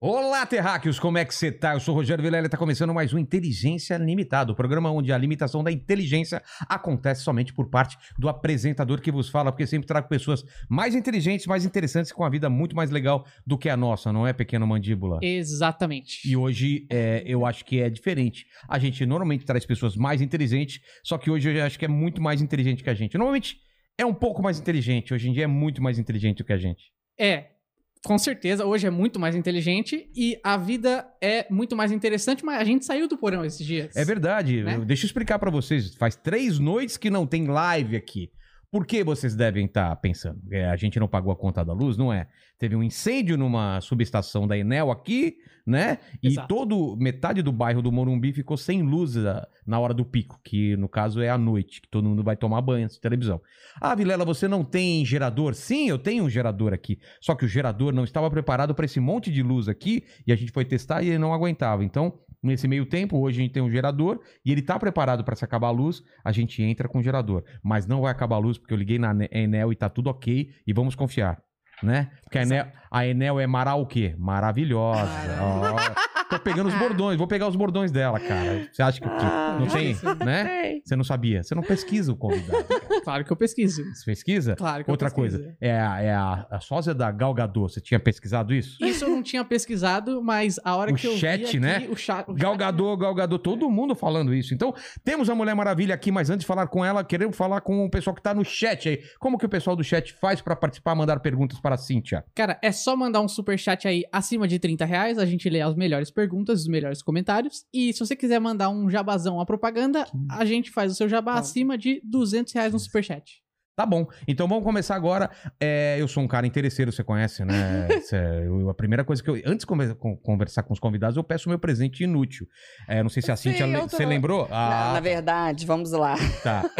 [0.00, 1.74] Olá, terráqueos, como é que você tá?
[1.74, 5.12] Eu sou o Rogério Vilela e está começando mais um Inteligência Limitada, o programa onde
[5.12, 9.88] a limitação da inteligência acontece somente por parte do apresentador que vos fala, porque sempre
[9.88, 13.76] trago pessoas mais inteligentes, mais interessantes, com a vida muito mais legal do que a
[13.76, 15.18] nossa, não é, pequeno mandíbula?
[15.20, 16.20] Exatamente.
[16.24, 18.46] E hoje é, eu acho que é diferente.
[18.68, 22.22] A gente normalmente traz pessoas mais inteligentes, só que hoje eu acho que é muito
[22.22, 23.18] mais inteligente que a gente.
[23.18, 23.56] Normalmente
[23.98, 26.56] é um pouco mais inteligente, hoje em dia é muito mais inteligente do que a
[26.56, 26.84] gente.
[27.18, 27.57] É,
[28.04, 32.60] com certeza, hoje é muito mais inteligente e a vida é muito mais interessante, mas
[32.60, 33.96] a gente saiu do porão esses dias.
[33.96, 34.62] É verdade.
[34.62, 34.78] Né?
[34.84, 35.94] Deixa eu explicar pra vocês.
[35.94, 38.30] Faz três noites que não tem live aqui.
[38.70, 40.40] Por que vocês devem estar pensando?
[40.50, 42.28] É, a gente não pagou a conta da luz, não é?
[42.58, 45.98] Teve um incêndio numa subestação da Enel aqui, né?
[46.22, 46.48] E Exato.
[46.48, 50.76] todo metade do bairro do Morumbi ficou sem luz ah, na hora do pico, que
[50.76, 53.40] no caso é à noite, que todo mundo vai tomar banho antes de televisão.
[53.80, 55.54] Ah, Vilela, você não tem gerador?
[55.54, 56.98] Sim, eu tenho um gerador aqui.
[57.22, 60.36] Só que o gerador não estava preparado para esse monte de luz aqui e a
[60.36, 61.84] gente foi testar e ele não aguentava.
[61.84, 65.34] Então, nesse meio tempo, hoje a gente tem um gerador e ele está preparado para
[65.36, 67.42] se acabar a luz, a gente entra com o gerador.
[67.62, 70.08] Mas não vai acabar a luz porque eu liguei na Ne- Enel e tá tudo
[70.10, 71.38] ok e vamos confiar.
[71.82, 72.10] Né?
[72.24, 74.14] Porque a Enel, a Enel é mara o quê?
[74.18, 75.08] Maravilhosa.
[75.40, 78.68] Ó, tô pegando os bordões, vou pegar os bordões dela, cara.
[78.72, 79.24] Você acha que, que
[79.60, 80.80] não tem, né?
[80.84, 81.42] Você não sabia?
[81.42, 82.64] Você não pesquisa o convidado.
[82.64, 82.97] cara.
[83.08, 83.82] Claro que eu pesquiso.
[83.94, 84.54] Você pesquisa?
[84.54, 85.38] Claro que eu Outra pesquiso.
[85.38, 87.72] coisa, é, a, é a, a sósia da Gal Gadot.
[87.72, 88.76] Você tinha pesquisado isso?
[88.84, 91.88] Isso eu não tinha pesquisado, mas a hora O que eu vi chat, aqui, né?
[91.90, 94.52] O chat, o Gal chat- Gadot, Gal Gadot, todo mundo falando isso.
[94.52, 97.82] Então, temos a Mulher Maravilha aqui, mas antes de falar com ela, queremos falar com
[97.86, 99.00] o pessoal que tá no chat aí.
[99.18, 102.24] Como que o pessoal do chat faz pra participar, mandar perguntas para a Cíntia?
[102.34, 105.74] Cara, é só mandar um superchat aí acima de 30 reais, a gente lê as
[105.74, 107.64] melhores perguntas, os melhores comentários.
[107.72, 111.34] E se você quiser mandar um jabazão, uma propaganda, a gente faz o seu jabá
[111.38, 113.42] acima de 200 reais no superchat.
[113.76, 114.08] Tá bom.
[114.26, 115.30] Então vamos começar agora.
[115.60, 117.86] É, eu sou um cara interesseiro, você conhece, né?
[118.44, 119.36] Eu- a primeira coisa que eu.
[119.46, 122.44] Antes de conversar com os convidados, eu peço o meu presente inútil.
[122.88, 124.48] É, não sei se a Sim, tô- Você lembrou?
[124.48, 126.16] Na- na verdade, vamos lá.
[126.42, 126.62] tá.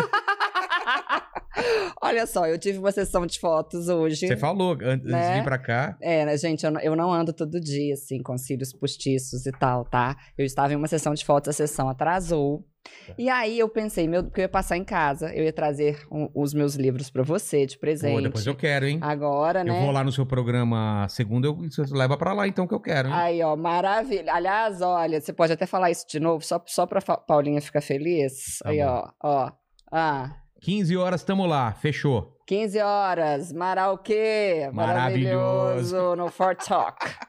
[2.00, 4.26] Olha só, eu tive uma sessão de fotos hoje.
[4.28, 5.34] Você falou an- antes de Né?
[5.38, 5.96] vir pra cá.
[6.00, 9.50] É, né, gente, eu não, eu não ando todo dia, assim, com cílios postiços e
[9.52, 10.16] tal, tá?
[10.36, 12.64] Eu estava em uma sessão de fotos, a sessão atrasou.
[13.06, 13.14] Tá.
[13.18, 16.28] E aí eu pensei, meu, porque eu ia passar em casa, eu ia trazer um-
[16.34, 18.14] os meus livros pra você de presente.
[18.14, 18.98] Pô, depois eu quero, hein?
[19.02, 19.76] Agora, né?
[19.78, 22.80] Eu vou lá no seu programa segunda, eu, você leva pra lá então que eu
[22.80, 23.14] quero, hein?
[23.14, 24.32] Aí, ó, maravilha.
[24.32, 27.80] Aliás, olha, você pode até falar isso de novo, só, só pra Fa- Paulinha ficar
[27.80, 28.58] feliz.
[28.62, 28.84] Tá aí, bom.
[28.86, 29.52] ó, ó.
[29.90, 32.36] Ah, 15 horas, tamo lá, fechou.
[32.46, 35.94] 15 horas, Marauquê, Maravilhoso.
[35.96, 36.98] maravilhoso no Fort Talk.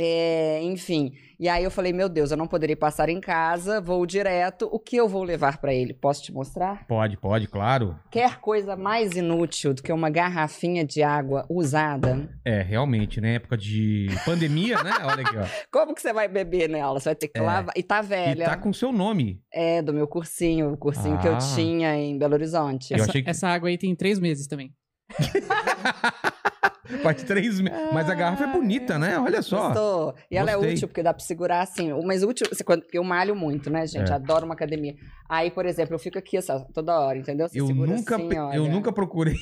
[0.00, 4.06] É, enfim, e aí eu falei, meu Deus, eu não poderia passar em casa, vou
[4.06, 5.92] direto, o que eu vou levar pra ele?
[5.92, 6.86] Posso te mostrar?
[6.86, 7.98] Pode, pode, claro.
[8.08, 12.28] Quer coisa mais inútil do que uma garrafinha de água usada?
[12.44, 13.34] É, realmente, né?
[13.34, 14.92] Época de pandemia, né?
[15.02, 15.44] Olha aqui, ó.
[15.72, 17.00] Como que você vai beber nela?
[17.00, 17.42] Você vai ter que É.
[17.42, 17.74] lavar.
[17.76, 18.44] E tá E velha.
[18.44, 19.42] tá com seu nome.
[19.52, 21.38] É, do meu cursinho, o cursinho que eu Ah.
[21.56, 22.92] tinha em Belo Horizonte.
[22.92, 24.72] Eu Essa, achei que- essa água aí tem três meses também.
[27.02, 27.78] Faz três meses.
[27.92, 29.18] Mas a garrafa é bonita, né?
[29.18, 29.68] Olha só.
[29.68, 30.14] Gostou?
[30.30, 31.92] E ela é útil, porque dá pra segurar assim.
[31.92, 34.10] O mais útil, assim, quando- eu malho muito, né, gente?
[34.10, 34.14] É.
[34.14, 34.94] Adoro uma academia.
[35.28, 37.48] Aí, por exemplo, eu fico aqui assim, toda hora, entendeu?
[37.48, 39.36] Você Eu segura nunca, assim, eu nunca procurei.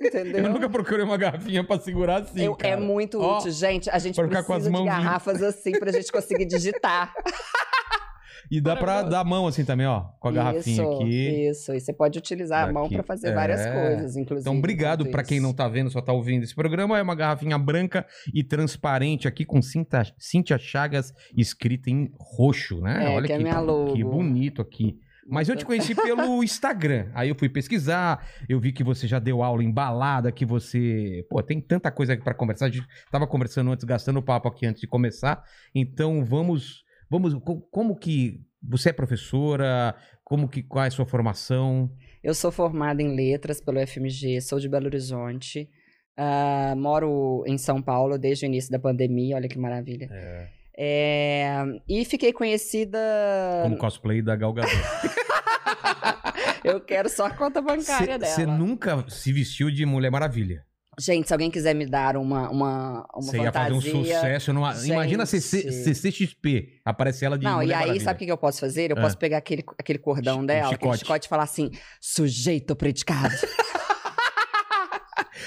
[0.00, 0.44] Entendeu?
[0.44, 2.44] Eu nunca procurei uma garrafinha pra segurar assim.
[2.44, 3.90] Eu- é muito útil, gente.
[3.90, 4.84] A gente precisa de mãozinhas.
[4.96, 7.12] garrafas assim pra gente conseguir digitar.
[8.52, 10.00] E dá pra dar a mão assim também, ó.
[10.20, 11.48] Com a garrafinha isso, aqui.
[11.48, 13.72] Isso, e você pode utilizar a mão pra fazer várias É.
[13.72, 14.42] coisas, inclusive.
[14.46, 16.98] Então, obrigado pra quem não tá vendo, só tá ouvindo esse programa.
[16.98, 18.04] É uma garrafinha branca
[18.34, 23.06] e transparente aqui com Cinta, Cíntia Chagas escrita em roxo, né?
[23.06, 23.94] É, Olha que é que, minha logo.
[23.94, 24.98] que bonito aqui.
[25.26, 27.06] Mas eu te conheci pelo Instagram.
[27.14, 31.24] Aí eu fui pesquisar, eu vi que você já deu aula em balada, que você.
[31.30, 32.66] Pô, tem tanta coisa aqui pra conversar.
[32.66, 35.42] A gente tava conversando antes, gastando papo aqui antes de começar.
[35.74, 36.82] Então vamos.
[37.12, 37.34] Vamos.
[37.44, 38.40] co- Como que.
[38.62, 39.94] Você é professora?
[40.24, 40.62] Como que.
[40.62, 41.90] Qual é a sua formação?
[42.24, 45.68] Eu sou formada em letras pelo FMG, sou de Belo Horizonte.
[46.16, 50.08] ah, moro em São Paulo desde o início da pandemia, olha que maravilha.
[50.78, 52.98] É, e fiquei conhecida.
[53.62, 54.72] Como cosplay da Gal Gadot.
[56.64, 58.32] Eu quero só a conta bancária dela.
[58.34, 60.64] Você nunca se vestiu de Mulher Maravilha.
[61.00, 63.96] Gente, se alguém quiser me dar uma, uma, uma Você ia fazer fantasia...
[63.96, 64.52] um sucesso.
[64.52, 64.74] Numa...
[64.84, 65.40] Imagina Gente.
[65.40, 66.80] CCXP.
[66.84, 68.00] Aparece ela de Não, e aí, Maravilha.
[68.04, 68.90] sabe o que eu posso fazer?
[68.90, 69.00] Eu Ah.
[69.00, 70.98] posso pegar aquele, aquele cordão Chi- dela, aquele chicote.
[70.98, 73.34] chicote e falar assim, sujeito predicado.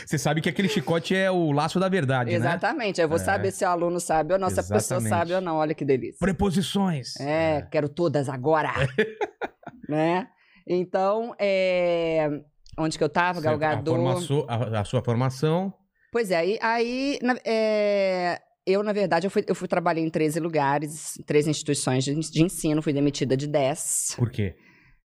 [0.06, 2.36] Você sabe que aquele chicote é o laço da verdade, né?
[2.38, 3.00] Exatamente.
[3.02, 3.20] Eu vou É.
[3.20, 5.56] saber se o aluno sabe ou não, se a pessoa sabe ou não.
[5.58, 6.18] Olha que delícia.
[6.20, 7.20] Preposições.
[7.20, 8.72] É, quero todas agora.
[9.90, 10.28] né?
[10.68, 12.30] Então, é...
[12.78, 13.42] onde que eu tava?
[13.42, 13.56] Certo.
[13.56, 13.96] A, Galgador.
[13.96, 15.74] formaço- a- a sua formação.
[16.12, 20.10] Pois é, aí, aí na- é, eu, na verdade, eu fui, eu fui trabalhar em
[20.10, 24.56] 13 lugares, 13 instituições de, de ensino, fui demitida de 10, Por quê?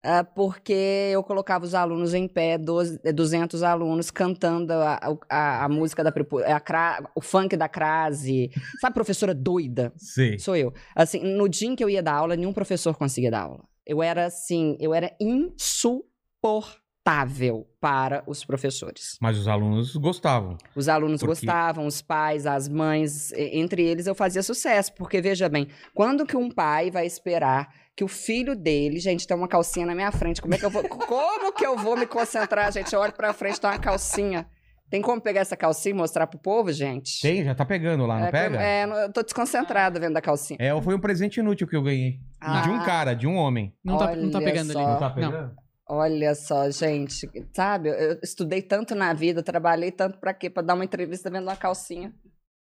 [0.04, 0.72] ah, porque
[1.12, 4.98] eu colocava os alunos em pé, 12, eh, 200 alunos cantando a,
[5.28, 8.50] a, a música da a o funk da crase.
[8.80, 9.92] Sabe, professora doida?
[9.96, 10.38] Sei.
[10.38, 10.72] Sou eu.
[10.94, 13.64] Assim, no dia em que eu ia dar aula, nenhum professor conseguia dar aula.
[13.86, 19.16] Eu era assim, eu era insuportável para os professores.
[19.20, 20.56] Mas os alunos gostavam.
[20.74, 25.48] Os alunos Porque- gostavam, os pais, as mães, entre eles eu fazia sucesso, porque veja
[25.48, 29.84] bem, quando que um pai vai esperar que o filho dele, gente, tem uma calcinha
[29.84, 32.92] na minha frente, como é que eu vou, como que eu vou me concentrar, gente?
[32.94, 34.46] Eu olho pra frente, tem uma calcinha.
[34.88, 37.18] Tem como pegar essa calcinha e mostrar pro povo, gente?
[37.22, 38.62] Tem, já tá pegando lá, não é, pega?
[38.62, 40.58] É, eu tô desconcentrada vendo a calcinha.
[40.60, 42.18] É, foi um presente inútil que eu ganhei.
[42.62, 42.84] De um Ah.
[42.84, 43.74] cara, de um homem.
[43.82, 44.78] Não tá, não tá pegando só.
[44.78, 44.88] ali.
[44.88, 45.61] Não tá Não.
[45.94, 47.90] Olha só, gente, sabe?
[47.90, 50.48] Eu estudei tanto na vida, trabalhei tanto pra quê?
[50.48, 52.14] Pra dar uma entrevista vendo uma calcinha,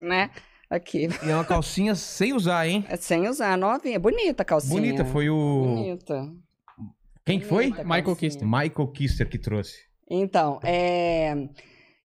[0.00, 0.30] né?
[0.70, 1.08] Aqui.
[1.24, 2.86] E é uma calcinha sem usar, hein?
[2.88, 3.98] É sem usar, novinha.
[3.98, 4.80] Bonita a calcinha.
[4.80, 5.64] Bonita, foi o.
[5.64, 6.32] Bonita.
[7.26, 7.70] Quem que foi?
[7.70, 8.30] Bonita Michael calcinha.
[8.30, 8.46] Kister.
[8.48, 9.78] Michael Kister que trouxe.
[10.08, 11.48] Então, é...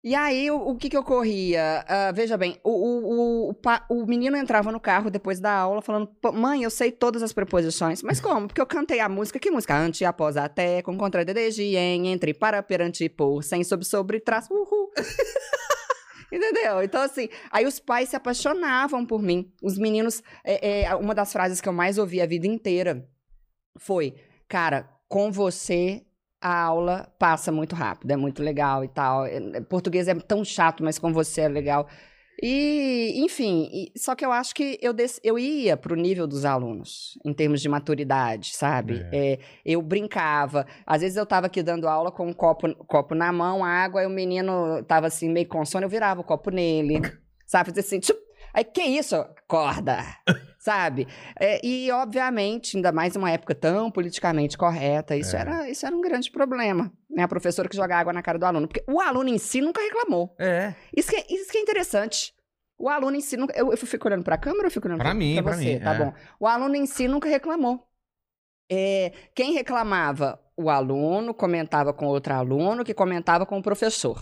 [0.02, 1.84] E aí, o, o que que ocorria?
[1.86, 3.56] Ah, veja bem, o, o, o,
[3.90, 7.34] o menino entrava no carro depois da aula falando, "Pô, mãe, eu sei todas as
[7.34, 8.02] preposições.
[8.02, 8.48] Mas como?
[8.48, 9.40] Porque eu cantei a música.
[9.40, 9.76] Que música?
[9.76, 13.84] Ante, após, até, com, contra, de, de, de, em, entre, para, perante, por, sem, sob,
[13.84, 14.90] sobre, trás, uhul.
[16.32, 16.82] Entendeu?
[16.82, 19.52] Então, assim, aí os pais se apaixonavam por mim.
[19.62, 23.06] Os meninos, é, é, uma das frases que eu mais ouvi a vida inteira
[23.78, 24.16] foi,
[24.48, 26.06] cara, com você
[26.42, 29.26] a aula passa muito rápido, é muito legal e tal.
[29.26, 31.88] É, Português é tão chato, mas com você é legal.
[32.42, 36.46] E, enfim, e- só que eu acho que eu, des- eu ia pro nível dos
[36.46, 39.06] alunos, em termos de maturidade, sabe?
[39.12, 40.66] É, eu brincava.
[40.86, 44.06] Às vezes eu tava aqui dando aula com um copo, copo na mão, água, e
[44.06, 47.02] o menino tava assim, meio com sono, eu virava o copo nele,
[47.46, 47.72] sabe?
[47.72, 48.18] Fazia assim, tchup.
[48.54, 49.16] aí que isso?
[49.18, 49.98] Acorda,
[50.60, 51.08] sabe?
[51.40, 55.40] É, e, obviamente, ainda mais numa época tão politicamente correta, isso, É.
[55.40, 56.92] era, isso era um grande problema.
[57.10, 57.24] Né?
[57.24, 58.68] A professora que joga água na cara do aluno.
[58.68, 60.36] Porque o aluno em si nunca reclamou.
[60.38, 60.76] É.
[60.96, 62.34] Isso que é, isso que é interessante.
[62.78, 63.58] O aluno em si nunca.
[63.58, 65.74] Eu, eu fico olhando pra câmera ou fico olhando Pra mim, pra você?
[65.76, 65.98] mim, Tá é.
[65.98, 66.14] bom.
[66.40, 67.86] O aluno em si nunca reclamou.
[68.72, 70.40] É, quem reclamava?
[70.56, 74.22] O aluno comentava com outro aluno, que comentava com o professor.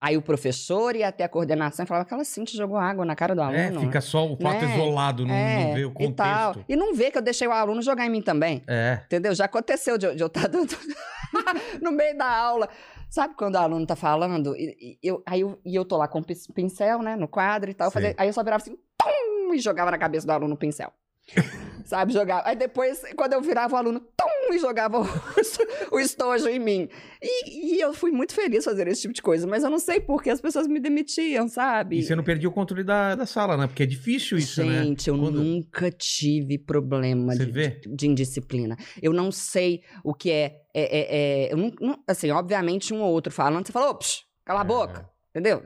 [0.00, 3.34] Aí o professor ia até a coordenação e falava: aquela Cintia jogou água na cara
[3.34, 3.58] do aluno.
[3.58, 4.74] É, fica só o fato Né?
[4.74, 6.46] isolado, não, É, não vê o E, tal.
[6.52, 6.64] contexto.
[6.68, 8.62] e não vê que eu deixei o aluno jogar em mim também.
[8.68, 9.00] É.
[9.06, 9.34] Entendeu?
[9.34, 10.68] Já aconteceu de, eu- de eu estar dando
[11.82, 12.68] no meio da aula.
[13.10, 14.54] Sabe quando o aluno tá falando?
[14.56, 17.16] E, e eu, aí eu, e eu tô lá com o pin- pincel, né?
[17.16, 17.88] No quadro e tal.
[17.88, 20.58] eu fazia- aí eu só virava assim, tum, e jogava na cabeça do aluno o
[20.58, 20.92] pincel.
[21.84, 22.46] Sabe, jogava.
[22.46, 25.06] Aí depois, quando eu virava o aluno, tum, e jogava o,
[25.90, 26.86] o estojo em mim.
[27.22, 29.98] E, e eu fui muito feliz fazer esse tipo de coisa, mas eu não sei
[29.98, 31.98] por que as pessoas me demitiam, sabe?
[31.98, 33.66] E você não perdia o controle da, da sala, né?
[33.66, 34.82] Porque é difícil isso, né?
[34.84, 38.76] Gente, eu Quando- nunca tive problema de, de, de indisciplina.
[39.00, 40.60] Eu não sei o que é.
[40.74, 44.24] é, é- é- eu não- não- assim, obviamente, um ou outro falando, você falou, "Psh,
[44.44, 44.66] cala a É.
[44.66, 45.08] boca.
[45.30, 45.62] Entendeu?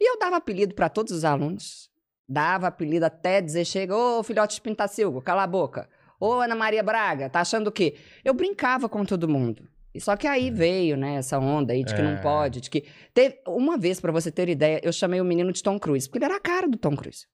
[0.00, 1.90] E eu dava apelido pra todos os alunos.
[2.28, 5.88] Dava apelido até dizer, chega, ô filhote de Pintacilgo, cala a boca.
[6.18, 7.96] Ô Ana Maria Braga, tá achando o quê?
[8.24, 9.68] Eu brincava com todo mundo.
[9.94, 12.04] E Só que aí veio, né, essa onda aí de que É.
[12.04, 12.84] não pode, de que...
[13.12, 13.38] Teve...
[13.46, 16.24] Uma vez, pra você ter ideia, eu chamei o menino de Tom Cruise, porque ele
[16.24, 17.26] era a cara do Tom Cruise.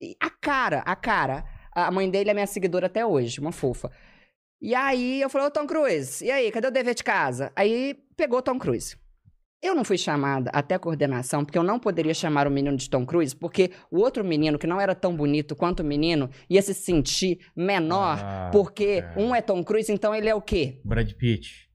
[0.00, 1.44] E a cara, a cara.
[1.72, 3.90] A mãe dele é minha seguidora até hoje, uma fofa.
[4.60, 7.52] E aí eu falei, ô Tom Cruise, e aí, cadê o dever de casa?
[7.54, 8.96] Aí pegou Tom Cruise.
[9.60, 12.88] Eu não fui chamada até a coordenação, porque eu não poderia chamar o menino de
[12.88, 16.62] Tom Cruise, porque o outro menino, que não era tão bonito quanto o menino, ia
[16.62, 19.12] se sentir menor, Ah, porque é.
[19.20, 20.80] um é Tom Cruise, então ele é o quê?
[20.84, 21.68] Brad Pitt.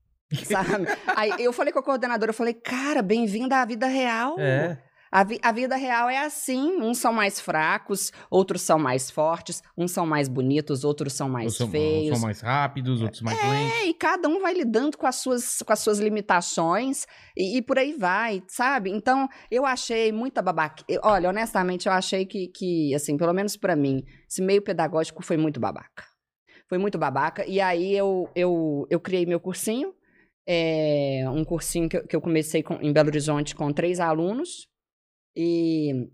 [0.45, 0.87] Sabe?
[1.15, 4.35] Aí eu falei com a coordenadora, eu falei, cara, bem-vinda à vida real.
[4.39, 4.77] É.
[5.15, 6.81] A, vi- a vida real é assim.
[6.81, 11.55] Uns são mais fracos, outros são mais fortes, uns são mais bonitos, outros são mais
[11.55, 12.17] são, uns feios.
[12.17, 13.73] são mais rápidos, outros mais lentos.
[13.83, 17.05] É, e cada um vai lidando com as suas, com as suas limitações
[17.37, 18.89] e, e por aí vai, sabe?
[18.89, 20.83] Então, eu achei muita babaca.
[20.89, 25.21] eu- Olha, honestamente, eu achei que, que, assim, pelo menos pra mim, esse meio pedagógico
[25.23, 26.03] foi muito babaca.
[26.67, 27.45] Foi muito babaca.
[27.45, 29.93] E aí eu, eu, eu criei meu cursinho,
[30.47, 34.67] é, um cursinho que, eu- que eu comecei com- em Belo Horizonte com três alunos.
[35.35, 36.09] E,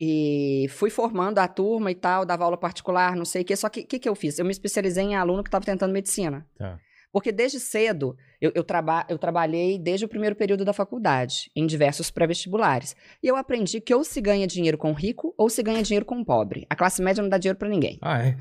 [0.00, 3.56] e fui formando a turma e tal, dava aula particular, não sei o quê.
[3.56, 4.38] Só que o que, que eu fiz?
[4.38, 6.46] Eu me especializei em aluno que estava tentando medicina.
[6.56, 6.78] Tá.
[7.14, 11.64] Porque desde cedo, eu, eu, traba eu trabalhei desde o primeiro período da faculdade, em
[11.64, 12.96] diversos pré-vestibulares.
[13.22, 16.24] E eu aprendi que ou se ganha dinheiro com rico, ou se ganha dinheiro com
[16.24, 16.66] pobre.
[16.68, 18.00] A classe média não dá dinheiro para ninguém.
[18.02, 18.36] Ah, é?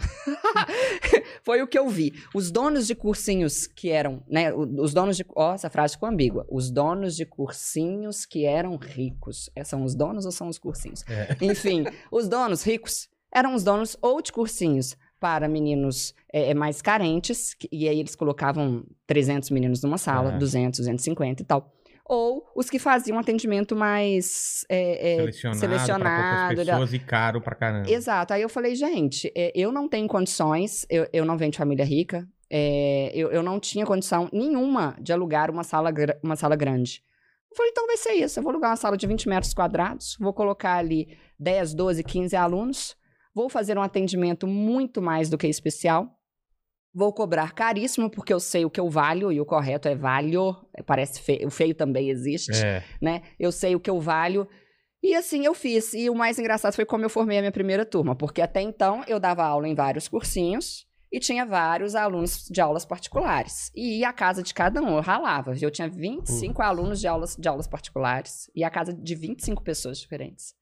[1.44, 2.14] Foi o que eu vi.
[2.34, 4.54] Os donos de cursinhos que eram, né?
[4.54, 5.26] Os donos de.
[5.36, 6.46] Ó, essa frase ficou ambígua.
[6.50, 9.50] Os donos de cursinhos que eram ricos.
[9.56, 11.04] É, são os donos ou são os cursinhos?
[11.10, 11.36] É.
[11.46, 16.82] Enfim, os donos ricos eram os donos ou de cursinhos para meninos é, é mais
[16.82, 20.38] carentes, e aí eles colocavam 300 meninos numa sala, É.
[20.38, 21.72] 200, 250 e tal.
[22.06, 26.56] Ou os que faziam atendimento mais é, é, Selecionado, selecionado.
[26.56, 27.90] pessoas e caro pra caramba.
[27.90, 28.34] Exato.
[28.34, 31.86] Aí eu falei, gente, é, eu não tenho condições, eu, eu não venho de família
[31.86, 35.92] rica, é, eu, eu não tinha condição nenhuma de alugar uma sala,
[36.22, 37.02] uma sala grande.
[37.50, 38.40] Eu falei, então vai ser isso.
[38.40, 42.36] Eu vou alugar uma sala de 20 metros quadrados, vou colocar ali 10, 12, 15
[42.36, 42.98] alunos,
[43.34, 46.20] vou fazer um atendimento muito mais do que especial,
[46.94, 50.56] vou cobrar caríssimo, porque eu sei o que eu valho, e o correto é valho,
[50.86, 52.84] parece feio, o feio também existe É.
[53.02, 53.22] né?
[53.40, 54.48] Eu sei o que eu valho.
[55.02, 55.94] E assim eu fiz.
[55.94, 59.04] E o mais engraçado foi como eu formei a minha primeira turma, porque até então
[59.08, 63.70] eu dava aula em vários cursinhos e tinha vários alunos de aulas particulares.
[63.76, 65.54] E ia à casa de cada um, eu ralava.
[65.62, 70.00] Eu tinha 25 alunos de aulas, de aulas particulares e a casa de 25 pessoas
[70.00, 70.54] diferentes.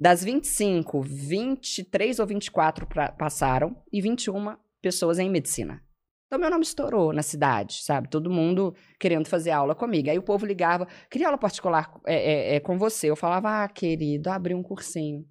[0.00, 4.56] Das 25, 23 ou 24 pra- passaram e 21
[4.86, 5.82] pessoas em medicina.
[6.26, 8.08] Então, meu nome estourou na cidade, sabe?
[8.08, 10.08] Todo mundo querendo fazer aula comigo.
[10.08, 13.10] Aí o povo ligava, queria aula particular é, é, é, com você.
[13.10, 15.24] Eu falava, ah, querido, abri um cursinho.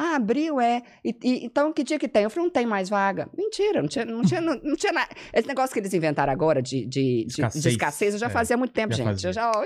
[0.00, 0.80] Ah, abriu, é.
[1.04, 2.22] E, e- então, que dia que tem?
[2.22, 3.28] Eu falei, não tem mais vaga.
[3.36, 5.08] Mentira, não tinha, não tinha, não, não tinha nada.
[5.34, 7.66] Esse negócio que eles inventaram agora de, de, de- de Escassez.
[7.66, 9.06] escassez, eu já É, fazia muito tempo, já gente.
[9.06, 9.28] fazia.
[9.30, 9.62] Eu já, ó?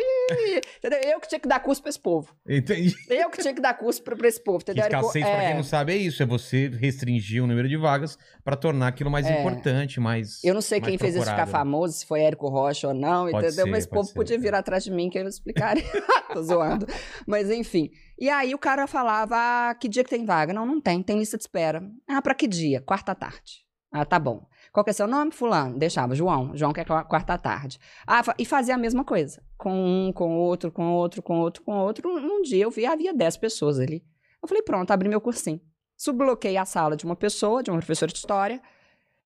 [1.04, 2.34] Eu que tinha que dar curso pra esse povo.
[2.48, 2.94] Entendi.
[3.10, 4.84] Eu que tinha que dar curso pra, pra esse povo, entendeu?
[4.84, 5.54] Escassez, pra quem é.
[5.54, 6.22] não sabe, é isso.
[6.22, 9.38] É você restringir o número de vagas pra tornar aquilo mais É.
[9.40, 11.50] importante, mais Eu não sei quem fez isso ficar procurado.
[11.50, 13.64] famoso, se foi Érico Rocha ou não, Pode entendeu?
[13.66, 14.38] ser, Mas o povo ser, podia é.
[14.38, 15.82] vir atrás de mim que eu explicaria.
[16.32, 16.86] Tô zoando.
[17.26, 17.90] Mas enfim.
[18.19, 20.52] E aí o cara falava: ah, que dia que tem vaga?
[20.52, 21.83] Não, não tem, tem lista de espera.
[22.09, 22.81] Ah, pra que dia?
[22.81, 23.64] Quarta tarde.
[23.95, 24.47] Ah, tá bom.
[24.73, 25.33] Qual que é seu nome?
[25.33, 25.78] Fulano.
[25.78, 26.57] Deixava, João.
[26.57, 27.78] João quer qua- quarta tarde.
[28.07, 29.42] Ah, e fazia a mesma coisa.
[29.59, 29.73] Com
[30.09, 32.09] um, com outro, com outro, com outro, com outro.
[32.09, 34.02] Um, um dia eu vi, havia 10 pessoas ali.
[34.42, 35.61] Eu falei, pronto, abri meu cursinho.
[35.97, 38.62] Subloquei a sala de uma pessoa, de uma professora de história.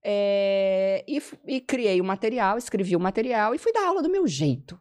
[0.03, 4.27] É, e, e criei o material, escrevi o material e fui dar aula do meu
[4.27, 4.81] jeito.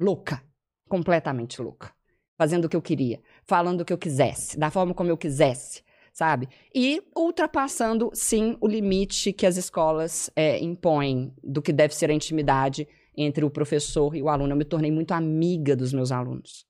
[0.00, 0.42] Louca.
[0.88, 1.92] Completamente louca.
[2.38, 3.20] Fazendo o que eu queria.
[3.46, 4.58] Falando o que eu quisesse.
[4.58, 5.82] Da forma como eu quisesse.
[6.12, 6.48] Sabe?
[6.74, 12.14] E ultrapassando, sim, o limite que as escolas é, impõem do que deve ser a
[12.14, 14.52] intimidade entre o professor e o aluno.
[14.52, 16.64] Eu me tornei muito amiga dos meus alunos.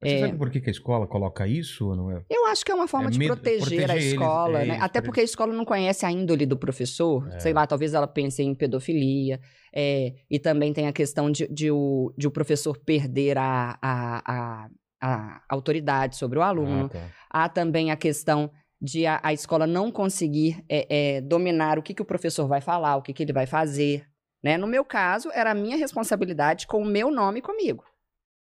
[0.00, 0.20] Mas Você É.
[0.20, 2.22] sabe por que, que a escola coloca isso ou não é?
[2.30, 4.66] Eu acho que é uma forma É de medo- proteger, proteger a eles, escola, é
[4.66, 4.74] né?
[4.76, 7.26] isso, Até por porque a escola não conhece a índole do professor.
[7.32, 7.38] É.
[7.40, 9.40] Sei lá, talvez ela pense em pedofilia.
[9.76, 14.32] é, e também tem a questão de, de o, de o professor perder a, a,
[14.64, 14.68] a,
[15.04, 16.86] a autoridade sobre o aluno.
[16.86, 17.08] Ah, tá.
[17.30, 21.94] Há também a questão de a, a escola não conseguir é, é, dominar o que,
[21.94, 24.06] que o professor vai falar, o que, que ele vai fazer.
[24.42, 24.56] Né?
[24.58, 27.82] No meu caso, era a minha responsabilidade com o meu nome comigo.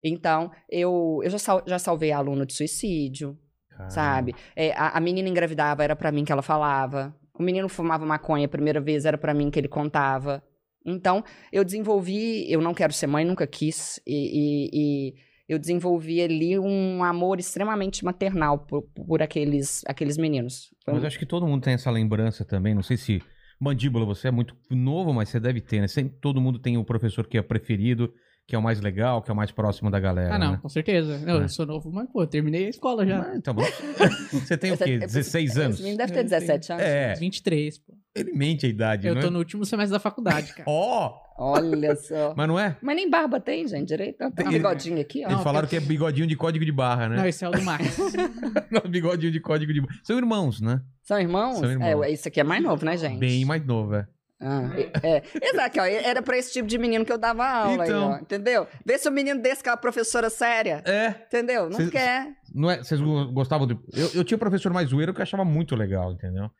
[0.02, 3.36] Então, eu, eu já, sal- já salvei aluno de suicídio,
[3.68, 3.90] Caramba.
[3.90, 4.34] sabe?
[4.56, 7.14] É, a, a menina engravidava, era pra mim que ela falava.
[7.38, 10.42] O menino fumava maconha a primeira vez, era pra mim que ele contava.
[10.86, 15.14] Então, eu desenvolvi, eu não quero ser mãe, nunca quis, e, e- e
[15.50, 20.68] eu desenvolvi ali um amor extremamente maternal por, por aqueles, aqueles meninos.
[20.84, 22.74] Foi Mas um- acho que todo mundo tem essa lembrança também.
[22.74, 23.20] Não sei se.
[23.62, 25.86] Mandíbula, você é muito novo, mas você deve ter, né?
[25.88, 28.10] Sempre, todo mundo tem o professor que é preferido,
[28.48, 30.34] que é o mais legal, que é o mais próximo da galera.
[30.34, 30.58] Ah, não, né?
[30.62, 31.20] com certeza.
[31.26, 31.48] Eu É.
[31.48, 33.20] sou novo, mas, pô, eu terminei a escola já.
[33.20, 33.60] Ah, então, bom.
[34.32, 34.92] Você tem o quê?
[34.92, 35.74] esse- 16 anos?
[35.74, 36.84] Esse menino deve ter Eu tenho- 17 anos.
[36.84, 37.92] É, 23, pô.
[38.16, 39.30] ele mente a idade, Eu não tô é?
[39.30, 40.64] no último semestre da faculdade, cara.
[40.66, 41.12] Ó!
[41.42, 42.34] Olha só.
[42.36, 42.76] Mas não é?
[42.82, 44.30] Mas nem barba tem, gente, direito.
[44.32, 45.28] Tem um bigodinho aqui, ó.
[45.28, 47.28] Eles Não, falaram que é bigodinho de código de barra, Não, né?
[47.28, 47.96] esse é o do Max.
[48.70, 49.94] Não, bigodinho de código de barra.
[50.04, 50.80] São irmãos, né?
[51.02, 51.58] São irmãos?
[51.58, 52.02] São irmãos.
[52.04, 53.18] É, isso aqui é mais novo, né, gente?
[53.18, 54.06] Bem mais novo, é.
[54.42, 54.70] Ah,
[55.02, 55.22] é, é.
[55.42, 58.10] Exato, ó, era pra esse tipo de menino que eu dava aula, aí, Então.
[58.12, 58.66] ó, entendeu?
[58.86, 61.08] Vê se o menino desse que é uma professora séria, É.
[61.26, 61.64] entendeu?
[61.68, 62.28] Não Cês- quer.
[62.54, 63.74] Não é, vocês go- gostavam de.
[63.94, 66.50] Eu, eu tinha um professor mais zoeiro que eu achava muito legal, entendeu?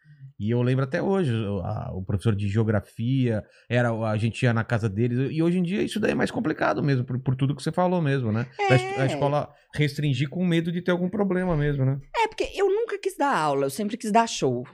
[0.40, 4.54] E eu lembro até hoje, o, a- o professor de geografia, era a gente ia
[4.54, 7.36] na casa deles, e hoje em dia isso daí é mais complicado mesmo, por, por
[7.36, 8.46] tudo que você falou mesmo, né?
[8.58, 9.02] É.
[9.02, 12.00] A escola restringir com medo de ter algum problema mesmo, né?
[12.16, 14.64] É, porque eu nunca quis dar aula, eu sempre quis dar show,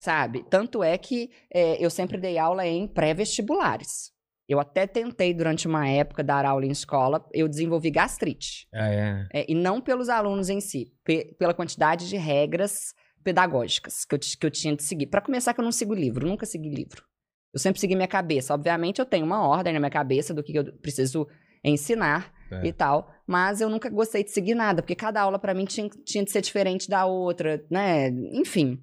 [0.00, 0.44] sabe?
[0.50, 4.12] Tanto é que é, eu sempre dei aula em pré-vestibulares.
[4.48, 8.66] Eu até tentei, durante uma época, dar aula em escola, eu desenvolvi gastrite.
[8.74, 14.14] É, É, e não pelos alunos em si, pe- pela quantidade de regras pedagógicas que
[14.14, 15.06] eu, que eu tinha de seguir.
[15.06, 17.04] Para começar, que eu não sigo livro, nunca segui livro.
[17.52, 18.54] Eu sempre segui minha cabeça.
[18.54, 21.26] Obviamente, eu tenho uma ordem na minha cabeça do que eu preciso
[21.64, 22.66] ensinar É.
[22.66, 25.88] e tal, mas eu nunca gostei de seguir nada, porque cada aula pra mim tinha,
[26.04, 28.08] tinha de ser diferente da outra, né?
[28.32, 28.82] Enfim.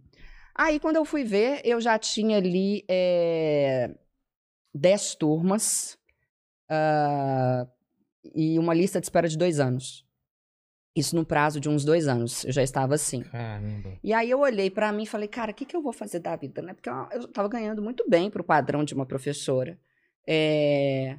[0.55, 3.91] Aí, quando eu fui ver, eu já tinha ali é,
[4.73, 5.97] 10 turmas
[6.69, 7.67] ah,
[8.35, 10.05] e uma lista de espera de dois anos.
[10.99, 12.43] Isso no prazo de uns dois anos.
[12.45, 13.21] Eu já estava assim.
[13.23, 13.97] Caramba.
[14.03, 16.19] E aí eu olhei pra mim e falei, cara, o que, que eu vou fazer
[16.19, 16.73] da vida, né?
[16.73, 19.79] Porque eu, eu tava ganhando muito bem pro padrão de uma professora.
[20.27, 21.17] É,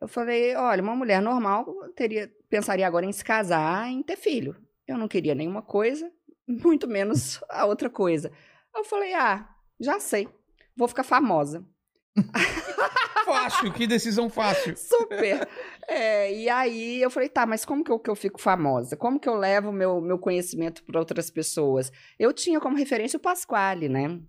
[0.00, 4.56] Eu falei, olha, uma mulher normal teria, pensaria agora em se casar, em ter filho.
[4.86, 6.10] Eu não queria nenhuma coisa,
[6.48, 8.30] muito menos a outra coisa.
[8.74, 9.46] Eu falei, ah,
[9.80, 10.28] já sei,
[10.76, 11.64] vou ficar famosa.
[13.24, 14.74] Fácil, que decisão fácil.
[14.78, 15.48] Super.
[15.88, 18.96] É, e aí eu falei, tá, mas como que eu, que eu fico famosa?
[18.96, 21.90] Como que eu levo meu, meu conhecimento para outras pessoas?
[22.18, 24.20] Eu tinha como referência o Pasquale, né?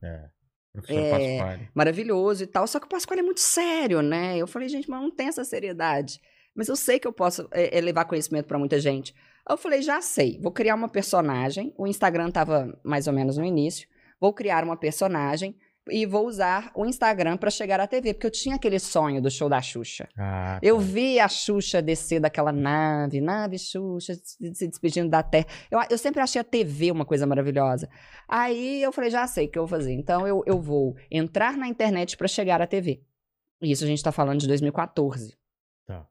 [0.73, 1.37] Professor É.
[1.37, 1.69] Pasquale.
[1.73, 4.37] Maravilhoso e tal, só que o Pasquale é muito sério, né?
[4.37, 6.19] Eu falei, gente, mas não tem essa seriedade.
[6.55, 9.13] Mas eu sei que eu posso é, é, levar conhecimento para muita gente.
[9.49, 11.73] Eu falei, já sei, vou criar uma personagem.
[11.77, 13.87] O Instagram tava mais ou menos no início.
[14.19, 15.55] Vou criar uma personagem
[15.91, 19.29] e vou usar o Instagram para chegar à TV, porque eu tinha aquele sonho do
[19.29, 20.07] show da Xuxa.
[20.17, 20.81] Ah, Eu tá.
[20.83, 25.47] vi a Xuxa descer daquela nave, nave Xuxa, se despedindo da Terra.
[25.69, 27.89] Eu, eu sempre achei a TV uma coisa maravilhosa.
[28.27, 29.91] Aí eu falei, já sei o que eu vou fazer.
[29.93, 33.03] Então eu, eu vou entrar na internet para chegar à TV.
[33.61, 35.37] Isso a gente tá falando de 2014.
[35.85, 36.07] Tá.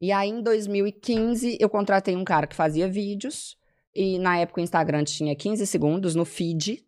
[0.00, 3.56] E aí em 2015 eu contratei um cara que fazia vídeos.
[3.94, 6.84] E na época o Instagram tinha 15 segundos no feed.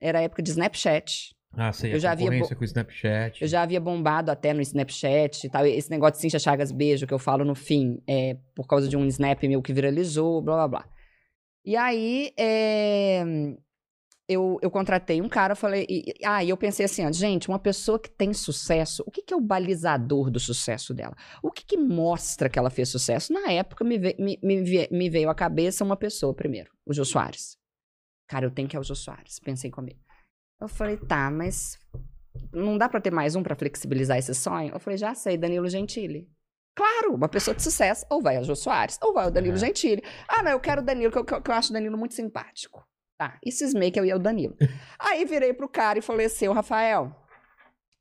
[0.00, 1.34] Era a época de Snapchat.
[1.52, 1.94] Ah, sei.
[1.94, 3.42] Eu já havia com o Snapchat.
[3.42, 5.66] Eu já havia bombado até no Snapchat e tal.
[5.66, 8.96] Esse negócio de Cintia Chagas Beijo que eu falo no fim, é por causa de
[8.96, 10.88] um Snap meu que viralizou, blá blá blá.
[11.64, 13.22] E aí, é,
[14.28, 15.84] eu, eu contratei um cara, eu falei.
[15.88, 19.22] E, ah, e eu pensei assim, ó, gente, uma pessoa que tem sucesso, o que,
[19.22, 21.16] que é o balizador do sucesso dela?
[21.42, 23.32] O que, que mostra que ela fez sucesso?
[23.32, 27.04] Na época, me, ve- me, me, me veio à cabeça uma pessoa primeiro, o Jô
[27.04, 27.58] Soares.
[28.28, 29.98] Cara, eu tenho que ir ao Jô Soares, pensei comigo.
[30.60, 31.78] Eu falei, tá, mas
[32.52, 34.72] não dá pra ter mais um pra flexibilizar esse sonho?
[34.74, 36.28] Eu falei, já sei, Danilo Gentili.
[36.76, 39.58] Claro, uma pessoa de sucesso, ou vai ao Jô Soares, ou vai ao Danilo É.
[39.58, 40.02] Gentili.
[40.28, 42.86] Ah, não, eu quero o Danilo, que eu, que eu- acho o Danilo muito simpático.
[43.18, 44.56] Tá, e cismei que eu ia ao Danilo.
[44.98, 47.14] Aí virei pro cara e falei assim, Rafael,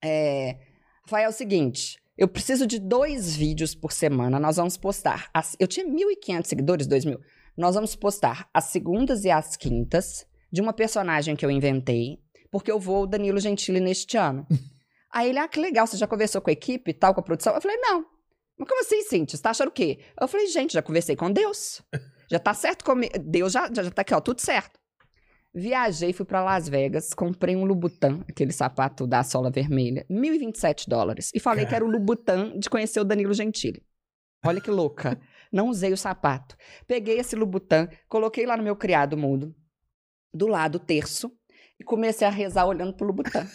[0.04, 0.58] é,
[1.04, 5.30] Rafael, é o seguinte, eu preciso de dois vídeos por semana, nós vamos postar.
[5.34, 7.20] as- eu tinha 1.500 seguidores, 2.000.
[7.58, 12.20] Nós vamos postar as segundas e as quintas de uma personagem que eu inventei,
[12.52, 14.46] porque eu vou Danilo Gentili neste ano.
[15.12, 17.24] Aí ele, ah, que legal, você já conversou com a equipe e tal, com a
[17.24, 17.54] produção?
[17.56, 18.06] Eu falei, não.
[18.58, 19.38] Mas como assim, Cintia?
[19.38, 20.00] Você tá achando o quê?
[20.20, 21.82] Eu falei, gente, já conversei com Deus.
[22.32, 23.12] Já tá certo comigo.
[23.18, 24.80] Deus já, já, já tá aqui, ó, tudo certo.
[25.52, 31.32] Viajei, fui pra Las Vegas, comprei um Louboutin, aquele sapato da sola vermelha, 1.027 dólares.
[31.34, 33.84] E falei que era o Louboutin de conhecer o Danilo Gentili.
[34.46, 35.20] Olha que louca.
[35.52, 36.56] Não usei o sapato.
[36.86, 39.56] Peguei esse Louboutin, coloquei lá no meu criado mudo,
[40.32, 41.32] do lado terço,
[41.80, 43.48] e comecei a rezar olhando pro Louboutin.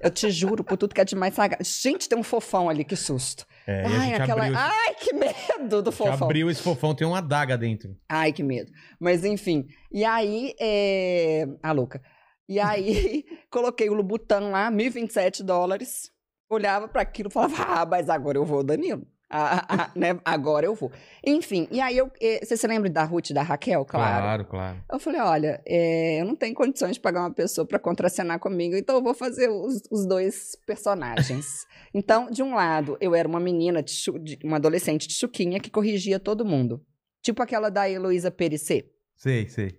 [0.00, 1.64] Eu te juro, por tudo que é demais sagrado.
[1.64, 3.46] Gente, tem um fofão ali, que susto.
[3.66, 4.44] É, Ai, aquela.
[4.44, 6.26] abriu, Ai, que medo do fofão.
[6.26, 7.96] abriu esse fofão, tem uma adaga dentro.
[8.08, 8.70] Ai, que medo.
[9.00, 9.66] Mas enfim.
[9.90, 11.46] E aí, é...
[11.62, 12.00] a louca.
[12.48, 16.10] E aí, coloquei o Lubutan lá, 1.027 dólares.
[16.48, 19.04] Olhava para aquilo e falava, ah, mas agora eu vou, Danilo.
[19.28, 20.20] Ah, ah, né?
[20.24, 20.92] Agora eu vou.
[21.24, 22.10] Enfim, e aí eu.
[22.20, 23.84] eh, Você se lembra da Ruth e da Raquel?
[23.84, 24.22] Claro.
[24.22, 24.78] Claro, claro.
[24.92, 28.76] Eu falei, olha, é, eu não tenho condições de pagar uma pessoa para contracenar comigo,
[28.76, 31.66] então eu vou fazer os, os dois personagens.
[31.92, 35.70] então, de um lado, eu era uma menina, de de- uma adolescente de chuquinha que
[35.70, 36.80] corrigia todo mundo.
[37.20, 38.84] Tipo aquela da Heloísa Perissé.
[39.16, 39.76] Sei, sei.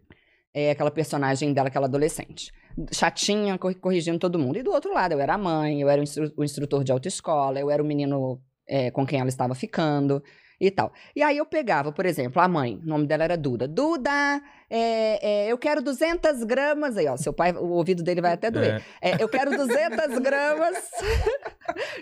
[0.53, 2.51] É aquela personagem dela, aquela adolescente.
[2.91, 4.57] Chatinha, cor- corrigindo todo mundo.
[4.57, 6.91] E do outro lado, eu era a mãe, eu era o, instru- o instrutor de
[6.91, 10.21] autoescola, eu era o menino é, com quem ela estava ficando
[10.59, 10.91] e tal.
[11.15, 13.67] E aí eu pegava, por exemplo, a mãe, o nome dela era Duda.
[13.67, 16.97] Duda, é, é, eu quero 200 gramas.
[16.97, 18.83] Aí, ó, seu pai, o ouvido dele vai até doer.
[19.01, 19.11] É.
[19.11, 20.77] É, eu quero 200 gramas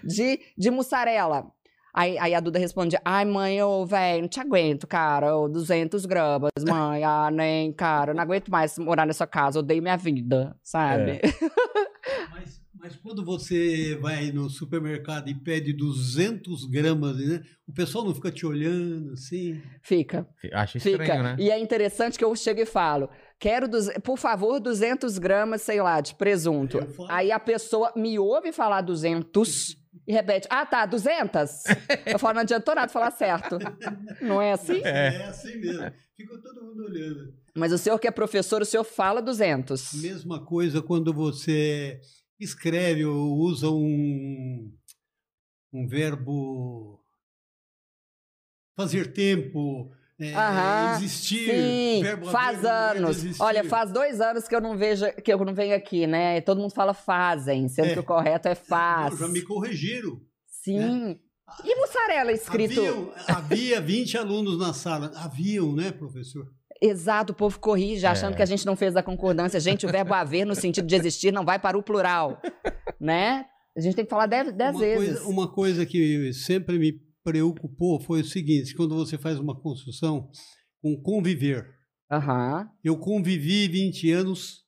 [0.04, 1.46] de, de mussarela.
[1.94, 6.06] Aí, aí a Duda responde, ai mãe, ô, velho, não te aguento, cara, ô, 200
[6.06, 10.54] gramas, mãe, ah, nem, cara, eu não aguento mais morar nessa casa, odeio minha vida,
[10.62, 11.22] sabe?
[12.86, 18.32] Mas, quando você vai no supermercado e pede 200 gramas, né, o pessoal não fica
[18.32, 19.60] te olhando assim?
[19.82, 21.24] Fica, Acho estranho, fica.
[21.24, 21.36] né?
[21.40, 23.68] E é interessante que eu chego e falo, quero,
[24.04, 26.78] por favor, 200 gramas, sei lá, de presunto.
[27.10, 31.64] Aí a pessoa me ouve falar 200 e repete, ah, tá, 200?
[32.06, 33.58] Eu falo, não adiantou nada falar certo.
[34.22, 34.82] Não é assim?
[34.84, 35.92] É, assim mesmo.
[36.16, 37.34] Fica todo mundo olhando.
[37.56, 39.94] Mas o senhor que é professor, o senhor fala 200.
[40.04, 42.00] Mesma coisa quando você
[42.40, 44.72] escreve ou usa um,
[45.72, 47.00] um verbo
[48.76, 51.50] fazer tempo, é, Aham, existir.
[51.50, 52.74] Sim, verbo faz verbo
[53.08, 53.40] anos.
[53.40, 56.42] Olha, faz dois anos que eu não vejo, que eu não venho aqui, né?
[56.42, 57.94] Todo mundo fala fazem, sendo É.
[57.94, 59.18] que o correto é faz.
[59.18, 60.20] Já me corrigiram.
[60.48, 61.20] Sim.
[61.64, 62.82] E mussarela escrito?
[62.82, 65.12] Haviam, havia 20 alunos na sala.
[65.16, 66.52] Haviam, né, professor?
[66.82, 68.36] Exato, o povo corrige, achando É.
[68.36, 69.60] que a gente não fez a concordância.
[69.60, 72.42] Gente, o verbo haver no sentido de existir não vai para o plural,
[73.00, 73.46] né?
[73.78, 75.14] A gente tem que falar dez, dez uma vezes.
[75.20, 80.30] Coisa, uma coisa que sempre me preocupou foi o seguinte: quando você faz uma construção
[80.82, 81.66] com conviver.
[82.12, 82.70] Aham.
[82.84, 84.64] Eu convivi 20 anos.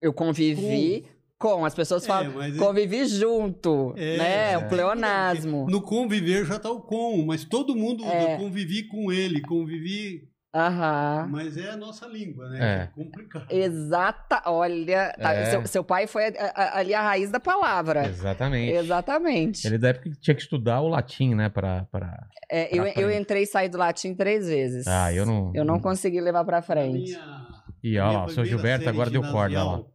[0.00, 1.04] Eu convivi
[1.38, 4.52] com, as pessoas É, falam, é- convivi junto, É, né?
[4.52, 4.58] é.
[4.58, 5.66] O pleonasmo.
[5.68, 8.34] No conviver já está o com, mas todo mundo É.
[8.34, 10.28] eu convivi com ele, convivi.
[10.54, 11.26] Aham.
[11.32, 12.58] Mas é a nossa língua, né?
[12.60, 12.82] É.
[12.84, 13.50] É complicado.
[13.50, 15.50] Exata, olha, tá, É.
[15.50, 18.06] seu, seu pai foi a- a- ali a raiz da palavra.
[18.06, 18.72] Exatamente.
[18.72, 19.66] Exatamente.
[19.66, 21.48] Ele da época que tinha que estudar o latim, né?
[21.48, 22.26] Pra, pra...
[22.48, 23.20] É, eu, pra eu frente.
[23.20, 24.86] entrei e saí do latim três vezes.
[24.86, 25.50] Ah, eu não.
[25.54, 27.10] Eu não consegui levar pra A frente.
[27.10, 27.46] minha-
[27.82, 29.76] E ó, o seu Gilberto agora deu corda, ó lá.
[29.78, 29.90] ginasial,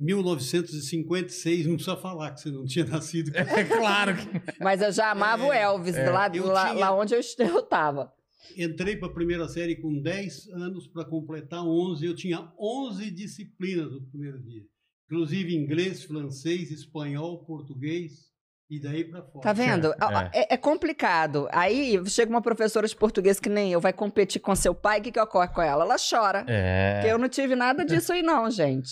[0.00, 3.32] 1956, não precisa falar que você não tinha nascido.
[3.36, 4.40] É claro que.
[4.60, 6.08] Mas eu já amava o É, Elvis, é.
[6.10, 8.12] lá, Eu lá, tinha- lá onde eu, est- eu tava.
[8.56, 12.04] Entrei para a primeira série com 10 anos para completar 11.
[12.04, 14.62] Eu tinha 11 disciplinas no primeiro dia.
[15.06, 18.28] Inclusive inglês, francês, espanhol, português
[18.70, 19.42] e daí para fora.
[19.42, 19.92] Tá vendo?
[19.92, 20.40] É.
[20.40, 20.54] É.
[20.54, 21.48] é complicado.
[21.50, 25.02] Aí chega uma professora de português que nem eu, vai competir com seu pai, o
[25.02, 25.84] que, que ocorre com ela?
[25.84, 26.44] Ela chora.
[26.46, 26.94] É.
[26.94, 28.90] Porque eu não tive nada disso aí, não, gente.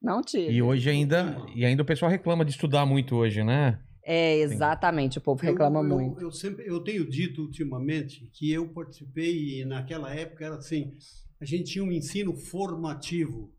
[0.00, 0.52] Não tive.
[0.52, 1.36] E hoje ainda.
[1.54, 3.80] E ainda o pessoal reclama de estudar muito hoje, né?
[4.08, 6.20] É, exatamente, o povo reclama eu, eu- muito.
[6.20, 10.96] Eu, sempre, eu tenho dito ultimamente que eu participei e naquela época era assim,
[11.40, 13.52] a gente tinha um ensino formativo.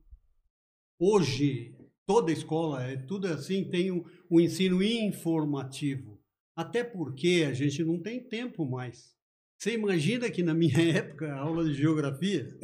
[0.99, 6.17] Hoje, toda escola, é tudo assim, tem um, um ensino informativo.
[6.55, 9.15] Até porque a gente não tem tempo mais.
[9.59, 12.57] Você imagina que na minha época, a aula de geografia,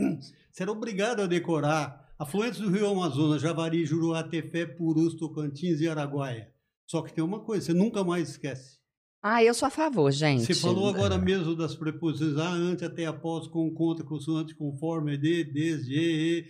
[0.49, 5.87] você era obrigado a decorar afluentes do Rio Amazonas, Javari, Juruá, Tefé, Purus, Tocantins e
[5.89, 6.52] Araguaia.
[6.93, 8.77] Só que tem uma coisa, você nunca mais esquece.
[9.19, 10.45] Ah, eu sou a favor, gente.
[10.45, 15.43] Você falou agora mesmo das preposições ah, ante, até, após, com, contra, consoante, conforme, de,
[15.43, 16.45] desde, e, e.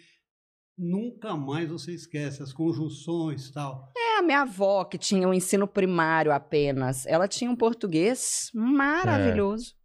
[0.78, 3.90] Nunca mais você esquece as conjunções e tal.
[3.96, 9.76] É, a minha avó, que tinha o ensino primário apenas, ela tinha um português maravilhoso.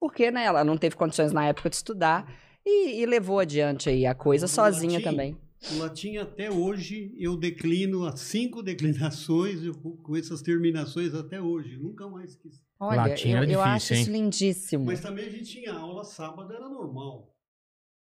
[0.00, 2.32] Porque, né, ela não teve condições na época de estudar
[2.64, 5.36] e, e levou adiante aí a coisa O sozinha latim- também.
[5.74, 11.76] O latim até hoje eu declino as cinco declinações eu- com essas terminações até hoje.
[11.76, 12.62] Nunca mais esqueci.
[12.78, 14.16] Olha, Latim eu, era eu difícil, acho isso hein?
[14.22, 14.84] lindíssimo.
[14.84, 17.34] Mas também a gente tinha aula sábado, era normal.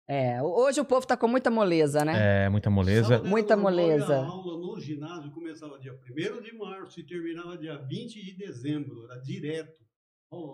[0.09, 2.45] É, hoje o povo tá com muita moleza, né?
[2.45, 3.21] É, muita moleza.
[3.23, 4.15] Muita normal moleza.
[4.15, 9.03] A aula no ginásio começava dia 1 de março e terminava dia 20 de dezembro.
[9.05, 9.85] Era direto.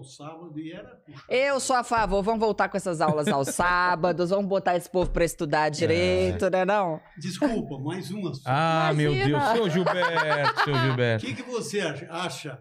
[0.03, 1.01] Sábado e era.
[1.27, 5.09] Eu sou a favor, vamos voltar com essas aulas aos sábados, vamos botar esse povo
[5.09, 6.99] pra estudar direito, né não?
[7.17, 8.33] Desculpa, mais uma.
[8.35, 8.41] só.
[8.45, 9.39] Ah, meu Imagina.
[9.39, 11.25] Deus, seu Gilberto, seu O Gilberto.
[11.25, 12.59] que, que você acha, acha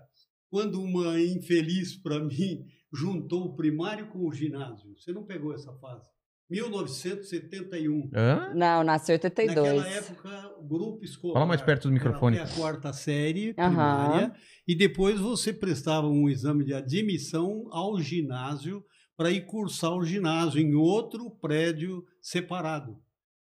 [0.50, 4.94] quando uma infeliz para mim juntou o primário com o ginásio?
[4.96, 6.08] Você não pegou essa fase?
[6.52, 8.10] 1971.
[8.14, 8.52] Hã?
[8.54, 9.56] Não, nasceu em 82.
[9.56, 11.34] Naquela época, o grupo escolar.
[11.34, 12.38] Fala mais perto do microfone.
[12.38, 14.34] Até a quarta série primária.
[14.68, 18.84] E depois você prestava um exame de admissão ao ginásio
[19.16, 22.98] para ir cursar o ginásio em outro prédio separado.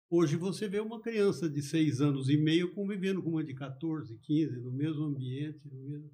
[0.10, 4.18] Hoje você vê uma criança de seis anos e meio convivendo com uma de 14,
[4.24, 5.60] 15, no mesmo ambiente.
[5.72, 6.10] No mesmo...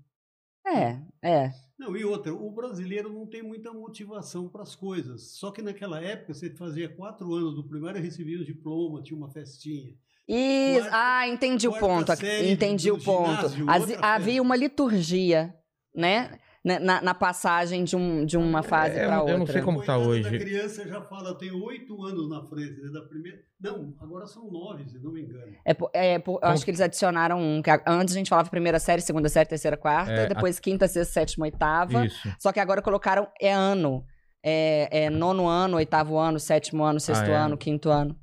[0.66, 1.54] É, é.
[1.78, 5.32] Não, e outra, o brasileiro não tem muita motivação para as coisas.
[5.38, 9.18] Só que naquela época, você fazia quatro anos do primário e recebia um diploma, tinha
[9.18, 9.94] uma festinha.
[10.28, 12.12] Isso, Quarta- ah, entendi o ponto.
[12.48, 13.50] Entendi o ponto.
[13.50, 14.42] ginásio, As- havia festa.
[14.44, 15.54] uma liturgia,
[15.96, 16.40] né?
[16.64, 19.38] Na, na- na passagem de, um, de uma fase É, para eu outra.
[19.40, 20.32] não sei como tá Coitada hoje.
[20.32, 23.40] da criança já fala, tem oito anos na frente, né, da primeira.
[23.60, 25.56] Não, agora são nove, se não me engano.
[25.66, 27.64] É, por- é por- eu acho que eles adicionaram um.
[27.64, 30.88] Que a- antes a gente falava primeira série, segunda série, terceira, quarta, É, depois quinta,
[30.88, 32.06] sexta, sétima, oitava.
[32.06, 32.32] Isso.
[32.40, 34.06] Só que agora colocaram é ano.
[34.44, 37.36] É, é nono ano, oitavo ano, sétimo ano, sexto é.
[37.36, 38.16] ano, quinto ano.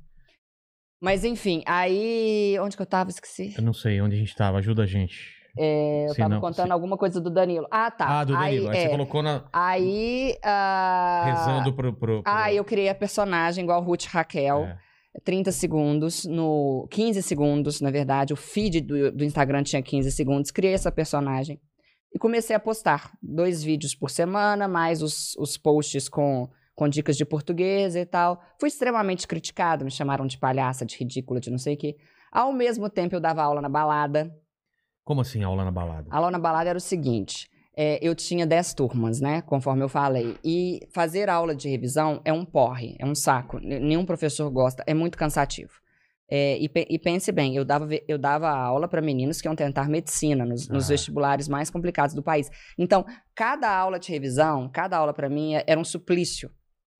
[1.01, 2.57] Mas enfim, aí.
[2.61, 3.09] Onde que eu tava?
[3.09, 3.53] Esqueci.
[3.57, 5.38] Eu não sei onde a gente tava, ajuda a gente.
[5.57, 7.67] É, eu Se tava não- contando se- alguma coisa do Danilo.
[7.71, 8.19] Ah, tá.
[8.19, 8.69] Ah, do Danilo.
[8.69, 9.43] Aí, Aí, é, você colocou na.
[9.51, 11.93] aí ah, Rezando pro.
[11.93, 12.31] pro, pro...
[12.31, 14.65] Ah, eu criei a personagem igual Ruth Raquel.
[14.65, 14.77] É.
[15.23, 18.31] 30 segundos, no 15 segundos, na verdade.
[18.31, 20.51] O feed do, do Instagram tinha 15 segundos.
[20.51, 21.59] Criei essa personagem.
[22.13, 27.17] E comecei a postar dois vídeos por semana, mais os, os posts com, com dicas
[27.17, 28.39] de português e tal.
[28.59, 31.95] Fui extremamente criticado, me chamaram de palhaça, de ridícula, de não sei o quê.
[32.31, 34.31] Ao mesmo tempo, eu dava aula na balada.
[35.09, 36.05] Como assim, aula na balada?
[36.11, 39.41] A aula na balada era o seguinte: é, eu tinha 10 turmas, né?
[39.41, 40.37] Conforme eu falei.
[40.45, 43.57] E fazer aula de revisão é um porre, é um saco.
[43.59, 45.71] Nenhum professor gosta, é muito cansativo.
[46.29, 49.55] É, e, pe- e pense bem, eu dava, eu dava aula para meninos que iam
[49.55, 50.89] tentar medicina nos, nos Ah.
[50.89, 52.47] vestibulares mais complicados do país.
[52.77, 56.51] Então, cada aula de revisão, cada aula para mim é- era um suplício,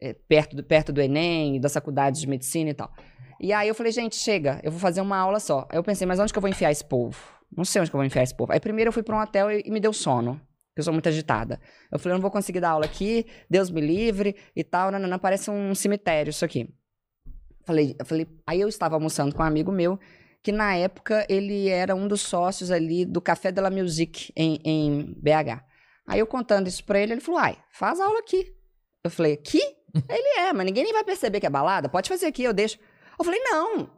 [0.02, 2.92] é, perto, do, perto do Enem, das faculdades de medicina e tal.
[3.40, 5.68] E aí eu falei, gente, chega, eu vou fazer uma aula só.
[5.70, 7.16] Aí eu pensei, mas onde que eu vou enfiar esse povo?
[7.56, 8.52] Não sei onde que eu vou enfiar esse povo.
[8.52, 10.40] Aí primeiro eu fui para um hotel e, e me deu sono.
[10.76, 11.60] Eu sou muito agitada.
[11.92, 14.92] Eu falei, eu não vou conseguir dar aula aqui, Deus me livre e tal.
[14.92, 16.74] Não, não, não, parece um cemitério isso aqui.
[17.66, 20.00] Falei, eu falei, aí eu estava almoçando com um amigo meu,
[20.42, 24.60] que na época ele era um dos sócios ali do Café de la Musique em,
[24.64, 25.62] em BH.
[26.08, 28.56] Aí eu contando isso pra ele, ele falou, ai, faz aula aqui.
[29.04, 29.62] Eu falei, aqui?
[30.10, 32.80] ele é, mas ninguém nem vai perceber que é balada, pode fazer aqui, eu deixo.
[33.20, 33.90] Eu falei, não,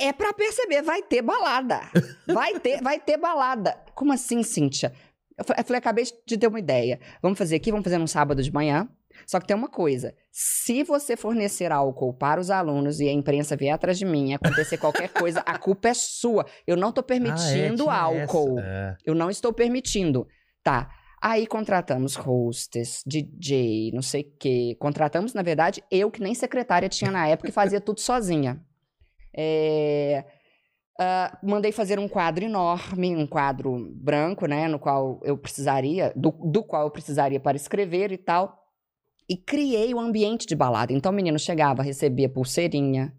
[0.00, 1.80] é pra perceber, vai ter balada.
[2.26, 3.76] Vai ter, vai ter balada.
[3.94, 4.92] Como assim, Cíntia?
[5.38, 6.98] Eu fa- eu falei, acabei de ter uma ideia.
[7.22, 8.88] Vamos fazer aqui, vamos fazer num sábado de manhã.
[9.26, 13.56] Só que tem uma coisa: se você fornecer álcool para os alunos e a imprensa
[13.56, 16.44] vier atrás de mim e acontecer qualquer coisa, a culpa é sua.
[16.66, 18.60] Eu não tô permitindo Ah, é, álcool.
[18.60, 18.96] É.
[19.04, 20.26] Eu não estou permitindo.
[20.62, 20.90] Tá.
[21.22, 24.76] Aí contratamos hostess, DJ, não sei o quê.
[24.78, 28.60] Contratamos, na verdade, eu que nem secretária tinha na época e fazia tudo sozinha.
[29.36, 30.24] É,
[30.98, 34.66] ah, mandei fazer um quadro enorme, um quadro branco, né?
[34.66, 38.56] No qual eu precisaria, do, do qual eu precisaria para escrever e tal.
[39.28, 40.92] E criei o ambiente de balada.
[40.92, 43.12] Então o menino chegava, recebia pulseirinha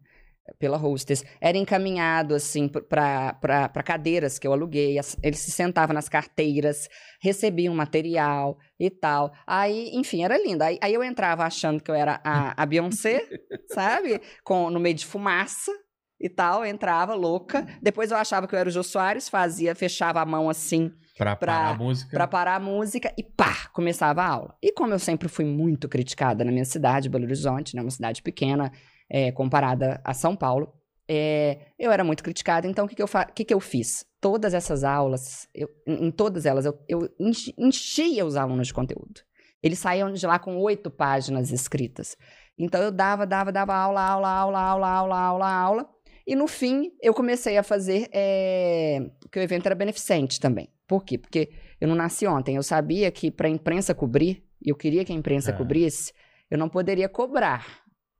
[0.58, 6.88] pela hostess, era encaminhado assim para cadeiras que eu aluguei, ele se sentava nas carteiras,
[7.22, 9.34] recebia um material e tal.
[9.46, 10.64] Aí, enfim, era lindo.
[10.64, 13.22] Aí, aí eu entrava achando que eu era a, a Beyoncé,
[13.74, 14.22] sabe?
[14.44, 15.72] Com, no meio de fumaça
[16.20, 17.68] e tal, entrava louca.
[17.82, 21.36] Depois eu achava que eu era o Jô Soares, fazia, fechava a mão assim Pra,
[21.36, 22.12] Pra- parar a música.
[22.12, 24.56] Pra parar a música e pá, começava a aula.
[24.62, 28.22] E como eu sempre fui muito criticada na minha cidade, Belo Horizonte, né, uma cidade
[28.22, 28.72] pequena,
[29.10, 30.74] é, comparada a São Paulo,
[31.08, 32.68] é, eu era muito criticada.
[32.68, 34.06] Então, o que, que, eu, que, que eu fiz?
[34.22, 39.22] Todas essas aulas, eu- em todas elas, eu, eu enchi- enchia os alunos de conteúdo.
[39.64, 42.16] Eles saíam de lá com oito páginas escritas.
[42.60, 45.90] Então, eu dava, dava, dava aula, aula, aula, aula, aula, aula, aula.
[46.28, 48.10] E no fim, eu comecei a fazer.
[48.12, 49.00] É...
[49.22, 50.68] Porque o evento era beneficente também.
[50.86, 51.18] Por quê?
[51.18, 52.56] Porque eu não nasci ontem.
[52.58, 55.54] Eu sabia que para a imprensa cobrir, e eu queria que a imprensa É.
[55.54, 56.12] cobrisse,
[56.52, 57.66] eu não poderia cobrar.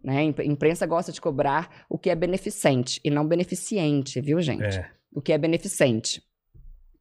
[0.02, 0.20] Né?
[0.20, 4.78] A imp- imprensa gosta de cobrar o que é beneficente e não beneficiente, viu, gente?
[4.80, 4.90] É.
[5.14, 6.22] O que é beneficente.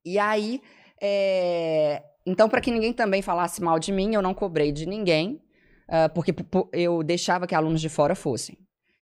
[0.04, 0.60] E aí,
[1.00, 5.40] é, então, para que ninguém também falasse mal de mim, eu não cobrei de ninguém,
[5.88, 6.34] ah, porque
[6.72, 8.56] eu deixava que alunos de fora fossem.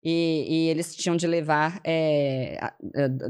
[0.04, 2.58] E, e eles tinham de levar é,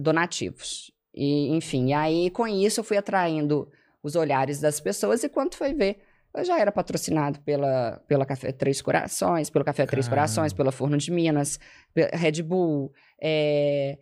[0.01, 0.93] donativos.
[1.15, 3.71] E, enfim, e aí com isso eu fui atraindo
[4.03, 6.01] os olhares das pessoas e quando foi ver,
[6.35, 10.23] eu já era patrocinado pela, pela Café Três Corações, pelo Café Três Caramba.
[10.23, 11.61] Corações, pela Forno de Minas,
[12.13, 13.97] Red Bull, é,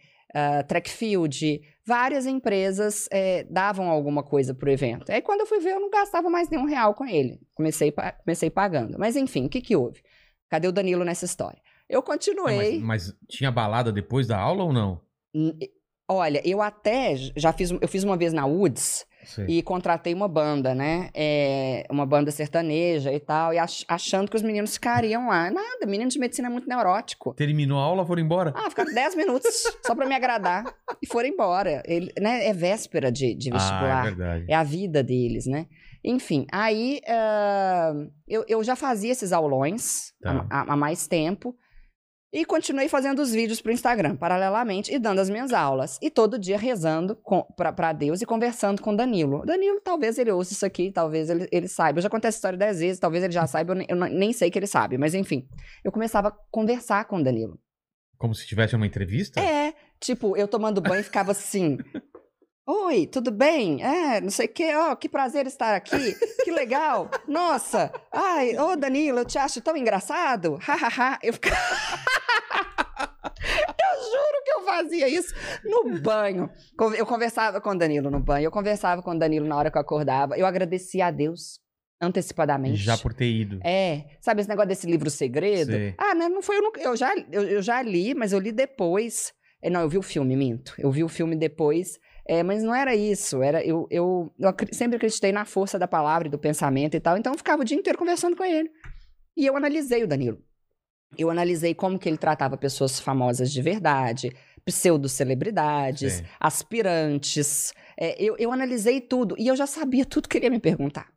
[0.67, 5.13] Trackfield, várias empresas é, davam alguma coisa pro evento.
[5.13, 7.39] Aí quando eu fui ver, eu não gastava mais nenhum real com ele.
[7.55, 7.93] Comecei,
[8.25, 8.99] comecei pagando.
[8.99, 10.03] Mas enfim, o que que houve?
[10.49, 11.61] Cadê o Danilo nessa história?
[11.89, 12.79] Eu Ah, continuei.
[12.81, 15.01] mas, mas tinha balada depois da aula ou não?
[16.09, 19.47] Olha, eu até já fiz, eu fiz uma vez na Woods Sei.
[19.49, 21.09] e contratei uma banda, né?
[21.15, 25.51] É, uma banda sertaneja e tal, e ach- achando que os meninos ficariam lá.
[25.51, 27.33] Nada, menino de medicina é muito neurótico.
[27.35, 28.53] Terminou a aula, foram embora?
[28.55, 30.65] Ah, ficaram 10 minutos só pra me agradar
[31.01, 31.83] e foram embora.
[31.87, 34.01] Ele, né, é véspera de, de ah, vestibular.
[34.07, 34.45] é verdade.
[34.49, 35.67] É a vida deles, né?
[36.05, 37.93] Enfim, aí ah,
[38.29, 40.47] eu, eu já fazia esses aulões Tá.
[40.51, 41.57] há- há mais tempo
[42.33, 45.99] e continuei fazendo os vídeos pro Instagram, paralelamente, e dando as minhas aulas.
[46.01, 47.19] E todo dia rezando
[47.55, 49.45] pra Deus e conversando com Danilo.
[49.45, 51.99] Danilo, talvez ele ouça isso aqui, talvez ele, ele saiba.
[51.99, 54.33] Eu já contei essa história dez vezes, talvez ele já saiba, eu, nem- eu nem
[54.33, 54.97] sei que ele sabe.
[54.97, 55.47] Mas enfim,
[55.85, 57.59] eu começava a conversar com o Danilo.
[58.17, 59.41] Como se tivesse uma entrevista?
[59.41, 61.77] É, tipo, eu tomando banho ficava assim.
[62.65, 63.83] Oi, tudo bem?
[63.83, 64.73] É, não sei o quê.
[64.77, 66.15] Ó, que prazer estar aqui.
[66.45, 67.11] Que legal.
[67.27, 67.93] Nossa.
[68.13, 70.57] Ai, ô Danilo, eu te acho tão engraçado.
[70.63, 71.19] Hahaha.
[71.25, 71.57] eu ficava.
[73.43, 76.51] eu juro que eu fazia isso no banho.
[76.97, 78.45] Eu conversava com o Danilo no banho.
[78.45, 80.37] Eu conversava com o Danilo na hora que eu acordava.
[80.37, 81.61] Eu agradecia a Deus
[82.01, 82.77] antecipadamente.
[82.77, 83.61] Já por ter ido.
[83.63, 85.71] É, sabe esse negócio desse livro Segredo?
[85.71, 85.95] Sei.
[85.97, 89.33] Ah, né, não foi, eu, eu, já, eu, eu já li, mas eu li depois.
[89.63, 90.75] É, não, eu vi o filme, minto.
[90.77, 93.41] Eu vi o filme depois, é, mas não era isso.
[93.41, 97.17] Era eu, eu, eu sempre acreditei na força da palavra e do pensamento e tal,
[97.17, 98.69] então eu ficava o dia inteiro conversando com ele.
[99.37, 100.43] E eu analisei o Danilo.
[101.17, 104.33] Eu analisei como que ele tratava pessoas famosas de verdade,
[104.65, 107.73] pseudo-celebridades, aspirantes.
[107.99, 111.09] É, eu, eu analisei tudo e eu já sabia tudo que ele ia me perguntar.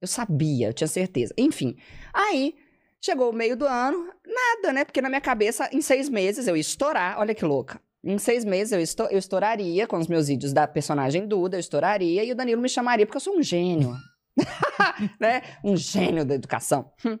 [0.00, 1.32] Eu sabia, eu tinha certeza.
[1.38, 1.76] Enfim,
[2.12, 2.54] aí
[3.00, 4.84] chegou o meio do ano, nada, né?
[4.84, 7.18] Porque na minha cabeça, em seis meses eu ia estourar.
[7.18, 7.80] Olha que louca.
[8.04, 11.60] Em seis meses eu, esto- eu estouraria com os meus vídeos da personagem Duda, eu
[11.60, 13.94] estouraria e o Danilo me chamaria, porque eu sou um gênio.
[15.20, 15.42] né?
[15.62, 16.90] Um gênio da educação.
[17.04, 17.18] Hum,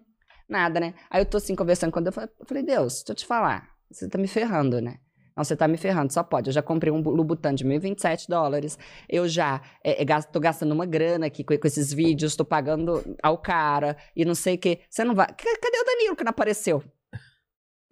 [0.48, 0.94] Nada, né?
[1.10, 4.08] Aí eu tô assim conversando com Deus, eu falei, Deus, deixa eu te falar, você
[4.08, 4.96] tá me ferrando, né?
[5.36, 6.50] Não, você tá me ferrando, só pode.
[6.50, 8.78] Eu já comprei um Lubutan de 1.027 dólares.
[9.08, 13.02] Eu já é, é, tô gastando uma grana aqui com, com esses vídeos, tô pagando
[13.22, 14.80] ao cara e não sei o quê.
[14.90, 15.26] Você não vai.
[15.26, 16.82] Cadê o Danilo que não apareceu?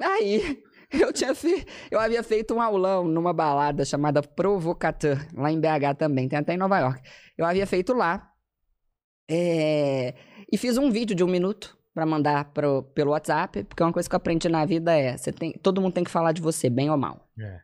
[0.01, 1.67] Aí, eu tinha fe...
[1.91, 6.55] eu havia feito um aulão numa balada chamada Provocateur, lá em BH também, tem até
[6.55, 7.03] em Nova York.
[7.37, 8.31] Eu havia feito lá.
[9.31, 10.15] é,
[10.51, 14.09] E fiz um vídeo de um minuto pra mandar pro, pelo WhatsApp, porque uma coisa
[14.09, 16.71] que eu aprendi na vida é, você tem, todo mundo tem que falar de você,
[16.71, 17.29] bem ou mal.
[17.39, 17.61] É.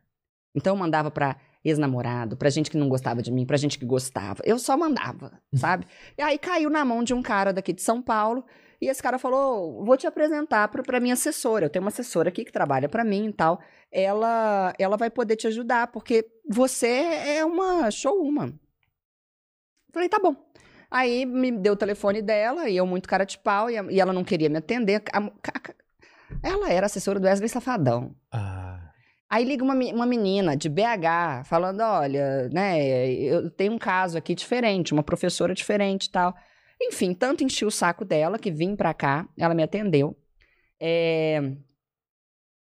[0.54, 3.86] Então eu mandava pra ex-namorado, pra gente que não gostava de mim, pra gente que
[3.86, 4.42] gostava.
[4.44, 5.86] Eu só mandava, sabe?
[6.18, 8.44] E aí caiu na mão de um cara daqui de São Paulo,
[8.78, 11.64] e esse cara falou: "Vou te apresentar pra, pra minha assessora.
[11.64, 13.58] Eu tenho uma assessora aqui que trabalha pra mim e tal.
[13.90, 16.88] Ela ela vai poder te ajudar, porque você
[17.38, 18.52] é uma showwoman."
[19.94, 20.36] Falei: "Tá bom."
[20.96, 24.00] Aí me deu o telefone dela, e eu muito cara de pau, e, a- e
[24.00, 25.02] ela não queria me atender.
[25.12, 25.74] A- a-
[26.42, 28.14] ela era assessora do Wesley Safadão.
[28.32, 28.80] Ah,
[29.28, 32.80] Aí liga uma, uma menina de BH falando: olha, né,
[33.12, 36.34] eu tenho um caso aqui diferente, uma professora diferente e tal.
[36.80, 40.16] Enfim, tanto enchi o saco dela que vim pra cá, ela me atendeu.
[40.80, 41.40] É,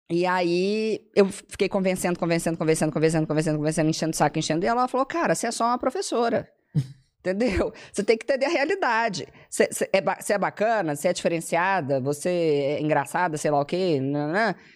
[0.10, 4.64] E aí eu fiquei convencendo, convencendo, convencendo, convencendo, convencendo, convencendo, enchendo o saco, enchendo.
[4.66, 6.48] E ela falou: cara, você é só uma professora.
[7.26, 7.74] Entendeu?
[7.92, 9.28] Você tem que entender a realidade.
[9.50, 14.00] Você é, é bacana, você é diferenciada, você é engraçada, sei lá o quê,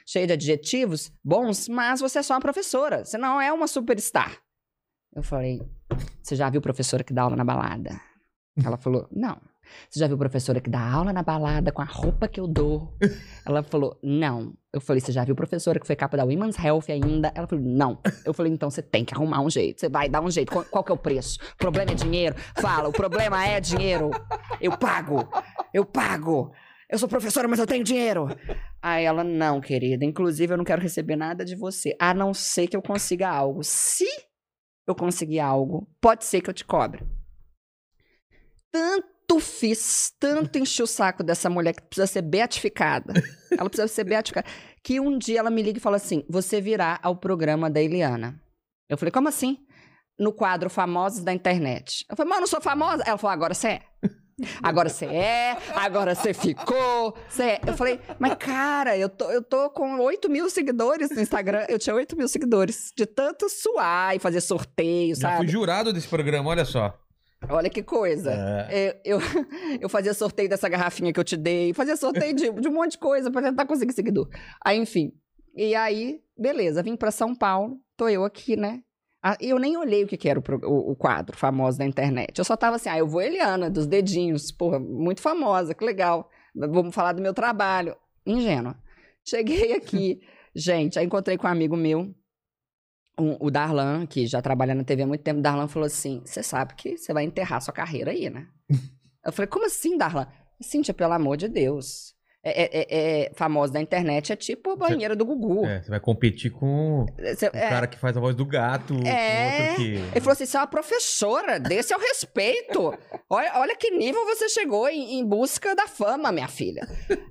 [0.05, 3.05] cheia de adjetivos bons, mas você é só uma professora.
[3.05, 4.41] Você não é uma superstar.
[5.15, 5.61] Eu falei,
[6.23, 7.99] você já viu professora que dá aula na balada?
[8.63, 9.39] Ela falou, não.
[9.89, 12.93] Você já viu professora que dá aula na balada com a roupa que eu dou?
[13.45, 14.53] Ela falou, não.
[14.71, 17.31] Eu falei, você já viu professora que foi capa da Women's Health ainda?
[17.33, 17.99] Ela falou, não.
[18.25, 19.79] Eu falei, então você tem que arrumar um jeito.
[19.79, 20.51] Você vai dar um jeito.
[20.51, 21.39] Qual, qual que é o preço?
[21.53, 22.35] O problema é dinheiro?
[22.59, 24.11] Fala, o problema é dinheiro.
[24.61, 25.27] Eu pago.
[25.73, 26.51] Eu pago.
[26.89, 28.27] Eu sou professora, mas eu tenho dinheiro.
[28.81, 30.05] Aí ela, não, querida.
[30.05, 31.95] Inclusive, eu não quero receber nada de você.
[31.99, 33.63] A não ser que eu consiga algo.
[33.63, 34.07] Se
[34.87, 37.05] eu conseguir algo, pode ser que eu te cobre.
[38.71, 43.13] Tanto fiz, tanto enchi o saco dessa mulher que precisa ser beatificada.
[43.51, 44.47] Ela precisa ser beatificada.
[44.81, 48.39] Que um dia ela me liga e fala assim: você virá ao programa da Eliana.
[48.87, 49.57] Eu falei, como assim?
[50.17, 52.05] No quadro Famosos da Internet.
[52.09, 53.03] Eu falei, mas eu não sou famosa.
[53.05, 53.81] Ela falou, agora você é.
[54.63, 57.13] Agora você é, agora você ficou.
[57.27, 57.61] Você é.
[57.67, 61.65] Eu falei, mas cara, eu tô, eu tô com 8 mil seguidores no Instagram.
[61.67, 62.93] Eu tinha 8 mil seguidores.
[62.95, 65.51] De tanto suar e fazer sorteio, já fui sabe?
[65.51, 66.97] jurado desse programa, olha só.
[67.47, 68.31] Olha que coisa.
[68.69, 68.99] É.
[69.05, 69.19] Eu, eu,
[69.81, 72.91] eu fazia sorteio dessa garrafinha que eu te dei, fazia sorteio de, de um monte
[72.93, 74.27] de coisa pra tentar conseguir seguidor.
[74.63, 75.11] Aí, enfim.
[75.55, 78.81] E aí, beleza, vim pra São Paulo, tô eu aqui, né?
[79.21, 82.37] Ah, Eu nem olhei o que, que era o, o- o quadro famoso da internet.
[82.37, 86.29] Eu só tava assim, ah, eu vou Eliana, dos dedinhos, porra, muito famosa, que legal.
[86.55, 87.95] Vamos falar do meu trabalho.
[88.25, 88.77] Ingênua.
[89.27, 90.21] Cheguei aqui,
[90.55, 92.13] gente, aí encontrei com um amigo meu,
[93.19, 95.41] um- o Darlan, que já trabalha na TV há muito tempo.
[95.41, 98.47] Darlan falou assim: Você sabe que você vai enterrar sua carreira aí, né?
[99.25, 100.27] Eu falei: Como assim, Darlan?
[100.61, 102.17] Cíntia, pelo amor de Deus.
[102.41, 105.65] É, é, é, é famoso da internet, é tipo a banheira do Gugu.
[105.65, 107.05] É, você vai competir com o
[107.35, 109.73] Cê- é, cara que faz a voz do gato, É.
[109.75, 109.95] que...
[109.95, 112.93] Ele falou assim: você é uma professora, desse é o respeito.
[113.29, 116.87] Olha, olha que nível você chegou em, em busca da fama, minha filha.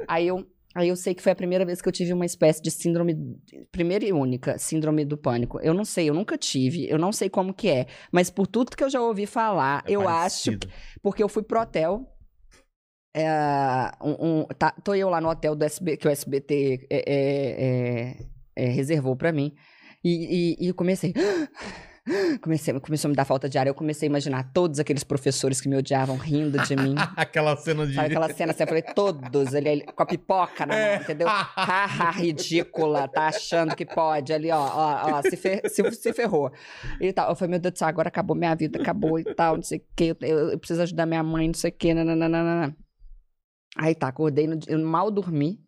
[0.07, 2.61] Aí eu, aí eu sei que foi a primeira vez que eu tive uma espécie
[2.63, 3.17] de síndrome,
[3.73, 5.59] primeira e única, síndrome do pânico.
[5.61, 7.87] Eu não sei, eu nunca tive, eu não sei como que é.
[8.13, 10.67] Mas por tudo que eu já ouvi falar, É eu parecido.
[10.69, 11.01] acho.
[11.03, 12.07] Porque eu fui pro hotel.
[13.17, 13.27] é,
[14.03, 17.65] um, um- tá- tô eu lá no hotel do SB, que o SBT é, é,
[17.67, 18.17] é,
[18.55, 19.55] é, reservou pra mim.
[20.05, 21.13] E, e, e comecei.
[22.43, 23.67] Comecei, começou a me dar falta de ar.
[23.67, 26.95] Eu comecei a imaginar todos aqueles professores que me odiavam rindo de mim.
[27.17, 27.95] Aquela cena de...
[27.95, 28.63] Sabe aquela cena assim?
[28.63, 31.29] Eu falei, todos ali, ali, com a pipoca na mão, entendeu?
[31.31, 36.51] Haha, ridícula, tá achando que pode ali, ó, ó, ó, se, fer- se, se ferrou.
[37.01, 37.29] E tal.
[37.31, 39.79] Eu falei, meu Deus do céu, agora acabou minha vida, acabou e tal, não sei
[39.79, 42.77] o quê, eu, eu preciso ajudar minha mãe, não sei o quê, nananana.
[43.77, 45.61] Aí tá, acordei, no, eu mal dormi.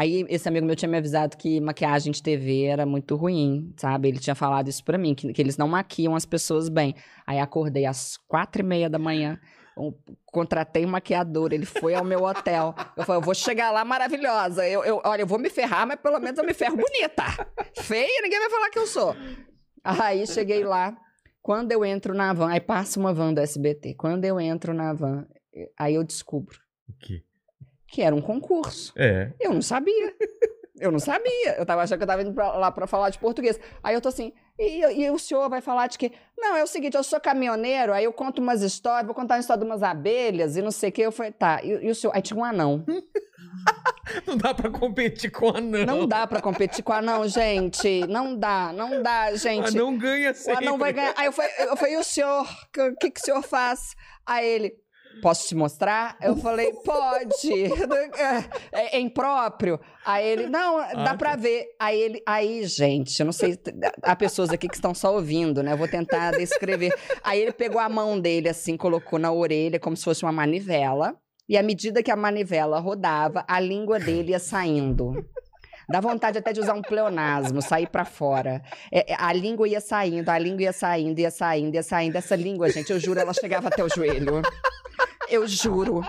[0.00, 4.06] Aí esse amigo meu tinha me avisado que maquiagem de TV era muito ruim, sabe?
[4.06, 6.94] Ele tinha falado isso pra mim, que, que eles não maquiam as pessoas bem.
[7.26, 9.40] Aí acordei às quatro e meia da manhã,
[9.76, 9.92] um-
[10.26, 12.76] contratei um maquiador, ele foi ao meu hotel.
[12.96, 14.68] Eu falei, eu vou chegar lá maravilhosa.
[14.68, 17.24] Eu, eu- olha, eu vou me ferrar, mas pelo menos eu me ferro bonita.
[17.82, 19.16] Feia, ninguém vai falar que eu sou.
[19.82, 20.96] Aí cheguei lá.
[21.42, 23.94] Quando eu entro na van, aí passa uma van do SBT.
[23.94, 25.26] Quando eu entro na van,
[25.76, 26.56] aí eu descubro
[26.88, 27.22] O quê?
[27.88, 28.92] Que era um concurso.
[28.96, 29.32] É.
[29.40, 30.14] Eu não sabia.
[30.80, 31.56] Eu não sabia.
[31.58, 33.58] Eu tava achando que eu tava indo pra- lá pra falar de português.
[33.82, 36.12] Aí eu tô assim, e, e o senhor vai falar de quê?
[36.36, 39.40] Não, é o seguinte, eu sou caminhoneiro, aí eu conto umas histórias, vou contar uma
[39.40, 41.02] história de umas abelhas e não sei o quê.
[41.02, 42.12] Eu falei, tá, e, e o senhor?
[42.14, 42.84] Aí tinha um anão.
[44.26, 45.84] Não dá pra competir com anão.
[45.84, 48.06] Não dá pra competir com anão, gente.
[48.06, 49.68] Não dá, não dá, gente.
[49.68, 50.66] Anão ganha O sempre.
[50.66, 51.12] anão vai ganhar.
[51.16, 52.42] Aí eu falei, eu falei, e o senhor?
[52.42, 53.94] O que, que o senhor faz?
[54.24, 54.72] Aí ele,
[55.20, 56.16] posso te mostrar?
[56.20, 57.28] Eu falei, pode.
[58.72, 59.80] É, é impróprio.
[60.04, 61.66] Aí ele, não, dá Ah, pra ver.
[61.78, 63.58] Aí ele, aí, gente, eu não sei,
[64.02, 65.72] há pessoas aqui que estão só ouvindo, né?
[65.72, 66.92] Eu vou tentar descrever.
[67.22, 71.16] Aí ele pegou a mão dele assim, colocou na orelha como se fosse uma manivela.
[71.48, 75.14] E à medida que a manivela rodava, a língua dele ia saindo.
[75.90, 78.62] Dá vontade até de usar um pleonasmo, sair pra fora.
[78.92, 82.16] É, é, a língua ia saindo, a língua ia saindo, ia saindo, ia saindo.
[82.16, 84.42] Essa língua, gente, eu juro, ela chegava até o joelho.
[85.30, 86.02] Eu juro.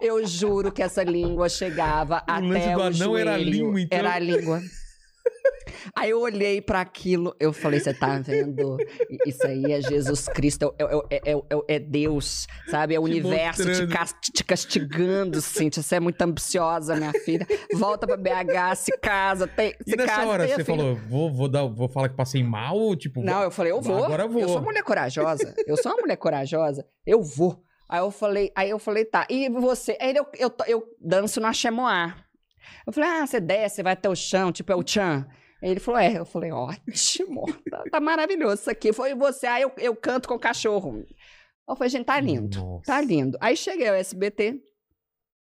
[0.00, 3.18] Eu juro que essa língua chegava O até o anão joelho.
[3.18, 3.98] era a língua, então?
[3.98, 4.60] Era a língua.
[5.96, 8.76] Aí eu olhei pra aquilo, eu falei, você tá vendo?
[9.26, 10.84] Isso aí é Jesus Cristo, é,
[11.16, 12.94] é- é- é- é Deus, sabe?
[12.94, 13.92] É o Te universo te, mostrando.
[13.92, 15.82] cas- te castigando, Cíntia.
[15.82, 17.46] Você é muito ambiciosa, minha filha.
[17.74, 20.64] Volta pra BH, se casa, tem, E se nessa casa, hora você filha.
[20.64, 23.22] falou, vou, vou, dar, vou falar que passei mal tipo.
[23.22, 24.04] Não, eu falei, eu vou.
[24.04, 24.40] Agora eu vou.
[24.42, 25.54] Eu sou uma mulher corajosa.
[25.66, 26.84] Eu sou uma mulher corajosa.
[27.06, 27.62] Eu vou.
[27.88, 29.26] Aí eu falei, aí eu falei, tá.
[29.28, 29.96] E você?
[30.00, 32.16] Aí eu, eu, eu danço no Axemoá.
[32.86, 35.26] Eu falei, ah, você desce, vai até o chão, tipo é o Tchan.
[35.62, 36.18] Aí ele falou, é.
[36.18, 38.92] Eu falei, ótimo, tá, tá maravilhoso isso aqui.
[38.92, 39.46] Foi você.
[39.46, 41.04] Aí eu, eu canto com o cachorro.
[41.68, 42.58] Eu falei, gente, tá lindo.
[42.58, 42.84] Nossa.
[42.84, 43.38] Tá lindo.
[43.40, 44.60] Aí cheguei ao SBT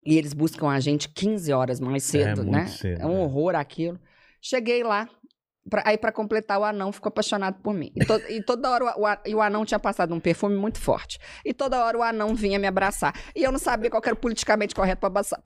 [0.04, 2.66] e eles buscam a gente 15 horas mais cedo, É, muito né?
[2.66, 3.24] cedo, é um é.
[3.24, 3.98] horror aquilo.
[4.40, 5.08] Cheguei lá.
[5.68, 7.92] Pra- aí, pra completar, o anão ficou apaixonado por mim.
[7.96, 10.80] E, to- e toda hora o, o e o anão tinha passado um perfume muito
[10.80, 11.18] forte.
[11.44, 13.14] E toda hora o anão vinha me abraçar.
[13.34, 15.40] E eu não sabia qual que era o politicamente correto pra, abraçar-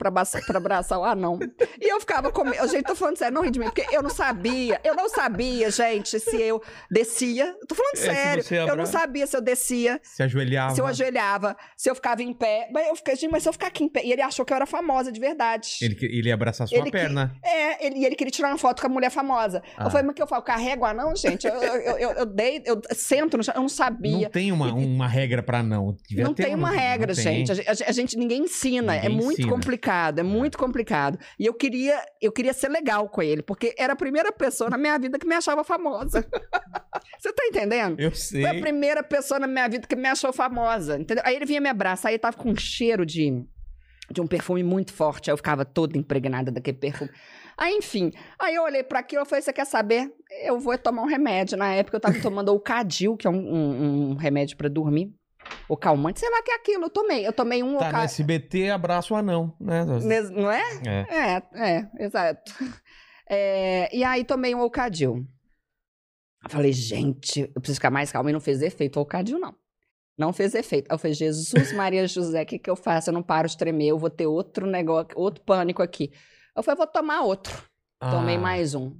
[0.45, 1.39] pra, abraçar- o anão.
[1.79, 2.67] E eu ficava com medo.
[2.67, 4.79] Gente, tô falando sério, não ri de mim, porque eu não sabia.
[4.83, 7.55] Eu não sabia, gente, se eu descia.
[7.67, 8.43] Tô falando É, sério.
[8.43, 10.73] você Eu não sabia se eu descia Se ajoelhava.
[10.75, 12.69] se eu ajoelhava, se eu ficava em pé.
[12.73, 14.03] Mas eu fiquei, gente, mas se eu ficar aqui em pé.
[14.03, 15.77] E ele achou que eu era famosa de verdade.
[15.81, 17.33] Ele, que- ele ia abraçar sua Ele que- perna.
[17.43, 19.61] É, ele, e ele queria tirar uma foto com a mulher famosa.
[19.77, 19.85] Ah.
[19.85, 20.41] Eu falei, mas que eu falo?
[20.41, 21.45] Carrego anão, gente?
[21.45, 24.23] Eu, eu, eu, eu, dei, eu sento no chão, eu não sabia.
[24.23, 25.95] Não tem uma, uma regra pra não.
[26.07, 27.51] Devia Não tem uma regra, gente.
[27.51, 28.95] A, a gente ninguém ensina.
[28.95, 29.53] é Ninguém muito ensina.
[29.53, 30.19] complicado.
[30.19, 31.19] É muito complicado.
[31.37, 34.77] E eu queria, eu queria ser legal com ele, porque era a primeira pessoa na
[34.77, 36.25] minha vida que me achava famosa.
[37.19, 37.99] Você tá entendendo?
[37.99, 38.41] Eu sei.
[38.41, 41.23] Foi a primeira pessoa na minha vida que me achou famosa, entendeu?
[41.25, 43.43] Aí ele vinha me abraçar, aí ele tava com um cheiro de,
[44.11, 47.09] de um perfume muito forte, aí eu ficava toda impregnada daquele perfume.
[47.57, 50.13] Aí, enfim, aí eu olhei pra aquilo e falei, você quer saber?
[50.43, 51.57] Eu vou tomar um remédio.
[51.57, 55.11] Na época eu tava tomando o Cadil, que é um, um- um remédio pra dormir.
[55.67, 57.25] O calmante, sei lá que é aquilo, eu tomei.
[57.25, 57.77] Eu tomei um...
[57.77, 59.83] Tá Oca- no SBT, abraço o anão, né?
[60.31, 60.61] Não é?
[60.85, 61.07] É.
[61.09, 62.53] É, é, exato.
[63.29, 65.25] É, e aí tomei um Ocadil.
[66.43, 68.29] Eu falei, gente, eu preciso ficar mais calma.
[68.29, 69.55] E não fez efeito o Ocadil, não.
[70.17, 70.91] Não fez efeito.
[70.91, 73.09] Eu falei, Jesus, Maria José, o que, que eu faço?
[73.09, 76.11] Eu não paro de tremer, eu vou ter outro negócio, outro pânico aqui.
[76.57, 77.55] Eu falei, vou tomar outro.
[78.09, 78.91] Tomei Ah, mais um.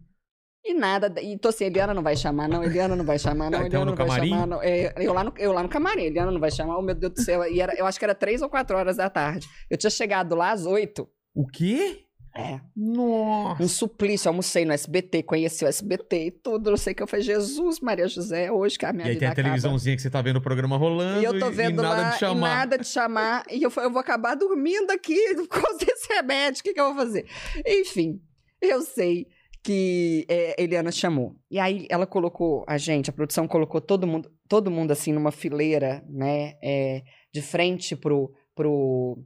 [0.63, 3.59] E nada, e tô assim, Eliana não vai chamar, não, Eliana não vai chamar, não,
[3.59, 4.29] Ah, Eliana não vai camarim?
[4.29, 4.61] chamar, não.
[4.61, 7.13] É, eu, lá no, eu lá no camarim, Eliana não vai chamar, oh meu Deus
[7.13, 7.43] do céu.
[7.45, 9.47] E era, eu acho que era três ou quatro horas da tarde.
[9.69, 11.09] Eu tinha chegado lá às oito.
[11.33, 12.03] O quê?
[12.37, 12.61] É.
[12.75, 13.63] Nossa.
[13.63, 16.69] Um suplício, almocei no SBT, conheci o SBT e tudo.
[16.69, 19.13] Eu sei que eu falei, Jesus, Maria José, é hoje que a minha E aí
[19.15, 19.43] vida tem a acaba.
[19.47, 22.15] televisãozinha que você tá vendo o programa rolando E eu tô vendo nada lá, de
[22.15, 22.55] e chamar.
[22.55, 23.43] nada de chamar.
[23.51, 26.79] E eu falei, eu vou acabar dormindo aqui por causa desse remédio, o que, que
[26.79, 27.25] eu vou fazer?
[27.65, 28.21] Enfim,
[28.61, 29.25] eu sei
[29.63, 31.35] que é, Eliana chamou.
[31.49, 35.31] E aí ela colocou a gente, a produção colocou todo mundo, todo mundo assim numa
[35.31, 36.53] fileira, né?
[36.63, 37.01] é,
[37.33, 38.31] de frente pro.
[38.55, 39.17] pro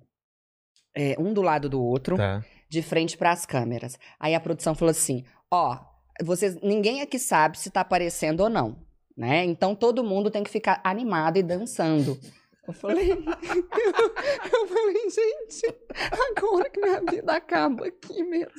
[0.96, 2.44] é, um do lado do outro Tá.
[2.72, 4.00] De frente para as câmeras.
[4.18, 5.78] Aí a produção falou assim: ó,
[6.24, 8.78] vocês, ninguém aqui sabe se tá aparecendo ou não,
[9.16, 9.44] né?
[9.44, 12.18] Então todo mundo tem que ficar animado e dançando.
[12.66, 15.76] Eu falei, eu falei, gente,
[16.30, 18.54] agora que minha vida acaba aqui mesmo.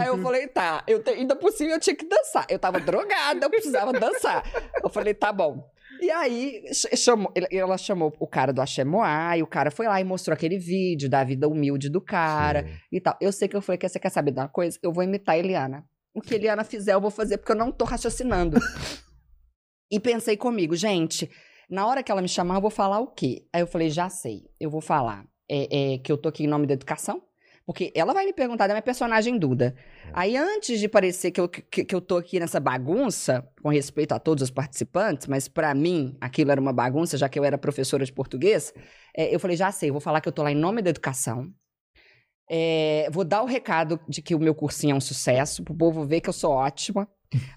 [0.00, 2.46] Aí eu falei, tá, eu te, ainda cima eu tinha que dançar.
[2.48, 4.44] Eu tava drogada, eu precisava dançar.
[4.82, 5.68] Eu falei, tá bom.
[6.00, 10.00] E aí, ch- chamou, ela chamou o cara do Axemoá, e o cara foi lá
[10.00, 12.74] e mostrou aquele vídeo da vida humilde do cara Sei.
[12.92, 13.16] e tal.
[13.20, 14.78] Eu sei que eu falei que você quer saber de uma coisa?
[14.82, 15.84] Eu vou imitar a Eliana.
[16.14, 18.58] O que a Eliana fizer, eu vou fazer, porque eu não tô raciocinando.
[19.90, 21.30] e pensei comigo, gente,
[21.68, 23.44] Na hora que ela me chamar, eu vou falar o quê?
[23.52, 24.42] Aí eu falei, já sei.
[24.60, 27.20] Eu vou falar é, é, que eu tô aqui em nome da educação.
[27.66, 29.74] Porque ela vai me perguntar da minha personagem Duda.
[30.12, 34.12] Aí, antes de parecer que eu, que, que eu tô aqui nessa bagunça, com respeito
[34.12, 37.58] a todos os participantes, mas pra mim aquilo era uma bagunça, já que eu era
[37.58, 38.72] professora de português,
[39.16, 41.52] é, eu falei, já sei, vou falar que eu tô lá em nome da educação.
[42.48, 46.06] É, vou dar o recado de que o meu cursinho é um sucesso, pro povo
[46.06, 47.08] ver que eu sou ótima.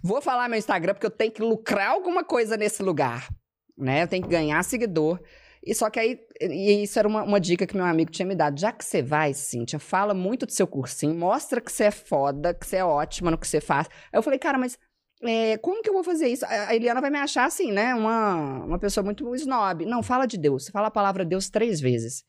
[0.01, 3.30] Vou falar meu Instagram, porque eu tenho que lucrar alguma coisa nesse lugar.
[3.78, 4.03] Né?
[4.03, 5.22] Eu tenho que ganhar seguidor.
[5.64, 8.36] E só que aí, e isso era uma, uma dica que meu amigo tinha me
[8.36, 8.60] dado.
[8.60, 12.53] Já que você vai, Cíntia, fala muito do seu cursinho, mostra que você é foda,
[12.53, 13.88] que você é ótima no que você faz.
[14.12, 14.78] Aí eu falei, cara, mas
[15.22, 16.45] é, como que eu vou fazer isso?
[16.45, 17.93] A Eliana vai me achar assim, né?
[17.93, 19.86] Uma, uma pessoa muito snob.
[19.86, 20.70] Não, fala de Deus.
[20.70, 22.24] Fala a palavra Deus três vezes.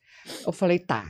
[0.45, 1.05] Eu falei, tá.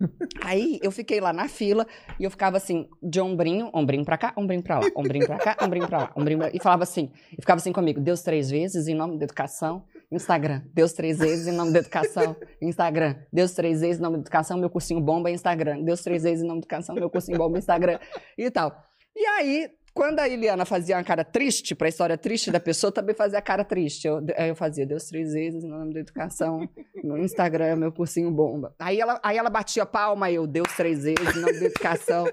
[0.42, 1.86] Aí eu fiquei lá na fila
[2.18, 5.56] e eu ficava assim, de ombrinho, ombrinho pra cá, ombrinho pra lá, ombrinho pra cá,
[5.62, 6.50] ombrinho pra lá, ombrinho pra...
[6.52, 10.62] E falava assim, e ficava assim comigo, Deus três vezes, em nome da educação, Instagram,
[10.72, 14.58] Deus três vezes, em nome da educação, Instagram, Deus três vezes, em nome da educação,
[14.58, 17.98] meu cursinho bomba, Instagram, Deus três vezes, em nome da educação, meu cursinho bomba, Instagram,
[18.38, 18.76] e tal.
[19.14, 22.92] E aí, quando a Eliana fazia uma cara triste, para a história triste da pessoa,
[22.92, 24.06] também fazia a cara triste.
[24.06, 26.68] Eu, eu fazia Deus três vezes no nome da educação,
[27.02, 28.74] no Instagram, meu cursinho bomba.
[28.78, 32.26] Aí ela, aí ela batia palma, eu, Deus três vezes no nome da educação,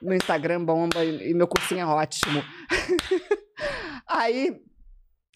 [0.00, 2.42] no Instagram bomba, e, e meu cursinho é ótimo.
[4.08, 4.58] aí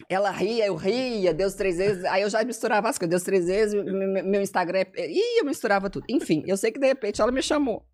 [0.09, 2.03] ela ria, eu ria, Deus três vezes.
[2.05, 3.73] Aí eu já misturava as coisas, Deus três vezes,
[4.25, 4.85] meu Instagram.
[4.95, 5.09] É...
[5.09, 6.05] Ih, eu misturava tudo.
[6.09, 7.85] Enfim, eu sei que de repente ela me chamou.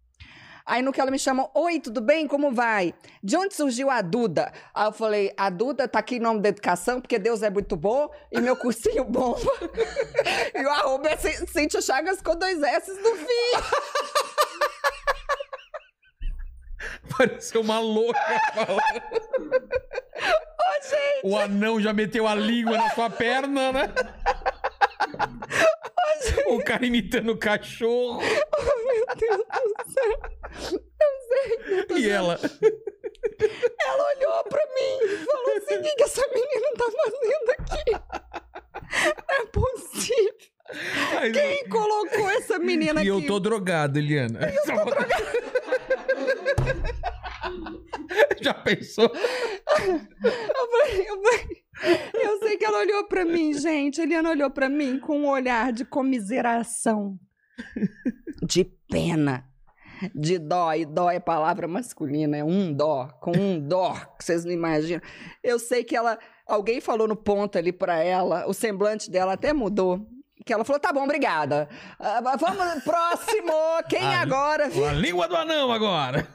[0.66, 2.28] Aí no que ela me chamou, oi, tudo bem?
[2.28, 2.94] Como vai?
[3.24, 4.52] De onde surgiu a Duda?
[4.74, 7.76] Aí eu falei, a Duda tá aqui em nome da educação, porque Deus é muito
[7.76, 9.40] bom e meu cursinho bomba.
[10.56, 13.52] e o arroba é Cintia Chagas com dois S no fim.
[17.18, 18.20] Pareceu uma louca
[18.54, 18.80] falando.
[20.22, 21.22] Ô, gente.
[21.24, 23.94] O anão já meteu a língua na sua perna, né?
[26.48, 28.22] O cara imitando o cachorro.
[28.22, 30.20] Oh, meu Deus do céu.
[30.72, 31.98] Eu sei.
[32.00, 32.40] E ela?
[33.86, 37.92] Ela olhou pra mim e falou assim: o que, que essa menina tá fazendo aqui?
[39.30, 40.36] Não é possível.
[41.34, 43.24] Quem colocou essa menina E aqui?
[43.24, 44.40] eu tô drogado, Eliana.
[48.42, 49.06] Já pensou?
[49.06, 51.62] Eu falei, eu falei-
[52.24, 54.02] eu sei que ela olhou pra mim, gente.
[54.02, 57.18] A Eliana olhou pra mim com um olhar de comiseração,
[58.44, 59.46] de pena,
[60.14, 60.74] de dó.
[60.74, 65.02] E dó é palavra masculina, é um dó, com um dó, que vocês não imaginam.
[65.44, 69.54] Eu sei que ela, alguém falou no ponto ali pra ela, o semblante dela até
[69.54, 70.06] mudou.
[70.46, 71.70] Que ela falou, tá bom, obrigada.
[72.00, 73.52] Ah, vamos, próximo,
[73.90, 74.66] quem Ah, agora?
[74.66, 76.28] A língua do anão agora.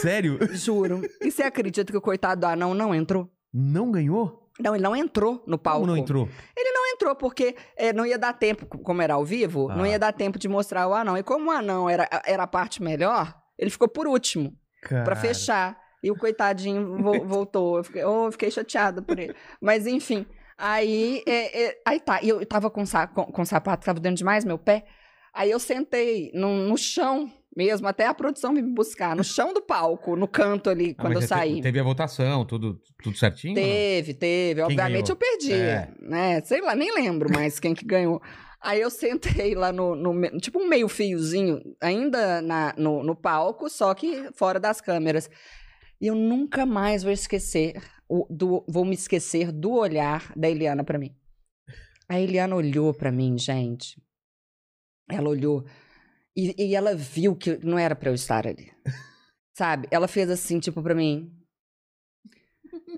[0.00, 0.38] Sério?
[0.52, 1.02] Juro.
[1.20, 3.28] E você acredita que o coitado do anão não entrou?
[3.52, 4.48] Não ganhou?
[4.58, 5.80] Não, ele não entrou no palco.
[5.80, 6.28] Como não entrou?
[6.56, 9.76] Ele não entrou porque é, não ia dar tempo, como era ao vivo, Ah.
[9.76, 11.16] não ia dar tempo de mostrar o anão.
[11.16, 14.52] E como o anão era, era a parte melhor, ele ficou por último,
[14.82, 15.16] pra Cara.
[15.16, 15.78] fechar.
[16.02, 17.76] E o coitadinho vo- voltou.
[17.78, 19.34] Eu fiquei, oh, eu fiquei chateada por ele.
[19.60, 20.26] Mas enfim,
[20.60, 22.20] aí, é, é, aí tá.
[22.22, 22.84] Eu tava com,
[23.14, 24.84] com, com sapato, tava dentro demais meu pé.
[25.32, 29.60] Aí eu sentei no, no chão mesmo, até a produção me buscar, no chão do
[29.60, 31.60] palco, no canto ali, Ah, quando eu te- saí.
[31.60, 33.54] Teve a votação, tudo, tudo certinho?
[33.54, 34.60] Teve, teve.
[34.62, 35.08] Obviamente ganhou?
[35.10, 35.52] eu perdi.
[35.52, 35.88] É.
[36.00, 36.40] Né?
[36.42, 38.20] Sei lá, nem lembro mais quem que ganhou.
[38.60, 43.70] Aí eu sentei lá no, no tipo um meio fiozinho, ainda na, no, no palco,
[43.70, 45.30] só que fora das câmeras.
[46.00, 47.80] E eu nunca mais vou esquecer,
[48.10, 51.14] o, do, vou me esquecer do olhar da Eliana pra mim.
[52.08, 54.02] A Eliana olhou pra mim, gente.
[55.08, 55.64] Ela olhou
[56.36, 58.72] e, e ela viu que não era pra eu estar ali.
[59.56, 59.86] Sabe?
[59.90, 61.32] Ela fez assim, tipo, pra mim.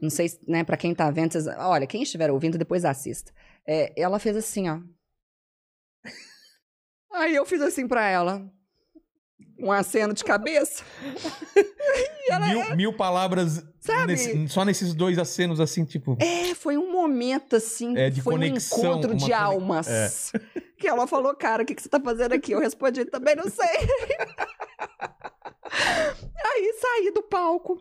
[0.01, 3.33] Não sei, se, né, pra quem tá vendo, vocês- olha, quem estiver ouvindo, depois assista.
[3.67, 4.81] É, ela fez assim, ó.
[7.13, 8.51] Aí eu fiz assim pra ela.
[9.59, 10.82] Um aceno de cabeça.
[12.28, 14.12] Ela, Mil, mil palavras Sabe?
[14.12, 16.16] nesse- só nesses dois acenos, assim, tipo.
[16.20, 20.32] É, foi um momento assim, É, de foi conexão, um encontro de conex- almas.
[20.82, 22.51] Que ela falou, cara, o que, que você tá fazendo aqui?
[22.51, 23.64] Eu respondi, também não sei.
[26.45, 27.78] Aí saí do palco,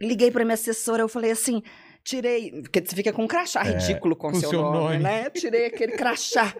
[0.00, 1.62] liguei pra minha assessora, eu falei assim,
[2.04, 4.98] tirei, porque você fica com um crachá ridículo com, É, com seu, seu nome, nome.
[4.98, 5.30] né?
[5.30, 6.54] Tirei aquele crachá.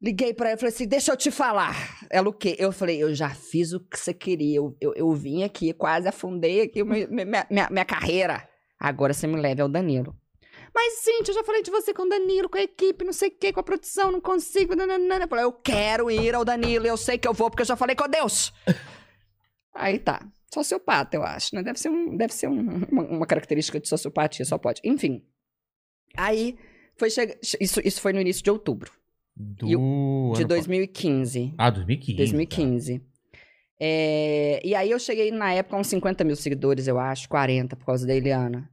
[0.00, 1.74] Liguei pra ela e falei assim: deixa eu te falar.
[2.08, 2.54] Ela o quê?
[2.58, 4.56] Eu falei: eu já fiz o que você queria.
[4.58, 8.48] Eu, eu, eu vim aqui, quase afundei aqui minha, minha, minha, minha carreira.
[8.78, 10.16] Agora você me leva ao Danilo.
[10.72, 13.28] Mas, Cintia, eu já falei de você com o Danilo, com a equipe, não sei
[13.30, 14.76] o quê, com a produção, não consigo.
[14.76, 15.24] Nananana.
[15.24, 17.74] Eu falei: eu quero ir ao Danilo, eu sei que eu vou, porque eu já
[17.76, 18.52] falei com Deus.
[19.74, 20.24] Aí tá.
[20.52, 21.62] Sociopata, eu acho, né?
[21.62, 24.80] Deve ser, um, deve ser um- uma, uma característica de sociopatia, só pode.
[24.82, 25.22] Enfim.
[26.16, 26.56] Aí
[26.96, 27.38] Foi chega...
[27.60, 28.90] isso, isso foi no início de outubro
[29.40, 29.66] Do
[30.34, 31.48] de ano 2015.
[31.56, 32.16] pa- Ah, 2015.
[32.16, 33.02] 2015.
[33.80, 37.76] É, e aí eu cheguei na época a uns 50 mil seguidores, eu acho, 40,
[37.76, 38.68] por causa da Eliana.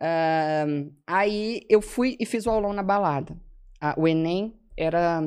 [0.00, 3.36] Ahn, aí eu fui e fiz o aulão na balada.
[3.80, 5.20] Ah, o Enem era.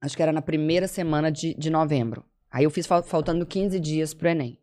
[0.00, 2.24] Acho que era na primeira semana de, de novembro.
[2.50, 4.58] Aí eu fiz fal- faltando 15 dias pro Enem.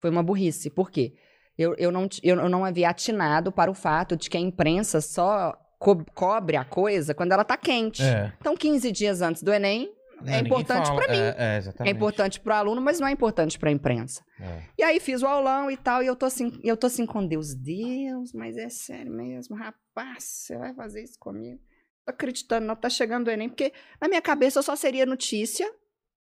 [0.00, 0.68] Foi uma burrice.
[0.70, 1.14] Por quê?
[1.56, 5.54] Eu, eu, não, eu não havia atinado para o fato de que a imprensa só
[5.78, 8.02] co- cobre a coisa quando ela tá quente.
[8.02, 8.32] É.
[8.40, 9.92] Então, 15 dias antes do Enem,
[10.26, 11.16] é ninguém importante pra mim.
[11.18, 14.24] É, é, é importante pro aluno, mas não é importante pra imprensa.
[14.40, 14.62] É.
[14.78, 17.24] E aí fiz o aulão e tal, e eu tô assim, eu tô assim com
[17.26, 17.54] Deus.
[17.54, 21.60] Deus, mas é sério mesmo, rapaz, você vai fazer isso comigo?
[22.04, 25.70] Tô acreditando, não tá chegando o Enem, porque na minha cabeça eu só seria notícia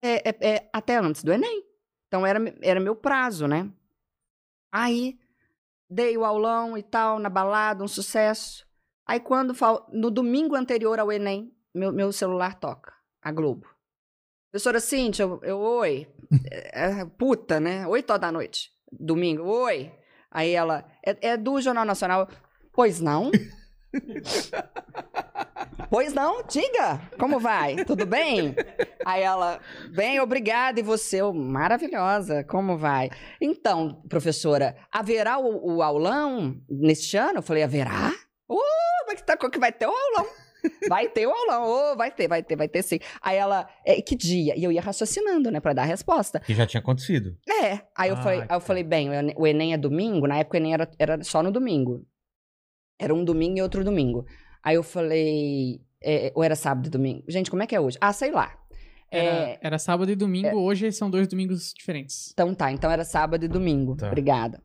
[0.03, 1.65] é, é, é, até antes do Enem.
[2.07, 3.69] Então era, era meu prazo, né?
[4.73, 5.19] Aí
[5.89, 8.67] dei o aulão e tal, na balada, um sucesso.
[9.11, 9.53] Aí quando,
[9.93, 13.67] no domingo anterior ao Enem, meu, meu celular toca, a Globo.
[14.53, 16.07] Professora Cíntia, eu, eu oi.
[16.49, 17.85] É, é, puta, né?
[17.89, 18.71] Oito horas da noite.
[18.93, 19.93] Domingo, oi.
[20.31, 22.29] Aí ela, é, é do Jornal Nacional.
[22.73, 23.33] Pois não?
[25.91, 27.85] pois não, diga, como vai?
[27.85, 28.55] Tudo bem?
[29.05, 29.59] Aí ela,
[29.93, 30.79] bem, obrigada.
[30.79, 33.11] E você, eu, maravilhosa, como vai?
[33.41, 37.39] Então, professora, haverá o, o aulão neste ano?
[37.39, 38.13] Eu falei, haverá?
[39.37, 40.27] Que, tá, que vai ter o aulão.
[40.91, 42.99] Vai ter o aulão, ô, vai ter, vai ter, vai ter sim.
[43.23, 44.55] Aí ela, é, que dia?
[44.59, 46.39] E eu ia raciocinando, né, pra dar a resposta.
[46.41, 47.35] Que já tinha acontecido.
[47.49, 47.81] É.
[47.97, 48.61] Aí eu, Ah, falei, aí eu tá.
[48.61, 52.05] falei, bem, o Enem- é domingo, na época o Enem era, era só no domingo.
[52.99, 54.27] Era um domingo e outro domingo.
[54.63, 57.25] Aí eu falei, é, ou era sábado e domingo?
[57.27, 57.97] Gente, como é que é hoje?
[57.99, 58.55] Ah, sei lá.
[59.11, 62.31] Era, É, era sábado e domingo, hoje são dois domingos diferentes.
[62.35, 63.97] então tá, então era sábado e domingo.
[63.97, 64.09] Tá.
[64.09, 64.63] Obrigada.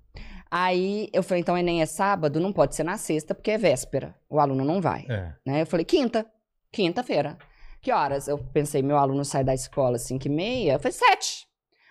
[0.57, 4.15] Aí eu falei, então Enem é sábado, não pode ser na sexta, porque é véspera.
[4.29, 5.05] O aluno não vai.
[5.09, 5.33] É.
[5.45, 5.61] né?
[5.63, 6.25] Eu falei, quinta,
[6.71, 7.37] quinta-feira.
[7.81, 8.29] Que horas?
[8.29, 10.73] Eu pensei, meu aluno sai da escola às 5 e meia.
[10.75, 11.45] Eu falei, sete.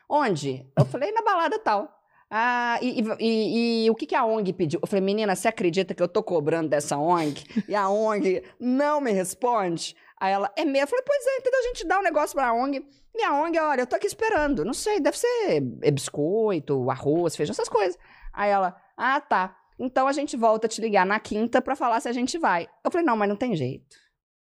[0.08, 0.66] Onde?
[0.78, 1.90] Eu falei, na balada tal.
[2.30, 4.80] Ah, e, e- e- e o que, que a ONG pediu?
[4.82, 7.44] Eu falei, menina, você acredita que eu tô cobrando dessa ONG?
[7.68, 9.94] E a ONG não me responde?
[10.18, 10.84] Aí ela, é mesmo?
[10.84, 12.82] Eu falei, pois é, então a gente dá um negócio pra ONG.
[13.14, 14.64] E a ONG, olha, eu tô aqui esperando.
[14.64, 15.60] Não sei, deve ser
[15.92, 17.96] biscoito, arroz, feijão, essas coisas.
[18.34, 19.56] Aí ela, ah, tá.
[19.78, 22.68] Então a gente volta a te ligar na quinta pra falar se a gente vai.
[22.84, 23.96] Eu falei, não, mas não tem jeito.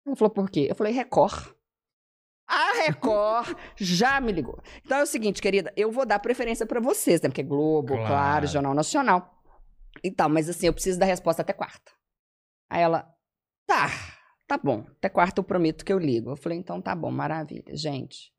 [0.05, 0.67] Ela falou, por quê?
[0.69, 1.53] Eu falei, Record.
[2.47, 4.59] A Record já me ligou.
[4.85, 7.29] Então é o seguinte, querida, eu vou dar preferência pra vocês, né?
[7.29, 8.07] Porque Globo, Claro.
[8.07, 9.41] claro, Jornal Nacional
[10.03, 10.27] e tal.
[10.29, 11.91] Mas assim, eu preciso da resposta até quarta.
[12.69, 13.07] Aí ela,
[13.67, 13.89] tá,
[14.47, 14.85] tá bom.
[14.97, 16.31] Até quarta eu prometo que eu ligo.
[16.31, 17.75] Eu falei, então tá bom, maravilha.
[17.75, 18.33] Gente,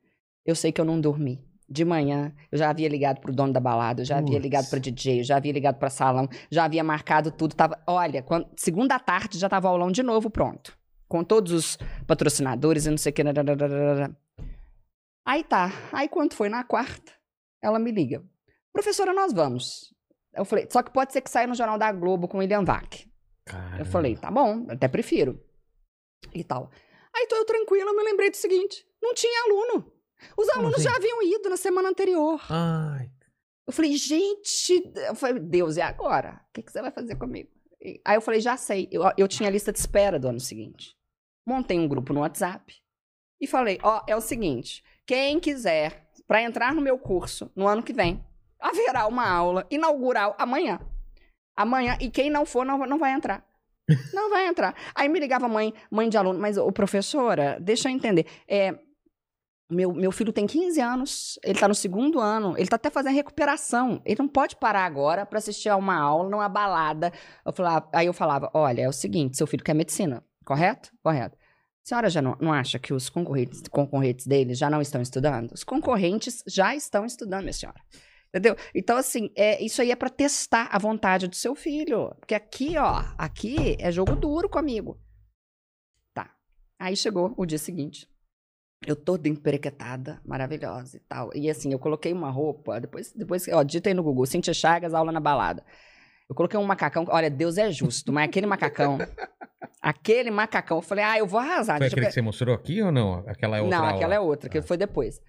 [0.44, 1.42] eu sei que eu não dormi.
[1.72, 4.78] De manhã, eu já havia ligado pro dono da balada, eu já havia ligado pra
[4.78, 7.54] DJ, eu já havia ligado pra salão, já havia marcado tudo.
[7.54, 10.76] Tava, olha, quando, segunda tarde já tava o aulão de novo pronto.
[11.08, 13.22] Com todos os patrocinadores e não sei o que.
[15.24, 15.72] Aí tá.
[15.90, 17.10] Aí quando foi na quarta,
[17.62, 18.22] ela me liga.
[18.70, 19.94] Professora, nós vamos.
[20.34, 22.64] Eu falei, só que pode ser que saia no Jornal da Globo com o William
[22.64, 23.06] Vac.
[23.78, 25.42] Eu falei, tá bom, até prefiro.
[26.34, 26.70] E tal.
[27.14, 29.90] Aí tô eu tranquila, eu me lembrei do seguinte: não tinha aluno.
[30.36, 30.84] Os Como alunos assim?
[30.84, 32.40] já haviam ido na semana anterior.
[32.50, 33.10] Ai.
[33.66, 36.40] Eu falei, gente, eu falei, Deus, e agora?
[36.48, 37.48] O que, que você vai fazer comigo?
[37.80, 38.88] E- Aí eu falei, já sei.
[38.90, 40.96] Eu, eu tinha lista de espera do ano seguinte.
[41.46, 42.74] Montei um grupo no WhatsApp
[43.40, 47.82] e falei, ó, é o seguinte: quem quiser para entrar no meu curso no ano
[47.82, 48.24] que vem,
[48.60, 50.80] haverá uma aula inaugural amanhã.
[51.56, 53.44] Amanhã, e quem não for, não, não vai entrar.
[54.14, 54.74] Não vai entrar.
[54.94, 58.26] Aí me ligava mãe, mãe de aluno, mas, ô, professora, deixa eu entender.
[58.46, 58.78] É,
[59.72, 63.14] meu, meu filho tem 15 anos, ele tá no segundo ano, ele tá até fazendo
[63.14, 64.00] recuperação.
[64.04, 67.12] Ele não pode parar agora para assistir a uma aula, numa balada.
[67.44, 70.90] Eu falava, aí eu falava: olha, é o seguinte, seu filho quer medicina, correto?
[71.02, 71.36] Correto.
[71.84, 75.50] A senhora já não, não acha que os concorrentes, concorrentes dele já não estão estudando?
[75.52, 77.80] Os concorrentes já estão estudando, minha senhora.
[78.28, 78.56] Entendeu?
[78.74, 82.14] Então, assim, é, isso aí é para testar a vontade do seu filho.
[82.20, 84.98] Porque aqui, ó, aqui é jogo duro comigo.
[86.14, 86.30] Tá.
[86.78, 88.08] Aí chegou o dia seguinte.
[88.86, 91.30] Eu toda emperequetada, maravilhosa e tal.
[91.34, 95.12] E assim, eu coloquei uma roupa, depois, depois ó, digitei no Google, Cintia Chagas, aula
[95.12, 95.64] na balada.
[96.28, 98.98] Eu coloquei um macacão, olha, Deus é justo, mas aquele macacão,
[99.80, 101.76] aquele macacão, eu falei, ah, eu vou arrasar.
[101.78, 103.24] Foi eu aquele pe- que você mostrou aqui ou não?
[103.28, 103.96] Aquela é outra não, aula?
[103.96, 104.62] aquela é outra, que Ah.
[104.62, 105.20] foi depois.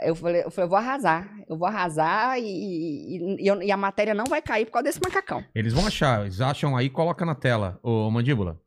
[0.00, 3.70] Eu falei, eu falei, eu vou arrasar, eu vou arrasar e, e, e eu- e
[3.70, 5.44] a matéria não vai cair por causa desse macacão.
[5.54, 7.78] Eles vão achar, eles acham aí, coloca na tela.
[7.82, 8.60] Ô, mandíbula,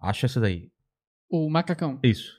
[0.00, 0.70] acha essa daí.
[1.30, 1.98] O macacão.
[2.02, 2.36] Isso.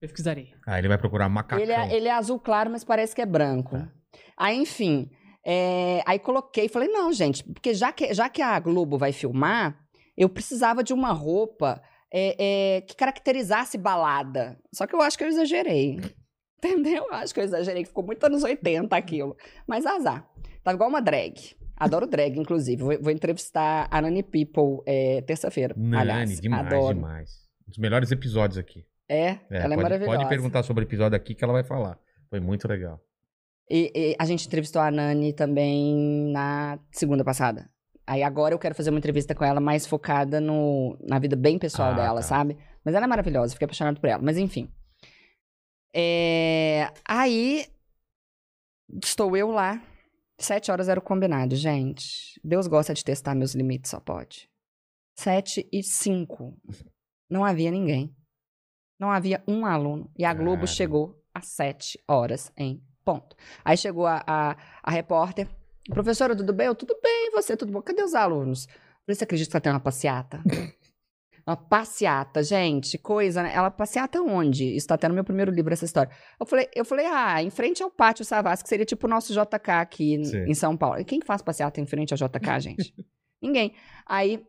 [0.00, 0.52] Pesquisarei.
[0.66, 1.58] Aí ele vai procurar macacão.
[1.58, 3.76] Ele é, ele é azul claro, mas parece que é branco.
[3.76, 3.90] Tá.
[4.36, 5.10] Aí, enfim,
[5.44, 9.78] é, aí coloquei, falei, não, gente, porque já que, já que a Globo vai filmar,
[10.16, 11.80] eu precisava de uma roupa
[12.12, 14.58] é, é, que caracterizasse balada.
[14.74, 16.00] Só que eu acho que eu exagerei.
[16.58, 17.04] Entendeu?
[17.08, 19.36] Eu acho que eu exagerei, que ficou muito anos 80 aquilo.
[19.66, 20.28] Mas azar.
[20.64, 21.34] Tava igual uma drag.
[21.76, 22.82] Adoro drag, inclusive.
[22.82, 25.74] Vou, vou entrevistar a Nani People é, terça-feira.
[25.76, 26.40] Nani, aliás.
[26.40, 26.94] demais, Adoro.
[26.94, 27.30] demais.
[27.66, 28.84] Um dos melhores episódios aqui.
[29.08, 30.16] É, É, ela é pode, maravilhosa.
[30.18, 31.98] Pode perguntar sobre o episódio aqui que ela vai falar.
[32.28, 33.00] Foi muito legal.
[33.70, 37.68] E, e a gente entrevistou a Nani também na segunda passada.
[38.06, 41.58] Aí agora eu quero fazer uma entrevista com ela mais focada no, na vida bem
[41.58, 42.26] pessoal Ah, dela, tá.
[42.26, 42.56] sabe?
[42.84, 44.22] Mas ela é maravilhosa, fiquei apaixonado por ela.
[44.22, 44.70] Mas enfim.
[45.94, 47.66] É, Aí
[49.02, 49.82] estou eu lá.
[50.38, 52.38] Sete horas era o combinado, gente.
[52.44, 54.48] Deus gosta de testar meus limites, só pode.
[55.18, 56.54] Sete e cinco.
[57.30, 58.14] Não havia ninguém.
[58.98, 60.10] Não havia um aluno.
[60.16, 63.36] E a Globo chegou às sete horas em ponto.
[63.64, 65.48] Aí chegou a, a, a repórter.
[65.90, 66.66] Professora, tudo bem?
[66.66, 67.80] Eu, tudo bem, você, tudo bom?
[67.82, 68.66] Cadê os alunos?
[69.06, 70.42] Você acredita que ela tem uma passeata?
[71.46, 73.52] uma passeata, gente, coisa, né?
[73.54, 74.74] Ela passeata onde?
[74.74, 76.10] Isso tá até no meu primeiro livro, essa história.
[76.40, 79.32] Eu falei, eu falei, ah, em frente ao Pátio Savassi, que seria tipo o nosso
[79.32, 80.44] JK aqui em- Sim.
[80.44, 80.98] em São Paulo.
[80.98, 82.92] E quem que faz passeata em frente ao JK, gente?
[83.40, 83.74] Ninguém.
[84.06, 84.44] Aí,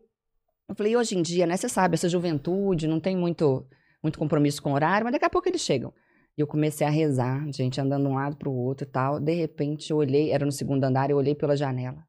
[0.67, 3.67] eu falei, hoje em dia, né, você sabe, essa juventude não tem muito,
[4.07, 5.93] muito compromisso com o horário, mas daqui a pouco eles chegam.
[6.37, 9.19] E eu comecei a rezar, gente, andando de um lado pro outro e tal.
[9.19, 12.03] De repente, eu olhei, era no segundo andar, eu olhei pela janela.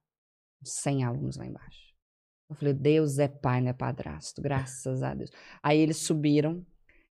[0.62, 1.88] 100 alunos lá embaixo.
[2.50, 5.30] Eu falei, Deus é pai, não é padrasto, graças a Deus.
[5.62, 6.64] Aí eles subiram,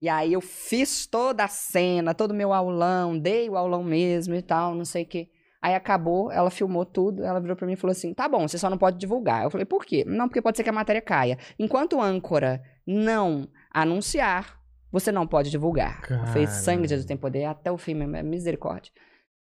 [0.02, 4.36] e aí eu fiz toda a cena, todo o meu aulão, dei o aulão mesmo
[4.36, 5.30] e tal, não sei o quê.
[5.62, 8.58] Aí acabou, ela filmou tudo, ela virou pra mim e falou assim: tá bom, você
[8.58, 9.44] só não pode divulgar.
[9.44, 10.04] Eu falei, por quê?
[10.06, 11.38] Não, porque pode ser que a matéria caia.
[11.58, 14.60] Enquanto âncora não anunciar,
[14.94, 16.04] você não pode divulgar.
[16.08, 18.94] Eu falei, sangue de Jesus tem poder até o fim, mesmo, é misericórdia.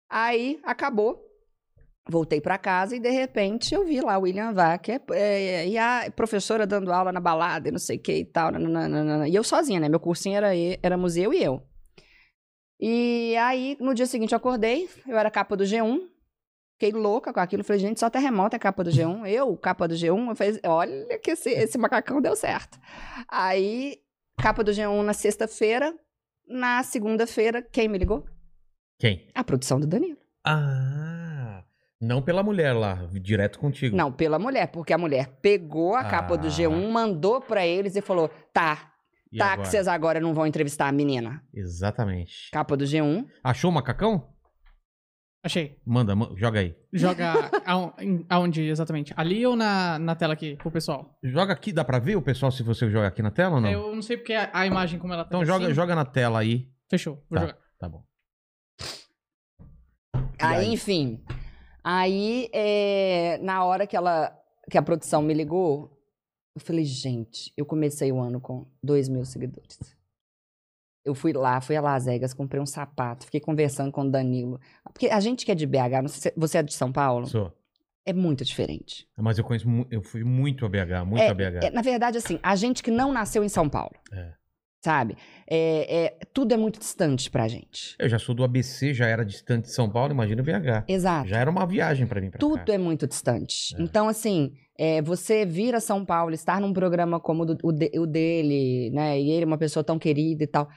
[0.10, 1.22] Aí acabou.
[2.10, 6.12] Voltei pra casa e de repente eu vi lá o William Vac é, e a
[6.16, 8.52] professora dando aula na balada e não sei o que e tal.
[8.52, 9.28] nananana.
[9.28, 9.90] E eu sozinha, né?
[9.90, 10.50] Meu cursinho era,
[10.82, 11.62] era museu e eu.
[12.80, 16.00] E aí, no dia seguinte, eu acordei, eu era capa do G1,
[16.80, 17.64] fiquei louca com aquilo.
[17.64, 19.28] Falei, gente, só terremoto é capa do G1.
[19.28, 22.80] Eu, capa do G1, eu falei, olha que esse, esse macacão deu certo.
[23.30, 24.00] Aí,
[24.42, 25.94] capa do G1 na sexta-feira.
[26.48, 28.26] Na segunda-feira, quem me ligou?
[29.00, 29.30] Quem?
[29.34, 30.18] A produção do Danilo.
[30.46, 31.64] Ah,
[32.00, 33.96] não pela mulher lá, direto contigo.
[33.96, 36.52] Não, pela mulher, porque a mulher pegou a capa do Ah.
[36.52, 38.92] G1, mandou pra eles e falou: tá,
[39.32, 39.92] E tá, agora?
[39.94, 41.42] agora não vão entrevistar a menina.
[41.54, 42.50] Exatamente.
[42.52, 43.26] Capa do G1.
[43.44, 44.28] Achou o macacão?
[45.44, 45.76] Achei.
[45.86, 46.76] Manda, ma- joga aí.
[46.94, 47.34] Joga
[47.66, 49.12] aon- em- aonde exatamente?
[49.18, 51.18] Ali ou na, na tela aqui, pro pessoal?
[51.24, 53.70] Joga aqui, dá pra ver o pessoal se você joga aqui na tela ou não?
[53.72, 55.30] Eu não sei porque a, a imagem como ela tá.
[55.30, 55.74] Então joga, assim.
[55.74, 56.70] joga na tela aí.
[56.90, 57.42] Fechou, vou Tá.
[57.48, 57.58] jogar.
[57.80, 58.04] Tá bom.
[60.40, 60.74] Aí, aí?
[60.74, 61.24] enfim.
[61.84, 64.38] Aí, é, na hora que ela
[64.70, 66.00] que a produção me ligou,
[66.56, 69.80] eu falei, gente, eu comecei o ano com 2 mil seguidores.
[71.04, 74.60] Eu fui lá, fui a Las Vegas, comprei um sapato, fiquei conversando com o Danilo.
[74.94, 77.26] Porque a gente que é de BH, não sei se você é de São Paulo,
[77.26, 77.52] Sou.
[78.06, 79.08] é muito diferente.
[79.18, 81.64] Mas eu conheço, eu fui muito a BH, muito é, a BH.
[81.66, 84.34] é, na verdade, assim, a gente que não nasceu em São Paulo, É.
[84.86, 85.18] sabe?
[85.50, 87.96] É, é, tudo é muito distante pra gente.
[87.98, 90.86] Eu já sou do ABC, já era distante de São Paulo, imagina o BH.
[90.88, 91.28] Exato.
[91.28, 92.74] Já era uma viagem pra mim pra Tudo cá.
[92.74, 93.76] é muito distante.
[93.76, 93.82] É.
[93.82, 94.54] Então, assim,
[95.04, 98.92] você vir a São Paulo, estar num programa como o, do- o de- o dele,
[98.92, 99.20] né?
[99.20, 100.70] E ele é uma pessoa tão querida e tal.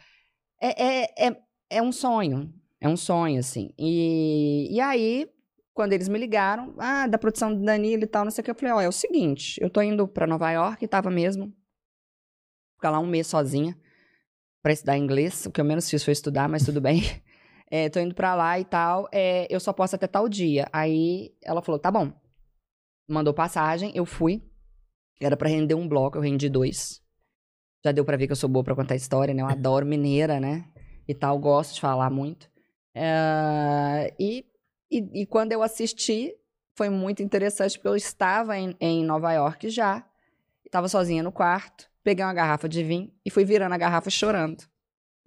[0.65, 1.37] É, é, é,
[1.69, 2.51] é um sonho.
[2.81, 3.71] É um sonho, assim.
[3.79, 5.29] E, e aí,
[5.75, 8.51] quando eles me ligaram, ah, da produção do Danilo e tal, não sei o que,
[8.51, 11.53] eu falei, ó, é o seguinte, eu tô indo pra Nova York, tava mesmo.
[12.77, 13.79] Ficar lá um mês sozinha
[14.63, 15.45] pra estudar inglês.
[15.45, 17.03] O que eu menos fiz foi estudar, mas tudo bem.
[17.71, 19.07] É, tô indo pra lá e tal.
[19.13, 20.67] É, eu só posso até tal dia.
[20.73, 22.11] Aí ela falou: tá bom.
[23.07, 24.43] Mandou passagem, eu fui.
[25.21, 27.04] Era pra render um bloco, eu rendi dois.
[27.85, 29.43] Já deu pra ver que eu sou boa pra contar história, né?
[29.43, 30.65] Eu adoro mineira, né?
[31.07, 32.49] E tal, gosto de falar muito.
[32.95, 34.47] É, e,
[34.91, 36.33] e, e quando eu assisti,
[36.75, 40.03] foi muito interessante, porque eu estava em, em Nova York já.
[40.65, 44.65] Estava sozinha no quarto, peguei uma garrafa de vinho e fui virando a garrafa chorando.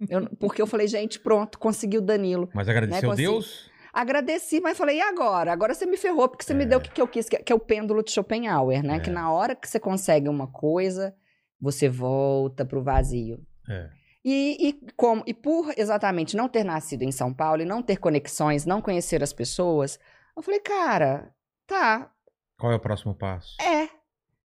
[0.08, 2.50] Eu- porque eu falei, gente, pronto, consegui o Danilo.
[2.52, 3.70] Mas agradeceu Né, consigo- Deus?
[3.92, 5.52] Agradeci, mas falei, e agora?
[5.52, 6.66] Agora você me ferrou, porque você me É.
[6.66, 8.96] deu o que, que eu quis, que, que é o pêndulo de Schopenhauer, né?
[8.96, 9.00] É.
[9.00, 11.14] Que na hora que você consegue uma coisa,
[11.60, 13.40] você volta pro vazio.
[13.68, 13.90] É.
[14.24, 17.96] E, e, como, e por exatamente não ter nascido em São Paulo e não ter
[17.98, 19.98] conexões, não conhecer as pessoas,
[20.36, 21.32] eu falei, cara,
[21.66, 22.10] tá,
[22.58, 23.56] Qual é o próximo passo?
[23.60, 23.88] é.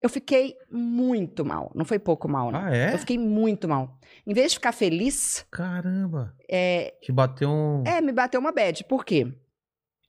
[0.03, 1.70] Eu fiquei muito mal.
[1.74, 2.59] Não foi pouco mal, não.
[2.59, 2.94] Ah, é?
[2.94, 3.98] Eu fiquei muito mal.
[4.26, 6.34] Em vez de ficar feliz, Caramba.
[6.51, 7.84] é, Te bateu um.
[7.86, 8.82] É, me bateu uma bad.
[8.84, 9.30] Por quê?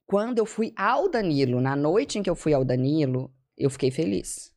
[0.06, 3.92] Quando eu fui ao Danilo, na noite em que eu fui ao Danilo, eu fiquei
[3.92, 4.54] feliz.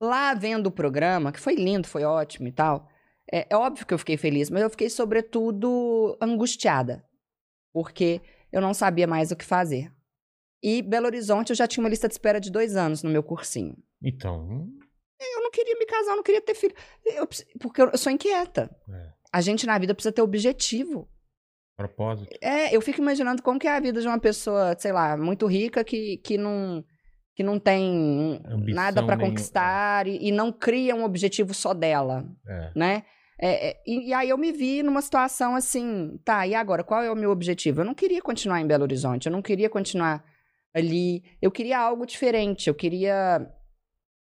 [0.00, 2.88] Lá vendo o programa, que foi lindo, foi ótimo e tal,
[3.32, 7.04] é, é óbvio que eu fiquei feliz, mas eu fiquei, sobretudo, angustiada.
[7.72, 8.20] Porque
[8.52, 9.92] eu não sabia mais o que fazer.
[10.62, 13.22] E Belo Horizonte eu já tinha uma lista de espera de dois anos no meu
[13.22, 13.76] cursinho.
[14.02, 14.68] Então.
[15.20, 16.74] Eu não queria me casar, eu não queria ter filho.
[17.04, 17.28] Eu
[17.60, 18.70] porque eu, eu sou inquieta.
[18.88, 19.12] É.
[19.32, 21.08] A gente na vida precisa ter objetivo.
[21.76, 22.34] Propósito.
[22.40, 25.46] É, eu fico imaginando como que é a vida de uma pessoa, sei lá, muito
[25.46, 26.82] rica que, que não
[27.36, 29.28] que não tem Ambição nada nenhuma.
[29.28, 32.70] conquistar e, e não cria um objetivo só dela, É.
[32.74, 33.02] né?
[33.38, 37.02] É, é, e, e aí eu me vi numa situação assim, tá, e agora, qual
[37.02, 37.82] é o meu objetivo?
[37.82, 40.24] Eu não queria continuar em Belo Horizonte, eu não queria continuar
[40.74, 43.46] ali, eu queria algo diferente, eu queria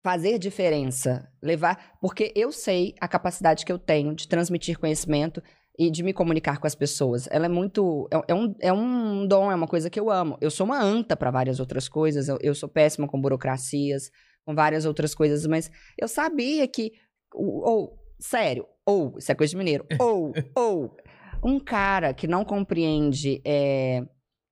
[0.03, 5.40] fazer diferença, levar, porque eu sei a capacidade que eu tenho de transmitir conhecimento
[5.79, 7.29] e de me comunicar com as pessoas.
[7.31, 8.09] Ela é muito.
[8.12, 10.37] É, é um, é um dom, é uma coisa que eu amo.
[10.41, 14.11] Eu sou uma anta para várias outras coisas, eu, eu sou péssima com burocracias,
[14.45, 16.93] com várias outras coisas, mas eu sabia que.
[17.35, 20.97] o- Ou, sério, ou, isso é coisa de mineiro, ou, ou,
[21.45, 24.03] um cara que não compreende é,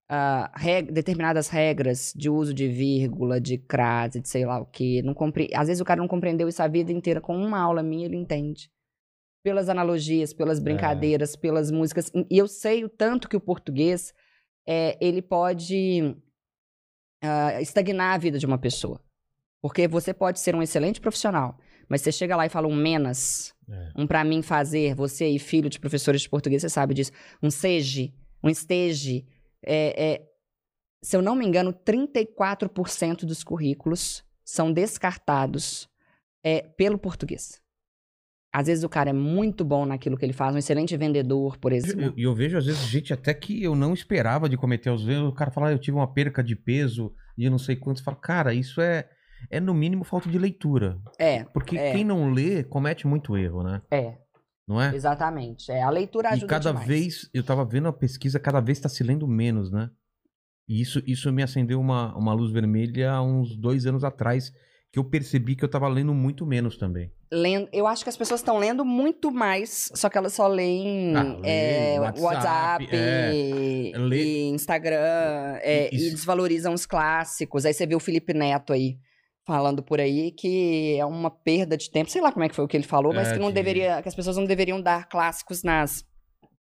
[0.09, 5.03] ah, reg- determinadas regras de uso de vírgula, de crase, de sei lá o quê.
[5.05, 5.49] Não compre...
[5.53, 7.21] Às vezes o cara não compreendeu isso a vida inteira.
[7.21, 8.71] Com uma aula minha, ele entende.
[9.47, 12.11] Pelas analogias, pelas brincadeiras, pelas músicas.
[12.29, 14.13] E eu sei o tanto que o português
[14.67, 16.17] é, ele pode
[17.23, 19.01] ah, estagnar a vida de uma pessoa.
[19.63, 21.57] Porque você pode ser um excelente profissional,
[21.89, 23.93] mas você chega lá e fala um menos, É.
[23.97, 27.49] um pra mim fazer, você aí, filho de professores de português, você sabe disso, um
[27.49, 29.23] seja, um esteja,
[29.65, 30.27] é, é,
[31.05, 35.89] se eu não me engano, 34% dos currículos são descartados
[36.45, 37.65] é, pelo português.
[38.59, 41.73] Às vezes o cara é muito bom naquilo que ele faz, um excelente vendedor, por
[41.73, 42.05] E exemplo.
[42.07, 45.29] eu, eu vejo, às vezes, gente até que eu não esperava de cometer os erros.
[45.29, 48.03] O cara fala, ah, eu tive uma perca de peso de não sei quantos.
[48.03, 49.07] Fala, cara, isso é,
[49.51, 50.99] é no mínimo falta de leitura.
[51.19, 51.93] É, Porque É.
[51.93, 53.83] quem não lê comete muito erro, né?
[53.91, 54.15] é,
[54.67, 54.95] Não é?
[54.97, 55.71] exatamente.
[55.71, 56.89] É, a leitura ajuda E cada demais.
[56.89, 59.91] vez, eu tava vendo a pesquisa, cada vez tá se lendo menos, né?
[60.67, 64.51] E isso, isso me acendeu uma, uma luz vermelha há uns dois anos atrás,
[64.97, 67.13] que eu percebi que eu tava lendo muito menos também.
[67.31, 71.15] Lendo, eu acho que as pessoas estão lendo muito mais, só que elas só leem
[71.15, 73.31] Ah, é, WhatsApp, WhatsApp, é.
[73.35, 77.67] e, Lê- e Instagram, é, E- desvalorizam os clássicos.
[77.67, 78.97] Aí você vê o Felipe Neto aí
[79.47, 82.11] falando por aí que é uma perda de tempo.
[82.11, 83.55] Sei lá como é que foi o que ele falou, mas É, que não de-
[83.55, 86.07] deveria, que as pessoas não deveriam dar clássicos nas,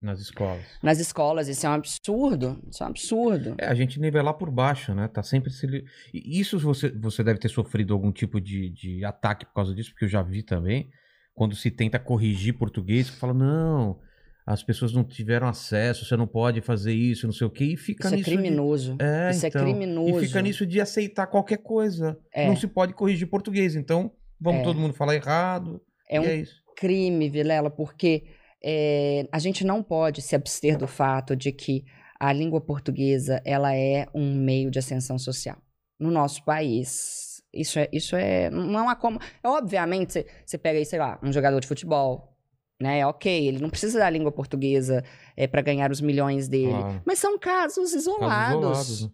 [0.01, 0.63] Nas escolas.
[0.83, 1.47] nas escolas.
[1.47, 2.61] Isso é um absurdo.
[2.69, 3.55] Isso é um absurdo.
[3.57, 5.07] É, a gente nivelar por baixo, né?
[5.07, 5.65] Tá sempre se.
[5.65, 5.83] li-
[6.13, 10.05] Isso você, você deve ter sofrido algum tipo de, de ataque por causa disso, porque
[10.05, 10.89] eu já vi também.
[11.33, 13.99] Quando se tenta corrigir português, fala, não,
[14.45, 17.75] as pessoas não tiveram acesso, você não pode fazer isso, não sei o quê, e
[17.77, 18.29] fica Isso é nisso.
[18.29, 18.95] de- criminoso.
[19.01, 19.61] É, Isso então.
[19.61, 20.19] é criminoso.
[20.23, 22.17] E fica nisso de aceitar qualquer coisa.
[22.33, 22.47] É.
[22.47, 23.75] Não se pode corrigir português.
[23.75, 24.63] Então, vamos É.
[24.63, 25.81] todo mundo falar errado.
[26.09, 26.43] É um é
[26.77, 28.23] crime, Vilela, porque
[28.67, 31.85] é, a gente não pode se abster do fato de que
[32.19, 35.57] a língua portuguesa ela é um meio de ascensão social
[35.99, 37.43] no nosso país.
[37.53, 41.19] Isso é, isso é, não é uma como, é, obviamente você- pega aí, sei lá,
[41.21, 42.35] um jogador de futebol,
[42.81, 43.05] né?
[43.05, 45.03] Ok, ele não precisa da língua portuguesa
[45.37, 47.01] é, para ganhar os milhões dele, Claro.
[47.05, 48.27] mas são casos isolados.
[48.27, 49.09] Casos isolados, né?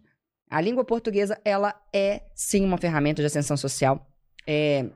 [0.50, 4.06] A língua portuguesa, ela é sim uma ferramenta de ascensão social.
[4.46, 4.86] É,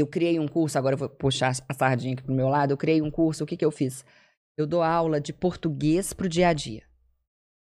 [0.00, 2.72] eu criei um curso, agora eu vou puxar a sardinha aqui pro meu lado.
[2.72, 4.04] Eu criei um curso, o que, que eu fiz?
[4.56, 6.82] Eu dou aula de português pro dia a dia.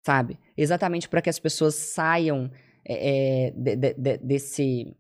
[0.06, 0.40] Sabe?
[0.56, 2.52] Exatamente para que as pessoas saiam
[2.88, 4.96] é, é, de- de- de- desse.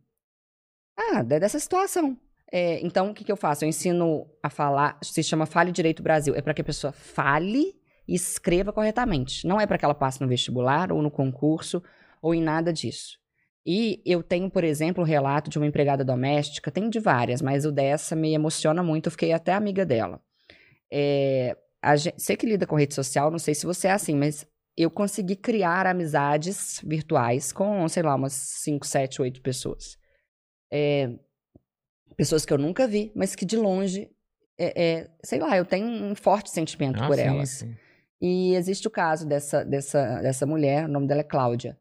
[0.97, 2.17] Ah, de- dessa situação.
[2.51, 3.63] É, então, o que, que eu faço?
[3.65, 6.33] Eu ensino a falar, se chama Fale Direito Brasil.
[6.35, 7.75] É para que a pessoa fale
[8.07, 9.45] e escreva corretamente.
[9.45, 11.83] Não é para que ela passe no vestibular ou no concurso
[12.21, 13.19] ou em nada disso.
[13.65, 17.65] E eu tenho, por exemplo, o relato de uma empregada doméstica, tem de várias, mas
[17.65, 20.21] o dessa me emociona muito, eu fiquei até amiga dela.
[20.91, 24.15] É, a gente, você que lida com rede social, não sei se você é assim,
[24.15, 24.45] mas
[24.77, 29.97] eu consegui criar amizades virtuais com, sei lá, umas 5, 7, 8 pessoas.
[30.71, 31.09] É,
[32.15, 34.09] pessoas que eu nunca vi, mas que de longe,
[34.59, 37.49] é, é, sei lá, eu tenho um forte sentimento Ah, por sim, elas.
[37.49, 37.75] sim.
[38.21, 41.77] E existe o caso dessa, dessa, dessa mulher, o nome dela é Cláudia.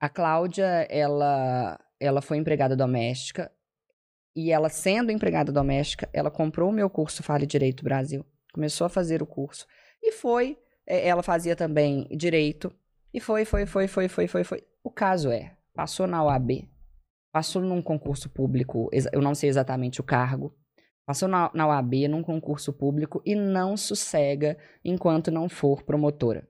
[0.00, 3.52] A Cláudia, ela, ela foi empregada doméstica
[4.34, 8.90] e ela, sendo empregada doméstica, ela comprou o meu curso Fale Direito Brasil, começou a
[8.90, 9.66] fazer o curso
[10.02, 12.72] e foi, eh, ela fazia também direito
[13.12, 14.64] e foi, foi, foi, foi, foi, foi, foi.
[14.82, 16.66] O caso é, passou na OAB,
[17.30, 20.56] passou num concurso público, eu não sei exatamente o cargo,
[21.04, 26.48] passou na, na OAB num concurso público e não sossega enquanto não for promotora.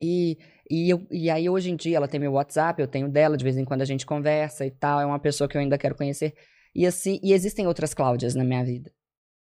[0.00, 0.38] E
[0.70, 3.44] E, eu, e aí, hoje em dia, ela tem meu WhatsApp, eu tenho dela, de
[3.44, 5.00] vez em quando a gente conversa e tal.
[5.00, 6.34] É uma pessoa que eu ainda quero conhecer.
[6.74, 8.90] E assim, e existem outras Cláudias na minha vida,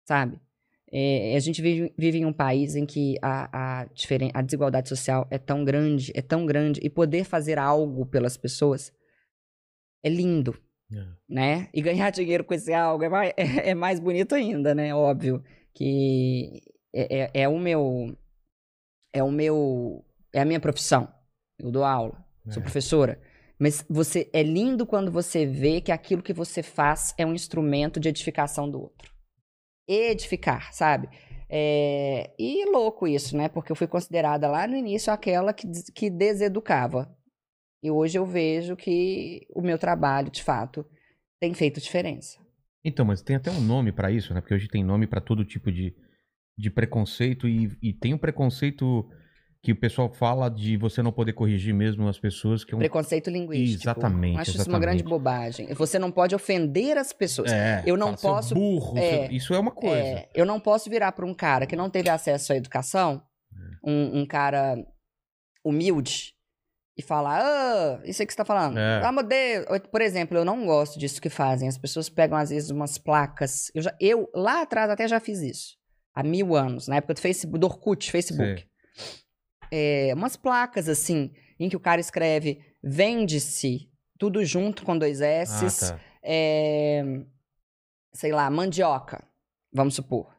[0.06, 0.40] sabe?
[0.92, 3.86] É, a gente vive, vive em um país em que a, a,
[4.34, 8.92] a desigualdade social é tão grande, é tão grande, e poder fazer algo pelas pessoas
[10.04, 10.56] é lindo,
[10.92, 11.04] É.
[11.28, 11.68] né?
[11.74, 14.94] E ganhar dinheiro com esse algo é mais, é, é mais bonito ainda, né?
[14.94, 15.42] Óbvio
[15.74, 16.62] que
[16.94, 18.16] é, é, é o meu,
[19.12, 20.04] é o meu,
[20.38, 21.08] é a minha profissão.
[21.58, 22.64] Eu dou aula, sou É.
[22.64, 23.20] professora.
[23.58, 27.98] Mas você é lindo quando você vê que aquilo que você faz é um instrumento
[27.98, 29.10] de edificação do outro.
[29.88, 31.08] Edificar, sabe?
[31.48, 33.48] É, E louco isso, né?
[33.48, 37.14] Porque eu fui considerada lá no início aquela que, que deseducava.
[37.82, 40.84] E hoje eu vejo que o meu trabalho, de fato,
[41.40, 42.38] tem feito diferença.
[42.84, 44.40] Então, mas tem até um nome pra isso, né?
[44.40, 45.94] Porque hoje tem nome pra todo tipo de,
[46.58, 49.08] de preconceito e, e tem o preconceito
[49.66, 52.78] que o pessoal fala de você não poder corrigir mesmo as pessoas, que é um...
[52.78, 53.82] Preconceito linguístico.
[53.82, 55.66] Exatamente, Acho isso uma grande bobagem.
[55.74, 57.50] Você não pode ofender as pessoas.
[57.50, 59.96] É, eu não "Seu posso- burro, é, seu-" isso é uma coisa.
[59.96, 63.20] É, eu não posso virar para um cara que não teve acesso à educação,
[63.52, 63.90] É.
[63.90, 64.76] um, um cara
[65.64, 66.32] humilde,
[66.96, 68.78] e falar, ah, isso aí que você tá falando.
[68.78, 69.02] É.
[69.04, 71.68] Ah, Por exemplo, eu não gosto disso que fazem.
[71.68, 73.70] As pessoas pegam, às vezes, umas placas.
[73.74, 75.74] Eu, já, eu lá atrás, até já fiz isso.
[76.14, 78.64] Há mil anos, na época do Facebook, do Orkut, Facebook.
[79.70, 85.90] É, umas placas, assim, em que o cara escreve vende-se, tudo junto com dois S's
[85.90, 86.00] Ah, tá.
[86.22, 87.02] é,
[88.12, 89.22] sei lá, mandioca,
[89.72, 90.34] vamos supor.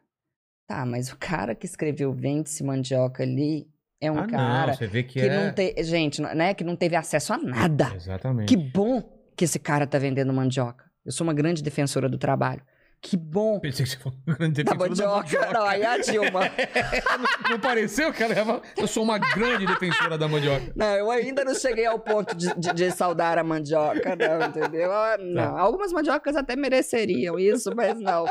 [0.66, 3.66] Tá, mas o cara que escreveu vende-se mandioca ali
[4.00, 5.44] é um ah, cara não, que, que é...
[5.44, 7.92] não tem, gente, né, que não teve acesso a nada.
[7.94, 8.48] Exatamente.
[8.48, 9.02] Que bom
[9.34, 10.84] que esse cara tá vendendo mandioca.
[11.04, 12.62] Eu sou uma grande defensora do trabalho.
[13.00, 13.60] Que bom.
[13.60, 15.52] Pensei que você falou grande Da defensora da mandioca.
[15.52, 16.40] Não, aí é a Dilma.
[17.46, 18.34] não, não pareceu, cara?
[18.76, 20.72] Eu sou uma grande defensora da mandioca.
[20.74, 24.92] Não, eu ainda não cheguei ao ponto de, de- de saudar a mandioca, não, entendeu?
[24.92, 25.60] Ah, Não, Tá.
[25.60, 28.24] algumas mandiocas até mereceriam isso, mas não.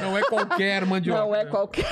[0.00, 1.20] Não é qualquer mandioca.
[1.20, 1.84] Não é qualquer.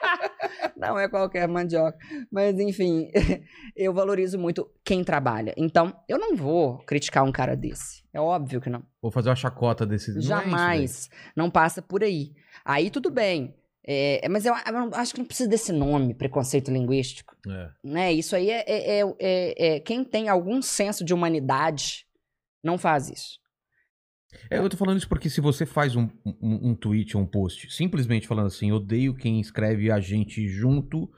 [0.76, 1.96] Não é qualquer mandioca.
[2.30, 3.10] Mas, enfim,
[3.74, 5.54] eu valorizo muito quem trabalha.
[5.56, 8.04] Então, eu não vou criticar um cara desse.
[8.12, 8.82] É óbvio que não.
[9.00, 10.10] Vou fazer uma chacota desse.
[10.10, 10.28] não é daí.
[10.28, 11.08] Jamais.
[11.34, 12.32] Não, passa por aí.
[12.64, 13.54] Aí tudo bem.
[13.88, 17.36] É, mas eu, eu não- acho que não precisa desse nome, preconceito linguístico.
[17.48, 17.68] É.
[17.84, 18.12] Né?
[18.12, 22.04] Isso aí é, é- é- é- é- Quem tem algum senso de humanidade
[22.62, 23.38] não faz isso.
[24.50, 27.26] É, eu tô falando isso porque se você faz um, um, um tweet ou um
[27.26, 31.10] post simplesmente falando assim, odeio quem escreve agente junto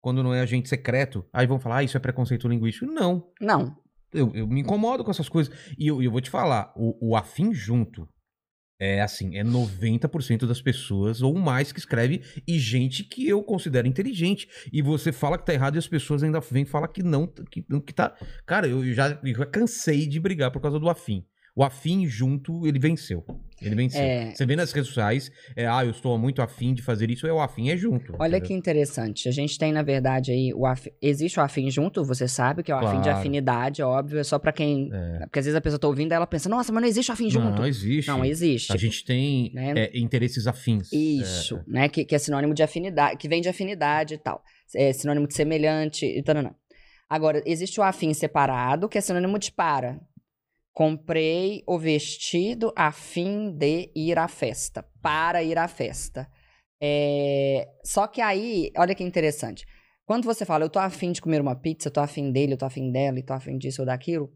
[0.00, 2.86] quando não é agente secreto, aí vão falar, ah, isso é preconceito linguístico.
[2.86, 3.28] Não.
[3.40, 3.76] Não.
[4.12, 5.52] Eu, eu me incomodo com essas coisas.
[5.76, 8.08] E eu, eu vou te falar, o, o afim junto
[8.78, 13.88] é assim, é 90% das pessoas ou mais que escreve e gente que eu considero
[13.88, 14.48] inteligente.
[14.72, 17.62] E você fala que tá errado e as pessoas ainda vêm falar que não, que,
[17.62, 18.14] que tá.
[18.46, 21.24] Cara, eu já, eu já cansei de brigar por causa do afim.
[21.58, 23.24] O afim junto, ele venceu.
[23.62, 24.02] Ele venceu.
[24.02, 24.30] É.
[24.34, 27.32] Você vê nas redes sociais, é, ah, eu estou muito afim de fazer isso, é
[27.32, 28.12] o afim é junto.
[28.18, 28.48] Olha entendeu?
[28.48, 29.26] que interessante.
[29.26, 30.92] A gente tem, na verdade, aí o af...
[31.00, 33.18] existe o afim junto, você sabe que é o afim de Claro.
[33.20, 34.90] afinidade, óbvio, é só pra quem.
[34.92, 35.20] É.
[35.20, 37.30] Porque às vezes a pessoa tá ouvindo ela pensa, nossa, mas não existe o afim
[37.30, 37.46] junto.
[37.48, 38.08] Não, não existe.
[38.08, 38.72] Não, existe.
[38.74, 39.72] A gente tem Né?
[39.74, 40.92] é, interesses afins.
[40.92, 41.88] Isso, É, né?
[41.88, 44.42] Que, que é sinônimo de afinidade, que vem de afinidade e tal.
[44.74, 46.36] É sinônimo de semelhante e tal.
[47.08, 49.98] Agora, existe o afim separado, que é sinônimo de para.
[50.76, 54.84] Comprei o vestido a fim de ir à festa.
[55.00, 56.28] Para ir à festa.
[56.78, 59.64] É, Só que aí, olha que interessante.
[60.04, 62.58] Quando você fala, eu tô afim de comer uma pizza, eu tô afim dele, eu
[62.58, 64.30] tô afim dela, eu tô afim disso ou daquilo,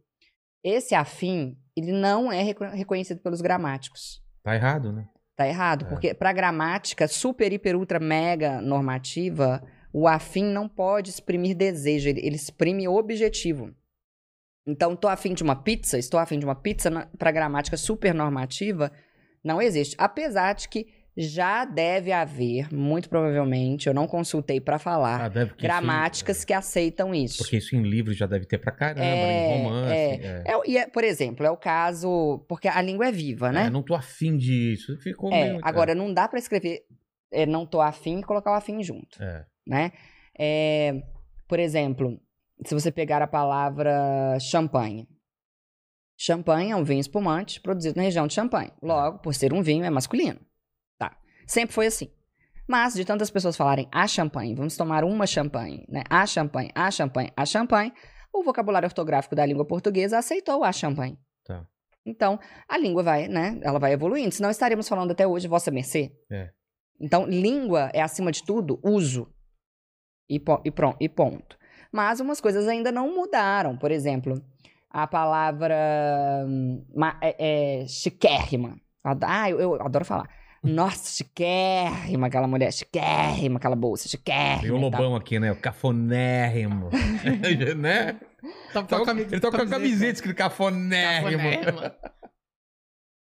[0.64, 4.22] esse afim, ele não é reco- reconhecido pelos gramáticos.
[4.42, 5.06] Tá errado, né?
[5.36, 5.88] Tá errado, É.
[5.90, 9.62] porque para gramática super, hiper, ultra, mega normativa,
[9.92, 13.74] o afim não pode exprimir desejo, ele, ele exprime objetivo.
[14.66, 18.92] Então, tô afim de uma pizza, estou afim de uma pizza, para gramática super normativa,
[19.42, 19.96] não existe.
[19.98, 20.86] Apesar de que
[21.16, 27.14] já deve haver, muito provavelmente, eu não consultei para falar, Ah, gramáticas Isso, que aceitam
[27.14, 27.38] isso.
[27.38, 29.92] porque isso em livros já deve ter pra caramba, É, em romance.
[29.92, 30.42] é.
[30.46, 32.44] É, É é, por exemplo, é o caso.
[32.48, 33.66] Porque a língua é viva, né?
[33.66, 34.96] É, não tô afim disso.
[34.98, 35.60] Ficou É, meio...
[35.62, 36.82] agora não dá pra escrever
[37.32, 39.44] é, não tô afim e colocar o afim junto, É.
[39.66, 39.92] né?
[40.38, 41.02] É,
[41.48, 42.20] por exemplo,
[42.66, 45.08] se você pegar a palavra champanhe.
[46.18, 48.72] Champanhe é um vinho espumante produzido na região de Champagne.
[48.82, 50.38] Logo, por ser um vinho, é masculino.
[50.98, 51.16] Tá.
[51.46, 52.12] Sempre foi assim.
[52.68, 56.02] Mas, de tantas pessoas falarem a champanhe, vamos tomar uma champanhe, né?
[56.08, 57.92] A champanhe, a champanhe, a champanhe,
[58.32, 61.18] o vocabulário ortográfico da língua portuguesa aceitou a champanhe.
[61.44, 61.66] Tá.
[62.06, 62.38] Então,
[62.68, 63.58] a língua vai, né?
[63.62, 64.32] Ela vai evoluindo.
[64.34, 66.12] Senão estaríamos falando até hoje vossa mercê.
[66.30, 66.50] É.
[67.00, 69.26] Então, língua é, acima de tudo, uso.
[70.28, 71.58] E, po- e, pron- e ponto.
[71.92, 73.76] Mas umas coisas ainda não mudaram.
[73.76, 74.40] Por exemplo,
[74.90, 75.76] a palavra
[76.46, 78.76] hum, ma- é, é chiquérrima.
[79.22, 80.28] Ah, eu, eu adoro falar.
[80.62, 84.60] Nossa, chiquérrima aquela mulher, chiquérrima aquela bolsa, chiquérrima.
[84.60, 85.00] Tem o tal.
[85.02, 85.50] Lobão aqui, né?
[85.50, 86.90] O cafonérrimo.
[87.78, 88.16] né?
[88.72, 91.42] Tá Tá ele tá com a camiseta escrito cafonérrimo.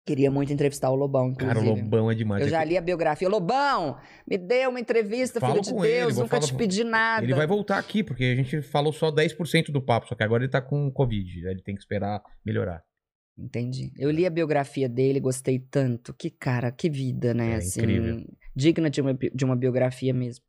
[0.06, 1.60] Queria muito entrevistar o Lobão, inclusive.
[1.60, 2.43] Cara, o Lobão é demais.
[2.43, 3.28] Eu já li a biografia.
[3.28, 3.97] Lobão,
[4.28, 7.26] me dê uma entrevista, Fala filho de com ele, Deus, vou nunca te pedi nada.
[7.26, 10.43] Ele vai voltar aqui, porque a gente falou só 10% do papo, só que agora
[10.43, 11.47] ele tá com Covid.
[11.47, 12.84] Ele tem que esperar melhorar.
[13.36, 13.91] Entendi.
[13.97, 16.14] Eu li a biografia dele, gostei tanto.
[16.14, 17.53] Que cara, que vida, né?
[17.53, 18.24] É assim, incrível.
[18.56, 20.45] Digna de uma, de uma biografia mesmo.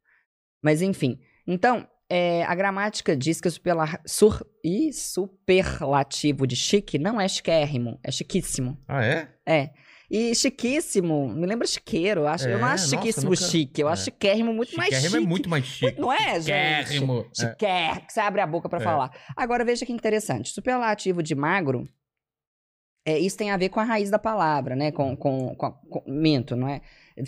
[0.62, 1.18] Mas enfim.
[1.46, 7.28] Então, é, a gramática diz que o superla- sur- ih, superlativo de chique não é
[7.28, 8.78] chiquérrimo, é chiquíssimo.
[8.86, 9.28] Ah, é?
[9.46, 9.70] É.
[10.08, 12.20] E chiquíssimo, me lembra chiqueiro.
[12.20, 13.80] Eu, acho, eu não É, acho nossa, chiquíssimo nunca- chique.
[13.82, 14.04] Eu acho é.
[14.04, 15.24] chiquérrimo muito mais Chiquérrimo chique.
[15.24, 16.00] é muito mais chique.
[16.00, 16.44] Não é, gente?
[16.90, 17.26] Chiquérrimo.
[17.26, 17.40] É.
[17.40, 18.82] Chiquer, que você abre a boca pra É.
[18.84, 19.10] falar.
[19.36, 20.50] Agora, veja que interessante.
[20.50, 21.88] Superlativo de magro,
[23.04, 24.92] é, isso tem a ver com a raiz da palavra, né?
[24.92, 26.82] Com, com, com, com- minto, não é?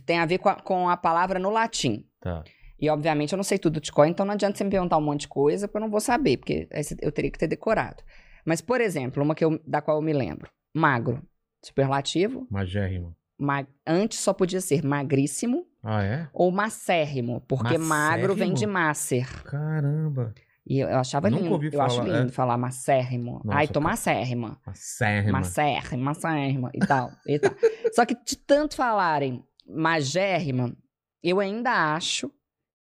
[0.06, 2.04] Tem a ver com a, com a palavra no latim.
[2.20, 2.44] Tá.
[2.80, 5.02] E, obviamente, eu não sei tudo de cor, então não adianta você me perguntar um
[5.02, 6.68] monte de coisa, porque eu não vou saber, porque
[7.02, 8.02] eu teria que ter decorado.
[8.44, 10.48] Mas, por exemplo, uma que eu, da qual eu me lembro.
[10.74, 11.22] Magro.
[11.62, 12.46] Superlativo.
[12.50, 13.14] Magérrimo.
[13.38, 16.28] ma- antes só podia ser magríssimo Ah, é?
[16.32, 19.26] ou macérrimo, porque magro vem de macer.
[19.44, 20.32] Caramba.
[20.66, 21.54] E eu, eu achava Nunca lindo.
[21.54, 22.32] ouvi eu acho falar, lindo é.
[22.32, 23.40] falar macérrimo.
[23.44, 24.60] Nossa, Ai, tô macérrima.
[24.66, 25.32] Macérrima.
[25.32, 27.52] Macérrima, macérrima e tal, e tal.
[27.92, 30.74] Só que de tanto falarem magérrima,
[31.22, 32.30] eu ainda acho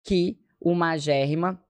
[0.08, 1.62] que o magérrima...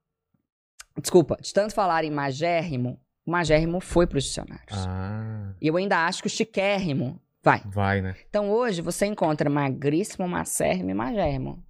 [1.00, 4.86] Desculpa, de tanto falarem magérrimo, o magérrimo foi pros dicionários.
[4.86, 7.62] Ah, E eu ainda acho que o chiquérrimo vai.
[7.66, 8.16] vai, né?
[8.28, 11.64] Então hoje você encontra magríssimo, macérrimo e magérrimo.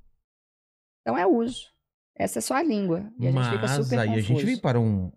[1.03, 1.67] Então é uso.
[2.19, 3.11] Essa é só a língua.
[3.19, 4.27] E a gente fica Mas super aí a confuso.
[4.29, 5.11] gente vem para um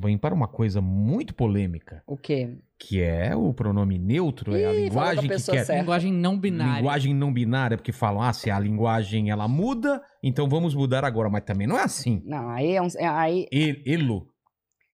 [0.00, 2.56] vem para uma coisa muito polêmica, O quê?
[2.78, 5.80] que é o pronome neutro, é a Ih, falou da linguagem que pessoa quer certa.
[5.82, 6.76] Linguagem não binária.
[6.78, 11.28] linguagem não binária, porque falam, ah, se a linguagem ela muda, então vamos mudar agora,
[11.28, 12.22] mas também não é assim.
[12.24, 12.86] Não, aí é um.
[12.96, 14.28] é- aí, E- elo.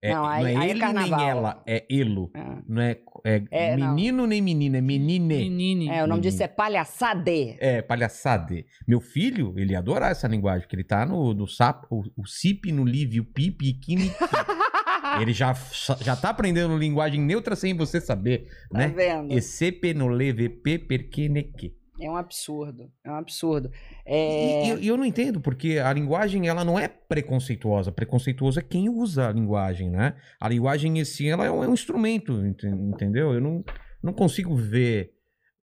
[0.02, 1.20] É, Não, não, aí- é aí é ele carnaval.
[1.20, 2.32] nem ela, é elo.
[2.36, 2.46] é.
[2.68, 2.98] Não é,
[3.28, 3.94] é, É, não.
[3.94, 5.36] menino nem menina, é menine.
[5.50, 5.90] Menine.
[5.90, 6.22] É, o nome Menino.
[6.22, 7.56] disso é palhaçade.
[7.60, 8.66] É, palhaçade.
[8.88, 12.26] Meu filho, ele ia adorar essa linguagem, porque ele tá no, no SAP, o, o
[12.26, 14.12] CIP, no LIV, o PIP, Kini.
[15.22, 15.54] ele já,
[16.02, 18.88] já tá aprendendo linguagem neutra sem você saber, Tá né?
[18.90, 19.32] vendo?
[19.34, 21.77] ECP no LVP perqueneque.
[22.00, 22.92] É um absurdo.
[23.04, 23.72] É um absurdo.
[24.06, 24.66] E, É...
[24.66, 27.92] e eu- e eu não entendo, porque a linguagem, ela não é preconceituosa.
[27.92, 30.16] Preconceituoso é quem usa a linguagem, né?
[30.40, 33.34] A linguagem em si, ela é um, é um instrumento, ente- entendeu?
[33.34, 33.64] Eu não,
[34.04, 35.12] não consigo ver...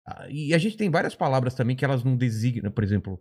[0.05, 3.19] Ah, E a gente tem várias palavras também que elas não designam, por exemplo,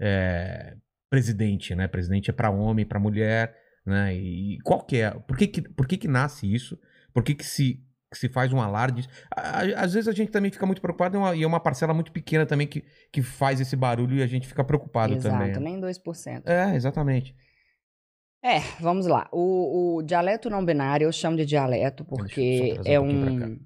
[0.00, 0.74] é,
[1.10, 1.86] presidente, né?
[1.86, 3.54] Presidente é para homem, para mulher,
[3.86, 4.14] né?
[4.16, 5.10] E qual que é?
[5.10, 6.78] Por que que, por que, que nasce isso?
[7.12, 9.08] Por que que se, que se faz um alarde?
[9.76, 11.92] Às vezes a gente também fica muito preocupado e é uma- e é uma parcela
[11.92, 15.52] muito pequena também que, que faz esse barulho e a gente fica preocupado Exato, também.
[15.52, 15.58] né?
[15.58, 16.42] nem 2%.
[16.46, 17.34] É, exatamente.
[18.44, 19.28] É, vamos lá.
[19.32, 23.58] O, o dialeto não binário eu chamo de dialeto porque é um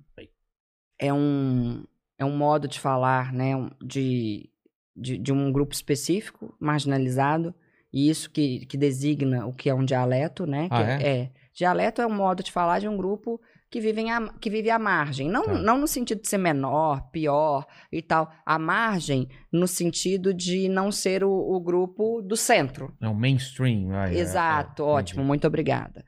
[0.98, 1.84] é um
[2.18, 3.52] é um modo de falar, né,
[3.84, 4.48] de,
[4.96, 7.54] de, de um grupo específico, marginalizado,
[7.92, 10.66] e isso que, que designa o que é um dialeto, né?
[10.70, 11.30] Ah, que é?
[11.52, 13.38] Dialeto é um modo de falar de um grupo
[13.70, 15.28] que, vivem a, que vive à margem.
[15.28, 15.54] Não, Tá.
[15.54, 18.32] não no sentido de ser menor, pior e tal.
[18.44, 22.96] À margem no sentido de não ser o, o grupo do centro.
[23.00, 23.90] É o mainstream.
[23.92, 25.26] ah, é, Exato, é, ótimo, entendi.
[25.28, 26.04] muito obrigada.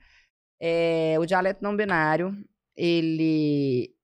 [0.61, 2.33] É, o dialeto não binário,
[2.77, 3.95] ele,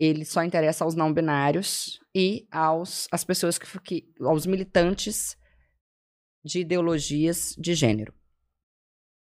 [0.00, 5.36] ele só interessa aos não binários e aos as pessoas que, que aos militantes
[6.44, 8.12] de ideologias de gênero.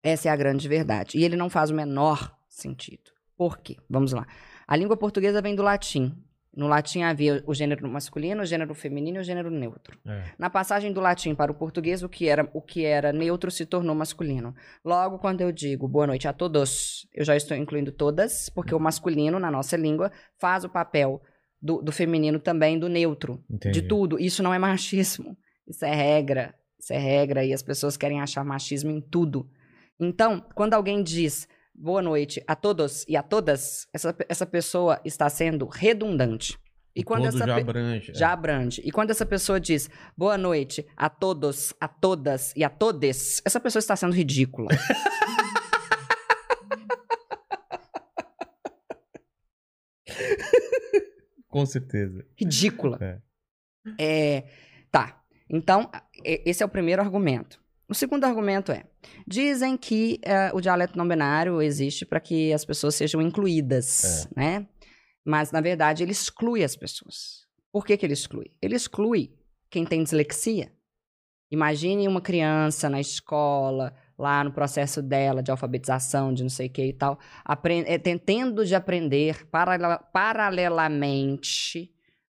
[0.02, 1.16] Essa é a grande verdade.
[1.16, 3.13] E ele não faz o menor sentido.
[3.44, 3.76] Por quê?
[3.90, 4.26] Vamos lá.
[4.66, 6.16] A língua portuguesa vem do latim.
[6.56, 9.98] No latim havia o gênero masculino, o gênero feminino e o gênero neutro.
[10.06, 10.32] É.
[10.38, 13.66] Na passagem do latim para o português, o que era, o que era neutro se
[13.66, 14.54] tornou masculino.
[14.82, 18.80] Logo, quando eu digo boa noite a todos, eu já estou incluindo todas, porque o
[18.80, 20.10] masculino, na nossa língua,
[20.40, 21.20] faz o papel
[21.60, 23.78] do, do feminino também, do neutro, Entendi.
[23.78, 24.18] de tudo.
[24.18, 25.36] Isso não é machismo.
[25.68, 26.54] Isso é regra.
[26.80, 29.46] Isso é regra e as pessoas querem achar machismo em tudo.
[30.00, 35.28] Então, quando alguém diz boa noite a todos e a todas, essa, essa pessoa está
[35.28, 36.56] sendo redundante.
[36.96, 38.10] E O quando essa já abrange.
[38.12, 38.14] é.
[38.14, 38.80] já abrange.
[38.84, 43.58] E quando essa pessoa diz boa noite a todos, a todas e a todes, essa
[43.58, 44.68] pessoa está sendo ridícula.
[51.48, 52.24] Com certeza.
[52.36, 52.98] ridícula.
[53.00, 53.20] É.
[53.98, 54.44] É,
[54.90, 55.22] tá.
[55.48, 55.90] Então,
[56.24, 57.62] esse é o primeiro argumento.
[57.88, 58.84] O segundo argumento é:
[59.26, 64.66] dizem que eh, o dialeto não binário existe para que as pessoas sejam incluídas, né?
[65.24, 67.44] Mas, na verdade, ele exclui as pessoas.
[67.72, 68.50] Por que, que ele exclui?
[68.60, 69.34] Ele exclui
[69.70, 70.72] quem tem dislexia.
[71.50, 76.70] Imagine uma criança na escola, lá no processo dela de alfabetização, de não sei o
[76.70, 77.98] que e tal, apren- eh,
[78.64, 81.90] de aprender paralela- paralelamente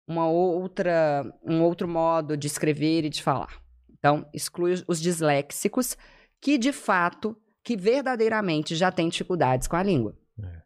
[0.08, 3.61] uma outra, um outro modo de escrever e de falar.
[4.02, 5.96] Então, exclui os- os disléxicos
[6.42, 10.18] que, de fato, que verdadeiramente já têm dificuldades com a língua.
[10.44, 10.62] É.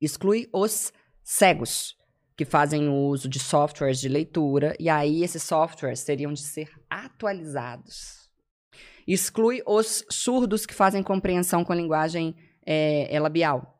[0.00, 0.90] Exclui os
[1.22, 1.94] cegos,
[2.34, 8.30] que fazem uso de softwares de leitura, e aí esses softwares teriam de ser atualizados.
[9.06, 12.34] Exclui os surdos que fazem compreensão com a linguagem
[12.64, 13.71] é, é labial.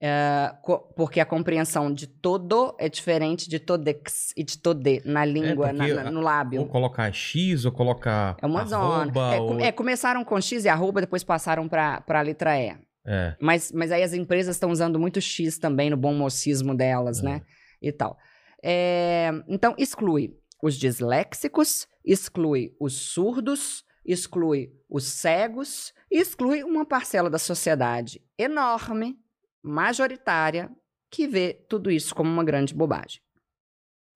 [0.00, 0.52] É,
[0.96, 5.84] porque a compreensão de todo é diferente de todex e de tode na língua, na-
[5.84, 6.60] porque na- a- no lábio.
[6.62, 9.02] Ou colocar X, ou colocar É uma zona.
[9.04, 9.60] arroba, É, ou...
[9.60, 12.76] é, começaram com X e arroba, depois passaram para a letra E.
[13.06, 13.36] É.
[13.40, 17.42] Mas, mas aí as empresas estão usando muito X também no bom mocismo delas, né?
[17.80, 18.16] E tal.
[18.62, 27.38] É, então, exclui os disléxicos, exclui os surdos, exclui os cegos, exclui uma parcela da
[27.38, 29.16] sociedade enorme,
[29.64, 30.70] majoritária,
[31.10, 33.20] que vê tudo isso como uma grande bobagem.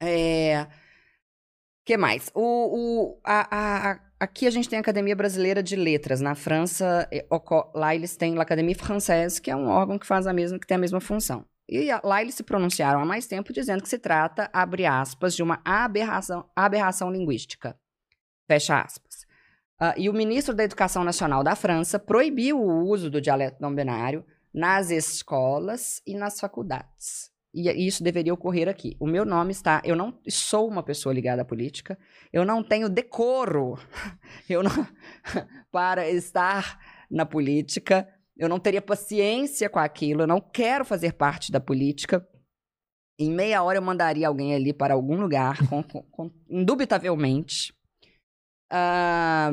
[0.03, 0.69] É,
[1.85, 2.31] que mais?
[2.35, 2.43] O,
[3.15, 6.21] o- a- a- aqui a gente tem a Academia Brasileira de Letras.
[6.21, 7.27] Na França, eh,
[7.75, 10.67] lá eles têm a Académie Française, que é um órgão que faz a mesma, que
[10.67, 11.45] tem a mesma função.
[11.69, 15.43] E lá eles se pronunciaram há mais tempo dizendo que se trata, abre aspas, de
[15.43, 17.79] uma aberração, aberração linguística.
[18.51, 19.27] Fecha aspas.
[19.81, 23.75] Ah, e o ministro da Educação Nacional da França proibiu o uso do dialeto não
[23.75, 27.31] binário nas escolas e nas faculdades.
[27.55, 28.97] E isso deveria ocorrer aqui.
[29.01, 29.81] O meu nome está.
[29.85, 31.99] Eu não sou uma pessoa ligada à política.
[32.33, 33.79] Eu não tenho decoro
[34.49, 34.71] eu não,
[35.73, 36.79] para estar
[37.11, 38.07] na política.
[38.37, 40.23] Eu não teria paciência com aquilo.
[40.23, 42.27] Eu não quero fazer parte da política.
[43.19, 47.75] Em meia hora eu mandaria alguém ali para algum lugar, com- com- com- indubitavelmente.
[48.71, 49.51] Ah,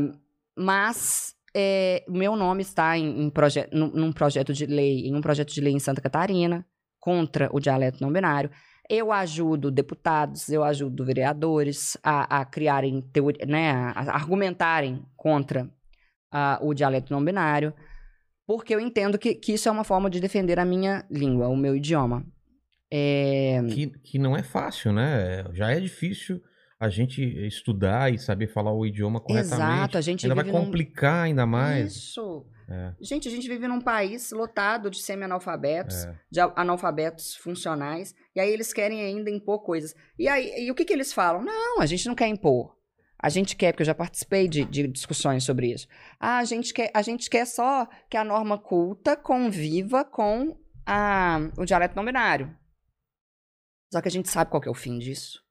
[0.57, 5.21] mas é, meu nome está em, em proje num, num projeto de lei, em um
[5.21, 6.65] projeto de lei em Santa Catarina
[6.99, 8.51] contra o dialeto não binário.
[8.89, 15.69] Eu ajudo deputados, eu ajudo vereadores a, a criarem teoria, né, a, argumentarem contra
[16.59, 17.73] o dialeto não binário,
[18.45, 21.55] porque eu entendo que, que isso é uma forma de defender a minha língua, o
[21.55, 22.25] meu idioma.
[22.91, 25.45] É, Que, que não é fácil, né?
[25.53, 26.41] Já é difícil
[26.79, 29.71] a gente estudar e saber falar o idioma corretamente.
[29.71, 31.95] exato, a gente Ainda vai vive num- complicar ainda mais.
[31.95, 32.45] Isso.
[32.67, 32.93] É.
[32.99, 36.19] Gente, a gente vive num país lotado de semi-analfabetos, É.
[36.31, 39.93] de analfabetos funcionais, e aí eles querem ainda impor coisas.
[40.17, 41.43] E aí, e o que, que eles falam?
[41.43, 42.75] Não, a gente não quer impor.
[43.17, 45.87] A gente quer, porque eu já participei de, de discussões sobre isso.
[46.19, 51.39] Ah, a gente quer, a gente quer só que a norma culta conviva com a,
[51.57, 52.55] o dialeto não binário.
[53.93, 55.44] Só que a gente sabe qual é o fim disso.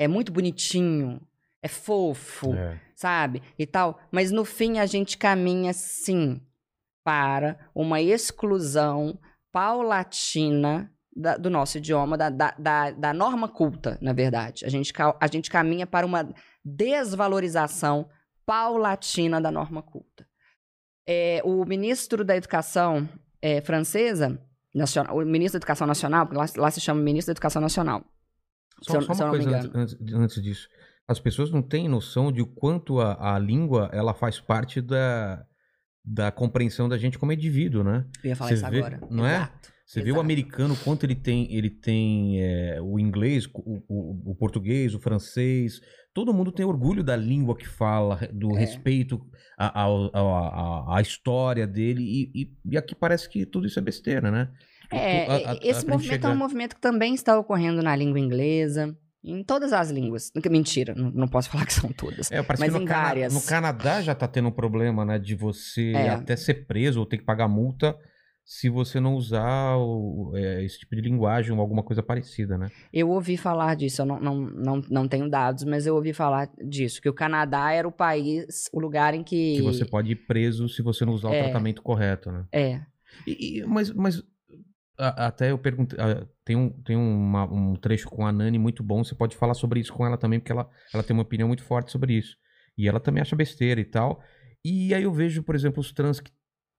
[0.00, 1.20] É muito bonitinho,
[1.62, 2.80] é fofo É.
[2.96, 3.42] sabe?
[3.58, 4.00] E tal.
[4.10, 6.40] Mas no fim a gente caminha sim
[7.04, 9.18] para uma exclusão
[9.52, 14.64] paulatina da- do nosso idioma, da, da, da, da norma culta, na verdade.
[14.64, 16.26] A gente, a gente caminha para uma
[16.64, 18.08] desvalorização
[18.46, 20.26] paulatina da norma culta.
[21.06, 23.08] É, o ministro da Educação
[23.42, 24.40] é, francesa,
[24.74, 28.04] nacional, o ministro da Educação Nacional, porque lá, lá se chama ministro da Educação Nacional.
[28.82, 30.68] Só, só uma coisa antes, antes- antes disso.
[31.06, 35.44] As pessoas não têm noção de o quanto a, a língua ela faz parte da,
[36.04, 38.06] da compreensão da gente como indivíduo, né?
[38.22, 39.00] Eu ia falar Você isso vê- agora.
[39.10, 39.36] não é?
[39.36, 39.70] Exato.
[39.86, 44.34] Você vê o americano, quanto ele tem, ele tem é, o inglês, o, o- o
[44.36, 45.80] português, o francês.
[46.14, 48.60] Todo mundo tem orgulho da língua que fala, do É.
[48.60, 49.20] respeito
[49.58, 52.02] à, à história dele.
[52.02, 54.48] E, e- e aqui parece que tudo isso é besteira, né?
[54.90, 57.94] É, a- a- esse gente movimento é um chegar- movimento que também está ocorrendo na
[57.94, 60.30] língua inglesa, em todas as línguas.
[60.50, 62.30] Mentira, não, não posso falar que são todas.
[62.32, 63.34] É, Mas em Cana- várias.
[63.34, 65.18] no Canadá já tá tendo um problema, né?
[65.18, 66.08] De você É.
[66.10, 67.96] até ser preso ou ter que pagar multa
[68.42, 72.68] se você não usar o- é, esse tipo de linguagem ou alguma coisa parecida, né?
[72.92, 76.50] Eu ouvi falar disso, eu não, não, não, não tenho dados, mas eu ouvi falar
[76.66, 79.56] disso, que o Canadá era o país, o lugar em que...
[79.56, 81.40] Que você pode ir preso se você não usar É.
[81.40, 82.44] o tratamento correto, né?
[82.50, 82.80] É,
[83.26, 84.22] E- e- mas, mas a-
[85.08, 85.98] até eu perguntei.
[86.44, 89.02] tem um, tem uma- um trecho com a Nani muito bom.
[89.02, 91.62] Você pode falar sobre isso com ela também, porque ela, ela tem uma opinião muito
[91.62, 92.36] forte sobre isso.
[92.76, 94.22] E ela também acha besteira e tal.
[94.64, 96.30] E aí eu vejo, por exemplo, os trans que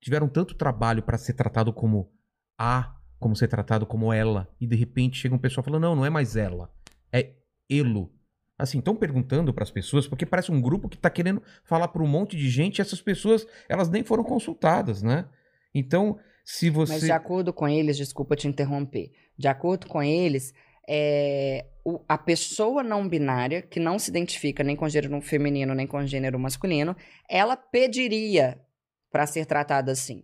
[0.02, 2.12] tiveram tanto trabalho para ser tratado como
[2.58, 4.48] a, como ser tratado como ela.
[4.60, 6.72] E de repente chega um pessoal falando: não, não é mais ela.
[7.12, 7.34] É
[7.70, 8.12] elo.
[8.58, 12.04] Assim, estão perguntando para as pessoas, porque parece um grupo que está querendo falar para
[12.04, 15.26] um monte de gente e essas pessoas, elas nem foram consultadas, né?
[15.74, 16.94] Então, se você.
[16.94, 20.54] Mas de acordo com eles, desculpa te interromper, de acordo com eles,
[20.88, 25.88] é, o- a pessoa não binária, que não se identifica nem com gênero feminino nem
[25.88, 26.96] com gênero masculino,
[27.30, 28.60] ela pediria
[29.12, 30.24] para ser tratada assim.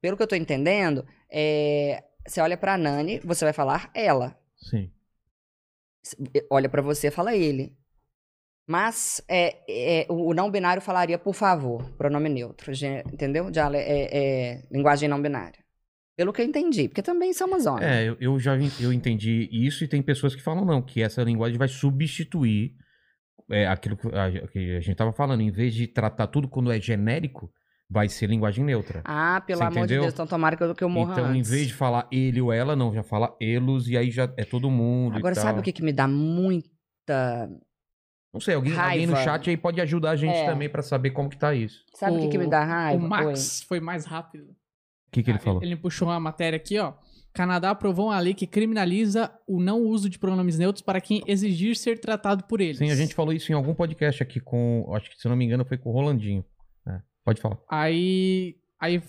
[0.00, 4.38] Pelo que eu tô entendendo, é, você olha pra Nani, você vai falar ela.
[4.56, 4.90] Sim.
[6.50, 7.76] Olha pra você, fala ele.
[8.70, 12.70] Mas é, é, o não binário falaria por favor, pronome neutro,
[13.12, 13.50] entendeu?
[13.50, 15.58] Diale- é, é, linguagem não binária.
[16.16, 17.84] Pelo que eu entendi, porque também somos homens.
[17.84, 21.20] É, eu, eu já eu entendi isso e tem pessoas que falam não, que essa
[21.24, 22.76] linguagem vai substituir
[23.50, 25.40] é, aquilo que a, que a gente tava falando.
[25.40, 27.50] Em vez de tratar tudo quando é genérico,
[27.90, 29.02] vai ser linguagem neutra.
[29.04, 30.02] Ah, pelo Você amor de entendeu?
[30.02, 31.50] Deus, então tomara que eu, que eu morra então, em antes.
[31.50, 34.70] vez de falar ele ou ela, não, já fala elos e aí já é todo
[34.70, 35.16] mundo.
[35.16, 37.50] Agora, sabe o que, que me dá muita.
[38.32, 40.46] Não sei, alguém, alguém no chat aí pode ajudar a gente É.
[40.46, 41.84] também pra saber como que tá isso.
[41.94, 43.04] Sabe o que, que me dá raiva?
[43.04, 44.44] O Max foi mais rápido.
[44.44, 45.62] O que, que ele Ah, falou?
[45.62, 46.92] Ele puxou uma matéria aqui, ó.
[47.32, 51.76] Canadá aprovou uma lei que criminaliza o não uso de pronomes neutros para quem exigir
[51.76, 52.78] ser tratado por eles.
[52.78, 54.88] Sim, a gente falou isso em algum podcast aqui com.
[54.94, 56.44] Acho que se eu não me engano foi com o Rolandinho.
[56.86, 57.58] É, pode falar.
[57.68, 59.02] Aí, aí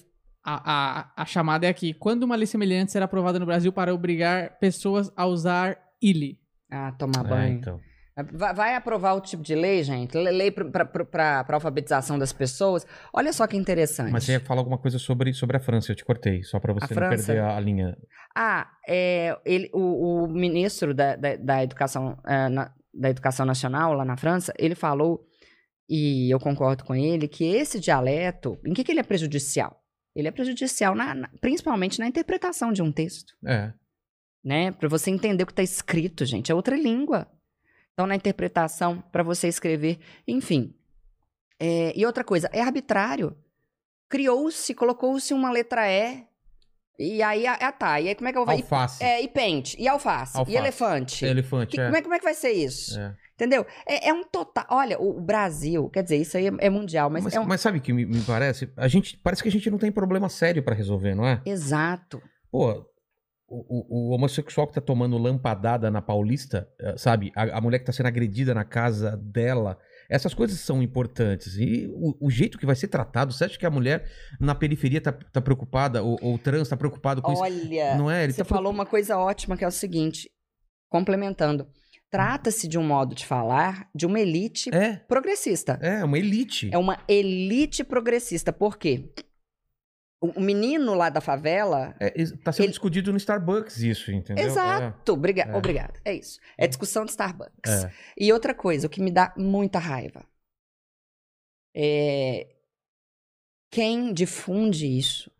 [0.43, 1.93] a, a, a chamada é aqui.
[1.93, 6.39] Quando uma lei semelhante será aprovada no Brasil para obrigar pessoas a usar ILE?
[6.71, 7.57] Ah, tomar É, banho.
[7.59, 7.79] então.
[8.31, 10.17] Vai, aprovar o tipo de lei, gente?
[10.17, 12.85] Le- Lei para alfabetização das pessoas.
[13.13, 14.11] Olha só que interessante.
[14.11, 16.73] Mas você ia falar alguma coisa sobre, sobre a França, eu te cortei, só pra
[16.73, 17.25] você não França?
[17.27, 17.97] perder a, a linha.
[18.35, 23.93] Ah, é, ele, o, o ministro da, da, da educação, eh, na- da Educação Nacional
[23.93, 25.25] lá na França, ele falou,
[25.89, 29.77] e eu concordo com ele, que esse dialeto, em que, que ele é prejudicial?
[30.15, 33.71] Ele é prejudicial na- na- principalmente na interpretação de um texto, É.
[34.43, 34.71] né?
[34.71, 37.27] Para você entender o que está escrito, gente, é outra língua.
[37.93, 40.73] Então, na interpretação, para você escrever, enfim.
[41.59, 43.35] É, e outra coisa, é arbitrário.
[44.09, 46.25] Criou-se, colocou-se uma letra E,
[46.99, 48.53] e aí, ah, tá, e aí como é que eu vou...
[48.53, 49.03] Alface.
[49.03, 50.55] É, e pente, e alface, Alface.
[50.55, 51.25] e elefante.
[51.25, 51.85] Elefante, Que- é.
[51.85, 52.99] como, é, como é que vai ser isso?
[52.99, 53.15] É.
[53.35, 53.65] Entendeu?
[53.87, 54.65] É, é um total.
[54.69, 57.45] Olha, o Brasil, quer dizer, isso aí é, é mundial, mas, Mas, é um.
[57.45, 58.71] mas sabe o que me, me parece?
[58.77, 61.41] A gente, parece que a gente não tem problema sério pra resolver, não é?
[61.45, 62.21] Exato.
[62.51, 62.85] Pô,
[63.51, 67.31] o, o- o homossexual que tá tomando lampadada na Paulista, eh, sabe?
[67.35, 69.77] A, a mulher que tá sendo agredida na casa dela.
[70.09, 71.55] Essas coisas são importantes.
[71.57, 74.05] E o, o jeito que vai ser tratado, você acha que a mulher
[74.39, 77.41] na periferia tá, tá preocupada, ou, ou o trans tá preocupado com isso?
[77.41, 78.23] Olha, Não é?
[78.23, 80.29] Ele você tá falou uma coisa ótima que é o seguinte,
[80.89, 81.67] complementando.
[82.09, 85.79] Trata-se de um modo de falar de uma elite É, progressista.
[85.81, 86.69] é, uma elite.
[86.73, 88.51] É uma elite progressista.
[88.51, 89.13] Por quê?
[90.23, 91.95] O menino lá da favela.
[91.99, 92.11] É,
[92.43, 94.45] tá sendo Ele- discutido no Starbucks isso, entendeu?
[94.45, 95.55] Exato, obriga É.
[95.55, 95.99] obrigado.
[96.05, 96.39] É isso.
[96.55, 97.85] É discussão de Starbucks.
[97.85, 97.91] É.
[98.15, 100.23] E outra coisa, o que me dá muita raiva
[101.75, 102.47] é
[103.71, 105.31] quem difunde isso,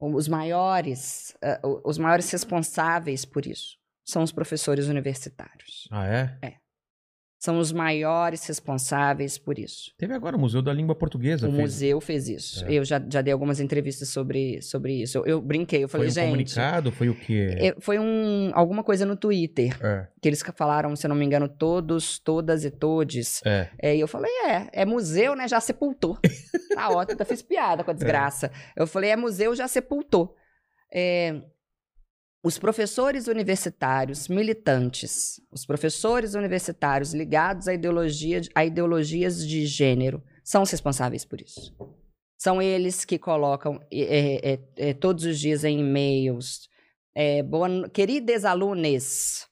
[0.00, 5.86] os maiores, eh, os maiores responsáveis por isso, são os professores universitários.
[5.92, 6.38] Ah, é?
[7.44, 9.92] São os maiores responsáveis por isso.
[9.98, 11.46] Teve agora o Museu da Língua Portuguesa.
[11.46, 12.64] O fez- museu fez isso.
[12.64, 12.72] É.
[12.72, 15.18] Eu já, já dei algumas entrevistas sobre, sobre isso.
[15.18, 16.24] Eu, eu brinquei, eu Foi falei, um gente.
[16.24, 16.90] comunicado?
[16.90, 17.48] Foi o quê?
[17.58, 19.76] é, Foi um, alguma coisa no Twitter.
[19.84, 20.06] É.
[20.22, 23.42] Que eles falaram, se eu não me engano, todos, todas e todes.
[23.44, 23.68] É.
[23.78, 25.46] É, e eu falei, é, é museu, né?
[25.46, 26.18] Já sepultou.
[26.74, 28.50] Tá ótimo, ainda fiz piada com a desgraça.
[28.74, 30.34] Eu falei, é museu, já sepultou.
[30.92, 31.40] É,
[32.44, 40.60] os professores universitários militantes, os professores universitários ligados à ideologia, a ideologias de gênero, são
[40.60, 41.74] os responsáveis por isso.
[42.38, 46.68] São eles que colocam é, é, é, todos os dias em e-mails.
[47.14, 47.66] É, boa,
[48.46, 49.48] alunos,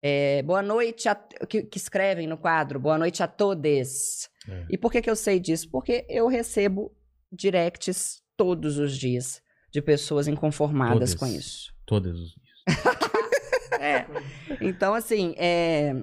[0.00, 4.28] é, boa noite, a, que, que escrevem no quadro, boa noite a todos.
[4.48, 4.66] É.
[4.70, 5.68] E por que, que eu sei disso?
[5.72, 6.94] Porque eu recebo
[7.32, 9.42] directs todos os dias
[9.72, 11.14] de pessoas inconformadas Todas.
[11.16, 11.77] com isso.
[11.88, 12.58] Todos os dias.
[13.80, 14.06] É.
[14.60, 15.94] Então, assim, é...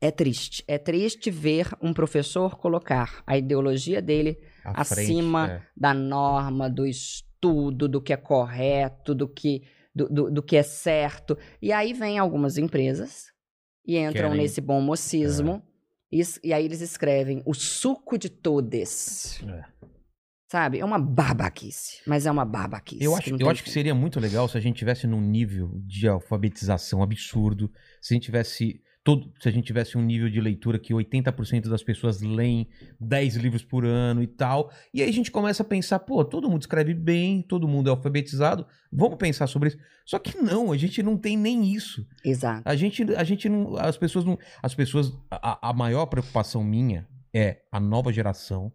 [0.00, 0.64] é triste.
[0.66, 5.66] É triste ver um professor colocar a ideologia dele À Acima frente, é.
[5.76, 9.62] da norma, do estudo, do que é correto, do que,
[9.94, 11.38] do, do, do que é certo.
[11.62, 13.26] E aí vem algumas empresas
[13.86, 15.62] e entram Querem- nesse bom mocismo.
[16.10, 19.40] E, es- e aí eles escrevem o suco de todes.
[19.46, 19.64] É.
[20.54, 20.78] Sabe?
[20.78, 22.00] É uma babaquice.
[22.06, 23.02] Mas é uma babaquice.
[23.02, 25.72] Eu acho, não eu acho que seria muito legal se a gente tivesse num nível
[25.84, 27.68] de alfabetização absurdo,
[28.00, 31.68] se a gente tivesse todo, se a gente tivesse um nível de leitura que 80%
[31.68, 32.68] das pessoas leem
[33.00, 34.70] 10 livros por ano e tal.
[34.94, 37.90] E aí a gente começa a pensar, pô, todo mundo escreve bem, todo mundo é
[37.90, 39.78] alfabetizado, vamos pensar sobre isso.
[40.06, 42.06] Só que não, a gente não tem nem isso.
[42.24, 42.62] Exato.
[42.64, 47.08] A gente, a gente não, as pessoas não, as pessoas, a, a maior preocupação minha
[47.34, 48.72] é a nova geração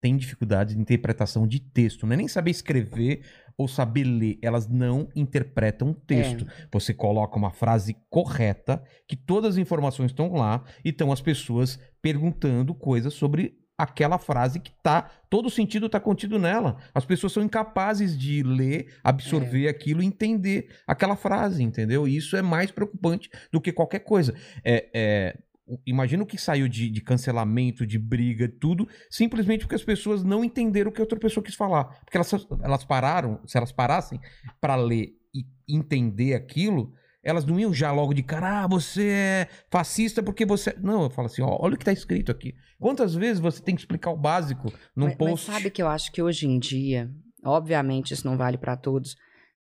[0.00, 3.22] tem dificuldade de interpretação de texto, não é nem saber escrever
[3.56, 6.46] ou saber ler, elas não interpretam texto.
[6.72, 11.78] Você coloca uma frase correta, que todas as informações estão lá, e estão as pessoas
[12.00, 16.76] perguntando coisas sobre aquela frase que tá, todo o sentido tá contido nela.
[16.92, 22.06] As pessoas são incapazes de ler, absorver aquilo e entender aquela frase, entendeu?
[22.06, 24.34] E isso é mais preocupante do que qualquer coisa.
[24.64, 25.38] É, é,
[25.86, 30.44] imagina o que saiu de, de cancelamento, de briga, tudo, simplesmente porque as pessoas não
[30.44, 31.84] entenderam o que a outra pessoa quis falar.
[32.04, 32.32] Porque elas,
[32.62, 34.20] elas pararam, se elas parassem
[34.60, 36.92] para ler e entender aquilo,
[37.22, 40.74] elas não iam já logo de cara, ah, você é fascista porque você.
[40.80, 42.54] Não, eu falo assim, ó, olha o que tá escrito aqui.
[42.78, 45.46] Quantas vezes você tem que explicar o básico num mas, mas post?
[45.46, 47.10] sabe que eu acho que hoje em dia,
[47.44, 49.16] obviamente isso não vale para todos,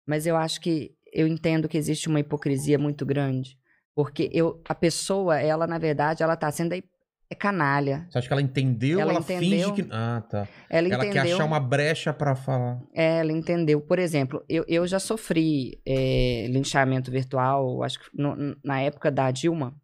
[0.05, 3.57] mas eu acho que eu entendo que existe uma hipocrisia muito grande,
[3.97, 6.83] porque eu, a pessoa, ela na verdade, ela tá sendo aí-
[7.31, 8.05] é canalha.
[8.11, 8.99] Você acha que ela entendeu?
[8.99, 9.39] Ela Ela, entendeu.
[9.69, 9.89] finge que.
[9.91, 10.47] Ah, tá.
[10.69, 11.11] Ela, Ela entendeu.
[11.23, 12.79] quer achar uma brecha pra falar.
[12.93, 13.81] É, ela entendeu.
[13.81, 19.31] Por exemplo, eu, eu já sofri é, linchamento virtual, acho que no- na época da
[19.31, 19.75] Dilma.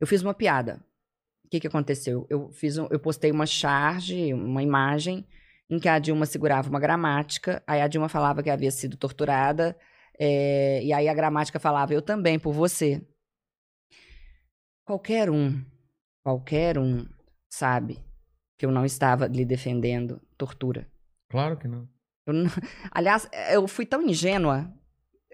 [0.00, 0.82] Eu fiz uma piada.
[1.44, 2.26] O que, que aconteceu?
[2.30, 5.26] Eu, fiz um- eu postei uma charge, uma imagem,
[5.70, 9.76] em que a Dilma segurava uma gramática, aí a Dilma falava que havia sido torturada,
[10.18, 13.00] é, e aí a gramática falava, eu também, por você.
[14.84, 15.64] Qualquer um,
[16.22, 17.06] qualquer um
[17.50, 17.98] sabe
[18.58, 20.90] que eu não estava lhe defendendo tortura.
[21.30, 21.88] Claro que não.
[22.26, 22.44] Não-
[22.90, 24.72] Aliás, eu fui tão ingênua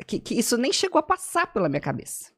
[0.07, 2.32] que, que isso nem chegou a passar pela minha cabeça.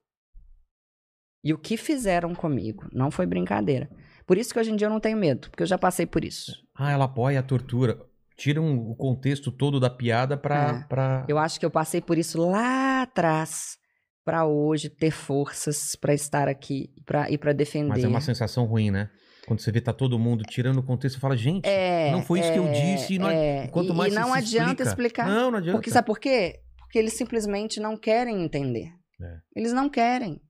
[1.44, 3.90] E o que fizeram comigo não foi brincadeira.
[4.26, 6.24] Por isso que hoje em dia eu não tenho medo, porque eu já passei por
[6.24, 6.52] isso.
[6.74, 8.00] Ah, ela apoia a tortura.
[8.36, 10.82] Tiram o contexto todo da piada pra.
[10.84, 10.88] É.
[10.88, 11.26] pra...
[11.28, 13.76] Eu acho que eu passei por isso lá atrás
[14.24, 17.88] pra hoje ter forças pra estar aqui pra, e pra defender.
[17.88, 19.10] Mas é uma sensação ruim, né?
[19.46, 22.52] Quando você vê tá todo mundo tirando o contexto, fala, gente, É, não foi isso
[22.52, 23.14] que eu é, disse.
[23.14, 23.64] E não, é.
[23.64, 24.88] e quanto mais e não adianta explica-
[25.24, 25.26] explicar.
[25.28, 25.76] Não, não adianta.
[25.78, 26.60] Porque sabe por quê?
[26.78, 28.86] Porque eles simplesmente não querem entender.
[29.20, 29.36] É.
[29.56, 30.40] Eles não querem.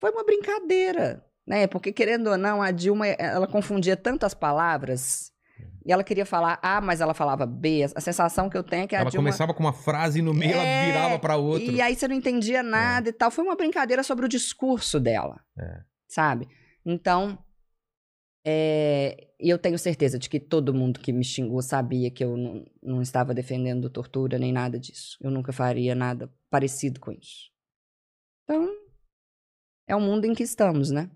[0.00, 1.66] Foi uma brincadeira, né?
[1.66, 5.30] Porque querendo ou não, a Dilma, ela confundia tantas palavras.
[5.88, 7.84] E ela queria falar A, mas ela falava B.
[7.94, 9.24] A sensação que eu tenho é que a Ela Dilma...
[9.24, 11.64] começava com uma frase e no meio ela É, virava pra outra.
[11.64, 13.30] E aí você não entendia nada e tal.
[13.30, 15.40] Foi uma brincadeira sobre o discurso dela.
[15.58, 15.80] É.
[16.06, 16.46] Sabe?
[16.84, 17.42] Então,
[18.46, 22.36] é, e eu tenho certeza de que todo mundo que me xingou sabia que eu
[22.36, 25.16] não, não estava defendendo tortura nem nada disso.
[25.22, 27.50] Eu nunca faria nada parecido com isso.
[28.44, 28.68] Então,
[29.86, 31.10] é o mundo em que estamos, né?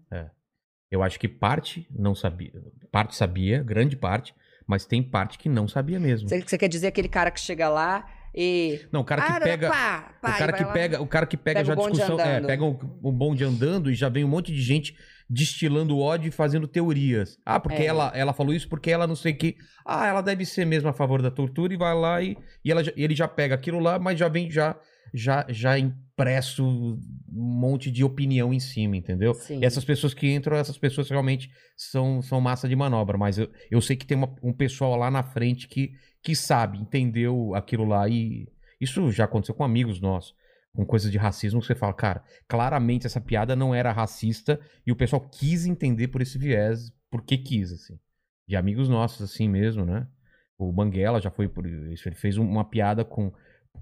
[0.90, 2.53] Eu acho que parte não sabia.
[2.90, 4.35] Parte sabia, grande parte,
[4.73, 6.27] mas tem parte que não sabia mesmo.
[6.28, 8.81] Você, você quer dizer aquele cara que chega lá e.
[8.90, 9.69] Não, o cara que Ah, pega.
[9.69, 10.73] pá, pá, o cara que lá.
[10.73, 12.70] pega, o cara que pega, Pega já bonde discussão, é, pega o,
[13.03, 14.97] o bonde andando e já vem um monte de gente
[15.28, 17.39] destilando ódio e fazendo teorias.
[17.44, 17.86] Ah, porque É.
[17.86, 19.57] ela, ela falou isso porque ela não sei o que.
[19.85, 22.82] Ah, ela deve ser mesmo a favor da tortura e vai lá e, e ela,
[22.97, 24.74] ele já pega aquilo lá, mas já vem já
[25.15, 25.73] já já
[26.23, 26.99] impresso um
[27.61, 29.35] monte de opinião em cima, entendeu?
[29.35, 29.61] Sim.
[29.61, 33.51] E essas pessoas que entram, essas pessoas realmente são, são massa de manobra, mas eu,
[33.70, 35.93] eu sei que tem uma- um pessoal lá na frente que,
[36.23, 38.47] que sabe, entendeu aquilo lá e
[38.81, 40.35] isso já aconteceu com amigos nossos,
[40.74, 44.93] com coisas de racismo, que você fala, cara, claramente essa piada não era racista e
[44.93, 47.99] o pessoal quis entender por esse viés, porque quis, assim.
[48.49, 50.07] De amigos nossos, assim mesmo, né?
[50.59, 53.32] O Banguela já foi por isso, ele fez uma piada com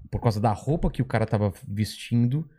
[0.09, 2.49] por causa da roupa que o cara tava vestindo,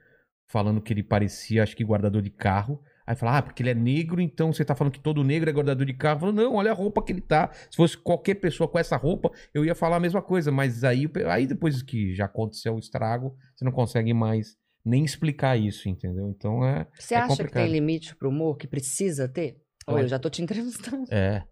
[0.48, 2.82] falando que ele parecia, acho que guardador de carro.
[3.06, 5.52] Aí fala, ah, porque ele é negro, então você tá falando que todo negro é
[5.52, 6.20] guardador de carro.
[6.20, 7.50] Falou, não, olha a roupa que ele tá.
[7.70, 10.52] Se fosse qualquer pessoa com essa roupa, eu ia falar a mesma coisa.
[10.52, 15.56] Mas aí, aí depois que já aconteceu o estrago, você não consegue mais nem explicar
[15.56, 16.28] isso, entendeu?
[16.28, 16.86] Então é.
[16.98, 17.64] Você é acha que complicado.
[17.64, 19.56] tem limite pro humor que precisa ter?
[19.86, 20.04] Ou Olha.
[20.04, 21.04] eu já tô te entrevistando.
[21.10, 21.44] É.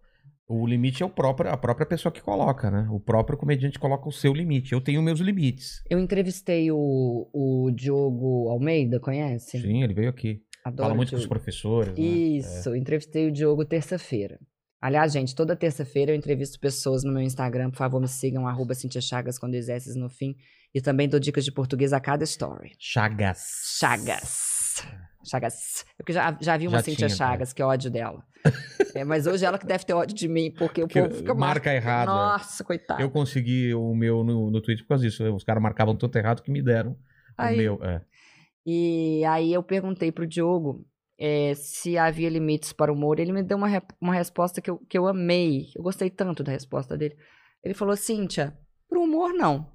[0.47, 2.87] O limite é o próprio, a própria pessoa que coloca, né?
[2.91, 4.73] O próprio comediante coloca o seu limite.
[4.73, 5.81] Eu tenho meus limites.
[5.89, 9.61] Eu entrevistei o, o Diogo Almeida, conhece?
[9.61, 10.41] Sim, ele veio aqui.
[10.65, 11.33] Adoro Fala muito com os Diogo.
[11.33, 11.97] professores.
[11.97, 12.03] né?
[12.03, 14.37] Isso, eu entrevistei o Diogo terça-feira.
[14.81, 17.69] Aliás, gente, toda terça-feira eu entrevisto pessoas no meu Instagram.
[17.69, 20.35] Por favor, me sigam, arroba Cintia Chagas com dois S no fim.
[20.73, 22.71] E também dou dicas de português a cada story.
[22.79, 23.39] Chagas.
[23.79, 25.10] Chagas.
[25.23, 25.85] Chagas.
[25.99, 28.23] Eu já, já vi uma Já Cintia tinha, Chagas, que ódio dela.
[28.93, 31.33] É, mas hoje ela que deve ter ódio de mim, porque o Que povo fica
[31.33, 32.11] marca errado, é.
[32.13, 33.01] Nossa, coitado.
[33.01, 35.23] Eu consegui o meu no, no Twitter por causa disso.
[35.33, 36.97] Os caras marcavam tanto errado que me deram
[37.37, 37.55] Aí.
[37.55, 37.83] o meu.
[37.85, 38.01] É.
[38.65, 40.85] E aí eu perguntei pro Diogo
[41.17, 43.17] é, se havia limites para o humor.
[43.19, 45.67] Ele me deu uma, re- uma resposta que eu, que eu amei.
[45.73, 47.15] Eu gostei tanto da resposta dele.
[47.63, 48.57] Ele falou: Cíntia,
[48.89, 49.71] pro humor não.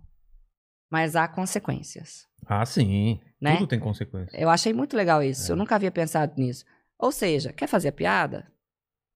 [0.91, 2.27] Mas há consequências.
[2.47, 3.21] Ah, sim.
[3.41, 3.57] Né?
[3.57, 4.37] Tudo tem consequência.
[4.39, 5.51] Eu achei muito legal isso.
[5.51, 5.53] É.
[5.53, 6.65] Eu nunca havia pensado nisso.
[6.99, 8.51] Ou seja, quer fazer a piada?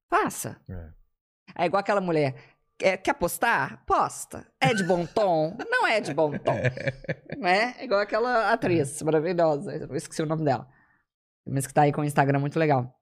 [0.09, 0.61] Faça.
[0.69, 0.89] É.
[1.57, 2.35] É igual aquela mulher.
[2.79, 3.85] Quer, quer postar?
[3.87, 4.47] Posta.
[4.61, 5.57] É de bom tom?
[5.71, 6.57] Não é de bom tom.
[7.39, 7.75] Né?
[7.79, 9.75] É igual aquela atriz maravilhosa.
[9.75, 10.69] Eu esqueci o nome dela.
[11.47, 12.95] Mas que tá aí com o Instagram muito legal.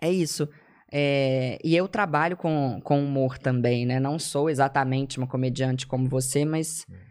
[0.00, 0.48] É isso.
[0.92, 3.98] É, e eu trabalho com, com humor também, né?
[3.98, 7.07] Não sou exatamente uma comediante como você, mas é,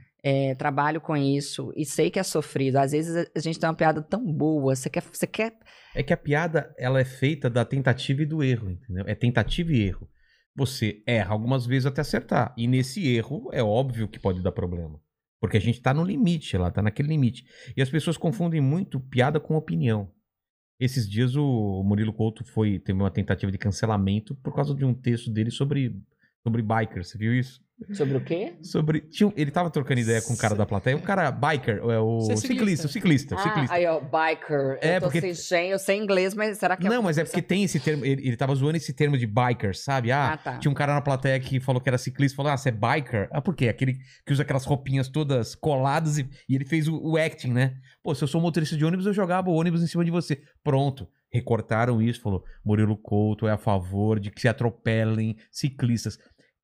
[0.56, 2.78] trabalho com isso e sei que é sofrido.
[2.78, 5.58] Às vezes a gente tem uma piada tão boa, você quer, você quer
[5.96, 9.06] É que a piada, ela é feita da tentativa e do erro, entendeu?
[9.08, 10.10] É tentativa e erro.
[10.56, 12.54] Você erra algumas vezes até acertar.
[12.58, 15.00] E nesse erro, é óbvio que pode dar problema.
[15.40, 17.46] Porque a gente tá no limite, ela tá naquele limite.
[17.76, 20.12] E as pessoas confundem muito piada com opinião.
[20.80, 24.94] Esses dias o Murilo Couto foi teve uma tentativa de cancelamento por causa de um
[24.94, 25.96] texto dele sobre,
[26.44, 27.10] sobre bikers.
[27.10, 27.67] Você viu isso?
[27.94, 28.56] Sobre o quê?
[28.64, 29.02] Sobre.
[29.02, 30.98] tinha um- ele tava trocando ideia com o cara da plateia.
[30.98, 32.88] O cara, biker, é o é ciclista, ciclista.
[32.88, 33.76] o ciclista, Ah, ciclista.
[33.76, 34.80] aí, ó, biker.
[34.82, 37.24] É, eu tô porque- sem, eu sei inglês, mas será que Não, alguma mas é
[37.24, 38.04] porque tem esse termo.
[38.04, 40.12] Ele, ele tava zoando esse termo de biker, sabe?
[40.12, 40.58] Ah, Ah, tá.
[40.58, 42.36] tinha um cara na plateia que falou que era ciclista.
[42.36, 43.30] Falou, ah, você é biker?
[43.32, 43.68] Ah, por quê?
[43.68, 43.94] Aquele
[44.26, 47.76] que usa aquelas roupinhas todas coladas e, e ele fez o, o acting, né?
[48.02, 50.42] Pô, se eu sou motorista de ônibus, eu jogava o ônibus em cima de você.
[50.64, 51.08] Pronto.
[51.32, 56.18] Recortaram isso, falou: Murilo Couto é a favor de que se atropelem ciclistas.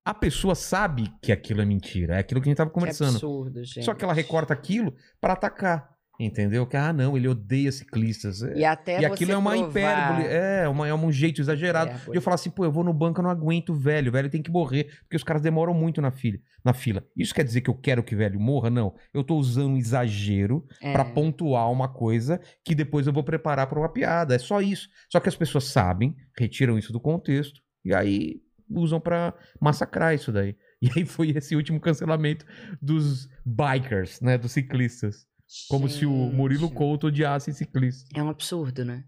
[0.04, 2.16] A pessoa sabe que aquilo é mentira.
[2.16, 3.10] É aquilo que a gente tava Que conversando.
[3.16, 3.84] absurdo, gente.
[3.84, 5.94] Só que ela recorta aquilo pra atacar.
[6.20, 6.64] Entendeu?
[6.64, 8.40] Que, ah, não, ele odeia ciclistas.
[8.40, 11.90] É- E até e aquilo é uma provar- hipérbole, é, uma, é um jeito exagerado.
[11.90, 14.10] É, e eu falo assim, pô, eu vou no banco, eu não aguento o velho,
[14.10, 17.02] o velho tem que morrer, porque os caras demoram muito na fila, na fila.
[17.16, 18.70] Isso quer dizer que eu quero que o velho morra?
[18.70, 18.94] Não.
[19.12, 20.92] Eu tô usando um exagero É.
[20.92, 24.36] pra pontuar uma coisa que depois eu vou preparar pra uma piada.
[24.36, 24.88] É só isso.
[25.10, 28.36] Só que as pessoas sabem, retiram isso do contexto e aí
[28.74, 30.56] usam pra massacrar isso daí.
[30.82, 32.44] E aí foi esse último cancelamento
[32.82, 35.26] dos bikers, né, dos ciclistas.
[35.66, 39.04] Como se o Murilo Couto odiasse ciclistas É um absurdo, né?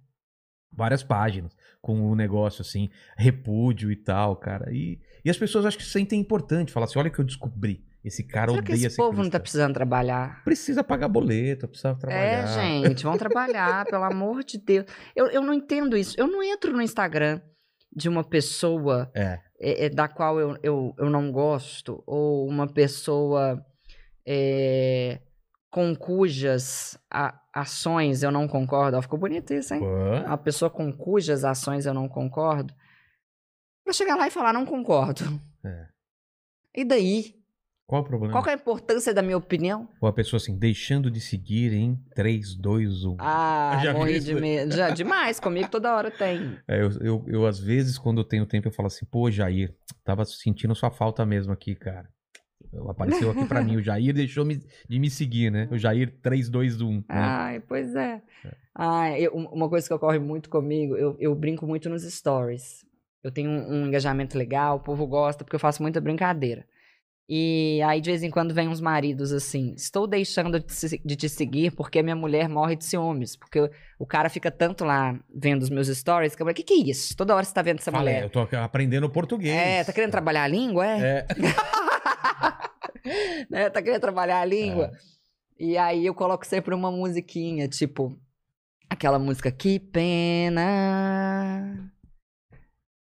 [0.73, 4.73] várias páginas com o negócio assim, repúdio e tal, cara.
[4.73, 7.85] E, e as pessoas acho que sentem importante falar assim: olha o que eu descobri.
[8.05, 9.41] Esse cara Será que odeia esse povo não tá ciclista.
[9.41, 10.45] precisando trabalhar?
[10.45, 12.23] Precisa pagar boleto, precisa trabalhar.
[12.23, 12.47] É,
[12.87, 14.87] gente, vão trabalhar, pelo amor de Deus.
[15.17, 16.15] Eu, eu não entendo isso.
[16.17, 17.41] Eu não entro no Instagram
[17.93, 19.41] de uma pessoa É.
[19.59, 23.65] é, é, da qual eu, eu, eu não gosto, ou uma pessoa
[24.27, 25.21] é,
[25.71, 28.97] com cujas a- ações eu não concordo.
[28.97, 29.81] Ó, ficou bonito isso, hein?
[29.81, 29.87] Pô,
[30.27, 32.75] Uma pessoa com cujas ações eu não concordo.
[33.85, 35.23] Pra chegar lá e falar, não concordo.
[35.65, 35.87] É.
[36.75, 37.35] E daí?
[37.87, 38.33] Qual o problema?
[38.33, 39.89] Qual é a importância da minha opinião?
[40.01, 43.17] Ou a pessoa assim, deixando de seguir em 3, 2, 1.
[43.21, 44.75] Ah, Já morri de medo.
[44.75, 46.59] Já, demais, comigo toda hora tem.
[46.67, 49.73] É, eu, eu, eu, às vezes, quando eu tenho tempo, eu falo assim, pô, Jair,
[50.05, 52.09] tava sentindo sua falta mesmo aqui, cara.
[52.89, 55.69] Apareceu aqui pra mim, o Jair deixou me- de me seguir, né?
[55.71, 56.97] O Jair 321.
[56.97, 57.05] Né?
[57.09, 58.21] Ai, pois é.
[58.75, 62.85] Ai, eu- uma coisa que ocorre muito comigo, eu, eu brinco muito nos stories.
[63.23, 66.67] Eu tenho um, um engajamento legal, o povo gosta, porque eu faço muita brincadeira.
[67.29, 71.73] E aí, de vez em quando, vem uns maridos assim: estou deixando de, te seguir
[71.73, 73.35] porque minha mulher morre de ciúmes.
[73.35, 76.63] Porque o, cara fica tanto lá vendo os meus stories que eu falo: o que,
[76.63, 77.17] que é isso?
[77.17, 78.25] Toda hora você tá vendo essa Falei, mulher.
[78.27, 79.57] eu tô aprendendo português.
[79.57, 81.01] É, tá querendo trabalhar a língua, é?
[81.01, 81.27] É.
[83.51, 83.71] né?
[83.71, 84.93] Tá querendo trabalhar a língua.
[84.93, 85.17] É.
[85.59, 88.17] E aí eu coloco sempre uma musiquinha, tipo,
[88.89, 90.63] aquela música Que pena.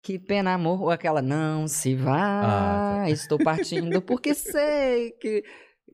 [0.06, 0.84] Que pena, amor.
[0.84, 2.14] Ou aquela Não se vá.
[2.44, 3.10] Ah, tá.
[3.10, 5.44] Estou partindo porque sei que.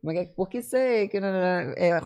[0.02, 0.34] como é que é?
[0.36, 1.18] Porque sei que.
[1.18, 2.02] É,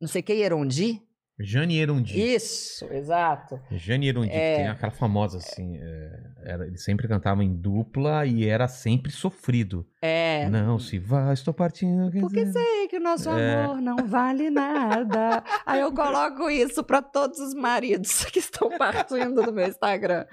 [0.00, 1.02] não sei quem, Erondi?
[1.42, 2.20] Jane Erundi.
[2.20, 3.58] Isso, exato.
[3.70, 4.56] Jane Erundi, que É.
[4.56, 5.76] tem aquela famosa assim.
[5.78, 6.10] é,
[6.52, 9.86] era, ele sempre cantava em dupla e era sempre sofrido.
[10.02, 10.46] É.
[10.50, 12.10] Não se vá, estou partindo.
[12.20, 13.64] Porque dizer- sei que o nosso É.
[13.64, 15.42] amor não vale nada.
[15.64, 20.26] Aí eu coloco isso pra todos os maridos que estão partindo do meu Instagram.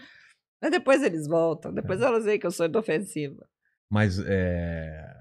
[0.61, 1.73] Mas depois eles voltam.
[1.73, 3.47] Depois elas veem que eu sou inofensiva.
[3.89, 5.13] Mas é,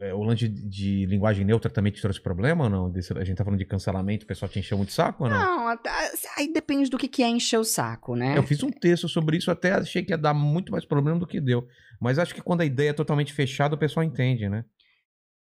[0.00, 2.86] é, o lance de, de linguagem neutra também te trouxe problema ou não?
[3.16, 5.38] A gente tá falando de cancelamento, o pessoal te encheu muito o saco ou não?
[5.38, 5.90] Não, até-
[6.38, 8.36] aí depende do que, que é encher o saco, né?
[8.38, 11.26] Eu fiz um texto sobre isso, até achei que ia dar muito mais problema do
[11.26, 11.66] que deu.
[12.00, 14.64] Mas acho que quando a ideia é totalmente fechada, o pessoal entende, né?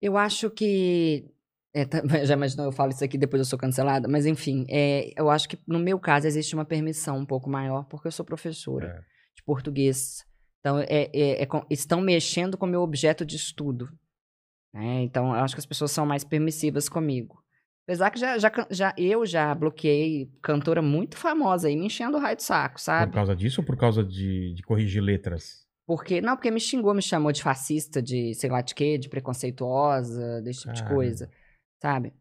[0.00, 1.26] Eu acho que.
[1.74, 5.12] É, tá- já imaginou, eu falo isso aqui depois eu sou cancelada, mas enfim, é,
[5.16, 8.24] eu acho que no meu caso existe uma permissão um pouco maior, porque eu sou
[8.24, 9.00] professora É.
[9.36, 10.24] de português.
[10.60, 13.88] Então, é, é- é com- estão mexendo com o meu objeto de estudo.
[14.72, 15.02] né?
[15.02, 17.42] Então, eu acho que as pessoas são mais permissivas comigo.
[17.88, 22.20] Apesar que já, já, já, eu já bloqueei cantora muito famosa aí, me enchendo o
[22.20, 23.12] raio de saco, Por sabe?
[23.12, 25.66] causa disso ou por causa de, de corrigir letras?
[25.86, 29.08] Porque, não, porque me xingou, me chamou de fascista, de sei lá de quê, de
[29.08, 30.94] preconceituosa, desse tipo de Caramba.
[30.94, 31.30] coisa,
[31.80, 32.12] sabe?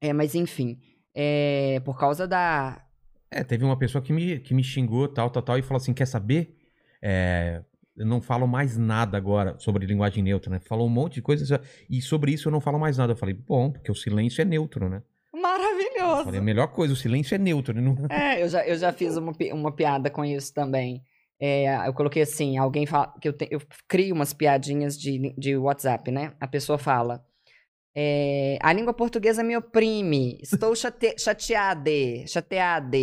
[0.00, 0.78] É, mas enfim,
[1.14, 2.82] é, por causa da...
[3.30, 5.92] É, teve uma pessoa que me, que me xingou, tal, tal, tal, e falou assim:
[5.92, 6.56] quer saber?
[7.02, 7.62] É,
[7.96, 10.60] eu não falo mais nada agora sobre linguagem neutra, né?
[10.60, 13.12] Falou um monte de coisa e sobre isso eu não falo mais nada.
[13.12, 15.02] Eu falei, bom, porque o silêncio é neutro, né?
[15.34, 16.24] Eu Maravilhoso!
[16.24, 17.74] falei, a melhor coisa, o silêncio é neutro.
[17.74, 17.80] né?
[17.80, 17.96] Não...
[18.10, 21.02] É, eu já, eu já fiz uma, uma piada com isso também.
[21.40, 25.56] É, eu coloquei assim, alguém fala, que eu, te- eu crio umas piadinhas de, de
[25.56, 26.32] WhatsApp, né?
[26.40, 27.24] A pessoa fala,
[27.98, 31.90] é, a língua portuguesa me oprime, estou chate, chateada,
[32.26, 32.96] chateada.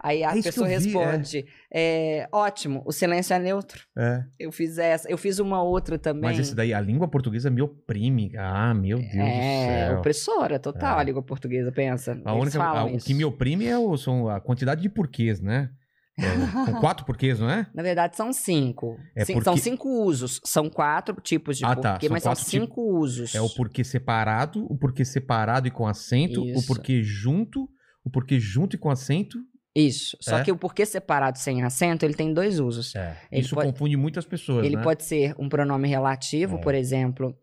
[0.00, 0.76] Aí a É pessoa vi, é.
[0.78, 3.82] responde, é, ótimo, o silêncio é neutro.
[3.96, 4.22] É.
[4.38, 6.22] Eu fiz essa, eu fiz uma outra também.
[6.30, 8.32] Mas esse daí, a língua portuguesa me oprime.
[8.36, 9.98] Ah, meu Deus do é, céu.
[9.98, 11.00] opressora, total, É.
[11.00, 12.20] a língua portuguesa, pensa.
[12.24, 15.70] A única, a- o que me oprime é o, são a quantidade de porquês, né?
[16.18, 17.66] É, com quatro porquês, não é?
[17.74, 18.96] Na verdade, são cinco.
[19.16, 20.40] É porque- São cinco usos.
[20.44, 21.92] São quatro tipos de Ah, tá.
[21.92, 22.66] porquê, mas são quatro tipos.
[22.68, 23.34] cinco usos.
[23.34, 26.66] É o porquê separado, o porquê separado e com acento, o Isso.
[26.68, 27.68] porquê junto,
[28.04, 29.38] o porquê junto e com acento.
[29.74, 30.16] Isso.
[30.20, 30.44] Só É?
[30.44, 32.94] que o porquê separado sem acento, ele tem dois usos.
[32.94, 33.16] É.
[33.32, 34.82] Isso pode- confunde muitas pessoas, ele né?
[34.84, 36.60] pode ser um pronome relativo, É.
[36.60, 37.36] por exemplo.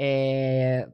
[0.00, 0.88] é,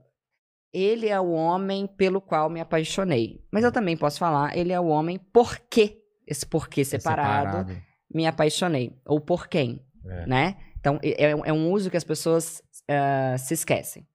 [0.72, 3.40] Ele é o homem pelo qual me apaixonei.
[3.52, 7.70] Mas eu também posso falar, ele é o homem porque esse porquê É separado,
[8.12, 8.96] me apaixonei.
[9.04, 9.84] Ou por quem.
[10.06, 10.26] É.
[10.26, 10.56] né?
[10.78, 14.06] Então, é, é um uso que as pessoas ah, se esquecem.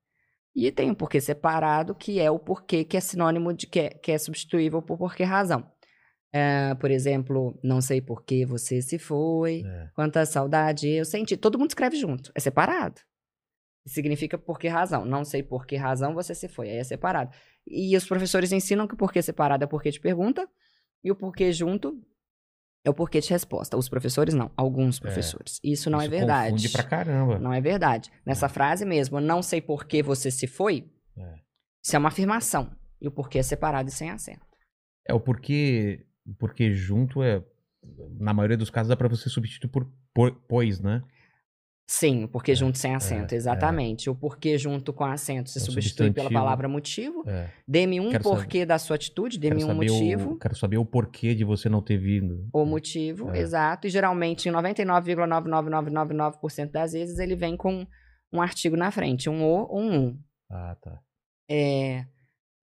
[0.54, 3.88] E tem um porquê separado, que é o porquê que é sinônimo de que é,
[3.90, 5.68] que é substituível por porquê razão.
[6.32, 9.88] Ah, por exemplo, não sei por que você se foi, É.
[9.94, 11.36] quanta saudade eu senti.
[11.36, 13.00] Todo mundo escreve junto, é separado.
[13.86, 15.04] Significa por que razão.
[15.04, 17.34] Não sei por que razão você se foi, aí é separado.
[17.66, 20.48] E os professores ensinam que o porquê separado é o porquê de pergunta,
[21.02, 22.00] e o porquê junto
[22.84, 23.76] é o porquê de resposta.
[23.76, 25.60] Os professores não, alguns professores.
[25.62, 26.50] Isso não é Isso verdade.
[26.52, 27.38] Confunde pra caramba.
[27.38, 28.10] Não é verdade.
[28.24, 31.34] Nessa frase mesmo, não sei por que você se foi, É.
[31.84, 32.70] isso é uma afirmação.
[33.00, 34.46] E o porquê é separado e sem acento.
[35.06, 37.42] É o porquê, o porquê junto é.
[38.18, 41.02] Na maioria dos casos dá pra você substituir por, por pois, né?
[41.92, 43.36] Sim, o porquê junto sem acento, é.
[43.36, 44.08] exatamente.
[44.08, 47.24] O porquê junto com acento se É substitui pela palavra motivo.
[47.26, 47.50] É.
[47.66, 50.30] Dê-me um Quero porquê da sua atitude, dê-me um saber motivo.
[50.30, 52.48] O, quero saber o porquê de você não ter vindo.
[52.52, 53.40] O motivo, É.
[53.40, 53.88] exato.
[53.88, 57.84] E geralmente, em 99,99999% das vezes, ele vem com
[58.32, 60.16] um artigo na frente, um o ou um um.
[60.48, 61.00] Ah, tá.
[61.50, 62.04] É,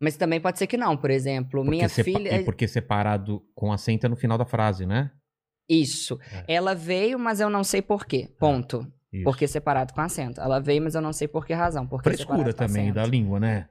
[0.02, 0.96] Mas também pode ser que não.
[0.96, 2.40] Por exemplo, Porque minha filha.
[2.40, 5.12] E porque separado com acento é no final da frase, né?
[5.68, 6.18] Isso.
[6.48, 6.56] É.
[6.56, 8.30] Ela veio, mas eu não sei por quê.
[8.40, 8.90] Ponto.
[9.18, 9.24] Isso.
[9.24, 10.40] Porque separado com acento.
[10.42, 11.86] Ela veio, mas eu não sei por que razão.
[11.86, 13.68] Porque Frescura também da língua, né?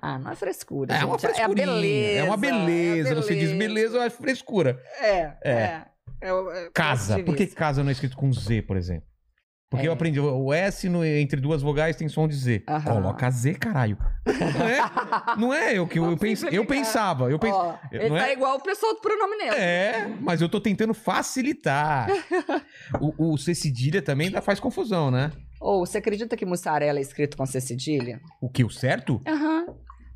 [0.00, 0.92] Ah, não é frescura.
[0.92, 1.06] É gente.
[1.06, 1.16] uma.
[1.16, 2.18] É a beleza.
[2.18, 3.08] É uma beleza.
[3.08, 4.80] é a Você diz beleza, eu acho frescura.
[5.00, 5.36] É, É.
[5.42, 5.86] é.
[6.20, 6.28] é.
[6.28, 7.22] é Casa.
[7.22, 9.08] Por que casa não é escrito com Z, por exemplo?
[9.70, 9.88] Porque É.
[9.88, 12.62] eu aprendi, o S no- entre duas vogais tem som de Z.
[12.68, 12.92] Aham.
[12.94, 13.98] Coloca Z, caralho.
[14.26, 15.36] Não é?
[15.36, 17.28] Não é eu que eu, eu, pens- eu pensava.
[17.30, 17.52] Eu pens...
[17.52, 18.32] Ó, ele não tá é?
[18.34, 19.58] igual o pessoal do pronome neutro.
[19.60, 22.08] É, mas eu tô tentando facilitar.
[23.00, 25.32] o, o C cedilha também dá, faz confusão, né?
[25.60, 28.20] Ou você acredita que mussarela é escrito com C cedilha?
[28.40, 28.62] O que?
[28.62, 29.20] O certo?
[29.26, 29.66] Aham.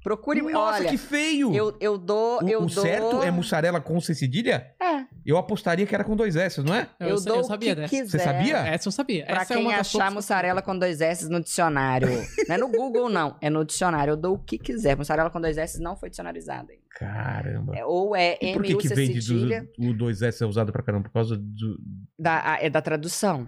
[0.04, 0.40] Procure.
[0.42, 1.52] Nossa, Olha, que feio!
[1.54, 2.42] eu, eu dou.
[2.42, 2.82] o eu o dou...
[2.84, 4.68] certo é mussarela com C cedilha?
[4.80, 5.04] É.
[5.28, 6.88] Eu apostaria que era com dois S, não é?
[6.98, 7.88] Eu, Eu, dou eu sabia o que dessa.
[7.90, 8.18] quiser.
[8.18, 8.56] Você sabia?
[8.66, 9.26] Essa eu sabia.
[9.26, 12.08] Pra Essa é quem uma das achar poucas- mussarela com dois S no dicionário.
[12.48, 13.36] não é no Google, não.
[13.42, 14.12] É no dicionário.
[14.12, 14.96] Eu dou o que quiser.
[14.96, 16.72] Mussarela com dois S não foi dicionarizada.
[16.72, 16.82] ainda.
[16.98, 17.76] Caramba.
[17.76, 20.82] É, ou é E por que, que vende do, o dois S é usado pra
[20.82, 21.04] caramba?
[21.04, 21.78] Por causa do.
[22.18, 23.46] Da, a- é da tradução.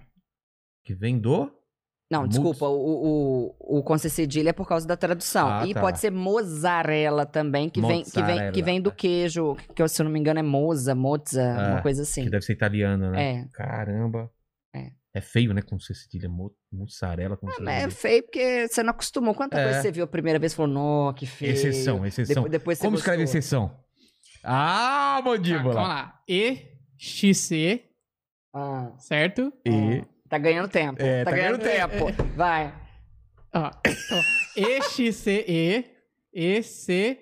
[0.85, 1.51] Que vem do.
[2.11, 2.65] Não, desculpa.
[2.67, 5.47] O, o, o com C cedilha é por causa da tradução.
[5.49, 5.79] Ah, e tá.
[5.79, 8.63] pode ser mozzarella também, que vem, que, vem, que Mozzarella.
[8.65, 9.55] vem do queijo.
[9.73, 12.25] Que, se eu não me engano, é moza, mozza, Ah, uma coisa assim.
[12.25, 13.23] Que deve ser italiana, né?
[13.23, 13.45] É.
[13.53, 14.29] Caramba.
[14.75, 14.91] É.
[15.13, 15.61] É feio, né?
[15.61, 16.27] Com C cedilha.
[16.27, 19.33] mo- Mussarela com C Ah, é feio porque você não acostumou.
[19.33, 19.63] Quanta É.
[19.63, 21.53] coisa você viu a primeira vez e falou, nó, que feio.
[21.53, 22.35] Exceção, exceção.
[22.43, 23.73] Depois, depois você Como escreve exceção?
[24.43, 25.73] Ah, Tá, mandíbula.
[25.75, 26.19] vamos lá.
[26.27, 27.83] E-X-C,
[28.53, 29.53] Ah, certo?
[29.65, 30.03] E.
[30.31, 31.01] tá ganhando tempo.
[31.01, 32.23] É, tá, tá ganhando, ganhando tempo.
[32.35, 32.73] Vai.
[33.53, 34.23] Ó, então,
[34.55, 35.85] E-X-C-E,
[36.33, 37.19] E-C,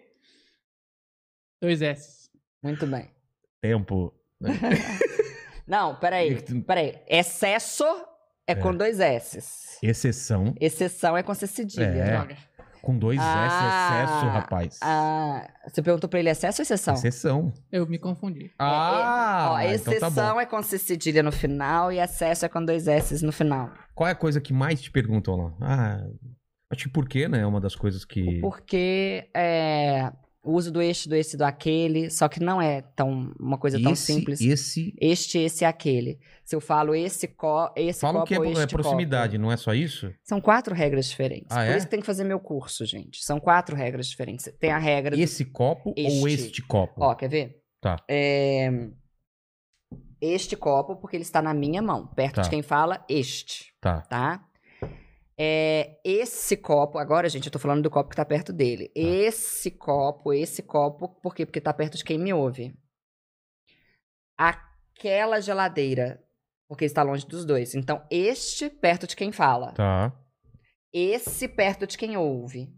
[1.59, 2.29] dois S.
[2.61, 3.09] Muito bem.
[3.59, 4.13] Tempo.
[5.65, 6.39] Não, peraí.
[6.61, 6.99] Peraí.
[7.07, 7.83] Excesso
[8.45, 9.79] é, com dois S's.
[9.81, 10.53] Exceção.
[10.59, 11.85] Exceção é com C cedilha.
[11.85, 12.11] É.
[12.11, 12.37] Droga.
[12.81, 14.79] Com dois Ah, S, excesso, rapaz.
[14.81, 16.93] Ah, você perguntou pra ele excesso ou exceção?
[16.93, 17.53] Exceção.
[17.71, 18.51] Eu me confundi.
[18.57, 20.39] Ah, Ó, a então tá exceção bom.
[20.41, 23.69] é com C cedilha no final e excesso é com dois S's no final.
[23.93, 25.53] Qual é a coisa que mais te perguntam lá?
[25.61, 25.99] Ah,
[26.71, 27.39] acho que por quê, né?
[27.41, 28.39] É uma das coisas que.
[28.39, 30.11] Porque é,
[30.49, 33.79] o uso do este, do esse, do aquele, só que não é tão uma coisa
[33.81, 34.41] tão esse, simples.
[34.41, 34.93] Esse.
[34.99, 36.19] Este, esse e aquele.
[36.43, 39.41] Se eu falo esse, co esse Falam copo que é, ou é proximidade, copo.
[39.43, 40.11] não é só isso?
[40.23, 41.51] São quatro regras diferentes.
[41.51, 41.77] Ah, Por é?
[41.77, 43.23] isso que tem que fazer meu curso, gente.
[43.23, 44.51] São quatro regras diferentes.
[44.59, 46.47] Tem a regra do Esse copo ou Este.
[46.47, 46.95] este copo?
[47.03, 47.61] Ó, quer ver?
[47.79, 47.97] Tá.
[48.09, 48.89] É,
[50.21, 52.05] Este copo, porque ele está na minha mão.
[52.07, 52.41] Perto Tá.
[52.41, 54.01] de quem fala, este, Tá.
[54.01, 54.43] tá?
[55.41, 58.91] É, esse copo, agora, gente, eu tô falando do copo que tá perto dele.
[58.93, 61.45] Esse copo, esse copo, por quê?
[61.45, 62.77] Porque tá perto de quem me ouve.
[64.37, 66.21] Aquela geladeira,
[66.67, 67.73] porque está longe dos dois.
[67.73, 69.71] Então, este perto de quem fala.
[69.71, 70.13] Tá.
[70.91, 72.69] Esse perto de quem ouve.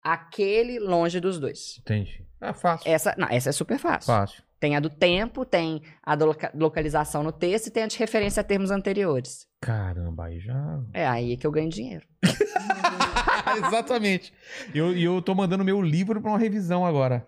[0.00, 1.78] Aquele longe dos dois.
[1.80, 2.24] Entendi.
[2.40, 2.88] É fácil.
[2.88, 4.06] Essa, não, essa é super fácil.
[4.06, 4.44] Fácil.
[4.64, 7.98] Tem a do tempo, tem a do loca- localização no texto e tem a de
[7.98, 9.46] referência a termos anteriores.
[9.60, 10.80] Caramba, aí já.
[10.94, 12.06] É aí que eu ganho dinheiro.
[13.66, 14.32] Exatamente.
[14.74, 17.26] E eu, eu tô mandando meu livro pra uma revisão agora.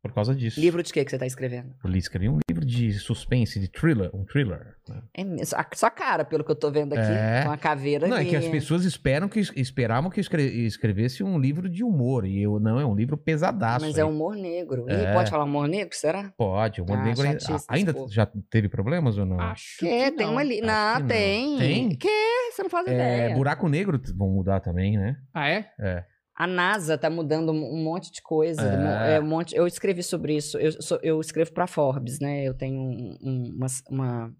[0.00, 0.60] Por causa disso.
[0.60, 1.74] Livro de que que você tá escrevendo?
[1.82, 4.76] Eu li- escrevi um livro de suspense, de thriller, um thriller.
[4.88, 5.02] né?
[5.12, 7.42] É mesmo, a sua cara, pelo que eu tô vendo aqui, É.
[7.44, 11.22] com a caveira Não, é que as pessoas esperam que esperavam que eu escre- escrevesse
[11.24, 12.24] um livro de humor.
[12.24, 13.84] E eu não, é um livro pesadaço.
[13.84, 14.00] Mas aí.
[14.00, 14.86] é humor negro.
[14.88, 15.12] Ih, É.
[15.12, 16.32] pode falar humor negro, será?
[16.38, 19.40] Pode, o humor Ah, negro ainda- desse ainda já teve problemas ou não?
[19.40, 20.32] Acho Que, que tem não.
[20.34, 20.60] uma ali.
[20.60, 21.06] Não, não.
[21.08, 21.58] tem.
[21.58, 21.88] Tem?
[21.96, 22.08] Que?
[22.52, 23.34] Você não faz É, ideia.
[23.34, 25.16] buraco negro vão mudar também, né?
[25.34, 25.68] Ah, é?
[25.80, 26.04] É.
[26.38, 28.62] A NASA tá mudando um monte de coisa.
[28.62, 29.16] É.
[29.16, 30.56] é, um monte, eu escrevi sobre isso.
[30.56, 30.70] Eu,
[31.02, 32.44] eu escrevo pra Forbes, né?
[32.44, 34.36] Eu tenho um- um- uma, uma,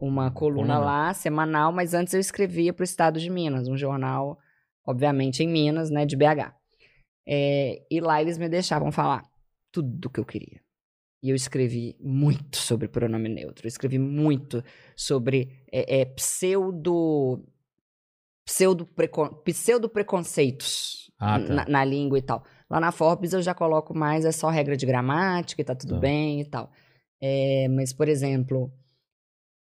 [0.00, 0.78] uma coluna, coluna.
[0.78, 4.38] lá, semanal, mas antes eu escrevia pro Estado de Minas, um jornal,
[4.86, 6.06] obviamente, em Minas, né?
[6.06, 6.54] De BH.
[7.26, 9.24] É, e lá eles me deixavam falar
[9.72, 10.60] tudo o que eu queria.
[11.20, 13.66] E eu escrevi muito sobre pronome neutro.
[13.66, 14.62] Eu escrevi muito
[14.96, 17.44] sobre é, é, pseudo.
[18.46, 21.52] Pseudo, precon, pseudo preconceitos Ah, tá.
[21.54, 22.44] na, na língua e tal.
[22.70, 25.94] Lá na Forbes eu já coloco mais, é só regra de gramática e tá tudo
[25.94, 26.00] Tá.
[26.00, 26.70] bem e tal.
[27.20, 28.72] É, mas, por exemplo,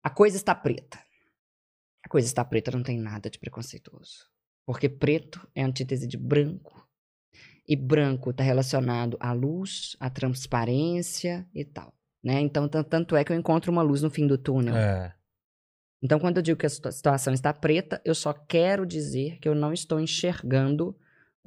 [0.04, 1.00] a coisa está preta.
[2.06, 4.26] A coisa está preta não tem nada de preconceituoso.
[4.66, 6.86] Porque preto é antítese de branco.
[7.68, 11.94] E branco está relacionado à luz, à transparência e tal.
[12.24, 12.42] Né?
[12.42, 14.76] Então, tan- tanto é que eu encontro uma luz no fim do túnel.
[14.76, 15.14] É.
[16.02, 19.48] Então, quando eu digo que a situa- situação está preta, eu só quero dizer que
[19.48, 20.96] eu não estou enxergando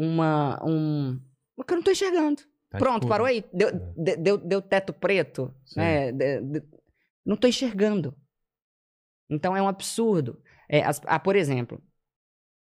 [0.04, 0.58] uma.
[0.64, 1.20] Um...
[1.66, 2.42] que eu não estou enxergando.
[2.70, 3.08] Tá Pronto, escuro.
[3.08, 3.44] parou aí?
[3.52, 3.72] Deu, É.
[3.96, 5.54] de- deu, deu teto preto?
[5.66, 5.80] Sim.
[5.80, 6.12] né?
[6.12, 6.62] De- de-
[7.26, 8.16] não estou enxergando.
[9.28, 10.40] Então é um absurdo.
[10.68, 11.82] É, as- ah, por exemplo,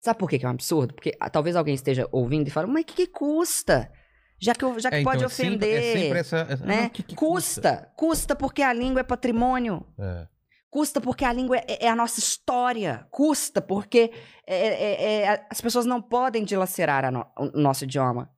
[0.03, 0.94] sabe por que que é um absurdo?
[0.94, 3.93] Porque ah, talvez alguém esteja ouvindo e fale, mas o que, que custa?
[4.40, 5.78] Já que, já que É, pode então, é sempre- ofender.
[5.78, 6.36] É sempre essa.
[6.51, 6.82] essa- né?
[6.82, 7.93] não, que- que custa.
[7.97, 8.35] custa.
[8.35, 9.86] porque a língua é patrimônio.
[9.99, 10.27] É.
[10.73, 13.07] Custa porque a língua é, é a nossa história.
[13.11, 14.11] Custa porque
[14.47, 18.31] é, é, é, as pessoas não podem dilacerar a no- o nosso idioma.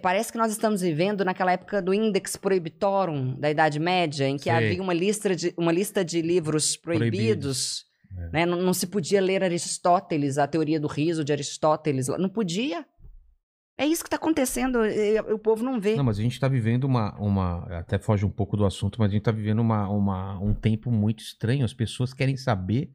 [0.00, 4.44] Parece que nós estamos vivendo naquela época do Index Prohibitorum, da Idade Média, em que
[4.44, 4.52] Sei.
[4.52, 7.84] havia uma lista de, uma lista de livros proibidos.
[8.16, 8.30] É.
[8.30, 8.46] né?
[8.46, 12.08] Não, não se podia ler Aristóteles, a teoria do riso de Aristóteles.
[12.08, 12.86] Não podia.
[13.78, 14.84] É isso que está acontecendo.
[14.84, 15.96] e- e O povo não vê.
[15.96, 17.64] Não, mas a gente tá vivendo uma, uma.
[17.78, 20.90] Até foge um pouco do assunto, mas a gente tá vivendo uma, uma, um tempo
[20.90, 21.64] muito estranho.
[21.64, 22.90] As pessoas querem saber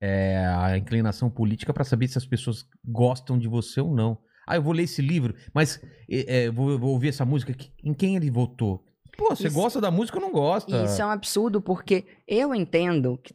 [0.00, 4.18] é, a inclinação política pra saber se as pessoas gostam de você ou não.
[4.46, 5.80] Ah, eu vou ler esse livro, mas
[6.10, 7.54] é, é, vou, vou ouvir essa música.
[7.84, 8.84] Em quem ele votou?
[9.16, 10.84] Pô, você Isso- gosta da música ou não gosta?
[10.84, 13.34] Isso é um absurdo, porque eu entendo que,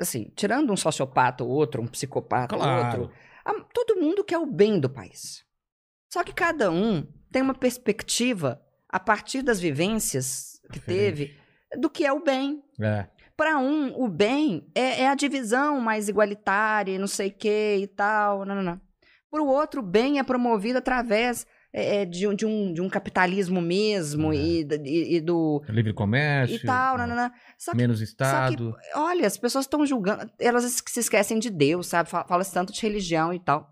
[0.00, 3.00] assim, tirando um sociopata ou outro, um psicopata ou Claro.
[3.02, 3.14] outro,
[3.44, 5.44] a- todo mundo quer o bem do país.
[6.12, 11.34] Só que cada um tem uma perspectiva, a partir das vivências que teve,
[11.80, 12.62] do que é o bem.
[12.78, 13.06] É.
[13.34, 17.86] Para um, o bem é, é a divisão mais igualitária, não sei o que e
[17.86, 18.44] tal.
[18.44, 18.80] Não, não, não.
[19.30, 22.82] Para o outro, o bem é promovido através é, é, de, um- de um, de
[22.82, 24.36] um capitalismo mesmo É.
[24.36, 25.62] e, e- e do.
[25.70, 26.56] Livre comércio.
[26.56, 27.30] E tal, é, não, não, não.
[27.56, 28.74] Só que Menos Estado.
[28.74, 32.10] que, olha, as pessoas estão julgando, elas se esquecem de Deus, sabe?
[32.10, 33.71] Fa- Fala-se tanto de religião e tal.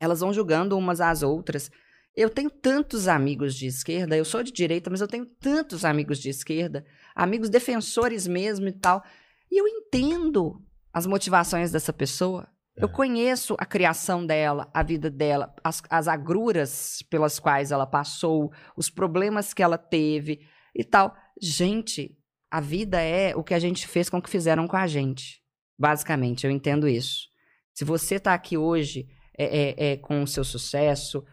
[0.00, 1.70] Elas vão julgando umas às outras.
[2.14, 6.18] Eu tenho tantos amigos de esquerda, eu sou de direita, mas eu tenho tantos amigos
[6.18, 9.02] de esquerda, amigos defensores mesmo e tal.
[9.50, 10.62] E eu entendo
[10.92, 12.48] as motivações dessa pessoa.
[12.74, 12.90] Eu É.
[12.90, 18.88] conheço a criação dela, a vida dela, as, as agruras pelas quais ela passou, os
[18.90, 20.40] problemas que ela teve
[20.74, 21.14] e tal.
[21.40, 22.16] Gente,
[22.50, 25.42] a vida é o que a gente fez com o que fizeram com a gente.
[25.78, 27.28] Basicamente, eu entendo isso.
[27.74, 29.06] Se você tá aqui hoje
[29.38, 29.44] é,
[29.88, 31.24] é- é com o seu sucesso,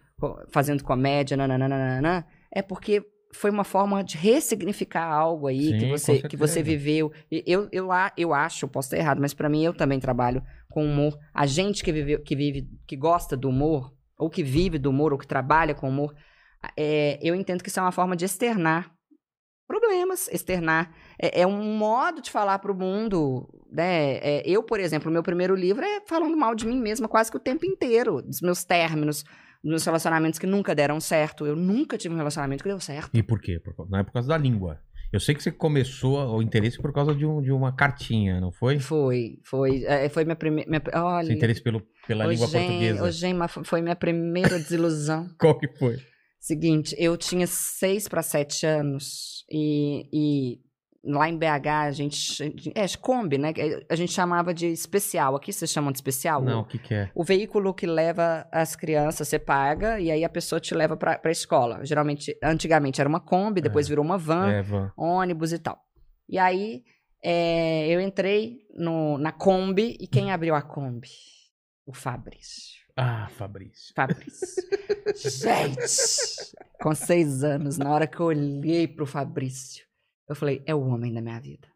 [0.50, 3.04] fazendo comédia, nananana, é porque
[3.34, 7.12] foi uma forma de ressignificar algo aí Sim, que, você, que você viveu.
[7.32, 11.18] Eu, eu, eu acho, posso estar errado, mas pra mim eu também trabalho com humor.
[11.34, 15.12] A gente que, vive, que vive, que gosta do humor, ou que vive do humor,
[15.14, 16.14] ou que trabalha com humor,
[16.78, 18.90] É, eu entendo que isso é uma forma de externar
[19.68, 20.92] problemas, externar.
[21.22, 23.50] É, é um modo de falar para o mundo.
[23.72, 24.18] Né?
[24.18, 27.32] É, eu, por exemplo, o meu primeiro livro é falando mal de mim mesma quase
[27.32, 29.24] que o tempo inteiro, dos meus términos,
[29.64, 31.46] dos meus relacionamentos que nunca deram certo.
[31.46, 33.10] Eu nunca tive um relacionamento que deu certo.
[33.14, 33.60] E por quê?
[33.90, 34.80] Não é por causa da língua.
[35.12, 38.52] Eu sei que você começou o interesse por causa de, um- de uma cartinha, não
[38.52, 38.80] foi?
[38.80, 39.84] Foi, foi.
[39.86, 40.68] é, foi minha primeira.
[40.96, 41.28] Olha.
[41.28, 43.48] Seu interesse pelo, pela língua portuguesa.
[43.48, 45.30] fo- foi minha primeira desilusão.
[45.40, 45.98] Qual que foi?
[46.44, 50.60] Seguinte, eu tinha seis para sete anos e, e
[51.02, 52.44] lá em BH a gente.
[52.76, 53.54] É, Kombi, né?
[53.90, 55.38] A gente chamava de especial.
[55.38, 56.42] Aqui vocês chamam de especial?
[56.42, 57.10] Não, o que que é?
[57.16, 61.18] O veículo que leva as crianças, você paga e aí a pessoa te leva para
[61.24, 61.80] a escola.
[61.86, 63.90] Geralmente, antigamente era uma Kombi, depois É.
[63.90, 64.92] virou uma van, É, Van.
[64.98, 65.80] ônibus e tal.
[66.28, 66.84] E aí
[67.24, 71.08] é, eu entrei no, na Kombi e quem abriu a Kombi?
[71.86, 72.83] O Fabrício.
[72.96, 73.94] Ah, Fabrício.
[73.96, 74.64] Fabrício.
[75.16, 76.54] Gente!
[76.82, 79.84] Com seis anos, na hora que eu olhei pro Fabrício,
[80.30, 81.68] eu falei, é o homem da minha vida.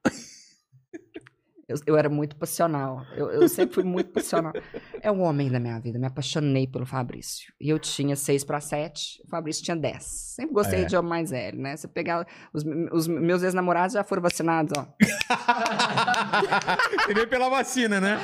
[1.67, 3.05] Eu, eu era muito passional.
[3.13, 4.53] Eu, eu sempre fui muito passional.
[5.01, 5.99] É o homem da minha vida.
[5.99, 7.51] Me apaixonei pelo Fabrício.
[7.59, 10.03] E eu tinha seis para sete, o Fabrício tinha dez.
[10.05, 10.85] Sempre gostei É.
[10.85, 11.75] de homem mais velho, né?
[11.75, 12.25] Você pegar.
[12.53, 12.63] Os,
[12.93, 14.87] os meus ex-namorados já foram vacinados, ó.
[17.05, 18.17] Você veio pela vacina, né?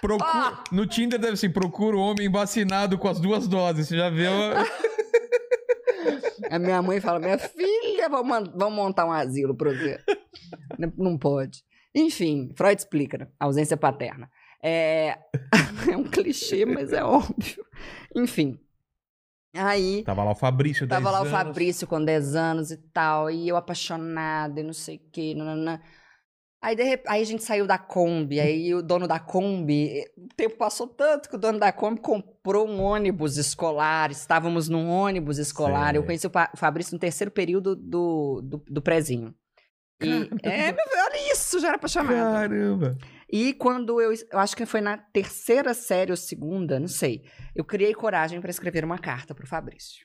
[0.00, 0.64] Procura, Ah!
[0.72, 3.88] No Tinder deve assim, procura o homem vacinado com as duas doses.
[3.88, 4.30] Você já viu?
[6.50, 10.00] A minha mãe fala: Minha filha, vamos, montar um asilo pra você.
[10.96, 11.62] Não- pode.
[11.94, 13.28] Enfim, Freud explica, né?
[13.38, 14.30] Ausência paterna.
[14.62, 15.18] É...
[15.90, 17.64] é um clichê, mas é óbvio.
[18.16, 18.58] Enfim.
[19.54, 21.32] Aí, Tava lá o Fabrício, 10 tava lá o anos.
[21.32, 25.34] Fabrício com 10 anos e tal, e eu apaixonada e não sei o quê.
[25.36, 25.80] nananã.
[26.62, 30.56] Aí, de aí a gente saiu da Kombi, aí o dono da Kombi, o tempo
[30.56, 35.94] passou tanto que o dono da Kombi comprou um ônibus escolar, estávamos num ônibus escolar,
[35.94, 36.06] eu Sei.
[36.06, 39.34] conheci o Fabrício no terceiro período do, do, do prezinho.
[40.02, 42.48] E, é, meu olha isso, já era apaixonada.
[42.48, 42.98] Caramba.
[43.32, 47.22] E quando eu, eu acho que foi na terceira série ou segunda, não sei,
[47.54, 50.04] eu criei coragem para escrever uma carta pro Fabrício.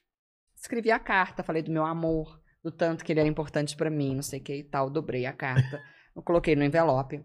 [0.55, 4.15] Escrevi a carta, falei do meu amor, do tanto que ele era importante para mim,
[4.15, 5.81] não sei o que e tal, dobrei a carta,
[6.15, 7.23] eu coloquei no envelope.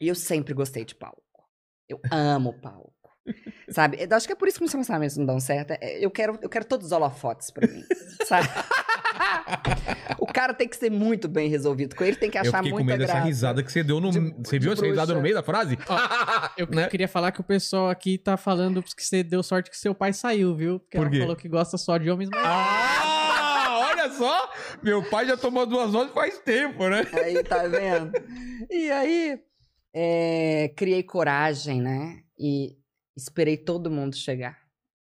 [0.00, 1.22] E eu sempre gostei de palco.
[1.88, 2.92] Eu amo palco.
[3.70, 3.98] Sabe?
[4.00, 5.70] Eu acho que é por isso que meus relacionamentos não dão certo.
[5.80, 7.84] É, Eu quero, eu quero todos os holofotes pra mim.
[8.26, 8.48] Sabe?
[10.18, 12.72] o cara tem que ser muito bem resolvido com ele, tem que Eu achar fiquei
[12.72, 13.26] com medo dessa graça.
[13.26, 14.10] risada que você deu no.
[14.10, 15.14] De- você de viu essa risada bruxa.
[15.16, 15.78] no meio da frase?
[16.56, 16.88] Eu Né?
[16.88, 20.12] queria falar que o pessoal aqui tá falando que você deu sorte que seu pai
[20.12, 20.80] saiu, viu?
[20.80, 21.20] Porque Por ela quê?
[21.20, 22.44] falou que gosta só de homens mais.
[22.44, 23.11] Ah,
[24.12, 24.50] só!
[24.82, 27.02] Meu pai já tomou duas doses faz tempo, né?
[27.12, 28.12] Aí, tá vendo?
[28.70, 29.40] E aí,
[29.94, 32.22] é, criei coragem, né?
[32.38, 32.76] E
[33.16, 34.58] esperei todo mundo chegar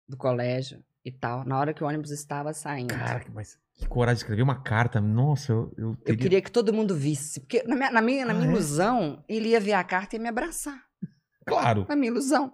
[0.09, 2.89] do colégio e tal, na hora que o ônibus estava saindo.
[2.89, 5.01] Cara, mas que coragem de escrever uma carta.
[5.01, 6.19] Nossa, eu, eu eu teria...
[6.23, 8.51] queria que todo mundo visse, porque na minha, na minha, na Ah, minha é?
[8.51, 10.83] ilusão, ele ia ver a carta e me abraçar.
[11.47, 11.87] Claro.
[11.89, 12.53] Na minha ilusão.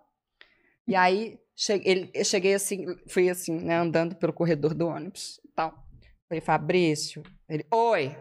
[0.86, 5.40] E aí, che- ele- eu cheguei assim, fui assim, né, andando pelo corredor do ônibus
[5.44, 5.83] e tal.
[6.34, 7.22] Falei, Fabrício.
[7.48, 8.16] Ele, oi.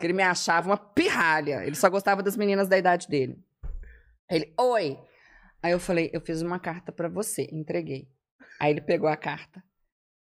[0.00, 1.64] Ele me achava uma pirralha.
[1.64, 3.38] Ele só gostava das meninas da idade dele.
[4.30, 4.98] Ele, oi.
[5.62, 8.08] Aí eu falei, eu fiz uma carta pra você, entreguei.
[8.60, 9.62] Aí ele pegou a carta.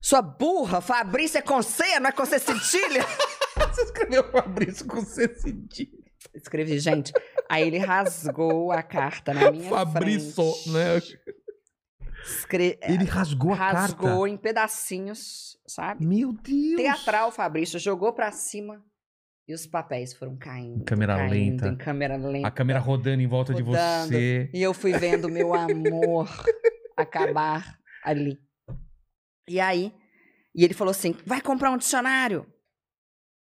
[0.01, 3.03] Sua burra, Fabrício é com C, não é com C cedilha?
[3.73, 6.03] Você escreveu Fabrício com C cedilha.
[6.34, 7.11] Escrevi, gente.
[7.49, 10.69] Aí ele rasgou a carta na minha Fabrício, frente.
[10.71, 11.01] né?
[12.23, 12.79] Escre...
[12.81, 14.29] Ele rasgou a rasgou carta.
[14.29, 16.05] em pedacinhos, sabe?
[16.05, 16.81] Meu Deus.
[16.81, 18.83] Teatral, Fabrício jogou pra cima
[19.47, 20.81] e os papéis foram caindo.
[20.81, 21.67] Em câmera caindo, lenta.
[21.67, 22.47] Em câmera lenta.
[22.47, 24.07] A câmera rodando em volta de Rodando.
[24.07, 24.49] você.
[24.53, 26.29] E eu fui vendo meu amor
[26.95, 28.39] acabar ali.
[29.47, 29.93] E aí,
[30.55, 32.47] e ele falou assim: vai comprar um dicionário.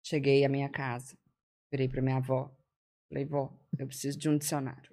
[0.05, 1.17] Cheguei à minha casa,
[1.71, 2.49] virei pra minha avó.
[3.09, 4.89] Falei, vó, eu preciso de um dicionário.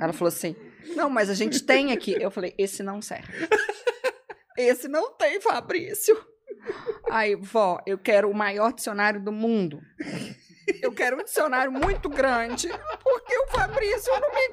[0.00, 0.54] Ela falou assim:
[0.94, 2.12] não, mas a gente tem aqui.
[2.20, 3.32] Eu falei: esse não serve.
[4.56, 6.16] Esse não tem, Fabrício.
[7.10, 9.80] Aí, vó, eu quero o maior dicionário do mundo.
[10.82, 12.68] Eu quero um dicionário muito grande,
[13.02, 14.48] porque o Fabrício não me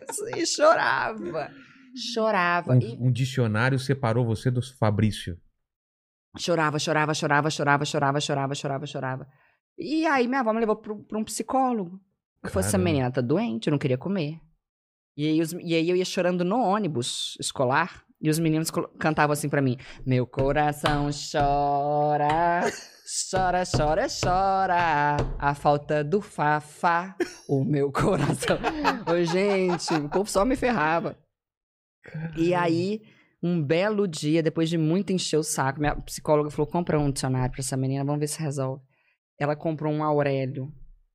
[0.00, 0.18] quis.
[0.36, 1.50] E chorava.
[2.12, 2.76] Chorava.
[2.76, 5.38] E Um, um dicionário separou você do Fabrício.
[6.36, 9.28] chorava, chorava, chorava, chorava, chorava, chorava, chorava, chorava.
[9.78, 12.00] E aí minha avó me levou para um psicólogo.
[12.44, 12.84] Eu falei, essa Caramba.
[12.90, 14.38] menina tá doente, eu não queria comer.
[15.16, 18.04] E aí, os- e aí eu ia chorando no ônibus escolar.
[18.20, 19.76] E os meninos cantavam assim pra mim:
[20.06, 22.62] Meu coração chora,
[23.30, 25.16] chora, chora, chora.
[25.38, 27.16] A falta do Fafá,
[27.48, 28.56] o meu coração.
[29.12, 31.16] Ô, gente, o povo só me ferrava.
[32.36, 33.02] E aí,
[33.42, 37.52] Um belo dia, depois de muito encher o saco, minha psicóloga falou: compra um dicionário
[37.52, 38.82] pra essa menina, vamos ver se resolve.
[39.38, 40.72] Ela comprou um Aurélio,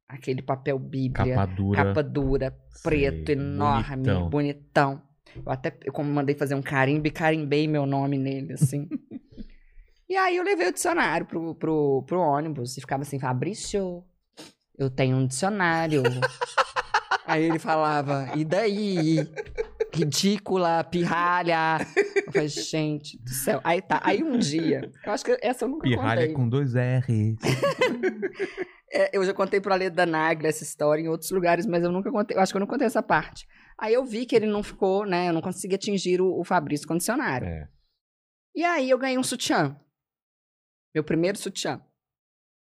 [0.10, 1.84] aquele papel bíblia, Capa dura.
[1.86, 4.30] capa dura, preto, Sei, enorme, bonitão.
[4.30, 5.02] bonitão.
[5.36, 8.90] Eu até eu como mandei fazer um carimbo e carimbei meu nome nele, assim.
[10.10, 14.04] e aí eu levei o dicionário pro, pro, pro ônibus e ficava assim, Fabrício,
[14.76, 16.02] eu tenho um dicionário.
[17.28, 19.30] aí ele falava, e daí?
[20.06, 21.78] Ridícula, pirralha.
[22.26, 23.60] Eu falei, gente do céu.
[23.64, 26.34] Aí tá, aí um dia, eu acho que essa eu nunca Pirralha contei.
[26.34, 27.38] com dois R.
[28.92, 31.92] É, eu já contei pro Alê da Nagla essa história em outros lugares, mas eu
[31.92, 32.36] nunca contei.
[32.36, 33.48] Eu acho que eu não contei essa parte.
[33.78, 35.30] Aí eu vi que ele não ficou, né?
[35.30, 37.48] Eu não consegui atingir o, o Fabrício com o dicionário.
[37.48, 37.70] É.
[38.56, 39.80] E aí eu ganhei um sutiã.
[40.94, 41.80] Meu primeiro sutiã.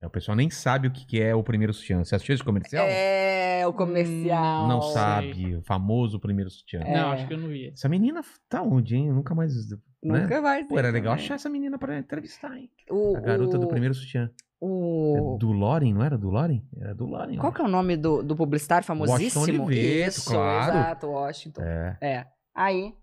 [0.03, 2.03] O pessoal nem sabe o que que é o primeiro sutiã.
[2.03, 2.85] Você assistiu esse comercial?
[2.87, 4.67] É, o comercial.
[4.67, 5.55] Não sabe.
[5.55, 6.81] O famoso primeiro sutiã.
[6.81, 6.93] É.
[6.93, 7.69] Não, acho que eu não vi.
[7.69, 9.07] Essa menina tá onde, hein?
[9.07, 9.53] Eu nunca mais.
[9.71, 9.77] né?
[10.03, 10.69] Nunca vai ser.
[10.69, 11.25] Pô, era legal também.
[11.25, 12.69] achar essa menina pra entrevistar, hein?
[12.91, 14.29] O, A garota do o- primeiro sutiã.
[14.31, 15.37] É O...
[15.39, 16.63] do Loren, não era do Loren?
[16.79, 17.37] Era do Loren.
[17.37, 19.41] Qual que é o nome do, do publicitário famosíssimo?
[19.41, 20.71] Washington Oliveto, Isso, claro.
[20.77, 21.61] exato, Washington.
[21.63, 21.97] É.
[22.01, 22.27] É.
[22.53, 22.93] Aí,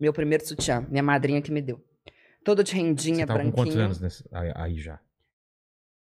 [0.00, 1.82] meu primeiro sutiã, minha madrinha que me deu.
[2.44, 3.76] Todo de rendinha, Você tava com branquinho.
[3.76, 5.00] quantos anos aí, aí já?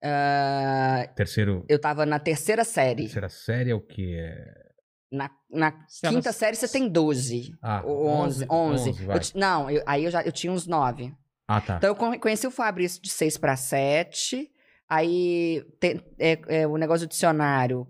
[0.04, 1.66] Ah, Terceiro.
[1.68, 3.04] eu tava na terceira série.
[3.04, 4.16] Terceira série é o quê?
[4.20, 4.68] É...
[5.12, 7.52] Na, na Se ela- quinta série você tem 12.
[7.62, 8.46] Ah, Ou 11.
[8.50, 8.90] 11.
[8.90, 9.18] 11, vai.
[9.18, 11.16] Eu não, eu- aí eu já eu tinha uns 9.
[11.48, 11.78] Ah, tá.
[11.78, 14.52] Então eu con- conheci o Fabrício de 6 para 7.
[14.90, 17.88] Aí te- é- é, o negócio do dicionário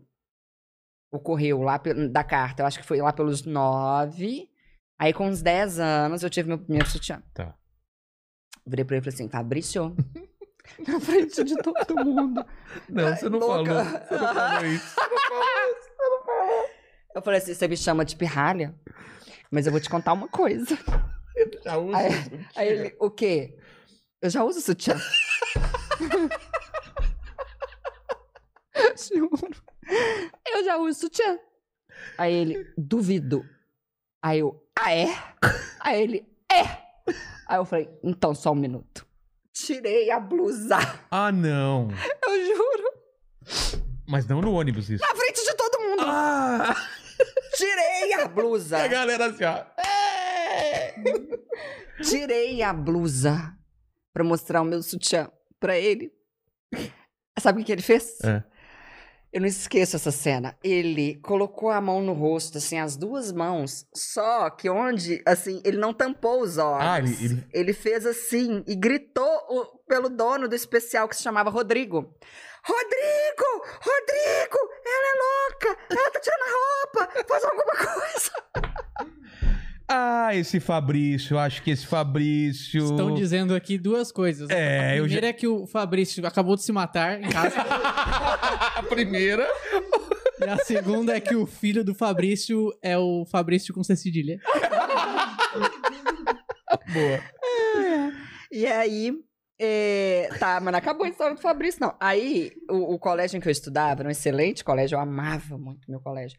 [1.12, 2.62] ocorreu lá pe- da carta.
[2.64, 4.48] Eu acho que foi lá pelos 9.
[5.00, 7.22] Aí com uns 10 anos eu tive meu primeiro sutiã.
[7.34, 7.56] Tá.
[8.66, 9.96] Virei pra ele e falei assim: Fabrício,
[10.88, 12.46] na frente de todo mundo.
[12.90, 13.84] Não, você não Louca.
[13.84, 13.86] falou.
[14.08, 14.96] Você não falou isso.
[17.16, 18.76] Eu falei assim: você me chama de pirralha?
[19.50, 20.78] Mas eu vou te contar uma coisa.
[21.64, 22.40] Já usa Aí- sutiã.
[22.56, 23.58] Aí ele, o quê?
[24.22, 24.96] Eu já uso sutiã.
[29.14, 29.50] Juro.
[30.48, 31.40] Eu já uso sutiã.
[32.18, 33.44] Aí ele, duvido.
[34.22, 35.08] Aí eu, ah, é?
[35.80, 36.64] Aí ele, é.
[37.48, 39.07] Aí eu falei, então só um minuto.
[39.66, 40.78] Tirei a blusa.
[41.10, 41.90] Ah, não.
[42.26, 42.94] Eu juro.
[44.08, 45.04] Mas não no ônibus isso.
[45.04, 46.04] Na frente de todo mundo.
[46.06, 46.76] Ah!
[47.56, 48.78] Tirei a blusa.
[48.84, 49.66] A galera assim, ó.
[52.04, 53.58] Tirei a blusa
[54.14, 56.14] pra mostrar o meu sutiã pra ele.
[57.40, 58.20] Sabe o que ele fez?
[58.24, 58.44] É.
[59.32, 60.58] Eu não esqueço essa cena.
[60.64, 65.78] Ele colocou a mão no rosto, assim, as duas mãos, só que onde, assim, ele
[65.78, 66.86] não tampou os olhos.
[66.88, 71.24] Ah, ele- ele- Ele fez assim e gritou o- pelo dono do especial que se
[71.24, 72.14] chamava Rodrigo.
[72.64, 73.66] Rodrigo!
[73.82, 74.58] Rodrigo!
[74.86, 75.78] Ela é louca!
[75.90, 77.26] Ela tá tirando a roupa!
[77.28, 78.32] Faz alguma coisa!
[79.90, 81.36] Ah, esse Fabrício.
[81.36, 82.84] eu Acho que esse Fabrício.
[82.84, 84.50] Estão dizendo aqui duas coisas.
[84.50, 87.56] É, a eu primeira é que o Fabrício acabou de se matar em casa.
[88.76, 89.48] A primeira.
[90.42, 94.40] e a segunda é que o filho do Fabrício é o Fabrício com C cedilha.
[96.94, 97.24] Boa.
[98.52, 99.14] E aí.
[99.60, 101.96] é, Tá, mas não acabou a história do Fabrício, não.
[102.00, 105.90] Aí, o, o colégio em que eu estudava, era um excelente colégio, eu amava muito
[105.90, 106.38] meu colégio.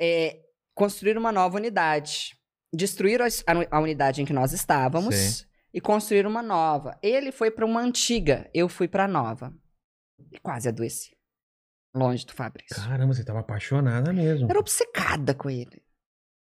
[0.00, 0.40] É,
[0.74, 2.36] construíram uma nova unidade.
[2.74, 5.44] Destruíram a, a unidade em que nós estávamos Sim.
[5.72, 6.98] e construíram uma nova.
[7.02, 9.52] Ele foi para uma antiga, eu fui para nova.
[10.32, 11.10] E quase adoeci.
[11.94, 12.76] Longe do Fabrício.
[12.76, 14.50] Caramba, você tava apaixonada mesmo.
[14.50, 15.82] Era obcecada com ele.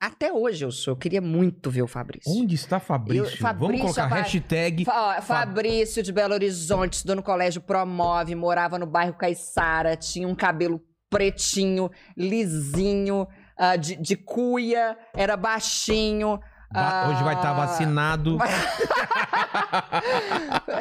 [0.02, 0.94] Até hoje eu sou.
[0.94, 2.32] Eu queria muito ver o Fabrício.
[2.32, 3.26] Onde está Fabrício?
[3.26, 4.86] Eu- Fabrício Vamos colocar vai- hashtag.
[4.86, 10.36] Fa- Fabrício de Belo Horizonte, estudou no colégio Promove, morava no bairro Caiçara, tinha um
[10.36, 13.28] cabelo pretinho, lisinho,
[13.60, 16.40] ah, de, de cuia, era baixinho.
[16.72, 18.38] Va- Hoje vai estar ah, vacinado.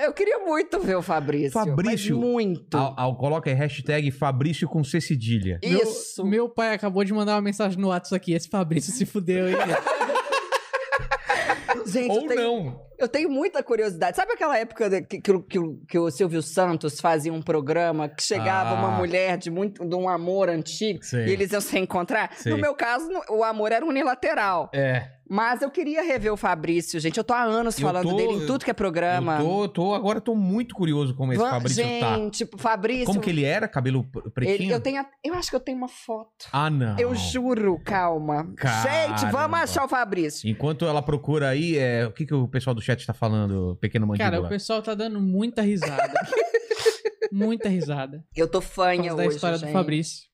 [0.05, 1.53] Eu queria muito ver o Fabrício.
[1.53, 2.77] Fabrício, mas muito.
[2.77, 5.59] Ao, ao- coloca aí hashtag Fabrício com C cedilha.
[5.63, 6.23] Isso.
[6.23, 8.33] Meu, meu pai acabou de mandar uma mensagem no WhatsApp aqui.
[8.33, 9.57] Esse Fabrício se fudeu, hein?
[11.87, 12.81] Gente, Ou eu tenho, não.
[12.99, 14.17] eu tenho muita curiosidade.
[14.17, 15.59] Sabe aquela época que, que, o- que,
[15.89, 18.75] que o Silvio Santos fazia um programa que chegava Ah.
[18.75, 21.27] uma mulher de muito de um amor antigo Sei.
[21.27, 22.33] e eles iam se encontrar?
[22.37, 22.53] Sei.
[22.53, 24.71] No meu caso, o amor era unilateral.
[24.75, 25.09] É.
[25.29, 27.19] Mas eu queria rever o Fabrício, gente.
[27.19, 29.39] Eu tô há anos Eu falando tô- dele em tudo que é programa.
[29.39, 32.17] Eu tô, tô- agora eu tô muito curioso como esse Va- Fabrício tá.
[32.17, 33.07] gente, Fabrício.
[33.07, 33.69] Como que ele era?
[33.69, 34.55] Cabelo pretinho?
[34.69, 36.47] ele- eu, tenho, a- eu acho que eu tenho uma foto.
[36.53, 36.99] Ah, não.
[36.99, 38.53] Eu juro, calma.
[38.57, 38.89] Caramba.
[39.19, 40.49] Gente, vamos achar o Fabrício.
[40.49, 42.07] Enquanto ela procura aí, é...
[42.07, 44.31] o que, que o pessoal do chat tá falando, pequeno mandíbula?
[44.31, 46.13] Cara, o pessoal tá dando muita risada.
[47.31, 48.25] muita risada.
[48.35, 49.69] Eu tô fanha causa da hoje, história gente.
[49.69, 50.28] do Fabrício.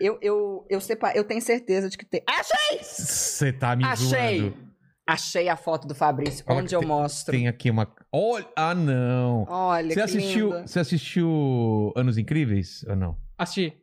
[0.00, 1.12] Eu, eu, eu, sepa...
[1.14, 2.22] eu tenho certeza de que tem.
[2.28, 2.78] Achei!
[2.82, 4.40] Você tá me Achei.
[4.40, 4.66] zoando.
[5.08, 7.32] Achei a foto do Fabrício, Fala onde eu tem- mostro.
[7.32, 7.94] Tem aqui uma.
[8.12, 8.46] Olha.
[8.56, 9.44] Ah, não.
[9.48, 10.68] Olha, Você que assistiu, lindo.
[10.68, 13.16] você assistiu Anos Incríveis ou não?
[13.38, 13.76] Assisti.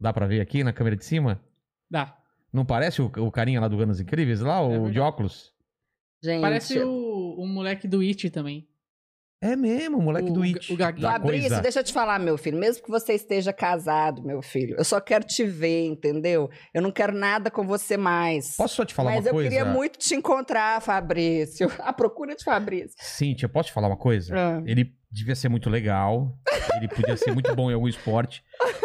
[0.00, 1.42] Dá pra ver aqui na câmera de cima?
[1.90, 2.16] Dá.
[2.52, 4.92] Não parece o, o carinha lá do Anos Incríveis lá, o verdade.
[4.92, 5.52] de óculos?
[6.22, 8.67] Gente, Parece o, o moleque do It também.
[9.40, 10.72] É mesmo, o moleque O- do It.
[10.72, 12.58] o Fabrício, deixa eu te falar, meu filho.
[12.58, 16.50] Mesmo que você esteja casado, meu filho, eu só quero te ver, entendeu?
[16.74, 18.56] Eu não quero nada com você mais.
[18.56, 19.48] Posso só te falar Mas uma eu coisa?
[19.48, 21.70] queria muito te encontrar, Fabrício.
[21.78, 22.96] A procura de Fabrício.
[22.98, 24.34] Cíntia, posso te falar uma coisa?
[24.36, 24.62] Ah.
[24.66, 26.36] Ele devia ser muito legal.
[26.76, 28.42] ele podia ser muito bom em algum esporte.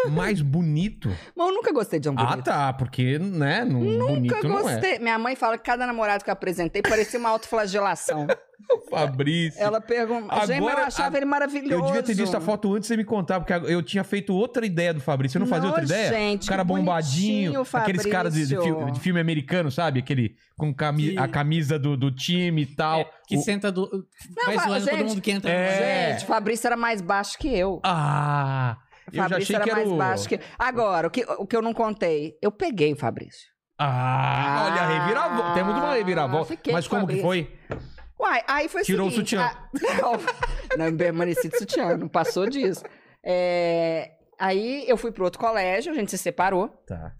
[0.10, 1.10] Mais bonito.
[1.36, 2.46] Mas eu nunca gostei de um Ah, bonito.
[2.46, 2.74] tá.
[2.74, 3.64] Porque, né?
[3.66, 4.62] Não, bonito Nunca não é.
[4.74, 5.00] gostei.
[5.00, 8.28] Minha mãe fala que cada namorado que eu apresentei parecia uma autoflagelação.
[8.90, 9.62] Fabrício.
[9.62, 10.28] Ela pergunta.
[10.34, 11.74] Agora- Gente, eu achava a- ele maravilhoso.
[11.84, 14.34] Eu devia ter visto a foto antes de você me contar, porque eu tinha feito
[14.34, 15.34] outra ideia do Fabrício.
[15.34, 16.10] Você não fazia outra ideia?
[16.10, 20.00] Gente, o cara bombadinho, aqueles caras de, de filme, de filme americano, sabe?
[20.00, 23.02] Aquele com cami- Que- a camisa do, do time e tal.
[23.02, 24.06] É, que O- senta do.
[24.46, 25.52] vai fa- zoando gente, todo mundo que entra.
[25.52, 26.14] é.
[26.14, 27.82] Gente, Fabrício era mais baixo que eu.
[27.84, 28.78] Ah!
[29.12, 29.98] Eu Fabrício era que era mais o...
[29.98, 30.40] baixo que.
[30.58, 33.52] Agora, o que, o que eu não contei, eu peguei o Fabrício.
[33.78, 35.54] Ah, olha, a reviravolta.
[35.54, 36.46] Temos uma reviravolta.
[36.46, 37.48] fiquei Mas com como que Fabrício.
[37.70, 37.80] foi?
[38.20, 39.42] Uai, aí foi o Tirou o seguinte, sutiã.
[39.42, 39.68] a-
[40.78, 42.84] Não, não permaneci de sutiã, não passou disso.
[43.24, 46.68] É, Aí eu fui pro outro colégio, a gente se separou.
[46.88, 47.14] Tá.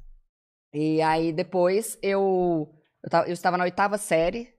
[0.74, 2.70] E aí depois eu,
[3.04, 4.50] eu, tava- eu estava na oitava série.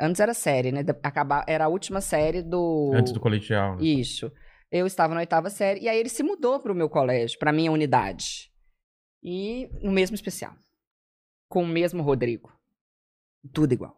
[0.00, 0.84] Antes era série, né?
[1.02, 2.92] Acabar, era a última série do.
[2.94, 3.76] Antes do colegial.
[3.76, 3.82] né?
[3.84, 4.30] Isso.
[4.70, 5.80] Eu estava na oitava série.
[5.80, 8.50] E aí ele se mudou pro meu colégio, pra minha unidade.
[9.22, 10.54] E no mesmo especial.
[11.48, 12.52] Com o mesmo Rodrigo.
[13.52, 13.96] Tudo igual.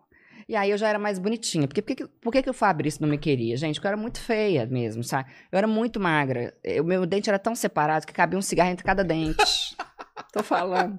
[0.48, 1.66] E aí eu já era mais bonitinha.
[1.68, 3.56] Porque, por que, que- por que, que o Fabrício não me queria?
[3.56, 5.30] Gente, porque eu era muito feia mesmo, sabe?
[5.50, 6.56] Eu era muito magra.
[6.80, 9.76] O meu dente era tão separado que cabia um cigarro entre cada dente.
[10.32, 10.96] Tô falando.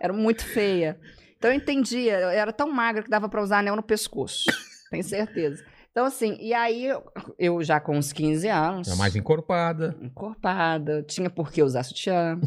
[0.00, 0.98] Era muito feia.
[1.36, 2.18] Então eu entendia.
[2.20, 4.44] Eu era tão magra que dava pra usar anel no pescoço.
[4.90, 5.64] Tenho certeza.
[5.96, 9.96] Então, assim, e aí eu, eu já com uns 15 anos É mais encorpada.
[10.02, 12.38] encorpada, tinha por que usar sutiã.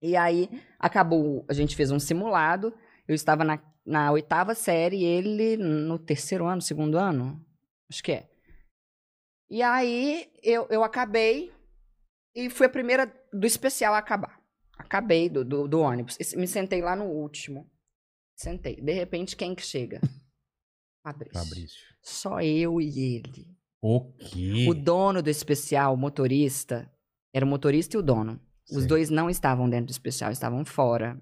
[0.00, 2.72] E aí acabou, a gente fez um simulado.
[3.08, 7.44] Eu estava na, na oitava série e ele no terceiro ano, segundo ano,
[7.90, 8.30] acho que é.
[9.50, 11.52] E aí eu, eu acabei
[12.32, 14.40] e fui a primeira do especial a acabar.
[14.78, 16.16] Acabei do, do, do ônibus.
[16.20, 17.68] E me sentei lá no último.
[18.36, 18.80] Sentei.
[18.80, 20.00] De repente, quem que chega?
[21.02, 21.42] Fabrício.
[21.42, 21.93] Fabrício.
[22.04, 23.56] Só eu e ele.
[23.82, 24.66] O quê?
[24.68, 26.90] O dono do especial, o motorista,
[27.34, 28.40] era o motorista e o dono.
[28.70, 28.86] Os Sei.
[28.86, 31.20] dois não estavam dentro do especial, estavam fora.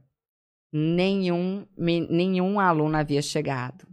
[0.73, 3.87] Nenhum, me- nenhum aluno havia chegado.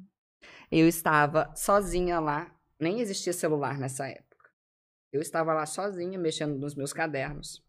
[0.71, 4.49] Eu estava sozinha lá, nem existia celular nessa época.
[5.11, 7.63] Eu estava lá sozinha, mexendo nos meus cadernos.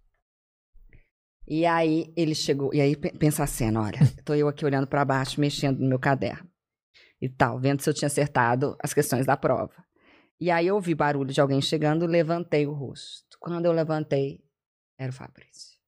[1.49, 4.87] E aí ele chegou, e aí pe- pensa a cena, olha, tô eu aqui olhando
[4.87, 6.50] para baixo, mexendo no meu caderno.
[7.21, 9.85] E tal, vendo se eu tinha acertado as questões da prova.
[10.41, 13.37] E aí eu ouvi barulho de alguém chegando, levantei o rosto.
[13.39, 14.43] Quando eu levantei,
[14.99, 15.79] era o Fabrício.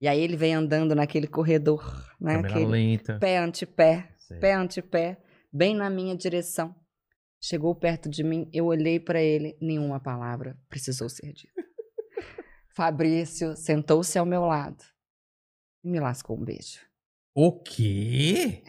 [0.00, 1.84] E aí ele veio andando naquele corredor,
[2.18, 2.36] né?
[2.36, 3.18] Aquele lenta.
[3.18, 5.22] pé ante pé, pé ante pé,
[5.52, 6.74] bem na minha direção.
[7.40, 11.52] Chegou perto de mim, eu olhei para ele, nenhuma palavra precisou ser dita.
[12.74, 14.82] Fabrício sentou-se ao meu lado
[15.84, 16.80] e me lascou um beijo.
[17.34, 18.62] O quê?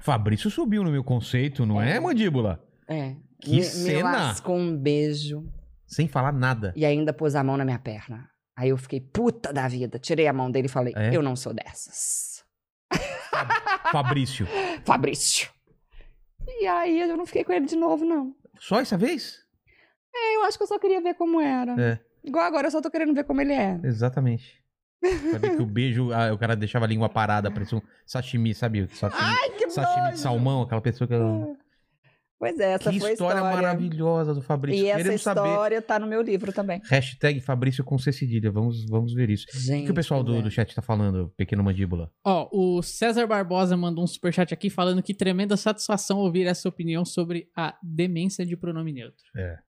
[0.00, 2.00] Fabrício subiu no meu conceito, não é, É.
[2.00, 2.62] mandíbula?
[2.88, 3.16] É.
[3.40, 4.10] Que me, me cena!
[4.12, 5.42] lascou um beijo
[5.86, 6.72] Sem falar nada.
[6.76, 8.28] e ainda pôs a mão na minha perna.
[8.56, 9.98] Aí eu fiquei puta da vida.
[9.98, 11.16] Tirei a mão dele e falei: É?
[11.16, 12.44] Eu não sou dessas.
[13.90, 14.46] Fabrício.
[14.84, 15.48] Fabrício.
[16.46, 18.34] E aí eu não fiquei com ele de novo, não.
[18.58, 19.38] Só essa vez?
[20.14, 21.80] É, Eu acho que eu só queria ver como era.
[21.80, 23.80] É, Igual agora eu só tô querendo ver como ele é.
[23.84, 24.59] exatamente.
[25.32, 28.86] Sabe que o beijo, ah, o cara deixava a língua parada, parecia um sashimi, sabe?
[28.88, 30.12] Sashimi, Ai, que sashimi nojo!
[30.14, 31.14] de salmão, aquela pessoa que...
[32.38, 33.56] Pois é, essa que foi a história, história.
[33.56, 34.82] maravilhosa do Fabrício.
[34.82, 35.46] E essa Queremos saber.
[35.46, 36.80] história tá no meu livro também.
[36.88, 38.50] Hashtag Fabrício com C cedilha.
[38.50, 39.44] Vamos, vamos ver isso.
[39.54, 42.10] O Gente, que, que o pessoal do, do chat tá falando, pequeno mandíbula?
[42.24, 47.04] Ó, o César Barbosa mandou um superchat aqui falando que tremenda satisfação ouvir essa opinião
[47.04, 49.22] sobre a demência de pronome neutro.
[49.36, 49.58] É.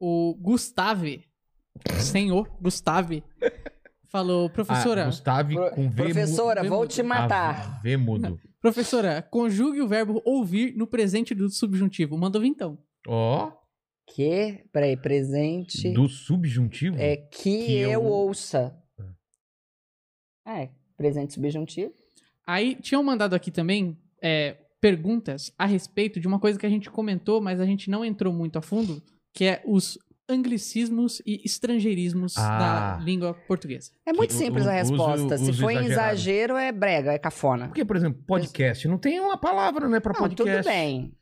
[0.00, 1.26] O Gustave,
[2.00, 3.22] senhor Gustave,
[4.10, 7.76] falou, professora, Ah, Gustave Pro- com V Professora, vou te matar.
[7.76, 8.38] Ah, v mudo.
[8.60, 12.16] professora, conjugue o verbo ouvir no presente do subjuntivo.
[12.18, 12.78] Mandou então.
[13.06, 13.52] Ó,
[14.08, 14.64] Que?
[14.72, 15.90] Peraí, presente.
[15.92, 16.96] do subjuntivo?
[16.98, 17.90] É que, Que eu...
[17.92, 18.76] eu- ouça.
[20.46, 21.92] É, presente subjuntivo.
[22.46, 26.90] Aí tinham mandado aqui também é, perguntas a respeito de uma coisa que a gente
[26.90, 29.00] comentou, mas a gente não entrou muito a fundo,
[29.34, 29.96] que é os
[30.30, 32.96] anglicismos e estrangeirismos Ah.
[32.98, 33.90] da língua portuguesa?
[34.06, 35.36] É muito simples a uso- resposta.
[35.38, 36.12] Se for em exagerado.
[36.12, 37.66] exagero, é brega, é cafona.
[37.66, 40.62] Porque, por exemplo, podcast, não tem uma palavra, né, pra Não, podcast.
[40.62, 41.12] tudo bem.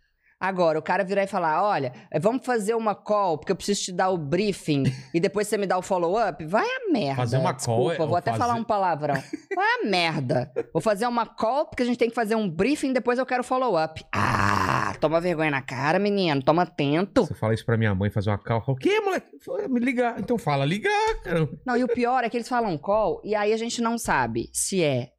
[0.41, 3.83] Agora, o cara virar e falar: olha, eh, vamos fazer uma call, porque eu preciso
[3.83, 6.45] te dar o briefing e depois você me dá o follow-up.
[6.47, 7.17] Vai a merda.
[7.17, 9.15] Fazer uma call Desculpa, é- vou até fazer- falar um palavrão.
[9.57, 10.53] Vai a merda.
[10.73, 13.43] Vou fazer uma call porque a gente tem que fazer um briefing depois eu quero
[13.43, 14.05] follow-up.
[14.15, 16.43] Ah, toma vergonha na cara, menino.
[16.43, 17.25] Toma atento.
[17.27, 18.63] Você fala isso pra minha mãe, fazer uma call.
[18.67, 19.39] O quê, moleque?
[19.41, 20.19] Fala, Me ligar.
[20.21, 21.49] Então fala, ligar, cara.
[21.65, 24.51] Não, e o pior é que eles falam call e aí a gente não sabe
[24.53, 25.13] se é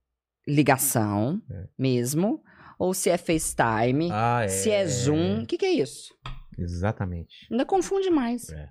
[0.48, 1.68] ligação É.
[1.78, 2.44] mesmo
[2.78, 4.48] ou se é FaceTime, Ah, é.
[4.48, 5.44] se é Zoom.
[5.44, 6.14] O que, que é isso?
[6.58, 7.48] Exatamente.
[7.52, 8.50] Ainda confunde mais.
[8.50, 8.70] É.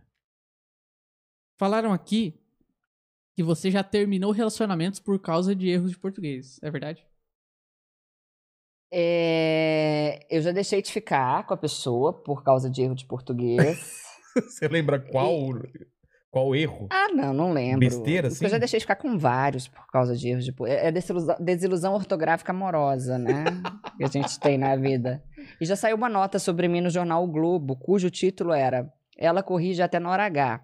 [1.59, 2.39] Falaram aqui
[3.37, 6.59] que você já terminou relacionamentos por causa de erros de português.
[6.63, 7.07] É verdade?
[8.91, 14.03] É, Eu já deixei de ficar com a pessoa por causa de erro de português.
[14.35, 15.31] Você lembra qual,
[16.31, 16.87] qual erro?
[16.91, 17.81] ah, não, não lembro.
[17.81, 18.53] Besteira, Porque Eu assim?
[18.53, 20.85] já deixei de ficar com vários por causa de erros de português.
[20.85, 23.45] É desilusão, desilusão ortográfica amorosa, né?
[23.97, 25.23] que a gente tem na vida.
[25.61, 29.43] E já saiu uma nota sobre mim no jornal O Globo, cujo título era Ela
[29.43, 30.61] corrige até na hora H.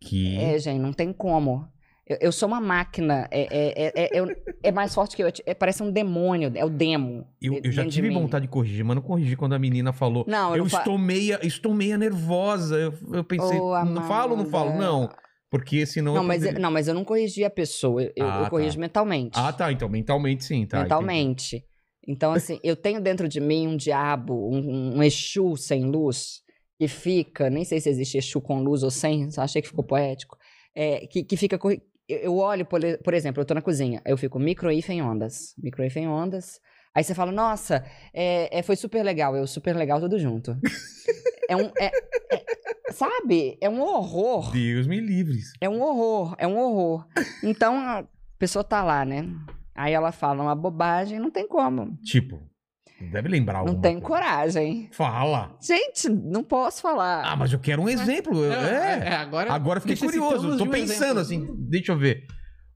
[0.00, 0.36] Que.
[0.38, 1.68] É, gente, não tem como.
[2.08, 3.26] Eu, eu sou uma máquina.
[3.30, 4.28] É, é, é, é, eu-
[4.62, 5.28] é mais forte que eu.
[5.44, 6.52] É, parece um demônio.
[6.54, 7.26] É o demo.
[7.42, 8.14] Eu, de- eu já de tive mim.
[8.14, 10.24] vontade de corrigir, mas não corrigi quando a menina falou.
[10.28, 12.76] Não, eu eu não fa- estou meia, estou meia nervosa.
[12.76, 14.76] Eu, eu pensei, Ô, não falo ou não falo?
[14.78, 15.08] Não.
[15.50, 16.14] Porque senão.
[16.14, 18.02] Não eu mas, eu, poderia- não, mas eu não corrigi a pessoa.
[18.02, 18.50] Eu, eu- Ah, eu tá.
[18.50, 19.38] corrijo mentalmente.
[19.38, 19.72] Ah, tá.
[19.72, 20.78] Então, mentalmente sim, tá.
[20.78, 20.82] entendi.
[20.82, 21.64] mentalmente.
[22.08, 26.40] Então, assim, eu tenho dentro de mim um diabo, um, um Exu sem luz,
[26.78, 29.82] que fica, nem sei se existe Exu com luz ou sem, só achei que ficou
[29.84, 30.36] poético,
[30.72, 31.58] é, que, que fica.
[32.08, 35.54] Eu eu olho, por, por exemplo, eu tô na cozinha, eu fico micro-if em ondas.
[35.58, 36.60] Micro-if em ondas.
[36.94, 37.84] Aí você fala, nossa,
[38.14, 39.36] é, é, foi super legal.
[39.36, 40.56] Eu, super legal, tudo junto.
[41.48, 41.70] é um.
[41.78, 41.90] é-
[42.32, 43.58] é- sabe?
[43.60, 44.52] É um horror.
[44.52, 45.38] Deus me livre.
[45.60, 47.06] É um horror, é um horror.
[47.42, 48.04] Então a
[48.38, 49.28] pessoa tá lá, né?
[49.74, 51.96] Aí ela fala uma bobagem, não tem como.
[52.02, 52.40] Tipo,
[53.00, 54.06] deve lembrar alguma Não tem coisa.
[54.24, 54.88] coragem.
[54.92, 55.56] Fala.
[55.60, 57.24] Gente, não posso falar.
[57.24, 58.44] Ah, mas eu quero um exemplo.
[58.44, 59.14] eu- é.
[59.16, 60.56] agora, Agora fiquei curioso.
[60.56, 61.52] Tô pensando exemplo.
[61.52, 61.66] assim.
[61.68, 62.26] Deixa eu ver.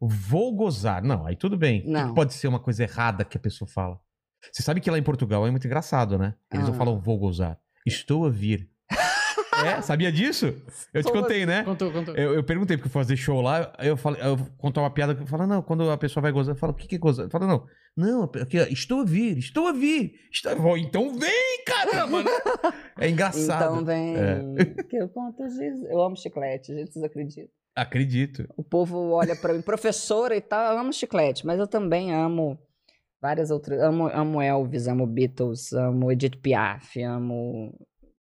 [0.00, 1.02] Vou gozar.
[1.02, 1.80] Não, aí tudo bem.
[1.80, 2.08] O que Não.
[2.08, 3.98] que pode ser uma coisa errada que a pessoa fala?
[4.50, 6.34] Você sabe que lá em Portugal é muito engraçado, né?
[6.52, 6.78] Eles não Ah.
[6.78, 7.58] falam vou gozar.
[7.86, 8.68] Estou a vir.
[9.66, 10.54] É, sabia disso?
[10.92, 11.62] Eu te contei, né?
[11.62, 12.14] Contou, contou.
[12.14, 14.90] Eu, eu perguntei porque eu fui fazer show lá, aí eu falei, eu contar uma
[14.90, 16.96] piada que eu falo, não, quando a pessoa vai gozar, eu falo, o que que
[16.96, 17.26] é gozar?
[17.26, 17.66] Eu falo, não,
[17.96, 20.14] não, aqui, ó, estou a vir, estou a vir.
[20.32, 20.76] Estou...
[20.76, 22.22] Então vem, caramba!
[22.22, 22.30] né?
[22.98, 23.72] É engraçado.
[23.72, 24.16] Então vem.
[24.16, 24.42] É.
[24.88, 25.42] Que eu conto
[25.88, 27.48] Eu amo chiclete, gente, vocês acreditam?
[27.74, 28.46] Acredito.
[28.56, 32.58] O povo olha pra mim, professora e tal, eu amo chiclete, mas eu também amo
[33.20, 33.80] várias outras.
[33.80, 37.74] Amo, amo Elvis, amo Beatles, amo Edith Piaf, amo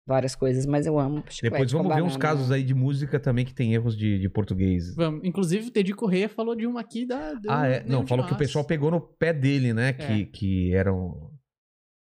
[0.07, 1.43] várias coisas, mas eu amo chiclete.
[1.53, 4.95] Depois vamos ver uns casos aí de música também que tem erros de, de português.
[4.95, 5.20] Vamos.
[5.24, 7.35] Inclusive, o Teddy Correia falou de uma aqui da.
[7.35, 7.83] do- Ah, é?
[7.85, 9.93] Não, falou que o pessoal pegou no pé dele, né?
[9.93, 11.31] Que, que eram.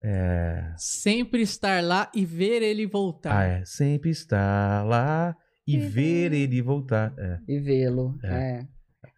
[0.03, 0.73] É...
[0.79, 3.37] Sempre estar lá e ver ele voltar.
[3.37, 3.65] Ah, é.
[3.65, 5.37] Sempre estar lá
[5.67, 7.13] e E ver ele voltar.
[7.19, 7.39] É.
[7.47, 8.15] E vê-lo.
[8.25, 8.65] É.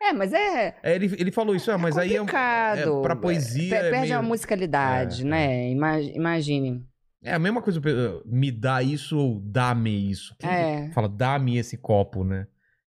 [0.02, 0.12] é.
[0.12, 0.76] mas é.
[0.82, 3.76] É, ele, ele falou isso, ah, mas aí é, é pra poesia.
[3.76, 5.70] É Perde meio- a musicalidade, É, né?
[5.70, 6.84] Ima- Imagine.
[7.24, 10.34] É a mesma coisa, eh, me dá isso ou dá-me isso.
[10.38, 10.90] Quem É.
[10.92, 12.46] fala, dá-me esse copo, né?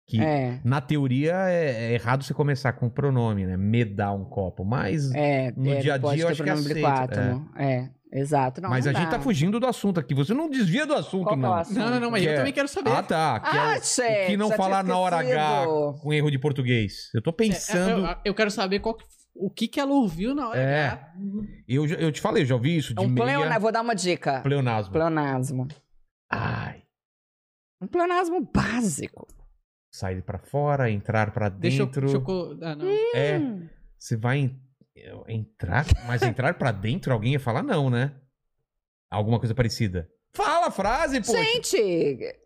[0.07, 0.59] Que É.
[0.65, 3.55] na teoria é, é errado você começar com pronome, né?
[3.55, 4.65] Me dá um copo.
[4.65, 7.49] Mas, É, No é, dia a dia eu acho que aceita, biquátomo.
[7.57, 7.89] É.
[8.11, 8.59] exato.
[8.61, 9.11] Não, mas não a gente dá.
[9.17, 10.13] tá fugindo do assunto aqui.
[10.13, 11.53] Você não desvia do assunto, Qual é o não.
[11.53, 11.79] assunto?
[11.79, 12.91] Não, não, não, mas Que eu é- também quero saber.
[12.91, 13.39] Ah, tá.
[13.39, 15.65] Que é Ah, o- gente, o que não falar na hora H
[16.01, 17.09] com erro de português.
[17.13, 18.05] Eu tô É, pensando.
[18.05, 19.05] eu, eu quero saber qual que-
[19.35, 20.59] o que, que ela ouviu na hora.
[20.61, 20.87] É.
[20.87, 21.13] H.
[21.67, 23.25] Eu, eu te falei, eu já ouvi isso É de um meia...
[23.25, 23.59] pleonasmo.
[23.61, 24.41] Vou dar uma dica.
[24.41, 24.91] pleonasmo.
[24.93, 25.67] Pleonasmo.
[26.31, 26.83] Ai.
[27.81, 29.27] Um pleonasmo básico.
[29.91, 31.49] Sair pra fora, entrar eu.
[31.49, 32.01] dentro.
[32.01, 32.87] Deixa eu ah, não.
[33.13, 33.37] É.
[33.37, 33.69] Hum.
[33.97, 34.59] Você vai en-
[35.27, 38.15] entrar, mas entrar pra dentro, alguém ia falar não, né?
[39.11, 40.09] Alguma coisa parecida.
[40.35, 41.31] Fala a frase, pô.
[41.31, 42.42] Gente!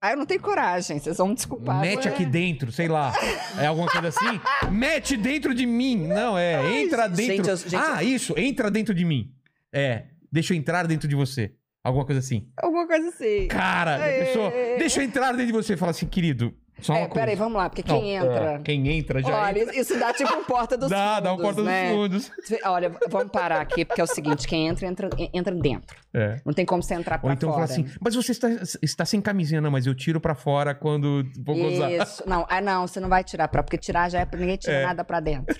[0.00, 0.98] Ah, eu não tenho coragem.
[0.98, 1.80] Vocês vão me desculpar.
[1.80, 2.10] Mete é.
[2.10, 3.12] aqui dentro, sei lá.
[3.58, 4.40] É alguma coisa assim?
[4.70, 6.06] Mete dentro de mim.
[6.06, 6.80] Não, é.
[6.80, 7.50] Entra gente, dentro.
[7.50, 8.34] eu- gente, ah, isso.
[8.38, 9.32] Entra dentro de mim.
[9.72, 10.04] É.
[10.30, 11.54] Deixa eu entrar dentro de você.
[11.82, 12.48] Alguma coisa assim.
[12.56, 13.48] Alguma coisa assim.
[13.48, 14.50] Cara, a pessoa.
[14.78, 15.76] Deixa eu entrar dentro de você.
[15.76, 16.52] Fala assim, querido.
[16.80, 17.14] Só É, coisa.
[17.14, 18.52] peraí, vamos lá, porque Não, quem entra.
[18.52, 19.76] é, quem entra já Olha, entra.
[19.80, 21.22] isso dá tipo um porta dos Dá, fundos.
[21.24, 21.88] dá um porta né?
[21.88, 21.96] dos
[22.28, 22.32] fundos.
[22.64, 25.96] Olha, vamos parar aqui, porque é o seguinte: quem entra, entra, entra dentro.
[26.12, 26.36] É.
[26.44, 27.66] Não tem como você entrar pra Ou então fora.
[27.66, 28.48] fala assim, mas você está,
[28.82, 31.90] está sem camisinha, não, mas eu tiro pra fora quando vou gozar.
[31.92, 32.22] Isso.
[32.28, 34.74] Não, ah, não, você não vai tirar pra, porque tirar já é pra ninguém tirar
[34.74, 34.86] É.
[34.86, 35.56] nada pra dentro.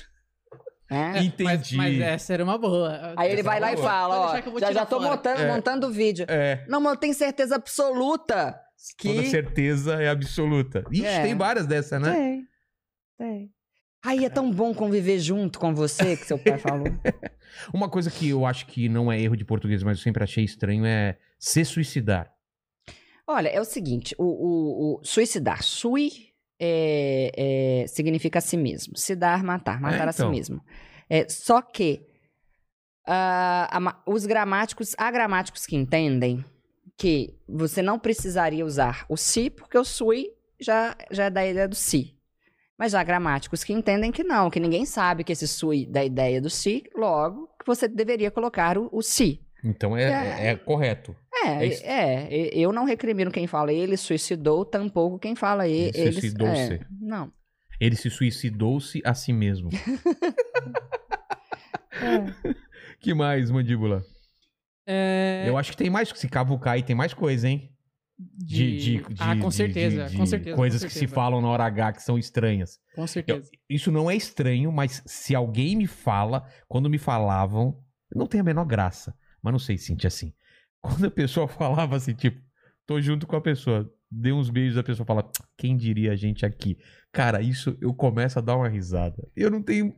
[0.91, 1.77] É, Entendi.
[1.77, 3.15] Mas, mas essa era uma boa.
[3.17, 3.89] Aí ele Essa vai lá e boa.
[3.89, 5.11] fala, Pode ó, já, já tô fora.
[5.11, 5.47] montando, É.
[5.53, 6.27] montando o vídeo.
[6.29, 6.63] É.
[6.69, 8.55] Não, mas eu tenho certeza absoluta
[8.97, 10.85] Que- Quando a certeza é absoluta.
[10.91, 11.23] Ixi, É.
[11.23, 12.13] tem várias dessas, né?
[12.15, 12.49] Tem,
[13.19, 13.51] tem.
[14.05, 16.87] Ai, é tão bom conviver junto com você, que seu pai falou.
[17.75, 20.45] Uma coisa que eu acho que não é erro de português, mas eu sempre achei
[20.45, 22.31] estranho é se suicidar.
[23.27, 26.11] Olha, é o seguinte, o, o- o suicidar, sui
[26.61, 28.97] é, é, significa a si mesmo.
[28.97, 30.31] Se dar, matar, matar É, a si então.
[30.31, 30.61] mesmo.
[31.11, 32.07] É, só que
[33.07, 36.45] ah, a os gramáticos, há gramáticos que entendem
[36.97, 40.29] que você não precisaria usar o si, porque o sui
[40.61, 42.15] já, já é da ideia do si.
[42.79, 46.41] Mas há gramáticos que entendem que não, que ninguém sabe que esse sui da ideia
[46.41, 49.41] do si, logo que você deveria colocar o, o si.
[49.65, 51.17] Então é, é- é correto.
[51.35, 55.91] É, É é, e- eu não recrimino quem fala ele suicidou, tampouco quem fala Ele
[55.95, 56.13] ele.
[56.13, 56.75] suicidou-se.
[56.75, 57.33] é, não.
[57.81, 59.69] Ele se suicidou-se a si mesmo.
[63.01, 64.05] que mais, mandíbula?
[64.87, 66.09] É, Eu acho que tem mais.
[66.15, 67.71] Se cavucar aí, tem mais coisa, hein?
[68.19, 70.57] De, de, de- ah, com certeza, de- com certeza.
[70.57, 72.79] Coisas com que se certeza, falam na hora H que são estranhas.
[72.95, 73.51] Com Eu- certeza.
[73.69, 77.79] isso não é estranho, mas se alguém me fala, quando me falavam,
[78.15, 79.15] não tem a menor graça.
[79.43, 80.33] Mas não sei sentir assim.
[80.81, 82.41] Quando a pessoa falava assim, tipo,
[82.87, 86.47] tô junto com a pessoa, dei uns beijos, a pessoa fala, quem diria a gente
[86.47, 86.79] aqui?
[87.13, 89.27] Cara, isso eu começo a dar uma risada.
[89.35, 89.95] Eu não tenho.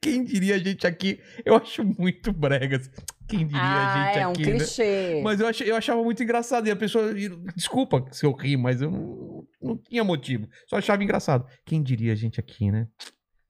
[0.00, 1.20] Quem diria a gente aqui?
[1.44, 2.90] Eu acho muito bregas.
[3.28, 4.46] Quem diria a Ah, gente é um aqui?
[4.46, 4.52] né?
[4.56, 5.20] clichê.
[5.22, 6.66] Mas eu, ach, eu achava muito engraçado.
[6.66, 7.12] E a pessoa.
[7.54, 10.48] Desculpa se eu ri, mas eu não, não tinha motivo.
[10.66, 11.46] Só achava engraçado.
[11.66, 12.88] Quem diria a gente aqui, né?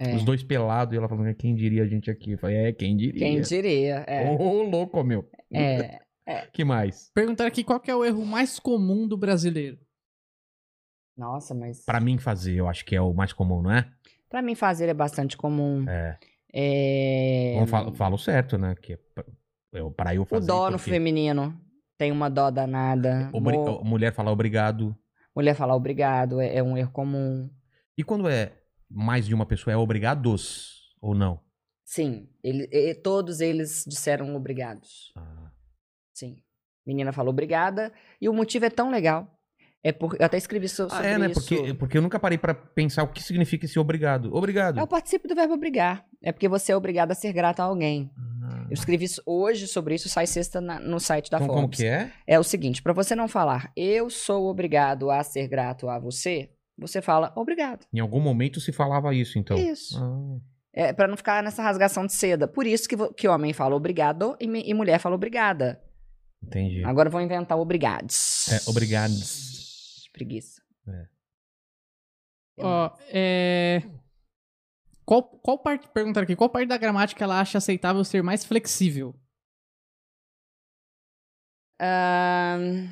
[0.00, 0.16] É.
[0.16, 2.32] Os dois pelados, e ela falando, quem diria a gente aqui?
[2.32, 3.20] Eu falei, é, quem diria?
[3.20, 4.04] Quem diria?
[4.08, 4.28] É.
[4.32, 5.28] Ô, louco, meu.
[5.52, 6.00] é.
[6.52, 7.10] Que mais?
[7.14, 9.78] Perguntaram aqui qual que é o erro mais comum do brasileiro.
[11.16, 11.84] Nossa, mas.
[11.84, 13.90] Pra mim fazer, eu acho que é o mais comum, não é?
[14.28, 15.84] Pra mim, fazer é bastante comum.
[15.88, 16.18] É.
[16.54, 18.74] É, Vamos falo, falo certo, né?
[18.74, 19.24] Que é pra,
[19.74, 20.46] eu- pra eu O fazer.
[20.46, 21.58] dó no porque feminino.
[21.98, 23.30] Tem uma dó danada.
[23.32, 24.96] obri- Mo- Mulher falar obrigado.
[25.36, 27.48] Mulher falar obrigado é, é um erro comum.
[27.96, 28.52] E quando é
[28.90, 31.40] mais de uma pessoa, é obrigados ou não?
[31.84, 35.12] Sim, ele, e- todos eles disseram obrigados.
[35.16, 35.41] Ah,
[36.14, 36.36] Sim.
[36.86, 37.92] Menina falou obrigada.
[38.20, 39.28] E o motivo é tão legal.
[39.84, 41.30] É por, eu até escrevi so- sobre Ah, é, né?
[41.30, 41.40] isso.
[41.40, 44.32] Porque, porque eu nunca parei pra pensar o que significa esse obrigado.
[44.34, 44.80] Obrigado.
[44.80, 46.04] O participo do verbo obrigar.
[46.22, 48.08] É porque você é obrigado a ser grato a alguém.
[48.16, 48.66] Ah.
[48.70, 51.62] Eu escrevi hoje sobre isso, sai sexta na- no site da Então, Forbes.
[51.62, 52.12] como que é?
[52.26, 56.50] É o seguinte, pra você não falar eu sou obrigado a ser grato a você,
[56.78, 57.84] você fala obrigado.
[57.92, 59.56] Em algum momento se falava isso, então.
[59.56, 59.98] Isso.
[60.00, 60.38] Ah,
[60.74, 62.46] É para não ficar nessa rasgação de seda.
[62.48, 65.80] Por isso que, que homem fala obrigado e, e mulher fala obrigada.
[66.42, 66.84] Entendi.
[66.84, 68.48] Agora eu vou inventar obrigados.
[68.48, 70.08] É, obrigados.
[70.12, 70.62] Preguiça.
[72.58, 73.82] Ó, é...
[75.04, 79.14] Qual, qual parte, perguntaram aqui, qual parte da gramática ela acha aceitável ser mais flexível?
[81.80, 82.88] Ahn,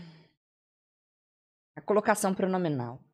[1.76, 3.04] a colocação pronominal.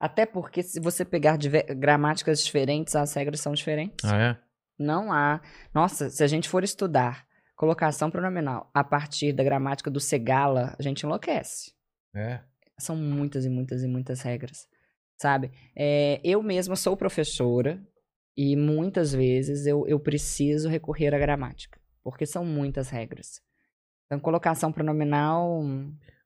[0.00, 4.04] Até porque se você pegar diver- gramáticas diferentes, as regras são diferentes.
[4.04, 4.42] Ah, é?
[4.76, 5.40] Não há.
[5.72, 7.24] Nossa, se a gente for estudar
[7.66, 11.72] colocação pronominal a partir da gramática do Segala, a gente enlouquece.
[12.12, 12.40] É.
[12.76, 14.66] São muitas e muitas e muitas regras,
[15.16, 15.52] sabe?
[15.76, 17.80] É, eu mesma sou professora
[18.36, 23.40] e muitas vezes eu, eu preciso recorrer à gramática, porque são muitas regras.
[24.06, 25.62] Então, colocação pronominal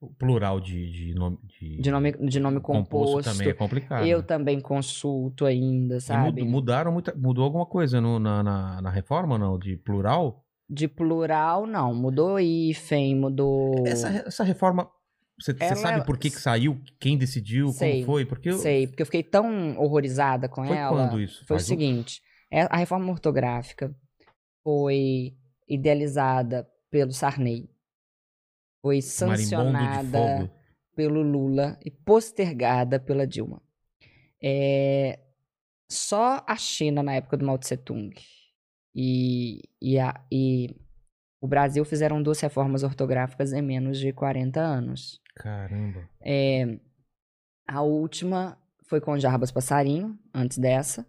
[0.01, 1.39] O plural de, de nome.
[1.45, 4.07] De, de nome, de nome composto, também é complicado.
[4.07, 4.25] eu né?
[4.25, 6.41] também consulto ainda, E sabe?
[6.43, 9.59] mud- mudaram muita, mudou alguma coisa no- na, na, na reforma, não?
[9.59, 10.43] De plural?
[10.69, 11.95] De plural, não.
[11.95, 13.87] Mudou hífen, mudou.
[13.87, 14.91] Essa, essa reforma,
[15.41, 16.81] você, Ela- sabe por que, que saiu?
[16.99, 17.69] Quem decidiu?
[17.69, 18.27] Sei, como foi?
[18.27, 20.91] Porque eu, Sei, porque eu fiquei tão horrorizada com foi ela.
[21.09, 21.45] quando isso?
[21.47, 22.21] Foi o Faz um- seguinte:
[22.51, 23.95] é- a reforma ortográfica
[24.65, 25.37] foi
[25.69, 27.69] idealizada pelo Sarney,
[28.83, 30.51] foi sancionada
[30.97, 33.61] pelo Lula e postergada pela Dilma.
[34.43, 35.19] É,
[35.91, 38.11] só a China, na época do Mao Tse Tung,
[38.99, 40.75] e, e, a- e
[41.41, 45.21] o Brasil fizeram duas reformas ortográficas em menos de 40 anos.
[45.35, 46.09] Caramba.
[46.21, 46.79] É,
[47.69, 51.07] a última foi com o Jarbas Passarinho, antes dessa.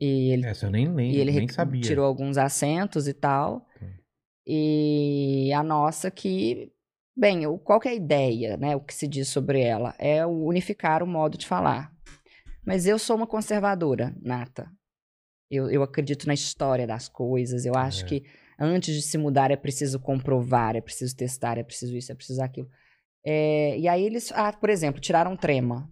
[0.00, 1.80] E ele, Essa eu nem, nem, e ele nem sabia.
[1.80, 3.68] tirou alguns acentos e tal.
[3.80, 3.92] Hum.
[4.46, 6.72] E a nossa que,
[7.16, 8.74] bem, o- qual que é a ideia, né?
[8.74, 9.94] O que se diz sobre ela?
[9.98, 11.94] É unificar o modo de falar.
[12.66, 14.68] Mas eu sou uma conservadora, nata.
[15.50, 17.64] Eu, eu acredito na história das coisas.
[17.66, 18.08] Eu acho É.
[18.08, 18.22] que
[18.58, 22.42] antes de se mudar é preciso comprovar, é preciso testar, é preciso isso, é preciso
[22.42, 22.68] aquilo.
[23.24, 25.88] É, e aí eles, ah, por exemplo, tiraram trema.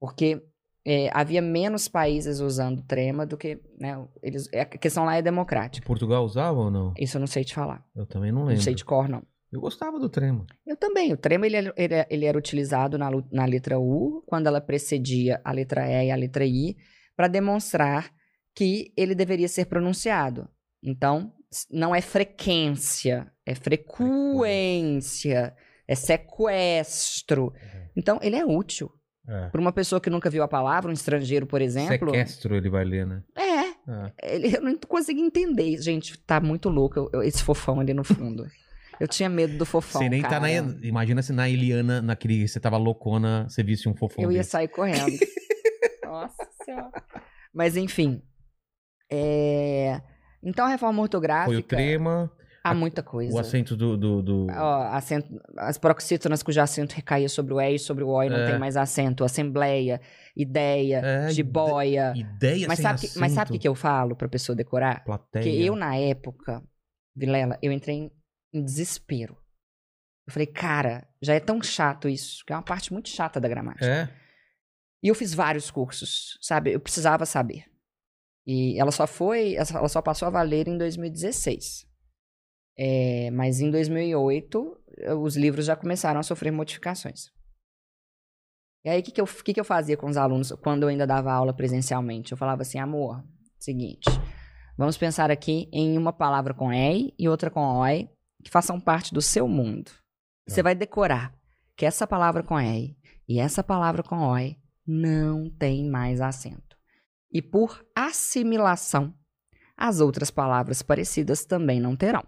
[0.00, 0.40] Porque
[0.86, 5.24] é, havia menos países usando trema do que, né, eles, a questão lá é De
[5.24, 5.86] democrática.
[5.86, 6.94] Portugal usava ou não?
[6.98, 7.84] Isso eu não sei te falar.
[7.94, 8.62] Eu também não Não lembro.
[8.62, 9.22] sei de cor, não.
[9.50, 10.46] Eu gostava do trema.
[10.66, 11.12] Eu também.
[11.12, 15.40] O trema ele, era- ele, ele era utilizado na, na letra U, quando ela precedia
[15.44, 16.76] a letra E e a letra I,
[17.16, 18.10] para demonstrar
[18.58, 20.48] que ele deveria ser pronunciado.
[20.82, 21.32] Então,
[21.70, 25.54] não é frequência, é frequência,
[25.86, 27.52] é sequestro.
[27.96, 28.90] Então, ele é útil.
[29.28, 29.48] É.
[29.50, 32.10] Para uma pessoa que nunca viu a palavra, um estrangeiro, por exemplo.
[32.10, 33.22] Sequestro ele vai ler, né?
[33.36, 34.12] É, Ah.
[34.22, 35.80] ele, eu não consegui entender.
[35.80, 38.44] Gente, tá muito louco eu- eu- esse fofão ali no fundo.
[39.00, 40.02] Eu tinha medo do fofão.
[40.02, 40.40] Você nem tá cara.
[40.62, 40.76] na.
[40.84, 42.48] Imagina se na Eliana, naquele.
[42.48, 44.24] Você tava loucona, você visse um fofão.
[44.24, 44.50] Eu ia desse.
[44.50, 45.06] sair correndo.
[46.04, 46.90] Nossa Senhora.
[47.54, 48.20] Mas enfim.
[49.10, 50.00] É,
[50.42, 51.50] Então a reforma ortográfica.
[51.52, 52.30] Foi o trema,
[52.62, 53.34] Há muita coisa.
[53.34, 53.96] o acento do.
[53.96, 58.08] do, do- Ó, acento- as paroxítonas cujo acento recaía sobre o E e sobre o
[58.08, 58.50] O e não É.
[58.50, 59.24] tem mais acento.
[59.24, 60.00] Assembleia,
[60.36, 62.12] ideia, É, jiboia.
[62.16, 65.02] Ideia Mas sabe, que, mas sabe o que, que eu falo pra pessoa decorar?
[65.04, 65.42] Plateia.
[65.44, 66.62] Porque eu, na época,
[67.16, 68.10] Vilela, eu entrei em,
[68.52, 69.36] em desespero.
[70.26, 73.48] Eu falei, cara, já é tão chato isso, que é uma parte muito chata da
[73.48, 73.86] gramática.
[73.86, 74.10] É?
[75.02, 76.72] E eu fiz vários cursos, sabe?
[76.72, 77.64] Eu precisava saber.
[78.48, 81.86] E ela só foi, ela só passou a valer em 2016.
[82.78, 87.26] É, mas em 2008, eh, os livros já começaram a sofrer modificações.
[88.86, 90.88] E aí, o que, que, eu, que, que eu fazia com os alunos quando eu
[90.88, 92.32] ainda dava aula presencialmente?
[92.32, 93.22] Eu falava assim, amor,
[93.58, 94.08] seguinte,
[94.78, 98.08] vamos pensar aqui em uma palavra com EI e outra com OI
[98.42, 99.90] que façam parte do seu mundo.
[100.48, 101.34] Você vai decorar
[101.76, 102.96] que essa palavra com EI
[103.28, 104.56] e essa palavra com OI
[104.86, 106.67] não tem mais acento.
[107.32, 109.14] E por assimilação,
[109.76, 112.24] as outras palavras parecidas também não terão.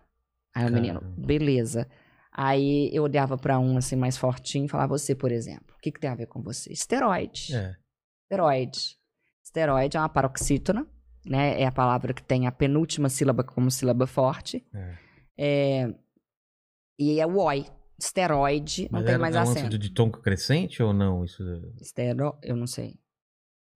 [0.54, 1.88] Aí o menino, beleza.
[2.32, 5.90] Aí eu olhava pra um assim mais fortinho e falava, você, por exemplo, o que,
[5.90, 6.72] que tem a ver com você?
[6.72, 7.54] Esteroide.
[7.54, 7.76] É.
[8.24, 8.98] Esteroide.
[9.44, 10.86] Esteroide é uma paroxítona,
[11.24, 11.60] né?
[11.60, 14.64] É a palavra que tem a penúltima sílaba como sílaba forte.
[14.72, 14.98] É.
[15.38, 15.94] É,
[16.98, 17.66] E é o oi.
[17.98, 19.78] Esteroide, não Mas tem era, mais é um lance acento.
[19.78, 21.24] de tom crescente ou não?
[21.24, 21.42] Isso.
[21.80, 22.38] Estero...
[22.42, 22.98] Eu não sei.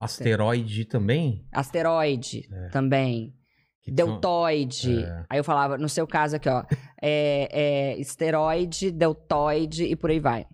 [0.04, 1.46] Asteroide também?
[1.52, 2.68] Asteroide É.
[2.68, 3.34] também.
[3.82, 5.02] Que Deltoide.
[5.04, 5.24] É.
[5.28, 6.64] Aí eu falava, no seu caso aqui, ó.
[7.02, 7.48] é,
[7.92, 10.46] é esteroide, deltoide e por aí vai.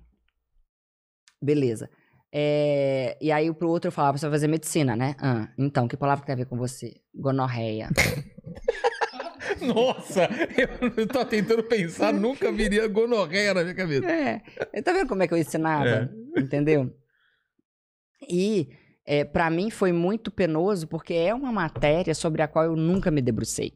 [1.43, 1.89] Beleza.
[2.33, 5.15] É, e aí pro outro eu falava, você vai fazer medicina, né?
[5.19, 6.93] Ah, então, que palavra que tem a ver com você?
[7.15, 7.89] Gonorreia.
[9.63, 10.29] Nossa,
[10.97, 14.07] eu tô tentando pensar, nunca viria gonorreia na minha cabeça.
[14.11, 14.41] É,
[14.83, 16.11] tá vendo como é que eu ensinava?
[16.37, 16.95] Entendeu?
[18.29, 18.69] E
[19.13, 23.11] é, para mim foi muito penoso porque é uma matéria sobre a qual eu nunca
[23.11, 23.73] me debrucei.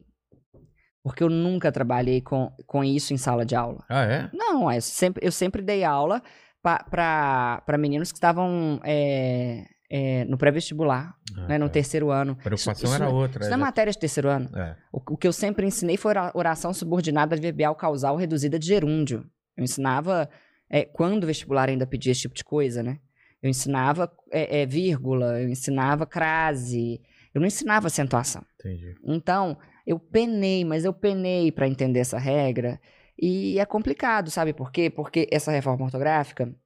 [1.02, 3.84] Porque eu nunca trabalhei com, com isso em sala de aula.
[3.88, 4.30] Ah, é?
[4.32, 6.22] Não, é sempre, eu sempre dei aula
[6.62, 11.72] para meninos que estavam é, é, no pré-vestibular, Ah, né, no tá.
[11.74, 12.32] terceiro ano.
[12.40, 13.40] A preocupação Isso- era isso- outra.
[13.40, 14.48] Isso não é já- matéria de terceiro ano.
[14.56, 14.76] É.
[14.92, 19.24] O, o que eu sempre ensinei foi ora- oração subordinada adverbial causal reduzida de gerúndio.
[19.56, 20.28] Eu ensinava,
[20.70, 22.98] é, quando o vestibular ainda pedia esse tipo de coisa, né?
[23.44, 27.02] Eu ensinava é, é, vírgula, eu ensinava crase,
[27.34, 28.42] eu não ensinava acentuação.
[28.58, 28.94] Entendi.
[29.04, 32.80] Então, eu penei, mas eu penei para entender essa regra.
[33.20, 34.88] E é complicado, sabe por quê?
[34.88, 36.56] Porque essa reforma ortográfica,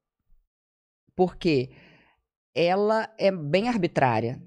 [1.16, 1.72] porque
[2.54, 4.40] ela é bem arbitrária.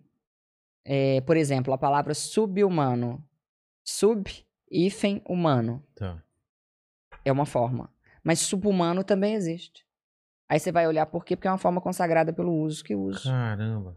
[0.86, 3.22] É, por exemplo, a palavra subhumano,
[3.84, 4.32] sub,
[4.72, 6.24] hífen, humano, Tá.
[7.26, 7.94] é uma forma.
[8.24, 9.86] Mas subhumano também existe.
[10.52, 11.36] Aí você vai olhar por quê?
[11.38, 13.24] Porque é uma forma consagrada pelo uso que uso.
[13.24, 13.96] Caramba.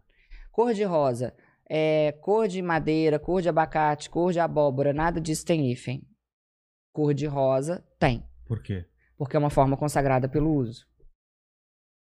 [0.53, 1.35] Cor de rosa,
[1.69, 6.03] é, cor de madeira, cor de abacate, cor de abóbora, nada disso tem hífen.
[6.93, 8.87] Cor de rosa tem, Por quê?
[9.19, 10.87] porque é uma forma consagrada pelo uso.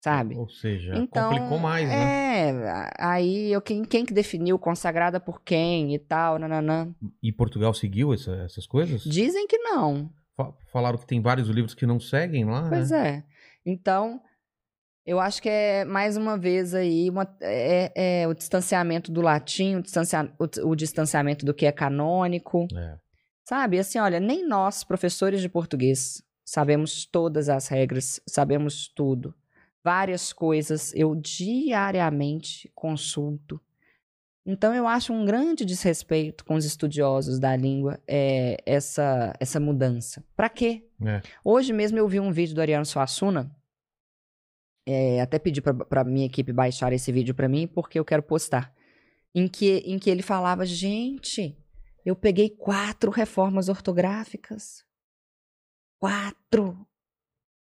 [0.05, 0.37] Sabe?
[0.37, 2.51] Ou seja, Então, complicou mais, né?
[2.51, 6.95] É, a- aí eu, quem, quem que definiu consagrada por quem e tal, nananã.
[7.23, 9.03] E Portugal seguiu essa- essas coisas?
[9.03, 10.11] Dizem que não.
[10.37, 13.09] Fa- Falaram que tem vários livros que não seguem lá, Pois né?
[13.09, 13.36] é.
[13.67, 14.23] Então,
[15.05, 19.77] eu acho que é mais uma vez aí uma- é, é o distanciamento do latim,
[19.77, 22.67] o, distancia- o- o distanciamento do que é canônico.
[22.75, 22.97] É.
[23.49, 29.35] Sabe, assim, olha, nem nós, professores de português, sabemos todas as regras, sabemos tudo.
[29.85, 33.61] Várias coisas eu diariamente consulto.
[34.49, 40.25] Então, eu acho um grande desrespeito com os estudiosos da língua é, essa, essa mudança.
[40.37, 40.89] Pra quê?
[41.05, 41.21] É.
[41.45, 43.51] Hoje mesmo eu vi um vídeo do Ariano Suassuna,
[44.87, 48.23] é, até pedi pra, pra minha equipe baixar esse vídeo pra mim, porque eu quero
[48.23, 48.73] postar,
[49.35, 51.59] em que, em que ele falava, gente,
[52.05, 54.85] eu peguei quatro reformas ortográficas.
[55.99, 56.87] Quatro!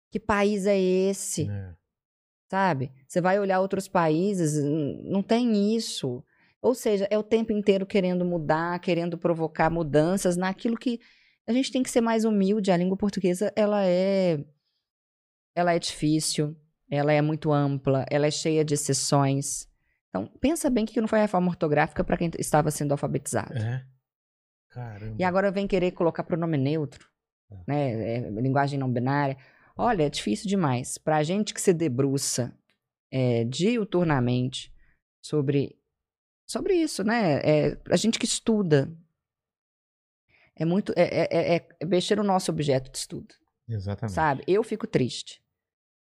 [0.10, 1.50] Que país é esse?
[1.50, 1.76] É.
[2.50, 2.90] Sabe?
[3.06, 4.64] Você vai olhar outros países,
[5.04, 6.24] não tem isso.
[6.62, 11.00] Ou seja, é o tempo inteiro querendo mudar, querendo provocar mudanças naquilo que
[11.48, 12.72] A gente tem que ser mais humilde.
[12.72, 14.44] A língua portuguesa, ela é.
[15.56, 16.56] Ela é difícil,
[16.90, 19.68] ela é muito ampla, ela é cheia de exceções.
[20.10, 23.58] Então, pensa bem que não foi a reforma ortográfica para quem estava sendo alfabetizado.
[23.58, 23.86] É.
[24.70, 25.16] Caramba.
[25.18, 27.08] E agora vem querer colocar pronome neutro,
[27.68, 28.18] né?
[28.18, 29.38] é, linguagem não binária.
[29.76, 30.98] Olha, é difícil demais.
[30.98, 32.54] Pra gente que se debruça
[33.12, 34.74] é, diuturnamente
[35.22, 35.79] sobre,
[36.50, 37.40] sobre isso, né?
[37.44, 38.92] É, a gente que estuda.
[40.56, 40.92] É muito.
[40.96, 43.36] É, é, é, é mexer no nosso objeto de estudo.
[43.68, 44.16] Exatamente.
[44.16, 44.44] Sabe?
[44.48, 45.44] Eu fico triste.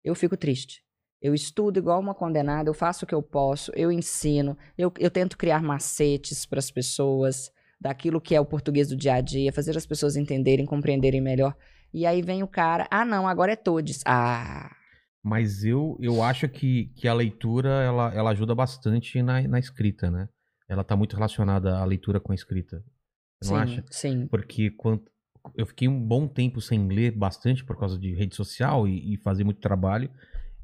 [0.05, 0.85] Eu fico triste.
[1.21, 5.11] Eu estudo igual uma condenada, eu faço o que eu posso, eu ensino, eu, eu
[5.11, 7.51] tento criar macetes para as pessoas,
[7.81, 11.57] daquilo que é o português do dia a dia, fazer as pessoas entenderem, compreenderem melhor.
[11.93, 14.03] E aí vem o cara, ah não, agora é todes.
[14.07, 14.71] Ah,
[15.25, 20.11] Mas eu, eu acho que, que a leitura ela, ela ajuda bastante na, na escrita,
[20.11, 20.29] né?
[20.69, 22.83] Ela tá muito relacionada à leitura com a escrita.
[23.41, 23.85] Você não sim, acha?
[23.91, 24.27] sim.
[24.29, 25.05] Porque quando,
[25.55, 29.17] eu fiquei um bom tempo sem ler bastante por causa de rede social e, e
[29.19, 30.11] fazer muito trabalho.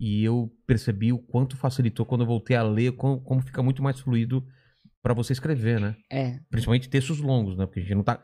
[0.00, 3.82] E eu percebi o quanto facilitou quando eu voltei a ler, como, como fica muito
[3.82, 4.44] mais fluido
[5.02, 5.96] para você escrever, né?
[6.10, 7.66] É, Principalmente textos longos, né?
[7.66, 8.20] Porque a gente não tá.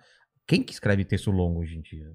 [0.46, 2.10] Quem que escreve texto longo hoje em dia?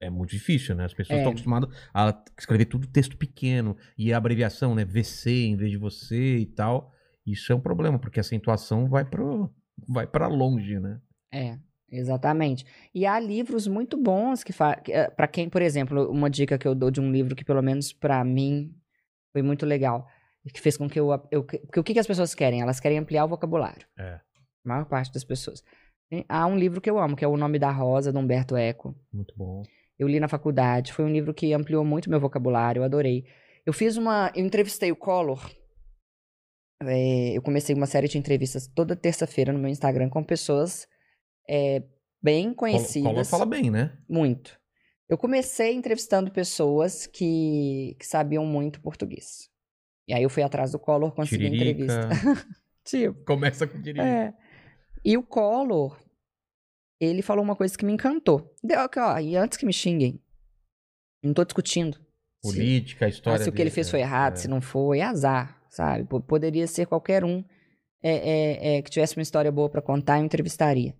[0.00, 0.84] É muito difícil, né?
[0.84, 1.20] As pessoas É.
[1.20, 3.76] estão acostumadas a escrever tudo texto pequeno.
[3.96, 4.84] E a abreviação, né?
[4.84, 6.92] VC em vez de você e tal.
[7.26, 9.50] Isso é um problema, porque a acentuação vai pro.
[9.88, 11.00] vai para longe, né?
[11.32, 11.58] é,
[11.90, 12.64] exatamente.
[12.94, 16.90] E há livros muito bons que para quem, por exemplo, uma dica que eu dou
[16.90, 18.72] de um livro que pelo menos para mim
[19.32, 20.06] foi muito legal,
[20.52, 22.60] que fez com que eu, eu porque o que, que as pessoas querem?
[22.60, 23.86] Elas querem ampliar o vocabulário.
[23.98, 24.20] É.
[24.64, 25.62] A maior parte das pessoas.
[26.28, 28.94] Há um livro que eu amo, que é O Nome da Rosa, do Humberto Eco.
[29.12, 29.62] Muito bom.
[29.98, 30.92] Eu li na faculdade.
[30.92, 33.24] Foi um livro que ampliou muito meu vocabulário, eu adorei.
[33.64, 34.30] Eu fiz uma.
[34.34, 35.50] Eu entrevistei o Collor.
[36.88, 40.86] É, eu comecei uma série de entrevistas toda terça-feira no meu Instagram com pessoas
[41.48, 41.82] é,
[42.22, 43.10] bem conhecidas.
[43.10, 43.96] Collor fala bem, né?
[44.08, 44.58] Muito.
[45.08, 49.50] Eu comecei entrevistando pessoas que, que sabiam muito português.
[50.08, 51.82] E aí eu fui atrás do Collor, consegui Tiririca.
[51.82, 52.48] entrevista.
[52.84, 53.24] tipo.
[53.24, 54.06] Começa com direito.
[54.06, 54.34] É.
[55.04, 55.98] E o Collor,
[56.98, 58.54] ele falou uma coisa que me encantou.
[58.62, 60.20] Deu ó, e antes que me xinguem,
[61.22, 61.98] não tô discutindo.
[62.42, 63.42] Se, Política, ah, história.
[63.42, 64.36] se o que ele dele, fez é, foi errado, é.
[64.36, 66.04] se não foi, azar, sabe?
[66.26, 67.44] Poderia ser qualquer um
[68.02, 70.94] é, é, é, que tivesse uma história boa pra contar, eu entrevistaria.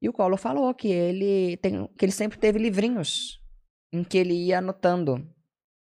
[0.00, 3.38] E o Collor falou que ele tem, que ele sempre teve livrinhos
[3.92, 5.28] em que ele ia anotando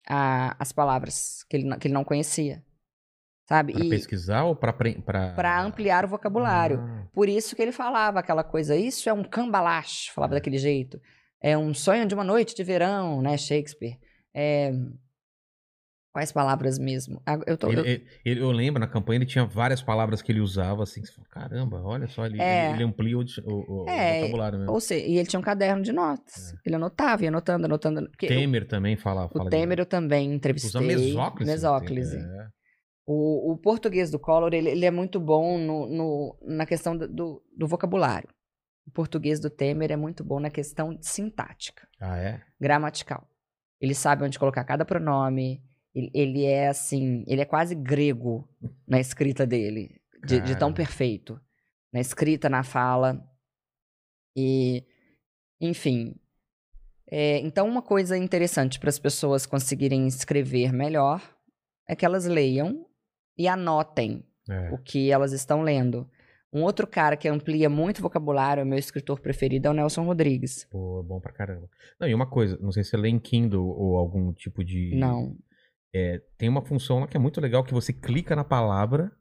[0.07, 2.64] a- as palavras que ele, não- que ele não conhecia,
[3.48, 3.74] sabe?
[3.74, 4.74] Pra E pesquisar ou pra...
[4.74, 6.80] para ampliar o vocabulário.
[6.80, 10.99] Ah, Por isso que ele falava aquela coisa, isso é um cambalache, falava daquele jeito.
[11.41, 13.99] É um sonho de uma noite de verão, né, Shakespeare.
[14.34, 14.72] É...
[16.16, 17.22] Quais palavras mesmo?
[17.26, 20.32] Ah, Eu tô, Ele- eu- ele- eu lembro, na campanha ele tinha várias palavras que
[20.32, 22.72] ele usava, assim, que você fala, caramba, olha só, ele, É.
[22.72, 24.72] ele, amplia o, o- o É, vocabulário mesmo.
[24.74, 26.56] Ou seja, e ele tinha um caderno de notas.
[26.66, 28.10] Ele anotava, ia anotando, anotando.
[28.18, 29.26] Temer também fala.
[29.26, 30.70] o, fala o de- Temer eu também entrevistei.
[30.70, 31.52] Usa mesóclise.
[31.52, 32.18] Mesóclise.
[32.18, 32.48] É.
[33.06, 37.10] O, o português do Collor, ele, ele é muito bom no, no- na questão do,
[37.10, 38.30] do, do vocabulário.
[38.88, 41.86] O português do Temer é muito bom na questão sintática.
[42.00, 42.42] Ah, é?
[42.58, 43.28] gramatical.
[43.82, 45.62] Ele sabe onde colocar cada pronome.
[45.96, 48.46] Ele, ele é assim, ele é quase grego
[48.86, 51.40] na escrita dele, de, de tão perfeito.
[51.94, 53.26] Na escrita, na fala.
[54.36, 54.84] E,
[55.62, 56.16] enfim.
[57.10, 61.22] É, então, uma coisa interessante para as pessoas conseguirem escrever melhor
[61.88, 62.86] é que elas leiam
[63.38, 64.72] e anotem É.
[64.74, 66.10] o que elas estão lendo.
[66.52, 70.66] Um outro cara que amplia muito vocabulário, o meu escritor preferido, é o Nelson Rodrigues.
[70.72, 71.70] Pô, é bom pra caramba.
[72.00, 74.96] Não, e uma coisa, não sei se você lê em Kindle ou algum tipo de.
[74.96, 75.36] Não.
[75.98, 79.12] É, tem uma função lá que é muito legal que você clica na palavra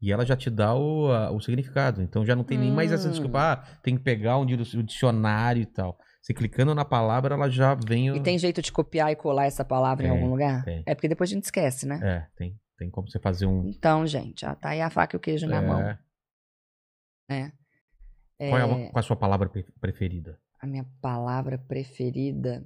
[0.00, 2.00] e ela já te dá o, a- o significado.
[2.02, 3.10] Então já não tem nem mais essa Hum.
[3.10, 5.98] desculpa, ah, tem que pegar um dicionário e tal.
[6.22, 8.10] Você clicando na palavra, ela já vem.
[8.10, 10.64] o- E tem jeito de copiar e colar essa palavra em Tem, algum lugar?
[10.64, 10.82] tem.
[10.86, 12.00] É porque depois a gente esquece, né?
[12.02, 13.68] É, tem, tem como você fazer um.
[13.68, 15.60] Então, gente, ó, tá aí a faca e o queijo na É.
[15.60, 15.98] mão.
[17.28, 17.52] É,
[18.48, 20.38] Qual é, a, qual é a sua palavra pre- preferida?
[20.60, 22.64] a minha palavra preferida,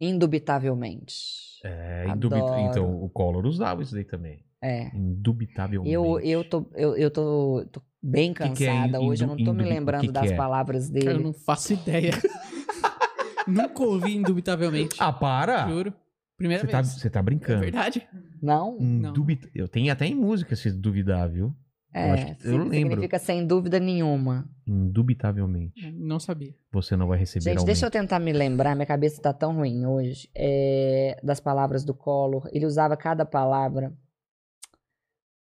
[0.00, 1.53] indubitavelmente.
[1.64, 2.40] É, indubit...
[2.70, 4.44] Então, o Collor usava isso daí também.
[4.62, 4.94] É.
[4.94, 5.92] Indubitavelmente.
[5.92, 9.28] Eu, eu, tô, eu, eu tô, tô bem que que é cansada in- hoje, eu
[9.28, 10.36] não tô indu- me lembrando que que das é?
[10.36, 11.24] palavras Cara, eu dele.
[11.24, 12.12] não faço ideia.
[13.48, 14.96] Nunca ouvi indubitavelmente.
[14.98, 15.68] Ah, para!
[15.68, 15.92] Juro.
[16.36, 16.94] Primeira Você tá, vez.
[16.94, 17.60] você tá É brincando.
[17.60, 18.06] verdade?
[18.42, 18.76] Não?
[18.80, 19.48] Indubit...
[19.54, 21.54] Eu tenho até em música se duvidar, viu?
[21.94, 22.72] É, acho que- eu lembro.
[22.74, 24.48] significa sem dúvida nenhuma.
[24.66, 25.92] Indubitavelmente.
[25.92, 26.52] Não sabia.
[26.72, 27.66] Você não vai receber Gente, aumento.
[27.66, 31.94] deixa eu tentar me lembrar, minha cabeça tá tão ruim hoje, é, das palavras do
[31.94, 32.48] Collor.
[32.52, 33.92] Ele usava cada palavra.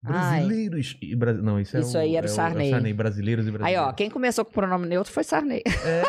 [0.04, 0.40] Ai.
[0.40, 2.92] Brasileiros e Bra- Não, isso, Isso é o, aí era o é Sarney.
[2.92, 3.88] Brasileiros e Aí, brasileiros.
[3.88, 5.62] ó, quem começou com o pronome neutro foi Sarney.
[5.64, 6.02] É.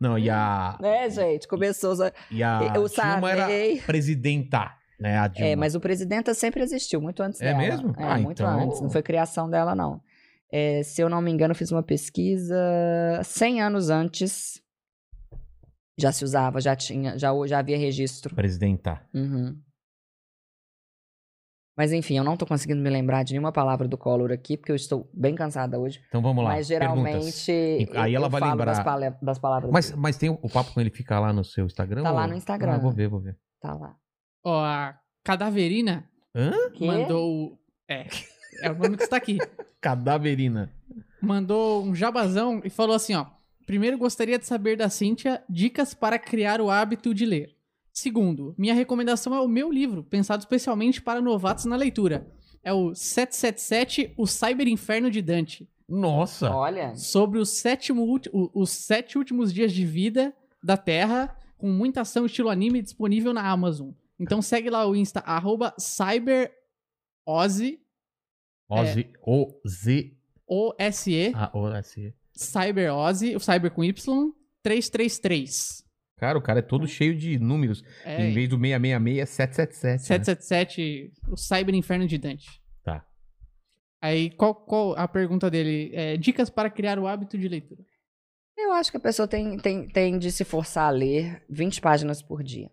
[0.00, 0.76] Não, e a.
[0.82, 1.46] Né, gente?
[1.46, 1.94] Começou.
[2.30, 3.46] E a Eu Dilma era
[3.86, 5.18] presidenta, né?
[5.18, 5.48] A Dilma.
[5.50, 7.58] É, mas o presidenta sempre existiu, muito antes É dela.
[7.58, 7.94] mesmo?
[7.98, 8.80] É, Ah, muito então- antes.
[8.80, 10.00] Não foi criação dela, não.
[10.50, 12.54] É, se eu não me engano, fiz uma pesquisa
[13.24, 14.62] 100 anos antes.
[15.98, 18.34] Já se usava, já tinha, já, já havia registro.
[18.34, 19.00] Presidenta.
[19.14, 19.58] Uhum.
[21.76, 24.70] Mas enfim, eu não tô conseguindo me lembrar de nenhuma palavra do Collor aqui, porque
[24.72, 26.02] eu estou bem cansada hoje.
[26.08, 26.50] Então vamos lá.
[26.50, 27.44] Mas perguntas.
[27.46, 27.96] geralmente.
[27.96, 28.66] Aí ela vai lembrar.
[28.84, 29.70] Das, das palavras.
[29.72, 30.00] Mas, dele.
[30.00, 32.02] mas tem o, o papo com ele fica lá no seu Instagram?
[32.02, 32.72] Tá lá ou- no Instagram.
[32.74, 33.38] Ah, vou ver, vou ver.
[33.60, 33.96] Tá lá.
[34.44, 36.52] Ó, a Cadaverina Hã?
[36.80, 37.58] Mandou.
[37.88, 38.06] É,
[38.62, 39.38] é o nome que está aqui.
[39.80, 40.72] Cadaverina.
[41.20, 43.26] Mandou um jabazão e falou assim: ó.
[43.66, 47.54] Primeiro, gostaria de saber da Cíntia dicas para criar o hábito de ler.
[47.92, 52.26] Segundo, minha recomendação é o meu livro, pensado especialmente para novatos na leitura.
[52.64, 55.68] É o 777, O Cyber Inferno de Dante.
[55.88, 56.50] Nossa.
[56.50, 56.94] Olha.
[56.96, 62.48] sobre os, sétimo, os sete últimos dias de vida da Terra, com muita ação estilo
[62.48, 63.90] anime disponível na Amazon.
[64.18, 67.80] Então segue lá o Insta, arroba CyberOze,
[68.68, 69.12] Ozzy.
[69.26, 70.16] O Z.
[70.46, 72.14] O-S-E, Ah, O S.
[72.34, 73.94] CyberOze, o Cyber com Y,
[74.62, 75.82] 333.
[76.16, 77.82] Cara, o cara é todo cheio de números.
[78.04, 79.92] É, Em vez do 666 é 777.
[79.92, 79.98] né?
[79.98, 82.48] 777, o Cyber Inferno de Dante.
[82.84, 83.04] Tá.
[84.00, 85.90] Aí, qual, qual a pergunta dele?
[85.94, 87.82] É, dicas para criar o hábito de leitura.
[88.56, 92.22] Eu acho que a pessoa tem, tem, tem de se forçar a ler 20 páginas
[92.22, 92.70] por dia.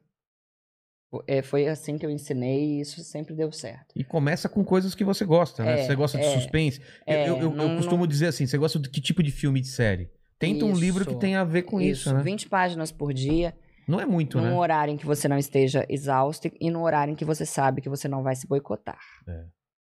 [1.26, 3.88] É, foi assim que eu ensinei e isso sempre deu certo.
[3.96, 5.82] E começa com coisas que você gosta, né?
[5.82, 6.80] É, você gosta de é, suspense.
[7.08, 9.24] Eu- é, eu, eu- eu não- costumo não- dizer assim: você gosta de que tipo
[9.24, 10.12] de filme de série?
[10.38, 11.20] Tenta um livro que Isso.
[11.20, 12.22] tenha a ver com isso, né?
[12.22, 13.54] 20 páginas por dia,
[13.88, 14.54] Não é muito, num né?
[14.54, 17.90] horário em que você não esteja exausto e no horário em que você sabe que
[17.90, 19.00] você não vai se boicotar.
[19.28, 19.46] É.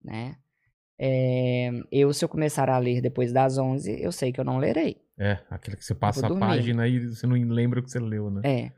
[0.02, 0.36] Né?
[0.98, 4.58] É, eu, se eu começar a ler depois das 11, eu sei que eu não
[4.60, 4.98] lerei.
[5.18, 8.30] É, aquele que você passa a página e você não lembra o que você leu,
[8.30, 8.42] né?
[8.44, 8.72] É,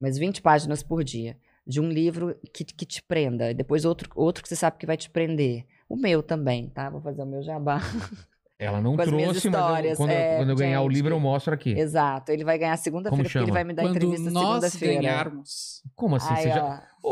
[0.00, 1.36] mas 20 páginas por dia.
[1.66, 3.50] De um livro que, que te prenda.
[3.50, 5.64] E depois outro, outro que você sabe que vai te prender.
[5.88, 6.88] O meu também, tá?
[6.90, 7.78] Vou fazer o meu jabá.
[8.58, 10.80] Ela não Com as minhas trouxe, mas eu- histórias, quando, eu- é, quando eu ganhar
[10.80, 10.94] o gente.
[10.94, 11.72] livro eu mostro aqui.
[11.72, 12.30] Exato.
[12.30, 15.02] Ele vai ganhar segunda-feira, porque ele vai me dar Quando entrevista nós segunda-feira.
[15.02, 15.82] ganharmos.
[15.96, 16.28] Como assim?
[16.32, 16.82] Ai, você já...
[17.02, 17.08] ó.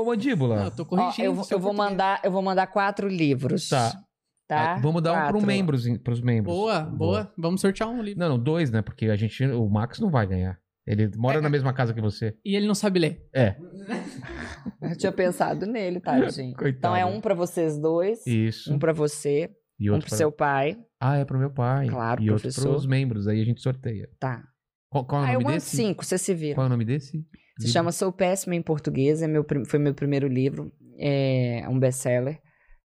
[0.00, 0.56] Ô, mandíbula.
[0.56, 1.24] Não, eu tô Ó, corrigindo.
[1.26, 3.68] eu, vou- seu eu vou mandar, eu vou mandar quatro livros.
[3.68, 3.92] Tá.
[4.46, 4.74] Tá?
[4.74, 5.38] Ah, Vamos dar um Quatro.
[5.38, 6.54] pro membros, pros membros.
[6.54, 8.18] Boa, boa, Vamos sortear um livro.
[8.20, 8.80] Não, não, dois, né?
[8.82, 10.58] Porque a gente, o Max não vai ganhar.
[10.90, 11.40] Ele mora É.
[11.42, 12.34] na mesma casa que você.
[12.44, 13.20] E ele não sabe ler.
[13.34, 13.56] É,
[14.82, 16.54] Eu tinha pensado nele, tadinho.
[16.54, 16.78] Coitado.
[16.78, 18.72] Então é um pra vocês dois, isso.
[18.72, 20.78] um pra você, E um outro pro pra- seu pai.
[21.00, 21.86] Ah, é pro meu pai.
[21.88, 22.70] Claro, E outro professor.
[22.70, 23.28] pros membros.
[23.28, 24.08] Aí a gente sorteia.
[24.18, 24.42] Tá.
[24.90, 25.76] Qual, qual é o Ah, eu nome mando desse?
[25.76, 26.54] cinco, vocês se viram.
[26.54, 27.10] Qual é o nome desse?
[27.10, 27.16] Se
[27.60, 27.72] Livro?
[27.72, 32.38] chama Sou Péssima em Português, é meu, foi meu primeiro livro, é um best-seller,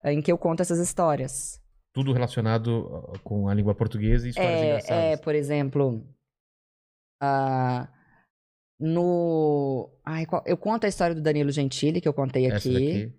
[0.05, 1.59] é, em que eu conto essas histórias.
[1.95, 2.83] Tudo relacionado
[3.25, 5.21] com a língua portuguesa e histórias É, é, engraçadas.
[5.21, 6.05] por exemplo,
[7.27, 7.89] ah,
[8.79, 9.91] no...
[10.05, 13.13] Ai, qual- eu conto a história do Danilo Gentili, que eu contei aqui,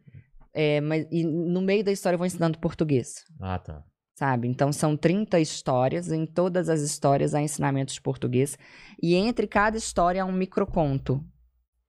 [0.53, 3.23] é, mas, e no meio da história eu vou ensinando português.
[3.39, 3.83] Ah, tá.
[4.15, 4.47] sabe?
[4.47, 8.57] Então são 30 histórias, em todas as histórias há ensinamentos de português,
[9.01, 11.23] e entre cada história há um microconto.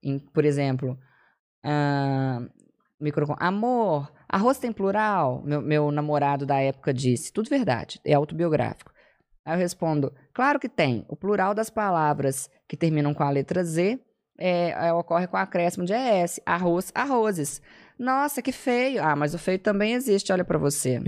[0.02, 0.98] Em- por exemplo,
[1.64, 2.40] ah,
[3.00, 5.42] microconto, amor, arroz tem plural?
[5.44, 8.92] Meu, meu namorado da época disse, tudo verdade, é autobiográfico.
[9.44, 13.64] Aí eu respondo, claro que tem, o plural das palavras que terminam com a letra
[13.64, 13.98] Z
[14.38, 17.60] é, é, ocorre com acréscimo de ES, arroz, arrozes.
[17.98, 19.02] Nossa, que feio.
[19.02, 21.00] Ah, mas o feio também existe, olha pra você.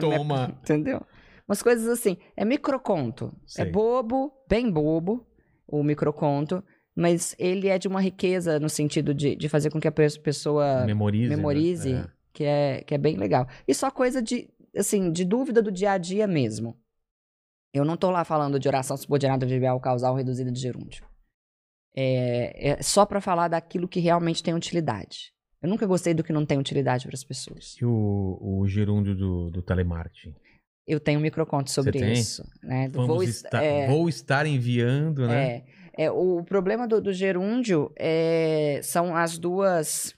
[0.00, 0.58] Toma.
[0.62, 1.00] Entendeu?
[1.48, 2.16] Umas coisas assim.
[2.36, 3.32] É microconto.
[3.46, 3.64] Sei.
[3.64, 5.24] É bobo, bem bobo,
[5.68, 6.64] o microconto,
[6.96, 10.18] mas ele é de uma riqueza no sentido de, de fazer com que a pe-
[10.20, 11.30] pessoa Memorize.
[11.30, 11.36] né?
[11.36, 12.06] memorize, É.
[12.32, 13.46] que, é, que é bem legal.
[13.68, 16.76] E só coisa de, assim, de dúvida do dia a dia mesmo.
[17.74, 21.04] Eu não tô lá falando de oração subordinada trivial causal reduzida de gerúndio.
[21.96, 25.32] É, é só pra falar daquilo que realmente tem utilidade.
[25.60, 27.74] Eu nunca gostei do que não tem utilidade para as pessoas.
[27.80, 30.34] E o, o gerúndio do, do telemarketing?
[30.86, 32.44] Eu tenho um microconto sobre isso.
[32.62, 32.88] Né?
[32.90, 35.64] Vou, estar, é, vou estar enviando, né?
[35.96, 40.14] é, é, o problema do, do gerúndio é, são as duas.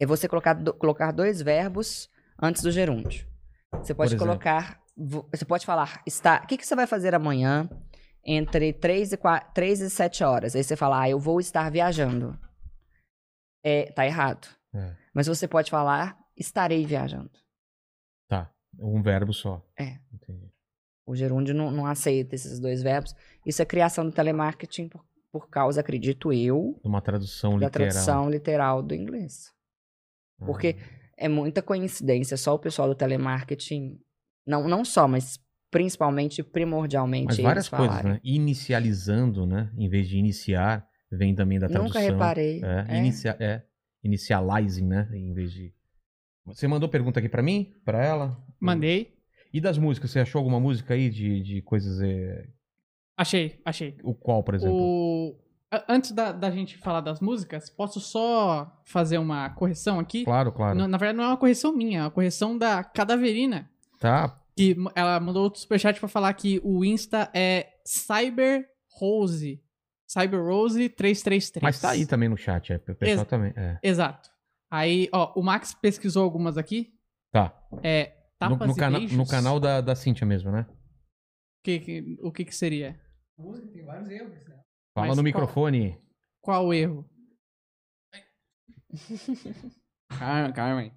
[0.00, 2.08] É você colocar, do- colocar dois verbos
[2.40, 3.26] antes do gerúndio.
[3.82, 4.80] Você pode colocar.
[4.98, 6.02] Vo- Você pode falar.
[6.06, 7.68] Está, o que, que você vai fazer amanhã
[8.24, 10.54] entre 3 e, 4, 3 e 7 horas?
[10.56, 12.38] Aí você fala, ah, eu vou estar viajando.
[13.64, 14.48] É, tá errado.
[14.74, 14.94] É.
[15.14, 17.30] Mas você pode falar, estarei viajando.
[18.28, 18.52] Tá.
[18.78, 19.64] Um verbo só.
[19.78, 19.98] É.
[20.12, 20.50] Entendi.
[21.06, 23.14] O gerúndio não, não aceita esses dois verbos.
[23.46, 27.88] Isso é criação do telemarketing por, por causa, acredito eu, Uma tradução da literal.
[27.88, 29.50] tradução literal do inglês.
[30.40, 30.44] Ah.
[30.46, 30.76] Porque
[31.16, 33.98] é muita coincidência, só o pessoal do telemarketing,
[34.48, 35.38] não, não só, mas
[35.70, 38.20] principalmente, primordialmente, Mas eles várias coisas, né?
[38.24, 39.70] Inicializando, né?
[39.76, 41.86] Em vez de iniciar, vem também da tradução.
[41.86, 42.62] Nunca reparei.
[42.64, 42.98] É, É.
[42.98, 43.62] inicia- é,
[44.02, 45.08] initializing, né?
[45.12, 45.72] Em vez de.
[46.46, 47.74] Você mandou pergunta aqui pra mim?
[47.84, 48.42] Pra ela?
[48.58, 49.14] Mandei.
[49.52, 50.10] E das músicas?
[50.10, 52.00] Você achou alguma música aí de, de coisas.
[52.00, 52.46] é,
[53.16, 53.96] Achei, achei.
[54.02, 54.76] O qual, por exemplo?
[54.78, 55.36] O...
[55.86, 60.24] Antes da, da gente falar das músicas, posso só fazer uma correção aqui?
[60.24, 60.78] Claro, claro.
[60.78, 63.68] Na, na verdade, não é uma correção minha, é uma correção da Cadaverina.
[64.00, 64.37] Tá.
[64.58, 69.62] Que ela mandou outro superchat pra falar que o Insta é Cyber Rose.
[70.10, 71.62] Cyber Rose 333.
[71.62, 72.76] Mas tá aí também no chat, é.
[72.76, 73.52] O pessoal Ex- também.
[73.56, 73.78] É.
[73.82, 74.28] Exato.
[74.70, 76.92] Aí, ó, o Max pesquisou algumas aqui.
[77.32, 77.56] Tá.
[77.82, 78.16] É.
[78.40, 79.16] No, Tapas no, e cana- beijos?
[79.16, 80.66] no canal da, da Cintia mesmo, né?
[81.64, 82.98] Que, que- o que que seria?
[83.38, 84.60] Música tem vários erros, né?
[84.94, 86.00] Fala Mas no qual- microfone.
[86.42, 87.08] Qual o erro?
[90.18, 90.92] Carmen, Carmen.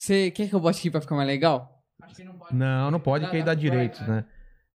[0.00, 1.77] Você quer que eu bote aqui pra ficar mais legal?
[2.02, 2.54] Acho que não pode.
[2.54, 4.24] Não, não pode, Dá- que aí dá- direitos, né?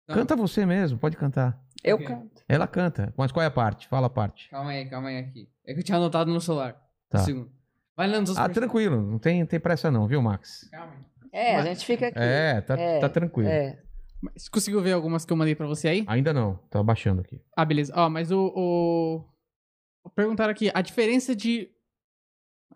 [0.08, 0.16] Não.
[0.16, 1.62] Canta você mesmo, pode cantar.
[1.84, 2.08] Eu Ok.
[2.08, 2.44] canto.
[2.48, 3.14] Ela canta.
[3.18, 3.88] Mas qual é a parte?
[3.88, 4.50] Fala a parte.
[4.50, 5.50] Calma aí, calma aí aqui.
[5.66, 6.76] É que eu tinha anotado no celular.
[7.10, 7.22] Tá.
[7.22, 7.52] Um segundo.
[7.96, 9.02] Vai lendo os Ah, tranquilo.
[9.02, 10.68] Não tem, tem pressa não, viu, Max?
[10.72, 11.00] Calma aí.
[11.32, 12.18] É, a gente fica aqui.
[12.20, 13.50] É, tá, É, tá tranquilo.
[13.50, 13.80] É.
[14.22, 16.04] Mas conseguiu ver algumas que eu mandei pra você aí?
[16.08, 16.56] Ainda não.
[16.70, 17.40] Tá baixando aqui.
[17.56, 17.94] Ah, beleza.
[17.96, 20.10] Ó, mas o, o...
[20.16, 21.70] Perguntaram aqui, a diferença de...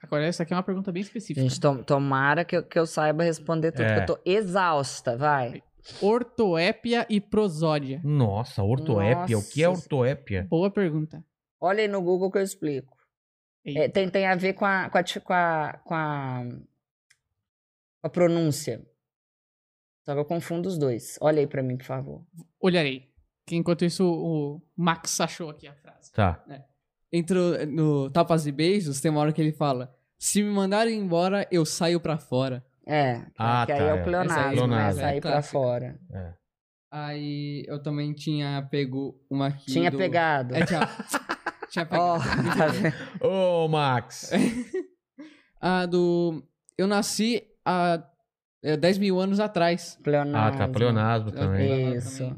[0.02, 1.42] Agora, essa aqui é uma pergunta bem específica.
[1.42, 3.96] Gente, tom- tomara que eu, que eu saiba responder tudo, É.
[4.00, 5.62] porque eu tô exausta, vai.
[6.02, 8.02] Ortoépia e prosódia.
[8.04, 9.38] Nossa, ortoépia.
[9.38, 9.82] O que é Nossa.
[9.82, 10.48] ortoépia?
[10.50, 11.24] Boa pergunta.
[11.60, 12.96] Olha aí no Google que eu explico.
[13.66, 16.42] É, tem, tem a ver com a, com a, com a, com a,
[18.02, 18.86] com a pronúncia.
[20.06, 21.18] Só que eu confundo os dois.
[21.22, 22.26] Olha aí pra mim, por favor.
[22.60, 23.10] Olharei.
[23.52, 26.12] Enquanto isso, o Max achou aqui a frase.
[26.12, 26.44] Tá.
[27.16, 31.48] Entrou no Tapas e Beijos, tem uma hora que ele fala: Se me mandarem embora,
[31.51, 32.66] eu saio pra fora.
[32.88, 33.92] É, que, Ah, que aí tá, é é.
[33.92, 34.51] o aí é pleonasmo, né?
[34.56, 35.01] pleonasmo.
[35.01, 35.51] Sair É pra clássica.
[35.53, 36.00] fora.
[36.11, 36.33] É.
[36.92, 39.66] Aí eu também tinha pego uma aqui.
[39.72, 39.98] Tinha do...
[39.98, 40.56] pegado.
[40.56, 40.80] É, tinha,
[41.69, 42.24] tinha pegado.
[43.19, 43.27] tá?
[43.27, 44.32] Ô, Max.
[45.61, 46.43] A do.
[46.77, 48.03] Eu nasci há
[48.64, 49.95] é, 10 mil anos atrás.
[50.00, 50.58] Ah, Pleonasmo.
[50.58, 50.67] tá.
[50.67, 51.93] Pleonasmo também.
[51.95, 52.35] Isso.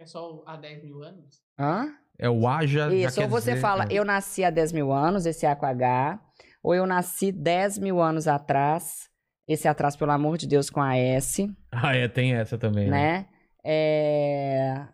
[0.00, 1.42] É só há 10 mil anos?
[1.58, 1.92] Hã?
[2.18, 2.88] É o Aja.
[2.90, 3.88] já Isso, ou você dizer- fala, é.
[3.90, 6.20] eu nasci há 10 mil anos, esse A com H,
[6.62, 9.08] ou eu nasci 10 mil anos atrás,
[9.48, 13.18] esse atrás, pelo amor de Deus, com a S, Ah, é, tem essa também, né?
[13.18, 13.26] né?
[13.64, 14.86] É...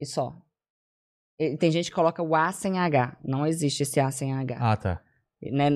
[0.00, 0.34] E só.
[1.58, 3.16] Tem gente que coloca o A sem H.
[3.24, 4.56] Não existe esse A sem H.
[4.60, 5.00] Ah, tá.
[5.40, 5.70] Né?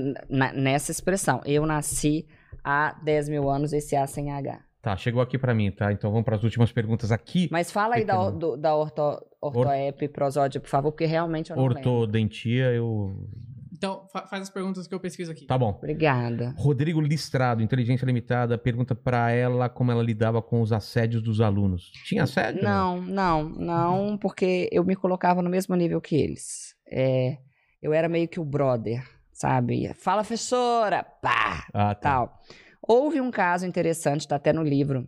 [0.54, 1.40] Nessa expressão.
[1.44, 2.26] Eu nasci
[2.64, 4.60] há 10 mil anos, esse A sem H.
[4.80, 5.92] Tá, chegou aqui pra mim, tá?
[5.92, 7.48] Então vamos pras últimas perguntas aqui.
[7.52, 11.64] Mas fala aí da, do- da orto, ortoep, prosódia, por favor, porque realmente eu não
[11.66, 11.78] lembro.
[11.90, 13.26] Ortodontia, eu.
[13.72, 15.44] Então, fa- faz as perguntas que eu pesquiso aqui.
[15.44, 15.70] Tá bom.
[15.70, 16.54] Obrigada.
[16.56, 21.90] Rodrigo Listrado, Inteligência Limitada, pergunta pra ela como ela lidava com os assédios dos alunos.
[22.06, 22.62] Tinha assédio?
[22.62, 26.76] Não, não, não, porque eu me colocava no mesmo nível que eles.
[26.88, 27.38] É,
[27.82, 29.92] eu era meio que o brother, sabe?
[29.94, 31.02] Fala, professora!
[31.02, 31.66] Pá!
[31.74, 32.10] Ah, tá.
[32.10, 32.40] Tal.
[32.86, 35.06] Houve um caso interessante, tá até no livro.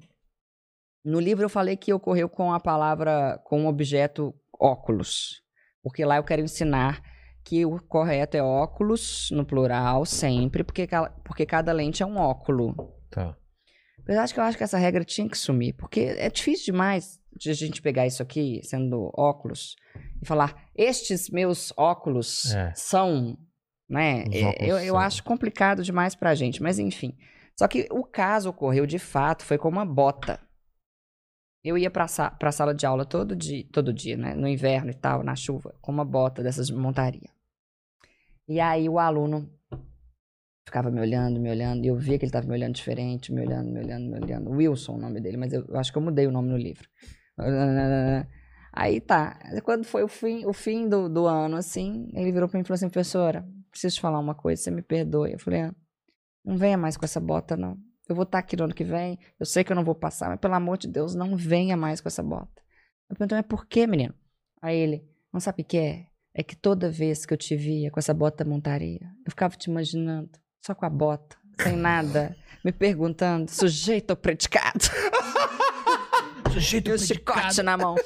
[1.04, 5.42] No livro eu falei que ocorreu com a palavra, com o objeto óculos.
[5.82, 7.02] Porque lá eu quero ensinar
[7.44, 10.88] que o correto é óculos, no plural, sempre, porque,
[11.24, 12.74] porque cada lente é um óculo.
[13.10, 13.36] Tá.
[14.00, 17.20] Apesar de que eu acho que essa regra tinha que sumir, porque é difícil demais
[17.38, 19.76] de a gente pegar isso aqui, sendo óculos,
[20.22, 22.72] e falar, estes meus óculos É.
[22.74, 23.36] são,
[23.88, 24.24] né?
[24.32, 24.98] É, óculos Eu, eu são.
[24.98, 27.14] acho complicado demais pra gente, mas enfim.
[27.58, 30.40] Só que o caso ocorreu de fato, foi com uma bota.
[31.64, 34.34] Eu ia pra, sa pra sala de aula todo dia, todo dia, né?
[34.34, 37.30] No inverno e tal, na chuva, com uma bota dessas de montaria.
[38.46, 39.48] E aí o aluno
[40.66, 43.40] ficava me olhando, me olhando, e eu via que ele estava me olhando diferente, me
[43.40, 44.50] olhando, me olhando, me olhando.
[44.50, 46.86] Wilson, o nome dele, mas eu, eu acho que eu mudei o nome no livro.
[48.76, 49.38] Aí tá.
[49.62, 52.66] Quando foi o fim, o fim do, do ano, assim, ele virou pra mim e
[52.66, 55.32] falou assim: professora, preciso te falar uma coisa, você me perdoe.
[55.32, 55.74] Eu falei: ah,
[56.44, 57.78] não venha mais com essa bota, não.
[58.08, 60.28] Eu vou estar aqui no ano que vem, eu sei que eu não vou passar,
[60.28, 62.62] mas pelo amor de Deus, não venha mais com essa bota.
[63.08, 64.14] Eu perguntei: mas por quê, menino?
[64.60, 66.06] Aí ele: não sabe o que é?
[66.34, 69.70] É que toda vez que eu te via com essa bota montaria, eu ficava te
[69.70, 70.30] imaginando,
[70.64, 74.80] só com a bota, sem nada, me perguntando, sujeito ou predicado?
[76.52, 77.96] Sujeito E o chicote na mão.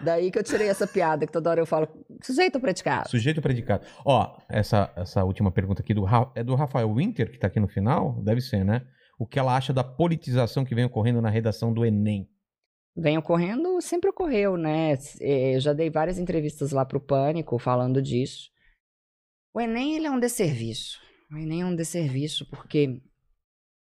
[0.00, 1.88] Daí que eu tirei essa piada, que toda hora eu falo,
[2.22, 3.08] sujeito predicado?
[3.08, 3.86] Sujeito predicado.
[4.04, 7.58] Ó, essa, essa última pergunta aqui do, Ra- é do Rafael Winter, que tá aqui
[7.58, 8.20] no final?
[8.22, 8.86] Deve ser, né?
[9.18, 12.28] O que ela acha da politização que vem ocorrendo na redação do Enem?
[12.94, 14.94] Vem ocorrendo, sempre ocorreu, né?
[15.20, 18.50] Eh, Eu já dei várias entrevistas lá pro Pânico falando disso.
[19.54, 20.98] O Enem, ele é um desserviço.
[21.32, 23.00] O Enem é um desserviço porque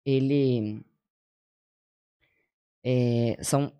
[0.05, 0.83] ele...
[2.85, 3.71] É, são,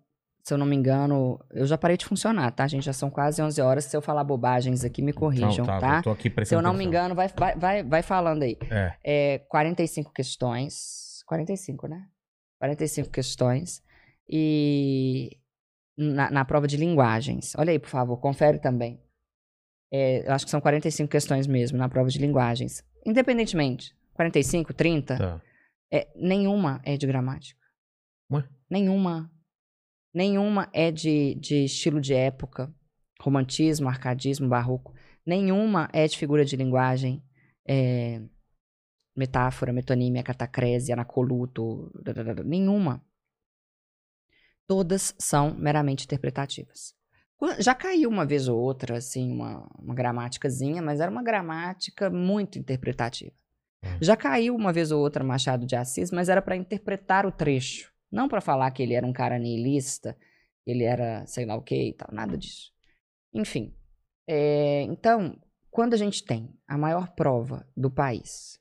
[0.44, 2.84] se eu não me engano, eu já parei de funcionar, tá, gente?
[2.84, 3.84] Já são quase 11 horas.
[3.86, 5.96] Se eu falar bobagens aqui, me corrijam, Então, tá?
[5.96, 8.58] Eu tô aqui Se eu não me engano, vai, vai, vai, vai falando aí.
[8.70, 8.94] É.
[9.02, 11.22] É, 45 questões.
[11.26, 12.06] 45, né?
[12.60, 13.82] 45 questões.
[14.28, 15.38] E
[15.96, 17.54] na, na prova de linguagens.
[17.56, 19.00] Olha aí, por favor, confere também.
[19.90, 22.84] É, eu acho que são 45 questões mesmo na prova de linguagens.
[23.06, 25.40] Independentemente, 45, 30, Tá.
[25.90, 27.60] é, nenhuma é de gramática.
[28.30, 28.44] Ué?
[28.68, 29.30] Nenhuma.
[30.14, 32.72] Nenhuma é de, de estilo de época,
[33.20, 34.94] romantismo, arcadismo, barroco.
[35.26, 37.20] Nenhuma é de figura de linguagem,
[37.66, 38.22] é,
[39.16, 41.90] metáfora, metonímia, catacrese, anacoluto.
[42.44, 43.04] Nenhuma.
[44.68, 46.94] Todas são meramente interpretativas.
[47.58, 52.58] Já caiu uma vez ou outra, assim, uma, uma gramáticazinha, mas era uma gramática muito
[52.58, 53.32] interpretativa.
[53.84, 53.98] Hum.
[54.00, 57.93] Já caiu uma vez ou outra Machado de Assis, mas era para interpretar o trecho.
[58.14, 60.16] Não para falar que ele era um cara nihilista,
[60.64, 62.72] ele era sei lá o que e tal, nada disso.
[63.32, 63.74] Enfim,
[64.28, 65.36] é, então,
[65.70, 68.60] quando a gente tem a maior prova do país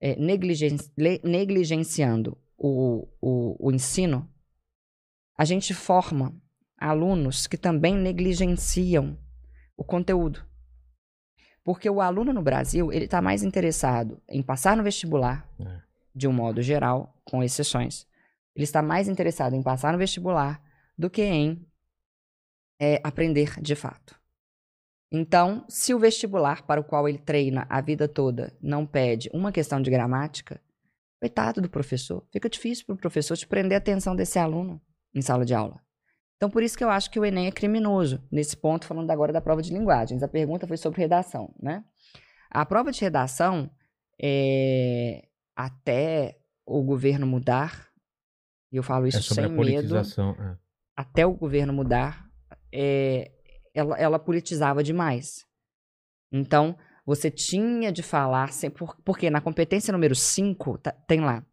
[0.00, 0.76] é, negligen-
[1.22, 4.28] negligenciando o, o, o ensino,
[5.38, 6.34] a gente forma
[6.76, 9.16] alunos que também negligenciam
[9.76, 10.44] o conteúdo.
[11.62, 15.80] Porque o aluno no Brasil, ele está mais interessado em passar no vestibular, É.
[16.14, 18.06] de um modo geral, com exceções.
[18.60, 20.62] Ele está mais interessado em passar no vestibular
[20.96, 21.66] do que em
[22.78, 24.20] é, aprender de fato.
[25.10, 29.50] Então, se o vestibular para o qual ele treina a vida toda não pede uma
[29.50, 30.60] questão de gramática,
[31.18, 34.78] coitado do professor, fica difícil para o professor te prender a atenção desse aluno
[35.14, 35.80] em sala de aula.
[36.36, 39.32] Então, por isso que eu acho que o Enem é criminoso, nesse ponto, falando agora
[39.32, 40.22] da prova de linguagens.
[40.22, 41.82] A pergunta foi sobre redação, né?
[42.50, 43.70] A prova de redação,
[44.22, 47.89] é, até o governo mudar,
[48.72, 49.96] e eu falo isso É sem medo,
[50.38, 50.56] é.
[50.96, 52.30] até o governo mudar,
[52.72, 53.30] é,
[53.74, 55.46] ela, ela politizava demais.
[56.32, 61.44] Então, você tinha de falar, sem- por- porque na competência número 5, tem lá,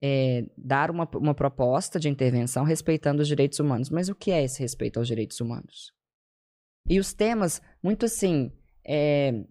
[0.00, 3.90] é, dar uma, uma proposta de intervenção respeitando os direitos humanos.
[3.90, 5.92] Mas o que é esse respeito aos direitos humanos?
[6.88, 8.52] E os temas, muito assim,
[8.84, 9.44] é,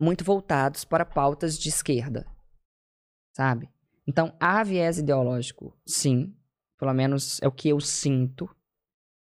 [0.00, 2.26] muito voltados para pautas de esquerda,
[3.34, 3.68] sabe?
[4.06, 6.34] Então, há viés ideológico, sim,
[6.78, 8.48] pelo menos é o que eu sinto,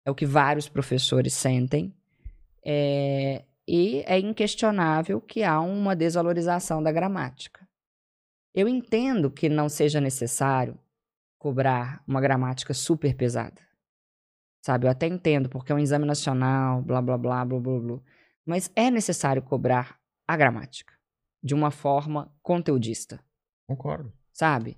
[0.04, 1.94] é o que vários professores sentem,
[2.64, 7.66] é, e é inquestionável que há uma desvalorização da gramática.
[8.54, 10.78] Eu entendo que não seja necessário
[11.38, 13.60] cobrar uma gramática super pesada.
[14.64, 18.00] Sabe, eu até entendo, porque é um exame nacional, blá blá blá blá blá blá.
[18.44, 20.94] Mas é necessário cobrar a gramática
[21.42, 23.20] de uma forma conteudista,
[23.66, 24.12] Concordo.
[24.36, 24.76] Sabe?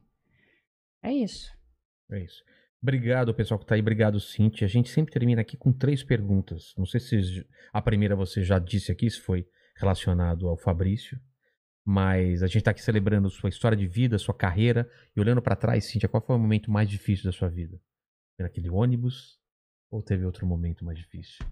[1.02, 1.52] É isso.
[2.10, 2.44] É isso.
[2.80, 3.80] Obrigado, pessoal que tá aí.
[3.80, 4.66] Obrigado, Cintia.
[4.66, 6.72] A gente sempre termina aqui com três perguntas.
[6.78, 11.20] Não sei se a primeira você já disse aqui, se foi relacionado ao Fabrício.
[11.84, 14.88] Mas a gente tá aqui celebrando sua história de vida, sua carreira.
[15.16, 17.80] E olhando pra trás, Cintia, qual foi o momento mais difícil da sua vida?
[18.36, 19.40] Foi naquele ônibus?
[19.90, 21.44] Ou teve outro momento mais difícil?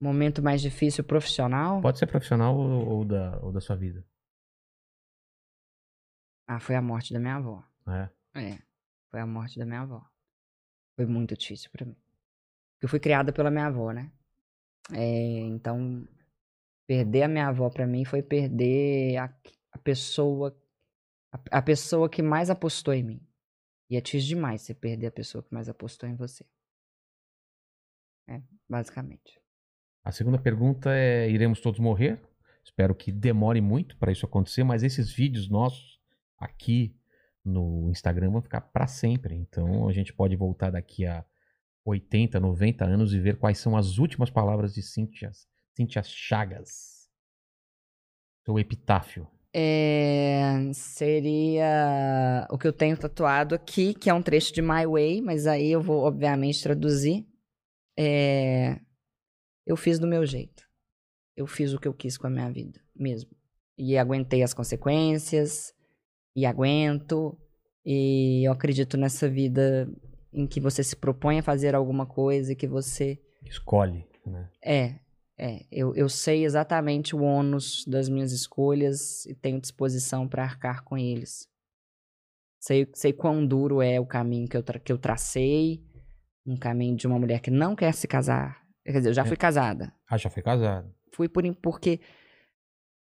[0.00, 1.80] Momento mais difícil profissional?
[1.80, 4.04] Pode ser profissional ou, ou da, ou da sua vida.
[6.52, 7.62] Ah, foi a morte da minha avó.
[7.86, 8.10] É.
[8.34, 8.58] É,
[9.08, 10.04] foi a morte da minha avó.
[10.96, 11.94] Foi muito difícil pra mim.
[12.82, 14.10] Eu fui criada pela minha avó, né?
[14.92, 16.04] É, então,
[16.88, 19.32] perder a minha avó pra mim foi perder a,
[19.70, 20.60] a pessoa
[21.32, 23.28] a, a pessoa que mais apostou em mim.
[23.88, 26.44] E é difícil demais você perder a pessoa que mais apostou em você.
[28.28, 29.40] É, basicamente.
[30.02, 32.20] A segunda pergunta é: iremos todos morrer?
[32.64, 35.99] Espero que demore muito para isso acontecer, mas esses vídeos nossos
[36.40, 36.96] aqui
[37.44, 39.34] no Instagram vão ficar para sempre.
[39.34, 41.24] Então a gente pode voltar daqui a
[41.84, 45.30] 80, 90 anos e ver quais são as últimas palavras de Cíntia,
[45.74, 47.08] Cíntia Chagas.
[48.44, 49.28] Seu epitáfio.
[49.52, 55.20] É, seria o que eu tenho tatuado aqui, que é um trecho de My Way,
[55.20, 57.26] mas aí eu vou, obviamente, traduzir.
[57.98, 58.80] É,
[59.66, 60.68] eu fiz do meu jeito.
[61.36, 63.30] Eu fiz o que eu quis com a minha vida, mesmo.
[63.76, 65.74] E aguentei as consequências,
[66.34, 67.38] e aguento,
[67.84, 69.88] e eu acredito nessa vida
[70.32, 74.48] em que você se propõe a fazer alguma coisa e que você Escolhe, né?
[74.62, 74.94] é,
[75.38, 75.64] é.
[75.72, 80.96] Eu, eu sei exatamente o ônus das minhas escolhas e tenho disposição para arcar com
[80.96, 81.48] eles.
[82.60, 85.82] Sei, sei quão duro é o caminho que eu, que eu tracei,
[86.46, 88.60] um caminho de uma mulher que não quer se casar.
[88.84, 89.26] Quer dizer, eu já É.
[89.26, 89.92] fui casada.
[90.08, 90.94] Ah, já foi casado.
[91.12, 92.00] Fui por, porque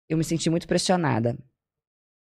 [0.07, 1.37] eu me senti muito pressionada.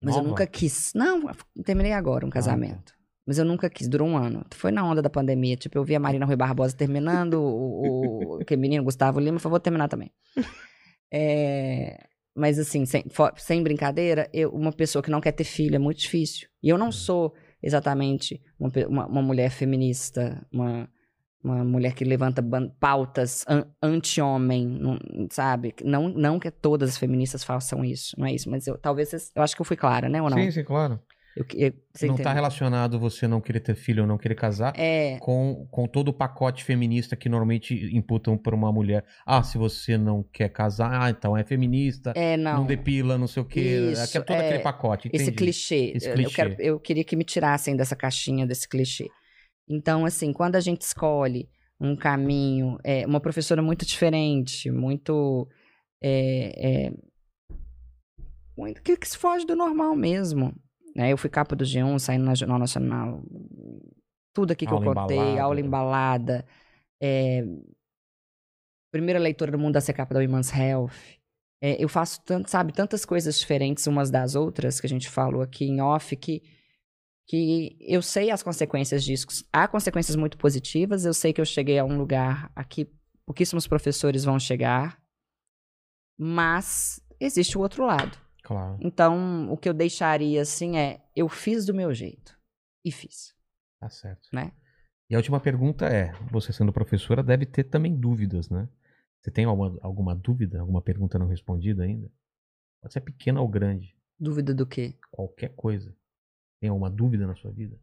[0.02, 0.30] Mas eu Nova?
[0.30, 0.94] nunca quis.
[0.96, 1.30] Não,
[1.64, 2.94] terminei agora um casamento.
[3.26, 4.44] Mas eu nunca quis, durou um ano.
[4.52, 5.56] Foi na onda da pandemia.
[5.56, 9.52] Tipo, eu vi a Marina Rui Barbosa terminando, o, o, aquele menino, Gustavo Lima, falou,
[9.54, 10.12] vou terminar também.
[11.14, 13.04] É, mas assim, sem,
[13.36, 16.48] sem brincadeira, eu- uma pessoa que não quer ter filho é muito difícil.
[16.64, 20.90] E eu não sou exatamente uma, uma, uma mulher feminista, uma,
[21.44, 22.44] uma mulher que levanta
[22.80, 24.80] pautas an- anti-homem,
[25.30, 25.74] sabe?
[25.84, 28.50] Não, não que todas as feministas façam isso, não é isso.
[28.50, 30.38] Mas eu, talvez, eu acho que eu fui clara, né, ou não?
[30.38, 31.00] Sim, sim, claro.
[31.34, 31.72] Eu, eu,
[32.02, 32.34] não tá entendeu?
[32.34, 36.14] relacionado você não querer ter filho ou não querer casar É, com, com todo o
[36.14, 39.06] pacote feminista que normalmente imputam para uma mulher.
[39.26, 42.66] Ah, se você não quer casar, ah, então é feminista, é, não, não.
[42.66, 43.62] depila, não sei o quê.
[43.94, 45.10] Isso, Aquele- todo é, aquele pacote.
[45.14, 45.38] Esse entendi.
[45.38, 45.94] clichê.
[45.96, 46.36] Esse Eu- Eu, clichê.
[46.36, 49.08] quero- eu queria que me tirassem dessa caixinha, desse clichê.
[49.74, 55.48] Então, assim, quando a gente escolhe um caminho, é, uma professora muito diferente, muito.
[56.02, 56.94] é, é,
[58.58, 60.54] muito que, que se foge do normal mesmo.
[60.96, 61.12] Né?
[61.12, 63.24] Eu fui capa do G1, saindo na Jornal Nacional.
[64.34, 65.42] Tudo aqui que Aula eu contei, embalada.
[65.42, 66.46] aula embalada.
[67.02, 67.44] é,
[68.92, 70.92] primeira leitura do mundo da ser capa da Women's Health.
[71.64, 75.42] É, eu faço, tanto, sabe, tantas coisas diferentes umas das outras que a gente falou
[75.42, 76.42] aqui em off que,
[77.32, 79.26] que eu sei as consequências disso.
[79.54, 81.06] Há consequências muito positivas.
[81.06, 82.92] Eu sei que eu cheguei a um lugar aqui
[83.26, 85.02] pouquíssimos professores vão chegar,
[86.20, 88.18] mas existe o outro lado.
[88.44, 88.78] Claro.
[88.82, 92.38] Então, o que eu deixaria assim é: eu fiz do meu jeito
[92.84, 93.34] e fiz,
[93.80, 94.28] Tá certo.
[94.34, 94.52] né?
[95.10, 98.68] E a última pergunta é: você sendo professora deve ter também dúvidas, né?
[99.22, 102.12] Você tem alguma, alguma dúvida, alguma pergunta não respondida ainda?
[102.82, 104.98] Pode ser pequena ou grande, Dúvida do quê?
[105.12, 105.96] qualquer coisa.
[106.62, 107.78] Tem alguma dúvida na sua vida?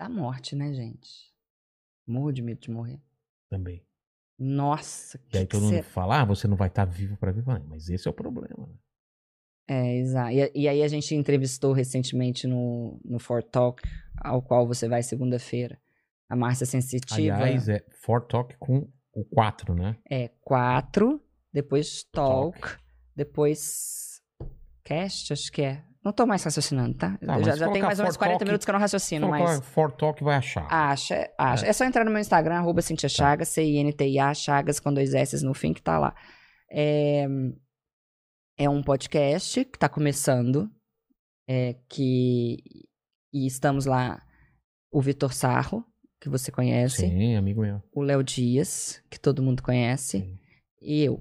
[0.00, 1.32] Da morte, né, gente?
[2.06, 3.00] Morro de medo de morrer.
[3.50, 3.86] Também.
[4.38, 7.30] Nossa, E aí que todo mundo cê- fala, ah, você não vai estar vivo para
[7.30, 7.60] viver.
[7.68, 8.66] Mas esse é o problema.
[8.66, 8.74] né?
[9.68, 10.32] É, exato.
[10.32, 13.82] E, e aí a gente entrevistou recentemente no, no For Talk,
[14.16, 15.78] ao qual você vai segunda-feira.
[16.28, 17.14] A Márcia Sensitiva.
[17.14, 19.96] Aliás, é For Talk com o 4, né?
[20.10, 22.78] É quatro, depois talk, Talk.
[23.14, 24.13] depois
[24.84, 25.82] cast, acho que é.
[26.04, 27.12] Não tô mais raciocinando, tá?
[27.12, 28.80] Tá, mas já, já tem mais ou menos for 40 talk, minutos que eu não
[28.80, 29.26] raciocino.
[29.62, 30.66] For Talk vai achar.
[30.70, 31.66] Acha, acha.
[31.66, 31.72] É.
[31.72, 33.14] só entrar no meu Instagram, arroba Cintia Tá.
[33.14, 36.14] Chagas, C-I-N-T-I-A, Chagas com dois S no fim, que tá lá.
[36.70, 37.26] É,
[38.58, 40.70] é um podcast que tá começando,
[41.48, 42.58] é, que...
[43.32, 44.22] E estamos lá,
[44.92, 45.84] o Vitor Sarro,
[46.20, 47.82] que você conhece, Sim, amigo meu.
[47.92, 50.38] o Léo Dias, que todo mundo conhece, Sim.
[50.80, 51.18] e eu.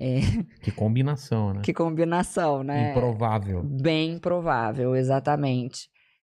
[0.00, 0.20] É,
[0.62, 1.62] Que combinação, né?
[1.62, 2.90] que combinação, né?
[2.90, 3.62] Improvável.
[3.64, 5.88] Bem provável, exatamente.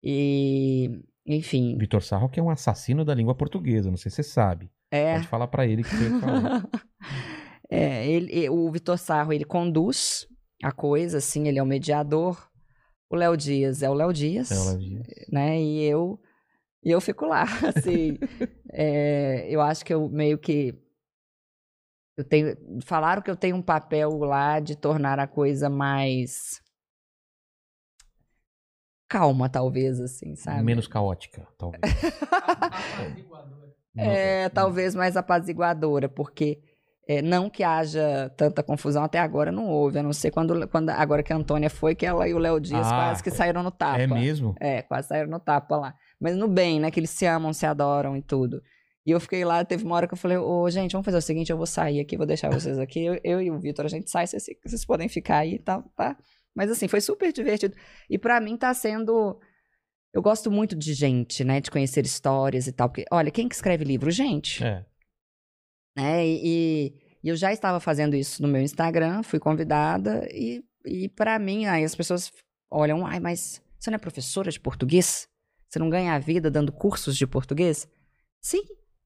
[0.04, 0.90] E,
[1.26, 4.70] enfim, Vitor Sarro que é um assassino da língua portuguesa, não sei se você sabe.
[4.92, 5.14] é...
[5.16, 6.62] Pode falar pra ele que você falou.
[7.70, 10.28] É, ele, o Vitor Sarro, ele conduz
[10.62, 12.48] a coisa, assim, ele é o mediador.
[13.10, 15.02] O Léo Dias é o Léo Dias, Ela diz.
[15.32, 15.60] né?
[15.60, 16.20] E eu,
[16.84, 18.20] e eu fico lá, assim.
[18.72, 20.76] É, eu acho que eu meio que
[22.16, 26.62] eu tenho, falaram que eu tenho um papel lá de tornar a coisa mais
[29.08, 30.64] calma, talvez, assim, sabe?
[30.64, 31.82] Menos caótica, talvez.
[33.96, 36.60] É, talvez mais apaziguadora, porque
[37.08, 40.90] é, não que haja tanta confusão até agora não houve, a não ser quando, quando
[40.90, 43.62] agora que a Antônia foi, que ela e o Léo Dias Ah, quase que saíram
[43.62, 44.02] no tapa.
[44.02, 44.56] É mesmo?
[44.60, 45.96] É, quase saíram no tapa lá.
[46.20, 46.90] Mas no bem, né?
[46.90, 48.64] Que eles se amam, se adoram e tudo.
[49.06, 51.22] E eu fiquei lá, teve uma hora que eu falei, ô, gente, vamos fazer o
[51.22, 53.04] seguinte, eu vou sair aqui, vou deixar vocês aqui.
[53.04, 55.84] Eu, eu e o Vitor, a gente sai, vocês, vocês podem ficar aí e tal,
[55.96, 56.18] tá?
[56.56, 57.76] Mas assim, foi super divertido.
[58.10, 59.40] E pra mim tá sendo.
[60.14, 61.60] Eu gosto muito de gente, né?
[61.60, 62.88] De conhecer histórias e tal.
[62.88, 64.10] Porque, olha, quem que escreve livro?
[64.12, 64.64] Gente.
[64.64, 64.86] É.
[65.98, 66.26] Né?
[66.26, 70.28] E, e- e eu já estava fazendo isso no meu Instagram, fui convidada.
[70.32, 72.32] E, e para mim, aí as pessoas
[72.70, 75.28] olham, ai, mas você não é professora de português?
[75.70, 77.88] Você não ganha a vida dando cursos de português?
[78.42, 78.64] Sim,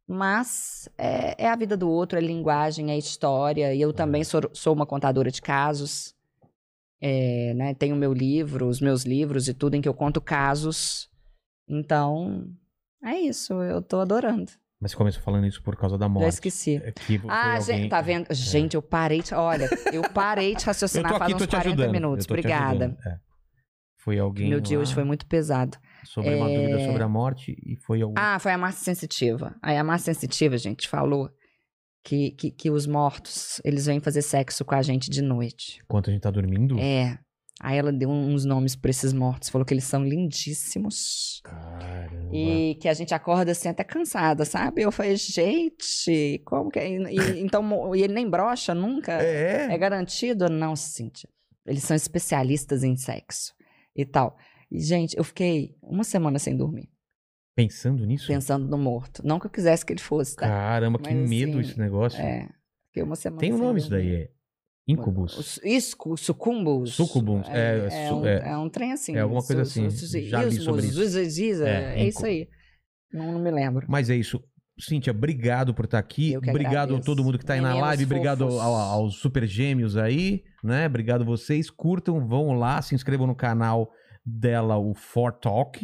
[0.08, 3.74] mas é, é a vida do outro, é linguagem, é história.
[3.74, 6.16] E eu também sou, sou uma contadora de casos.
[7.00, 11.10] É, né, tenho meu livro, os meus livros e tudo em que eu conto casos.
[11.68, 12.48] Então,
[13.04, 14.52] é isso, eu tô adorando.
[14.80, 16.30] Mas você começou falando isso por causa da Já morte.
[16.34, 16.78] esqueci.
[16.78, 16.94] É
[17.28, 18.28] Ah, alguém- gente, tá vendo?
[18.34, 19.34] Gente, eu parei de.
[19.34, 21.92] Olha, eu parei de raciocinar faz uns te 40 ajudando.
[21.92, 22.26] minutos.
[22.30, 22.98] Obrigada.
[23.06, 23.18] é.
[23.98, 25.78] Foi alguém Meu dia lá hoje foi muito pesado.
[26.08, 26.56] Sobre uma É.
[26.58, 28.16] dúvida sobre a morte e foi algum...
[28.18, 29.56] Ah, foi a Márcia Sensitiva.
[29.62, 31.30] Aí a Márcia Sensitiva, gente, falou
[32.04, 35.80] que, que, que os mortos, eles vêm fazer sexo com a gente de noite.
[35.84, 36.80] Enquanto a gente tá dormindo?
[36.80, 37.20] É.
[37.60, 41.42] Aí ela deu uns nomes pra esses mortos, falou que eles são lindíssimos.
[41.44, 42.30] Caramba.
[42.32, 44.82] E que a gente acorda assim até cansada, sabe?
[44.84, 46.90] Eu falei, gente, como que é?
[46.90, 49.14] E, e- então, e ele nem brocha nunca?
[49.14, 49.68] É?
[49.74, 50.50] É garantido?
[50.50, 51.28] Não, Cíntia.
[51.66, 53.54] Eles são especialistas em sexo.
[53.96, 54.38] e tal.
[54.72, 56.90] E, gente, eu fiquei uma semana sem dormir,
[57.56, 58.28] Pensando nisso?
[58.28, 59.26] pensando no morto.
[59.26, 60.48] Não que eu quisesse que ele fosse, tá?
[60.48, 62.22] Caramba, que Mas, medo assim, esse negócio.
[62.22, 62.50] É.
[62.90, 64.30] Fiquei uma semana Tem um nome isso daí, é
[64.88, 65.60] Incubus.
[65.66, 66.94] Isco, sucumbus.
[66.94, 68.50] Sucubus, é, É, su- um, é.
[68.52, 69.16] é um trem assim.
[69.18, 71.64] É alguma coisa assim, já li sobre isso.
[71.66, 72.48] É, É, incu- isso aí.
[73.12, 73.86] Não, não me lembro.
[73.90, 74.42] Mas é isso.
[74.80, 76.34] Cíntia, obrigado por estar aqui.
[76.34, 77.06] Eu que Obrigado a agradeço.
[77.06, 78.04] todo mundo que tá aí na live.
[78.06, 78.60] Obrigado fofos.
[78.62, 80.86] ao- aos super gêmeos aí, né?
[80.86, 81.70] Obrigado a vocês.
[81.70, 83.92] Curtam, vão lá, se inscrevam no canal
[84.30, 85.80] dela, o For Talk.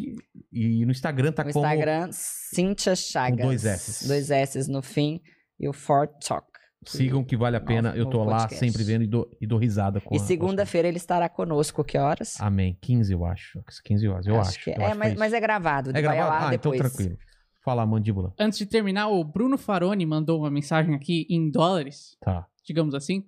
[0.51, 1.65] E no Instagram tá no como...
[1.65, 3.39] Instagram, Cintia Chagas.
[3.39, 4.07] Com dois Ss.
[4.07, 5.21] Dois S no fim.
[5.59, 6.47] E o Fort Talk.
[6.85, 7.89] Sigam que vale a pena.
[7.89, 8.59] Novo- Eu tô lá podcast.
[8.59, 11.81] sempre vendo e dou, e dou risada com E segunda-feira ele estará conosco.
[11.81, 12.35] Que horas?
[12.41, 12.77] Amém.
[12.81, 13.63] 15, eu acho.
[13.85, 14.61] 15 horas, eu acho.
[14.61, 15.91] que eu é, acho mas, que mas é gravado.
[15.95, 16.45] É gravado?
[16.47, 16.77] Ah, depois.
[16.77, 17.17] então tranquilo.
[17.63, 18.33] Fala, mandíbula.
[18.37, 22.45] Antes de terminar, o Bruno Faroni mandou uma mensagem aqui em dólares, Tá.
[22.65, 23.23] digamos assim.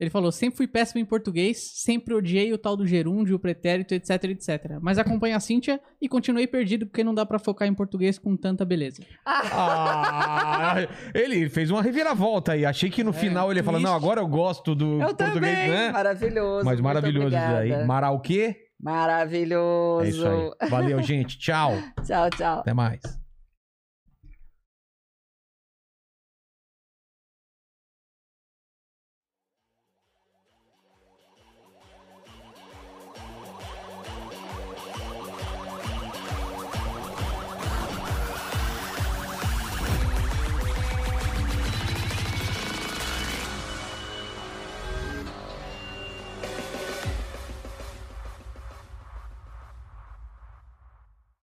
[0.00, 3.94] Ele falou: sempre fui péssimo em português, sempre odiei o tal do gerúndio, o pretérito,
[3.94, 4.78] etc, etc.
[4.80, 8.36] Mas acompanho a Cíntia e continuei perdido porque não dá pra focar em português com
[8.36, 9.02] tanta beleza.
[9.26, 12.64] Ah, ele fez uma reviravolta aí.
[12.64, 13.80] Achei que no final ele ia falar.
[13.80, 15.68] Não, agora eu gosto do Eu português, também.
[15.68, 15.90] né?
[15.90, 16.64] Maravilhoso.
[16.64, 17.84] Mas maravilhoso isso aí.
[17.84, 18.68] Mara o quê?
[18.80, 20.04] Maravilhoso.
[20.06, 20.68] É isso aí.
[20.70, 21.36] Valeu, gente.
[21.38, 21.72] Tchau.
[22.06, 22.60] Tchau, tchau.
[22.60, 23.00] Até mais.